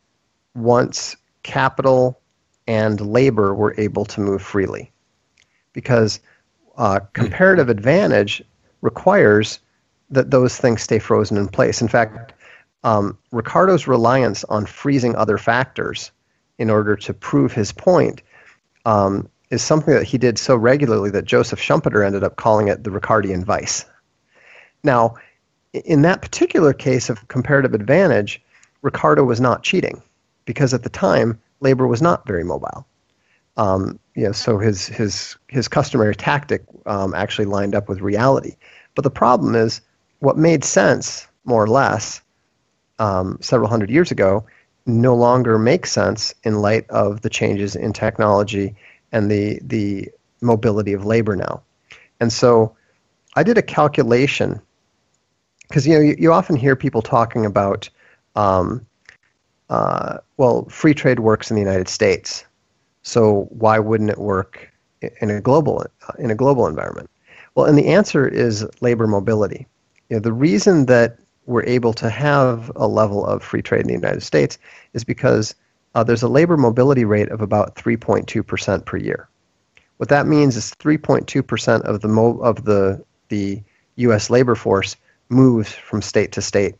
once 0.55 1.15
capital 1.43 2.19
and 2.67 2.99
labor 2.99 3.53
were 3.53 3.75
able 3.77 4.05
to 4.05 4.19
move 4.19 4.41
freely. 4.41 4.91
Because 5.73 6.19
uh, 6.77 6.99
comparative 7.13 7.69
advantage 7.69 8.43
requires 8.81 9.59
that 10.09 10.31
those 10.31 10.57
things 10.57 10.81
stay 10.81 10.99
frozen 10.99 11.37
in 11.37 11.47
place. 11.47 11.81
In 11.81 11.87
fact, 11.87 12.33
um, 12.83 13.17
Ricardo's 13.31 13.87
reliance 13.87 14.43
on 14.45 14.65
freezing 14.65 15.15
other 15.15 15.37
factors 15.37 16.11
in 16.57 16.69
order 16.69 16.95
to 16.95 17.13
prove 17.13 17.53
his 17.53 17.71
point 17.71 18.21
um, 18.85 19.29
is 19.49 19.61
something 19.61 19.93
that 19.93 20.03
he 20.03 20.17
did 20.17 20.37
so 20.37 20.55
regularly 20.55 21.09
that 21.11 21.25
Joseph 21.25 21.59
Schumpeter 21.59 22.05
ended 22.05 22.23
up 22.23 22.35
calling 22.35 22.67
it 22.67 22.83
the 22.83 22.89
Ricardian 22.89 23.43
vice. 23.43 23.85
Now, 24.87 25.15
in 25.73 26.01
that 26.03 26.21
particular 26.21 26.73
case 26.73 27.09
of 27.09 27.27
comparative 27.27 27.73
advantage, 27.73 28.41
Ricardo 28.81 29.23
was 29.25 29.41
not 29.41 29.61
cheating 29.61 30.01
because 30.45 30.73
at 30.73 30.83
the 30.83 30.89
time 30.89 31.39
labor 31.59 31.87
was 31.87 32.01
not 32.01 32.25
very 32.25 32.43
mobile. 32.43 32.87
Um, 33.57 33.99
you 34.15 34.23
know, 34.23 34.31
so 34.31 34.57
his 34.57 34.87
his 34.87 35.35
his 35.49 35.67
customary 35.67 36.15
tactic 36.15 36.63
um, 36.85 37.13
actually 37.13 37.45
lined 37.45 37.75
up 37.75 37.89
with 37.89 38.01
reality. 38.01 38.55
But 38.95 39.03
the 39.03 39.11
problem 39.11 39.55
is, 39.55 39.81
what 40.19 40.37
made 40.37 40.63
sense 40.63 41.27
more 41.43 41.63
or 41.63 41.67
less 41.67 42.21
um, 42.99 43.37
several 43.41 43.69
hundred 43.69 43.89
years 43.89 44.09
ago 44.11 44.45
no 44.85 45.13
longer 45.15 45.59
makes 45.59 45.91
sense 45.91 46.33
in 46.43 46.61
light 46.61 46.89
of 46.89 47.21
the 47.21 47.29
changes 47.29 47.75
in 47.75 47.91
technology 47.93 48.75
and 49.11 49.29
the 49.29 49.59
the 49.63 50.09
mobility 50.39 50.93
of 50.93 51.05
labor 51.05 51.35
now. 51.35 51.61
And 52.21 52.31
so, 52.31 52.75
I 53.35 53.43
did 53.43 53.57
a 53.57 53.61
calculation 53.61 54.61
because 55.67 55.87
you 55.87 55.93
know 55.93 55.99
you, 55.99 56.15
you, 56.17 56.33
often 56.33 56.55
hear 56.55 56.75
people 56.75 57.01
talking 57.01 57.45
about 57.45 57.89
um, 58.35 58.85
uh, 59.69 60.17
well 60.37 60.65
free 60.69 60.93
trade 60.93 61.19
works 61.19 61.49
in 61.49 61.55
the 61.55 61.61
United 61.61 61.87
States 61.87 62.45
so 63.03 63.47
why 63.51 63.79
wouldn't 63.79 64.09
it 64.09 64.17
work 64.17 64.71
in 65.21 65.29
a 65.29 65.39
global 65.41 65.85
in 66.19 66.31
a 66.31 66.35
global 66.35 66.67
environment 66.67 67.09
well 67.55 67.65
and 67.65 67.77
the 67.77 67.87
answer 67.87 68.27
is 68.27 68.65
labor 68.81 69.07
mobility 69.07 69.67
you 70.09 70.15
know, 70.15 70.21
the 70.21 70.33
reason 70.33 70.85
that 70.85 71.17
we're 71.45 71.63
able 71.63 71.93
to 71.93 72.09
have 72.09 72.71
a 72.75 72.87
level 72.87 73.25
of 73.25 73.43
free 73.43 73.61
trade 73.61 73.81
in 73.81 73.87
the 73.87 73.93
United 73.93 74.21
States 74.21 74.57
is 74.93 75.03
because 75.03 75.55
uh, 75.95 76.03
there's 76.03 76.23
a 76.23 76.27
labor 76.27 76.57
mobility 76.57 77.05
rate 77.05 77.29
of 77.29 77.41
about 77.41 77.75
3.2% 77.75 78.85
per 78.85 78.97
year. 78.97 79.27
What 79.97 80.09
that 80.09 80.27
means 80.27 80.55
is 80.55 80.73
3.2% 80.79 81.81
of 81.81 82.01
the 82.01 82.07
mo- 82.07 82.39
of 82.39 82.65
the 82.65 83.03
the 83.29 83.61
U.S. 83.97 84.29
labor 84.29 84.55
force 84.55 84.95
moves 85.29 85.71
from 85.71 86.01
state 86.01 86.31
to 86.33 86.41
state 86.41 86.75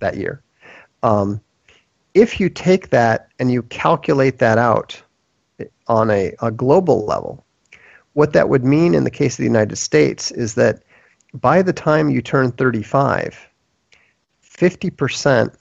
that 0.00 0.16
year. 0.16 0.42
Um, 1.02 1.40
if 2.14 2.40
you 2.40 2.48
take 2.48 2.90
that 2.90 3.28
and 3.38 3.50
you 3.50 3.62
calculate 3.64 4.38
that 4.38 4.58
out 4.58 5.00
on 5.86 6.10
a, 6.10 6.34
a 6.42 6.50
global 6.50 7.04
level, 7.04 7.44
what 8.14 8.32
that 8.32 8.48
would 8.48 8.64
mean 8.64 8.94
in 8.94 9.04
the 9.04 9.10
case 9.10 9.34
of 9.34 9.38
the 9.38 9.44
United 9.44 9.76
States 9.76 10.30
is 10.32 10.54
that 10.54 10.82
by 11.34 11.62
the 11.62 11.72
time 11.72 12.10
you 12.10 12.20
turn 12.20 12.50
35, 12.52 13.38
50% 14.44 15.54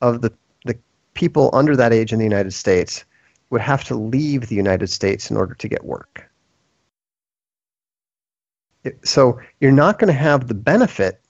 of 0.00 0.20
the, 0.20 0.32
the 0.64 0.78
people 1.14 1.50
under 1.52 1.76
that 1.76 1.92
age 1.92 2.12
in 2.12 2.18
the 2.18 2.24
United 2.24 2.52
States 2.52 3.04
would 3.50 3.60
have 3.60 3.82
to 3.84 3.96
leave 3.96 4.46
the 4.46 4.54
United 4.54 4.88
States 4.88 5.30
in 5.30 5.36
order 5.36 5.54
to 5.54 5.68
get 5.68 5.84
work. 5.84 6.27
So 9.04 9.40
you're 9.60 9.72
not 9.72 9.98
going 9.98 10.12
to 10.12 10.18
have 10.18 10.48
the 10.48 10.54
benefit 10.54 11.20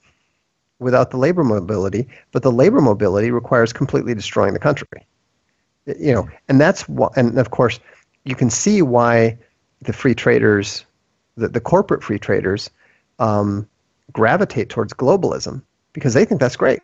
without 0.79 1.11
the 1.11 1.17
labor 1.17 1.43
mobility, 1.43 2.07
but 2.31 2.43
the 2.43 2.51
labor 2.51 2.81
mobility 2.81 3.31
requires 3.31 3.73
completely 3.73 4.13
destroying 4.13 4.53
the 4.53 4.59
country. 4.59 4.87
You 5.85 6.13
know, 6.13 6.29
and 6.47 6.59
that's 6.59 6.87
what, 6.87 7.15
and 7.17 7.37
of 7.37 7.51
course, 7.51 7.79
you 8.23 8.35
can 8.35 8.49
see 8.49 8.81
why 8.81 9.37
the 9.81 9.93
free 9.93 10.15
traders, 10.15 10.85
the, 11.35 11.47
the 11.47 11.59
corporate 11.59 12.03
free 12.03 12.19
traders, 12.19 12.69
um, 13.17 13.67
gravitate 14.11 14.69
towards 14.69 14.93
globalism 14.93 15.61
because 15.93 16.13
they 16.13 16.25
think 16.25 16.39
that's 16.39 16.55
great. 16.55 16.81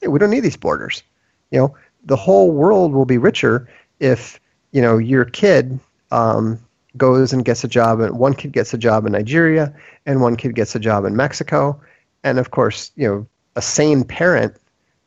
Hey, 0.00 0.08
we 0.08 0.18
don't 0.18 0.30
need 0.30 0.40
these 0.40 0.56
borders. 0.56 1.02
You 1.50 1.58
know, 1.58 1.76
the 2.04 2.16
whole 2.16 2.50
world 2.50 2.92
will 2.92 3.04
be 3.04 3.18
richer 3.18 3.68
if 3.98 4.40
you 4.72 4.80
know 4.80 4.98
your 4.98 5.24
kid 5.24 5.78
um, 6.10 6.58
goes 6.96 7.32
and 7.32 7.44
gets 7.44 7.64
a 7.64 7.68
job, 7.68 8.00
and 8.00 8.18
one 8.18 8.34
kid 8.34 8.52
gets 8.52 8.74
a 8.74 8.78
job 8.78 9.06
in 9.06 9.12
Nigeria, 9.12 9.74
and 10.06 10.20
one 10.20 10.36
kid 10.36 10.54
gets 10.54 10.74
a 10.74 10.80
job 10.80 11.04
in 11.04 11.16
Mexico, 11.16 11.80
and 12.24 12.38
of 12.38 12.50
course, 12.50 12.92
you 12.96 13.06
know, 13.06 13.26
a 13.56 13.62
sane 13.62 14.04
parent 14.04 14.54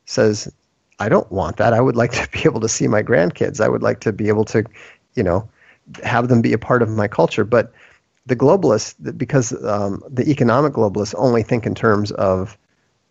says, 0.05 0.51
I 0.99 1.09
don't 1.09 1.31
want 1.31 1.57
that. 1.57 1.73
I 1.73 1.81
would 1.81 1.95
like 1.95 2.11
to 2.21 2.27
be 2.31 2.41
able 2.45 2.61
to 2.61 2.69
see 2.69 2.87
my 2.87 3.03
grandkids. 3.03 3.59
I 3.59 3.69
would 3.69 3.83
like 3.83 3.99
to 4.01 4.11
be 4.11 4.27
able 4.27 4.45
to, 4.45 4.63
you 5.15 5.23
know, 5.23 5.47
have 6.03 6.29
them 6.29 6.41
be 6.41 6.53
a 6.53 6.57
part 6.57 6.81
of 6.81 6.89
my 6.89 7.07
culture. 7.07 7.43
But 7.43 7.73
the 8.25 8.35
globalists, 8.35 8.95
because 9.17 9.51
um, 9.65 10.01
the 10.09 10.29
economic 10.29 10.73
globalists 10.73 11.13
only 11.17 11.43
think 11.43 11.65
in 11.65 11.75
terms 11.75 12.11
of 12.13 12.57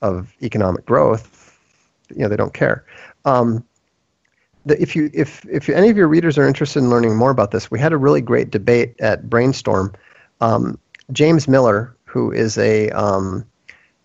of 0.00 0.34
economic 0.42 0.84
growth, 0.84 1.56
you 2.10 2.22
know, 2.22 2.28
they 2.28 2.36
don't 2.36 2.54
care. 2.54 2.84
Um, 3.24 3.64
if 4.66 4.94
you 4.94 5.10
if 5.12 5.44
if 5.46 5.68
any 5.68 5.88
of 5.88 5.96
your 5.96 6.08
readers 6.08 6.38
are 6.38 6.46
interested 6.46 6.80
in 6.80 6.90
learning 6.90 7.16
more 7.16 7.30
about 7.30 7.50
this, 7.50 7.70
we 7.70 7.78
had 7.78 7.92
a 7.92 7.96
really 7.96 8.20
great 8.20 8.50
debate 8.50 8.94
at 9.00 9.28
Brainstorm. 9.28 9.94
Um, 10.40 10.78
James 11.12 11.48
Miller, 11.48 11.96
who 12.04 12.30
is 12.30 12.58
a 12.58 12.90
um, 12.90 13.44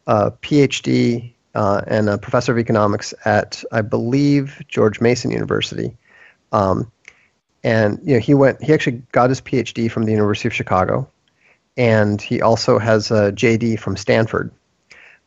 a 0.07 0.31
PhD 0.31 1.33
uh, 1.55 1.81
and 1.87 2.09
a 2.09 2.17
professor 2.17 2.51
of 2.51 2.59
economics 2.59 3.13
at, 3.25 3.63
I 3.71 3.81
believe, 3.81 4.61
George 4.67 5.01
Mason 5.01 5.31
University. 5.31 5.97
Um, 6.51 6.91
and 7.63 7.99
you 8.03 8.13
know, 8.13 8.19
he 8.19 8.33
went. 8.33 8.63
He 8.63 8.73
actually 8.73 9.01
got 9.11 9.29
his 9.29 9.41
PhD 9.41 9.91
from 9.91 10.05
the 10.05 10.11
University 10.11 10.47
of 10.47 10.53
Chicago, 10.53 11.09
and 11.75 12.21
he 12.21 12.41
also 12.41 12.79
has 12.79 13.11
a 13.11 13.31
JD 13.31 13.79
from 13.79 13.97
Stanford. 13.97 14.51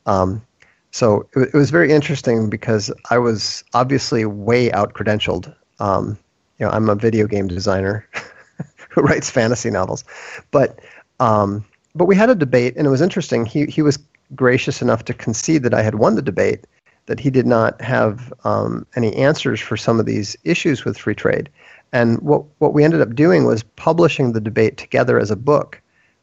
Um, 0.06 0.42
so 0.90 1.28
it, 1.34 1.50
it, 1.52 1.54
was 1.54 1.70
very 1.70 1.92
interesting 1.92 2.50
because 2.50 2.92
I 3.10 3.18
was 3.18 3.64
obviously 3.74 4.24
way 4.24 4.72
out 4.72 4.94
credentialed. 4.94 5.54
Um, 5.78 6.18
you 6.58 6.66
know, 6.66 6.72
I'm 6.72 6.88
a 6.88 6.94
video 6.94 7.26
game 7.26 7.48
designer 7.48 8.06
who 8.90 9.02
writes 9.02 9.30
fantasy 9.30 9.70
novels, 9.70 10.04
but 10.50 10.80
um, 11.20 11.64
but 11.94 12.06
we 12.06 12.16
had 12.16 12.30
a 12.30 12.34
debate, 12.34 12.76
and 12.76 12.86
it 12.86 12.90
was 12.90 13.00
interesting. 13.00 13.46
He 13.46 13.66
he 13.66 13.82
was 13.82 13.98
gracious 14.34 14.80
enough 14.80 15.04
to 15.04 15.14
concede 15.14 15.62
that 15.62 15.74
I 15.74 15.82
had 15.82 15.96
won 15.96 16.14
the 16.14 16.22
debate, 16.22 16.66
that 17.06 17.20
he 17.20 17.30
did 17.30 17.46
not 17.46 17.80
have 17.80 18.32
um, 18.44 18.86
any 18.96 19.14
answers 19.16 19.60
for 19.60 19.76
some 19.76 19.98
of 19.98 20.06
these 20.06 20.36
issues 20.44 20.84
with 20.84 20.98
free 20.98 21.14
trade. 21.14 21.48
And 21.92 22.20
what, 22.20 22.44
what 22.58 22.72
we 22.72 22.84
ended 22.84 23.00
up 23.00 23.14
doing 23.14 23.44
was 23.44 23.62
publishing 23.62 24.32
the 24.32 24.40
debate 24.40 24.76
together 24.76 25.18
as 25.18 25.30
a 25.30 25.36
book 25.36 25.80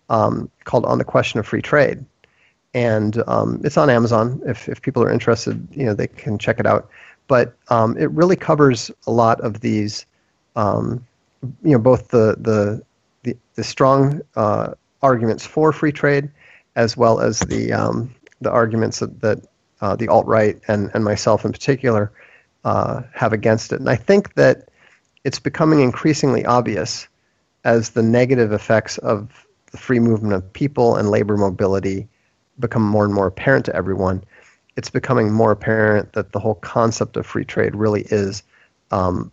um, 0.10 0.50
called 0.64 0.86
On 0.86 0.98
the 0.98 1.04
Question 1.04 1.40
of 1.40 1.48
Free 1.48 1.62
Trade. 1.62 2.06
And 2.78 3.24
um, 3.28 3.62
it's 3.64 3.78
on 3.78 3.90
Amazon. 3.90 4.40
If, 4.46 4.70
if 4.70 4.82
people 4.82 5.02
are 5.04 5.12
interested, 5.12 5.68
you 5.72 5.86
know, 5.86 5.96
they 5.96 6.08
can 6.08 6.38
check 6.38 6.60
it 6.60 6.68
out. 6.68 6.90
But 7.28 7.56
um, 7.70 7.98
it 7.98 8.10
really 8.12 8.36
covers 8.36 8.92
a 9.08 9.12
lot 9.12 9.42
of 9.42 9.62
these, 9.62 10.06
um, 10.56 11.06
you 11.64 11.72
know, 11.72 11.80
both 11.80 12.10
the, 12.10 12.36
the, 12.40 12.84
the, 13.24 13.36
the 13.56 13.64
strong 13.64 14.22
uh, 14.36 14.74
arguments 15.02 15.46
for 15.46 15.74
free 15.74 15.92
trade 15.92 16.30
as 16.76 16.96
well 16.96 17.20
as 17.20 17.40
the 17.40 17.74
um, 17.74 18.14
the 18.40 18.52
arguments 18.52 19.00
that, 19.00 19.20
that 19.22 19.40
uh, 19.82 19.96
the 19.96 20.08
alt 20.08 20.26
right 20.28 20.60
and 20.68 20.92
and 20.94 21.04
myself 21.04 21.44
in 21.44 21.52
particular 21.52 22.12
uh, 22.64 23.02
have 23.14 23.34
against 23.34 23.74
it. 23.74 23.80
And 23.80 23.90
I 23.90 23.96
think 23.96 24.36
that 24.36 24.70
it's 25.24 25.40
becoming 25.40 25.82
increasingly 25.82 26.46
obvious 26.46 27.08
as 27.64 27.90
the 27.90 28.04
negative 28.04 28.54
effects 28.54 28.98
of 29.00 29.46
the 29.72 29.78
free 29.78 30.00
movement 30.00 30.34
of 30.34 30.54
people 30.54 30.96
and 30.96 31.10
labor 31.10 31.36
mobility 31.36 32.08
become 32.60 32.84
more 32.84 33.06
and 33.06 33.14
more 33.14 33.28
apparent 33.28 33.66
to 33.66 33.76
everyone. 33.76 34.24
It's 34.76 34.90
becoming 34.90 35.32
more 35.32 35.52
apparent 35.52 36.14
that 36.14 36.32
the 36.32 36.40
whole 36.40 36.56
concept 36.56 37.18
of 37.18 37.26
free 37.26 37.46
trade 37.46 37.76
really 37.76 38.04
is 38.10 38.44
um, 38.92 39.32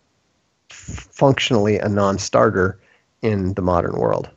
functionally 0.69 1.77
a 1.77 1.87
non-starter 1.87 2.79
in 3.21 3.53
the 3.53 3.61
modern 3.61 3.97
world. 3.97 4.29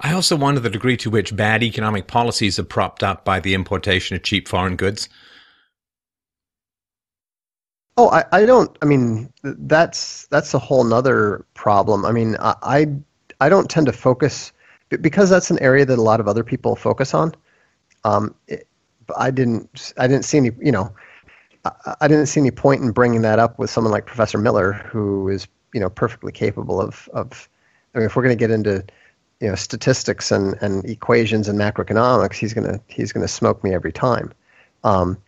I 0.00 0.12
also 0.12 0.36
wonder 0.36 0.60
the 0.60 0.70
degree 0.70 0.96
to 0.98 1.10
which 1.10 1.34
bad 1.34 1.62
economic 1.62 2.06
policies 2.06 2.58
are 2.58 2.64
propped 2.64 3.02
up 3.02 3.24
by 3.24 3.40
the 3.40 3.54
importation 3.54 4.16
of 4.16 4.22
cheap 4.22 4.46
foreign 4.46 4.76
goods. 4.76 5.08
Oh, 7.96 8.10
I, 8.10 8.24
I 8.30 8.44
don't. 8.44 8.76
I 8.82 8.84
mean, 8.84 9.32
that's 9.42 10.26
that's 10.26 10.52
a 10.52 10.58
whole 10.58 10.84
nother 10.84 11.44
problem. 11.54 12.04
I 12.04 12.12
mean, 12.12 12.36
I, 12.40 12.54
I, 12.62 12.86
I 13.40 13.48
don't 13.48 13.70
tend 13.70 13.86
to 13.86 13.92
focus 13.92 14.52
because 14.88 15.30
that's 15.30 15.50
an 15.50 15.58
area 15.60 15.84
that 15.86 15.98
a 15.98 16.02
lot 16.02 16.20
of 16.20 16.28
other 16.28 16.44
people 16.44 16.76
focus 16.76 17.14
on. 17.14 17.34
Um, 18.06 18.34
it, 18.46 18.68
I 19.16 19.30
didn't. 19.30 19.92
I 19.98 20.06
didn't 20.06 20.24
see 20.24 20.38
any. 20.38 20.50
You 20.60 20.72
know, 20.72 20.94
I, 21.64 21.94
I 22.02 22.08
didn't 22.08 22.26
see 22.26 22.40
any 22.40 22.52
point 22.52 22.82
in 22.82 22.92
bringing 22.92 23.22
that 23.22 23.38
up 23.38 23.58
with 23.58 23.68
someone 23.68 23.92
like 23.92 24.06
Professor 24.06 24.38
Miller, 24.38 24.72
who 24.72 25.28
is 25.28 25.48
you 25.74 25.80
know 25.80 25.90
perfectly 25.90 26.32
capable 26.32 26.80
of 26.80 27.08
of. 27.12 27.48
I 27.94 27.98
mean, 27.98 28.06
if 28.06 28.14
we're 28.14 28.22
going 28.22 28.36
to 28.36 28.40
get 28.40 28.50
into 28.50 28.84
you 29.40 29.48
know 29.48 29.54
statistics 29.54 30.30
and, 30.30 30.56
and 30.60 30.84
equations 30.84 31.48
and 31.48 31.58
macroeconomics, 31.58 32.34
he's 32.34 32.54
gonna 32.54 32.80
he's 32.86 33.12
gonna 33.12 33.28
smoke 33.28 33.62
me 33.64 33.74
every 33.74 33.92
time. 33.92 34.32
Um, 34.84 35.18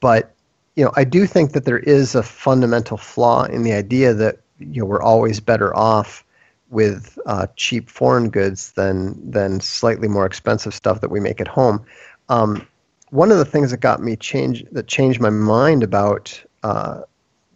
but 0.00 0.34
you 0.74 0.84
know, 0.84 0.92
I 0.96 1.04
do 1.04 1.26
think 1.26 1.52
that 1.52 1.64
there 1.64 1.78
is 1.78 2.14
a 2.14 2.22
fundamental 2.22 2.96
flaw 2.96 3.44
in 3.44 3.62
the 3.62 3.72
idea 3.72 4.12
that 4.14 4.40
you 4.58 4.80
know 4.80 4.86
we're 4.86 5.02
always 5.02 5.38
better 5.38 5.74
off 5.76 6.24
with 6.70 7.18
uh, 7.26 7.46
cheap 7.56 7.88
foreign 7.88 8.28
goods 8.28 8.72
than 8.72 9.30
than 9.30 9.60
slightly 9.60 10.08
more 10.08 10.26
expensive 10.26 10.74
stuff 10.74 11.00
that 11.00 11.10
we 11.10 11.20
make 11.20 11.40
at 11.40 11.48
home. 11.48 11.84
Um, 12.28 12.66
one 13.10 13.30
of 13.32 13.38
the 13.38 13.44
things 13.44 13.70
that 13.70 13.78
got 13.78 14.02
me 14.02 14.16
change 14.16 14.64
that 14.72 14.86
changed 14.86 15.20
my 15.20 15.30
mind 15.30 15.82
about 15.82 16.42
uh, 16.62 17.02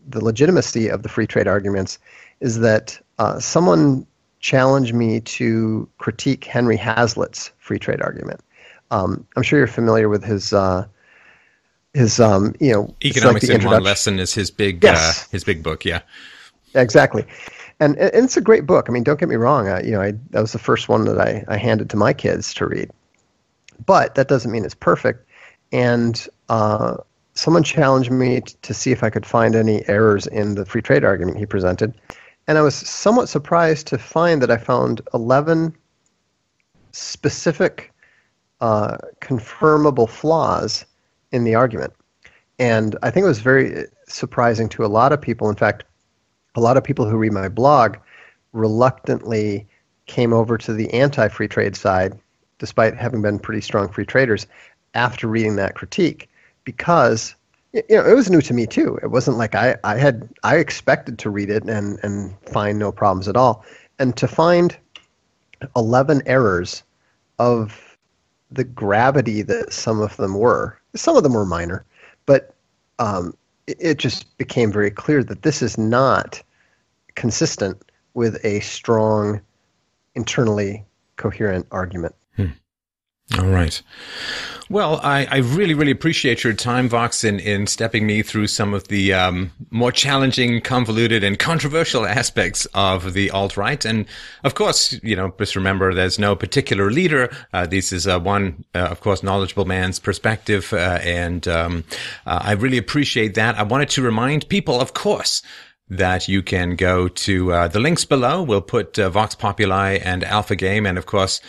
the 0.08 0.24
legitimacy 0.24 0.88
of 0.88 1.02
the 1.02 1.08
free 1.08 1.26
trade 1.26 1.46
arguments 1.46 1.98
is 2.40 2.60
that 2.60 2.98
uh, 3.18 3.38
someone 3.38 4.06
challenged 4.40 4.94
me 4.94 5.20
to 5.20 5.88
critique 5.98 6.44
Henry 6.44 6.76
Hazlitt's 6.76 7.52
free 7.58 7.78
trade 7.78 8.02
argument. 8.02 8.40
Um, 8.90 9.26
I'm 9.36 9.42
sure 9.42 9.58
you're 9.58 9.68
familiar 9.68 10.08
with 10.08 10.24
his 10.24 10.52
uh, 10.52 10.86
his 11.94 12.18
um, 12.20 12.54
you 12.60 12.72
know 12.72 12.94
economics 13.04 13.48
like 13.48 13.60
in 13.60 13.66
one 13.66 13.82
lesson 13.82 14.18
is 14.18 14.34
his 14.34 14.50
big 14.50 14.82
yes. 14.82 15.24
uh, 15.24 15.28
his 15.30 15.44
big 15.44 15.62
book. 15.62 15.84
Yeah, 15.84 16.02
exactly. 16.74 17.24
And, 17.82 17.98
and 17.98 18.24
it's 18.24 18.36
a 18.36 18.40
great 18.40 18.64
book. 18.64 18.86
I 18.88 18.92
mean, 18.92 19.02
don't 19.02 19.18
get 19.18 19.28
me 19.28 19.34
wrong. 19.34 19.68
I, 19.68 19.82
you 19.82 19.90
know, 19.90 20.00
I, 20.00 20.12
that 20.30 20.40
was 20.40 20.52
the 20.52 20.58
first 20.60 20.88
one 20.88 21.04
that 21.06 21.18
I, 21.18 21.44
I 21.48 21.56
handed 21.56 21.90
to 21.90 21.96
my 21.96 22.12
kids 22.12 22.54
to 22.54 22.66
read. 22.66 22.88
But 23.84 24.14
that 24.14 24.28
doesn't 24.28 24.52
mean 24.52 24.64
it's 24.64 24.72
perfect. 24.72 25.28
And 25.72 26.24
uh, 26.48 26.98
someone 27.34 27.64
challenged 27.64 28.12
me 28.12 28.40
t- 28.40 28.54
to 28.62 28.72
see 28.72 28.92
if 28.92 29.02
I 29.02 29.10
could 29.10 29.26
find 29.26 29.56
any 29.56 29.82
errors 29.88 30.28
in 30.28 30.54
the 30.54 30.64
free 30.64 30.80
trade 30.80 31.02
argument 31.02 31.38
he 31.38 31.44
presented. 31.44 31.92
And 32.46 32.56
I 32.56 32.62
was 32.62 32.76
somewhat 32.76 33.28
surprised 33.28 33.88
to 33.88 33.98
find 33.98 34.40
that 34.42 34.50
I 34.52 34.58
found 34.58 35.00
11 35.12 35.76
specific 36.92 37.92
uh, 38.60 38.96
confirmable 39.20 40.08
flaws 40.08 40.86
in 41.32 41.42
the 41.42 41.56
argument. 41.56 41.92
And 42.60 42.96
I 43.02 43.10
think 43.10 43.24
it 43.24 43.28
was 43.28 43.40
very 43.40 43.86
surprising 44.06 44.68
to 44.68 44.84
a 44.84 44.86
lot 44.86 45.12
of 45.12 45.20
people. 45.20 45.50
In 45.50 45.56
fact, 45.56 45.82
a 46.54 46.60
lot 46.60 46.76
of 46.76 46.84
people 46.84 47.08
who 47.08 47.16
read 47.16 47.32
my 47.32 47.48
blog 47.48 47.96
reluctantly 48.52 49.66
came 50.06 50.32
over 50.32 50.58
to 50.58 50.72
the 50.72 50.92
anti 50.92 51.28
free 51.28 51.48
trade 51.48 51.76
side, 51.76 52.18
despite 52.58 52.96
having 52.96 53.22
been 53.22 53.38
pretty 53.38 53.60
strong 53.60 53.88
free 53.88 54.04
traders, 54.04 54.46
after 54.94 55.26
reading 55.26 55.56
that 55.56 55.74
critique, 55.74 56.28
because 56.64 57.34
you 57.72 57.82
know, 57.90 58.04
it 58.04 58.14
was 58.14 58.30
new 58.30 58.42
to 58.42 58.52
me 58.52 58.66
too. 58.66 58.98
It 59.02 59.08
wasn't 59.08 59.38
like 59.38 59.54
I, 59.54 59.76
I 59.84 59.96
had 59.96 60.28
I 60.42 60.56
expected 60.56 61.18
to 61.20 61.30
read 61.30 61.48
it 61.48 61.64
and 61.64 61.98
and 62.02 62.34
find 62.48 62.78
no 62.78 62.92
problems 62.92 63.28
at 63.28 63.36
all, 63.36 63.64
and 63.98 64.16
to 64.16 64.28
find 64.28 64.76
eleven 65.76 66.22
errors 66.26 66.82
of 67.38 67.96
the 68.50 68.64
gravity 68.64 69.42
that 69.42 69.72
some 69.72 70.00
of 70.00 70.16
them 70.18 70.34
were. 70.34 70.78
Some 70.94 71.16
of 71.16 71.22
them 71.22 71.32
were 71.32 71.46
minor, 71.46 71.84
but 72.26 72.54
um, 72.98 73.34
it 73.66 73.98
just 73.98 74.36
became 74.38 74.72
very 74.72 74.90
clear 74.90 75.22
that 75.24 75.42
this 75.42 75.62
is 75.62 75.78
not 75.78 76.42
consistent 77.14 77.82
with 78.14 78.44
a 78.44 78.60
strong, 78.60 79.40
internally 80.14 80.84
coherent 81.16 81.66
argument. 81.70 82.14
All 83.38 83.46
right. 83.46 83.80
Well, 84.68 85.00
I, 85.02 85.26
I, 85.30 85.36
really, 85.38 85.74
really 85.74 85.90
appreciate 85.90 86.44
your 86.44 86.54
time, 86.54 86.88
Vox, 86.88 87.24
in, 87.24 87.40
in 87.40 87.66
stepping 87.66 88.06
me 88.06 88.22
through 88.22 88.46
some 88.46 88.72
of 88.72 88.88
the 88.88 89.12
um, 89.12 89.52
more 89.70 89.92
challenging, 89.92 90.62
convoluted, 90.62 91.22
and 91.22 91.38
controversial 91.38 92.06
aspects 92.20 92.66
of 92.74 93.12
the 93.12 93.30
alt 93.30 93.56
right. 93.56 93.84
And 93.84 94.06
of 94.44 94.54
course, 94.54 94.98
you 95.02 95.14
know, 95.14 95.34
just 95.38 95.56
remember 95.56 95.92
there's 95.92 96.18
no 96.18 96.34
particular 96.34 96.90
leader. 96.90 97.34
Uh, 97.52 97.66
this 97.66 97.92
is 97.92 98.06
uh, 98.06 98.18
one, 98.18 98.64
uh, 98.74 98.88
of 98.90 99.00
course, 99.00 99.22
knowledgeable 99.22 99.66
man's 99.66 99.98
perspective. 99.98 100.72
Uh, 100.72 100.98
and 101.02 101.46
um, 101.48 101.84
uh, 102.24 102.40
I 102.42 102.52
really 102.52 102.78
appreciate 102.78 103.34
that. 103.34 103.58
I 103.58 103.64
wanted 103.64 103.90
to 103.90 104.02
remind 104.02 104.48
people, 104.48 104.80
of 104.80 104.94
course, 104.94 105.42
that 105.90 106.28
you 106.28 106.42
can 106.42 106.76
go 106.76 107.08
to 107.08 107.52
uh, 107.52 107.68
the 107.68 107.80
links 107.80 108.06
below. 108.06 108.42
We'll 108.42 108.62
put 108.62 108.96
Vox 108.96 109.34
Popoli 109.34 110.00
and 110.02 110.24
Alpha 110.24 110.56
Game, 110.56 110.86
and 110.86 110.96
of 110.96 111.04
course, 111.04 111.42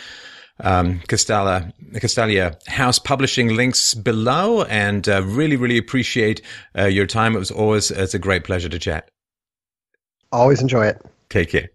um, 0.60 1.00
Castalia, 1.00 1.72
Castalia 1.94 2.56
House 2.68 2.98
Publishing 2.98 3.54
links 3.56 3.94
below, 3.94 4.62
and 4.64 5.08
uh, 5.08 5.22
really, 5.24 5.56
really 5.56 5.78
appreciate 5.78 6.42
uh, 6.78 6.84
your 6.84 7.06
time. 7.06 7.34
It 7.34 7.38
was 7.38 7.50
always 7.50 7.90
it's 7.90 8.14
a 8.14 8.18
great 8.18 8.44
pleasure 8.44 8.68
to 8.68 8.78
chat. 8.78 9.08
Always 10.32 10.60
enjoy 10.60 10.86
it. 10.86 11.00
Take 11.28 11.50
care. 11.50 11.68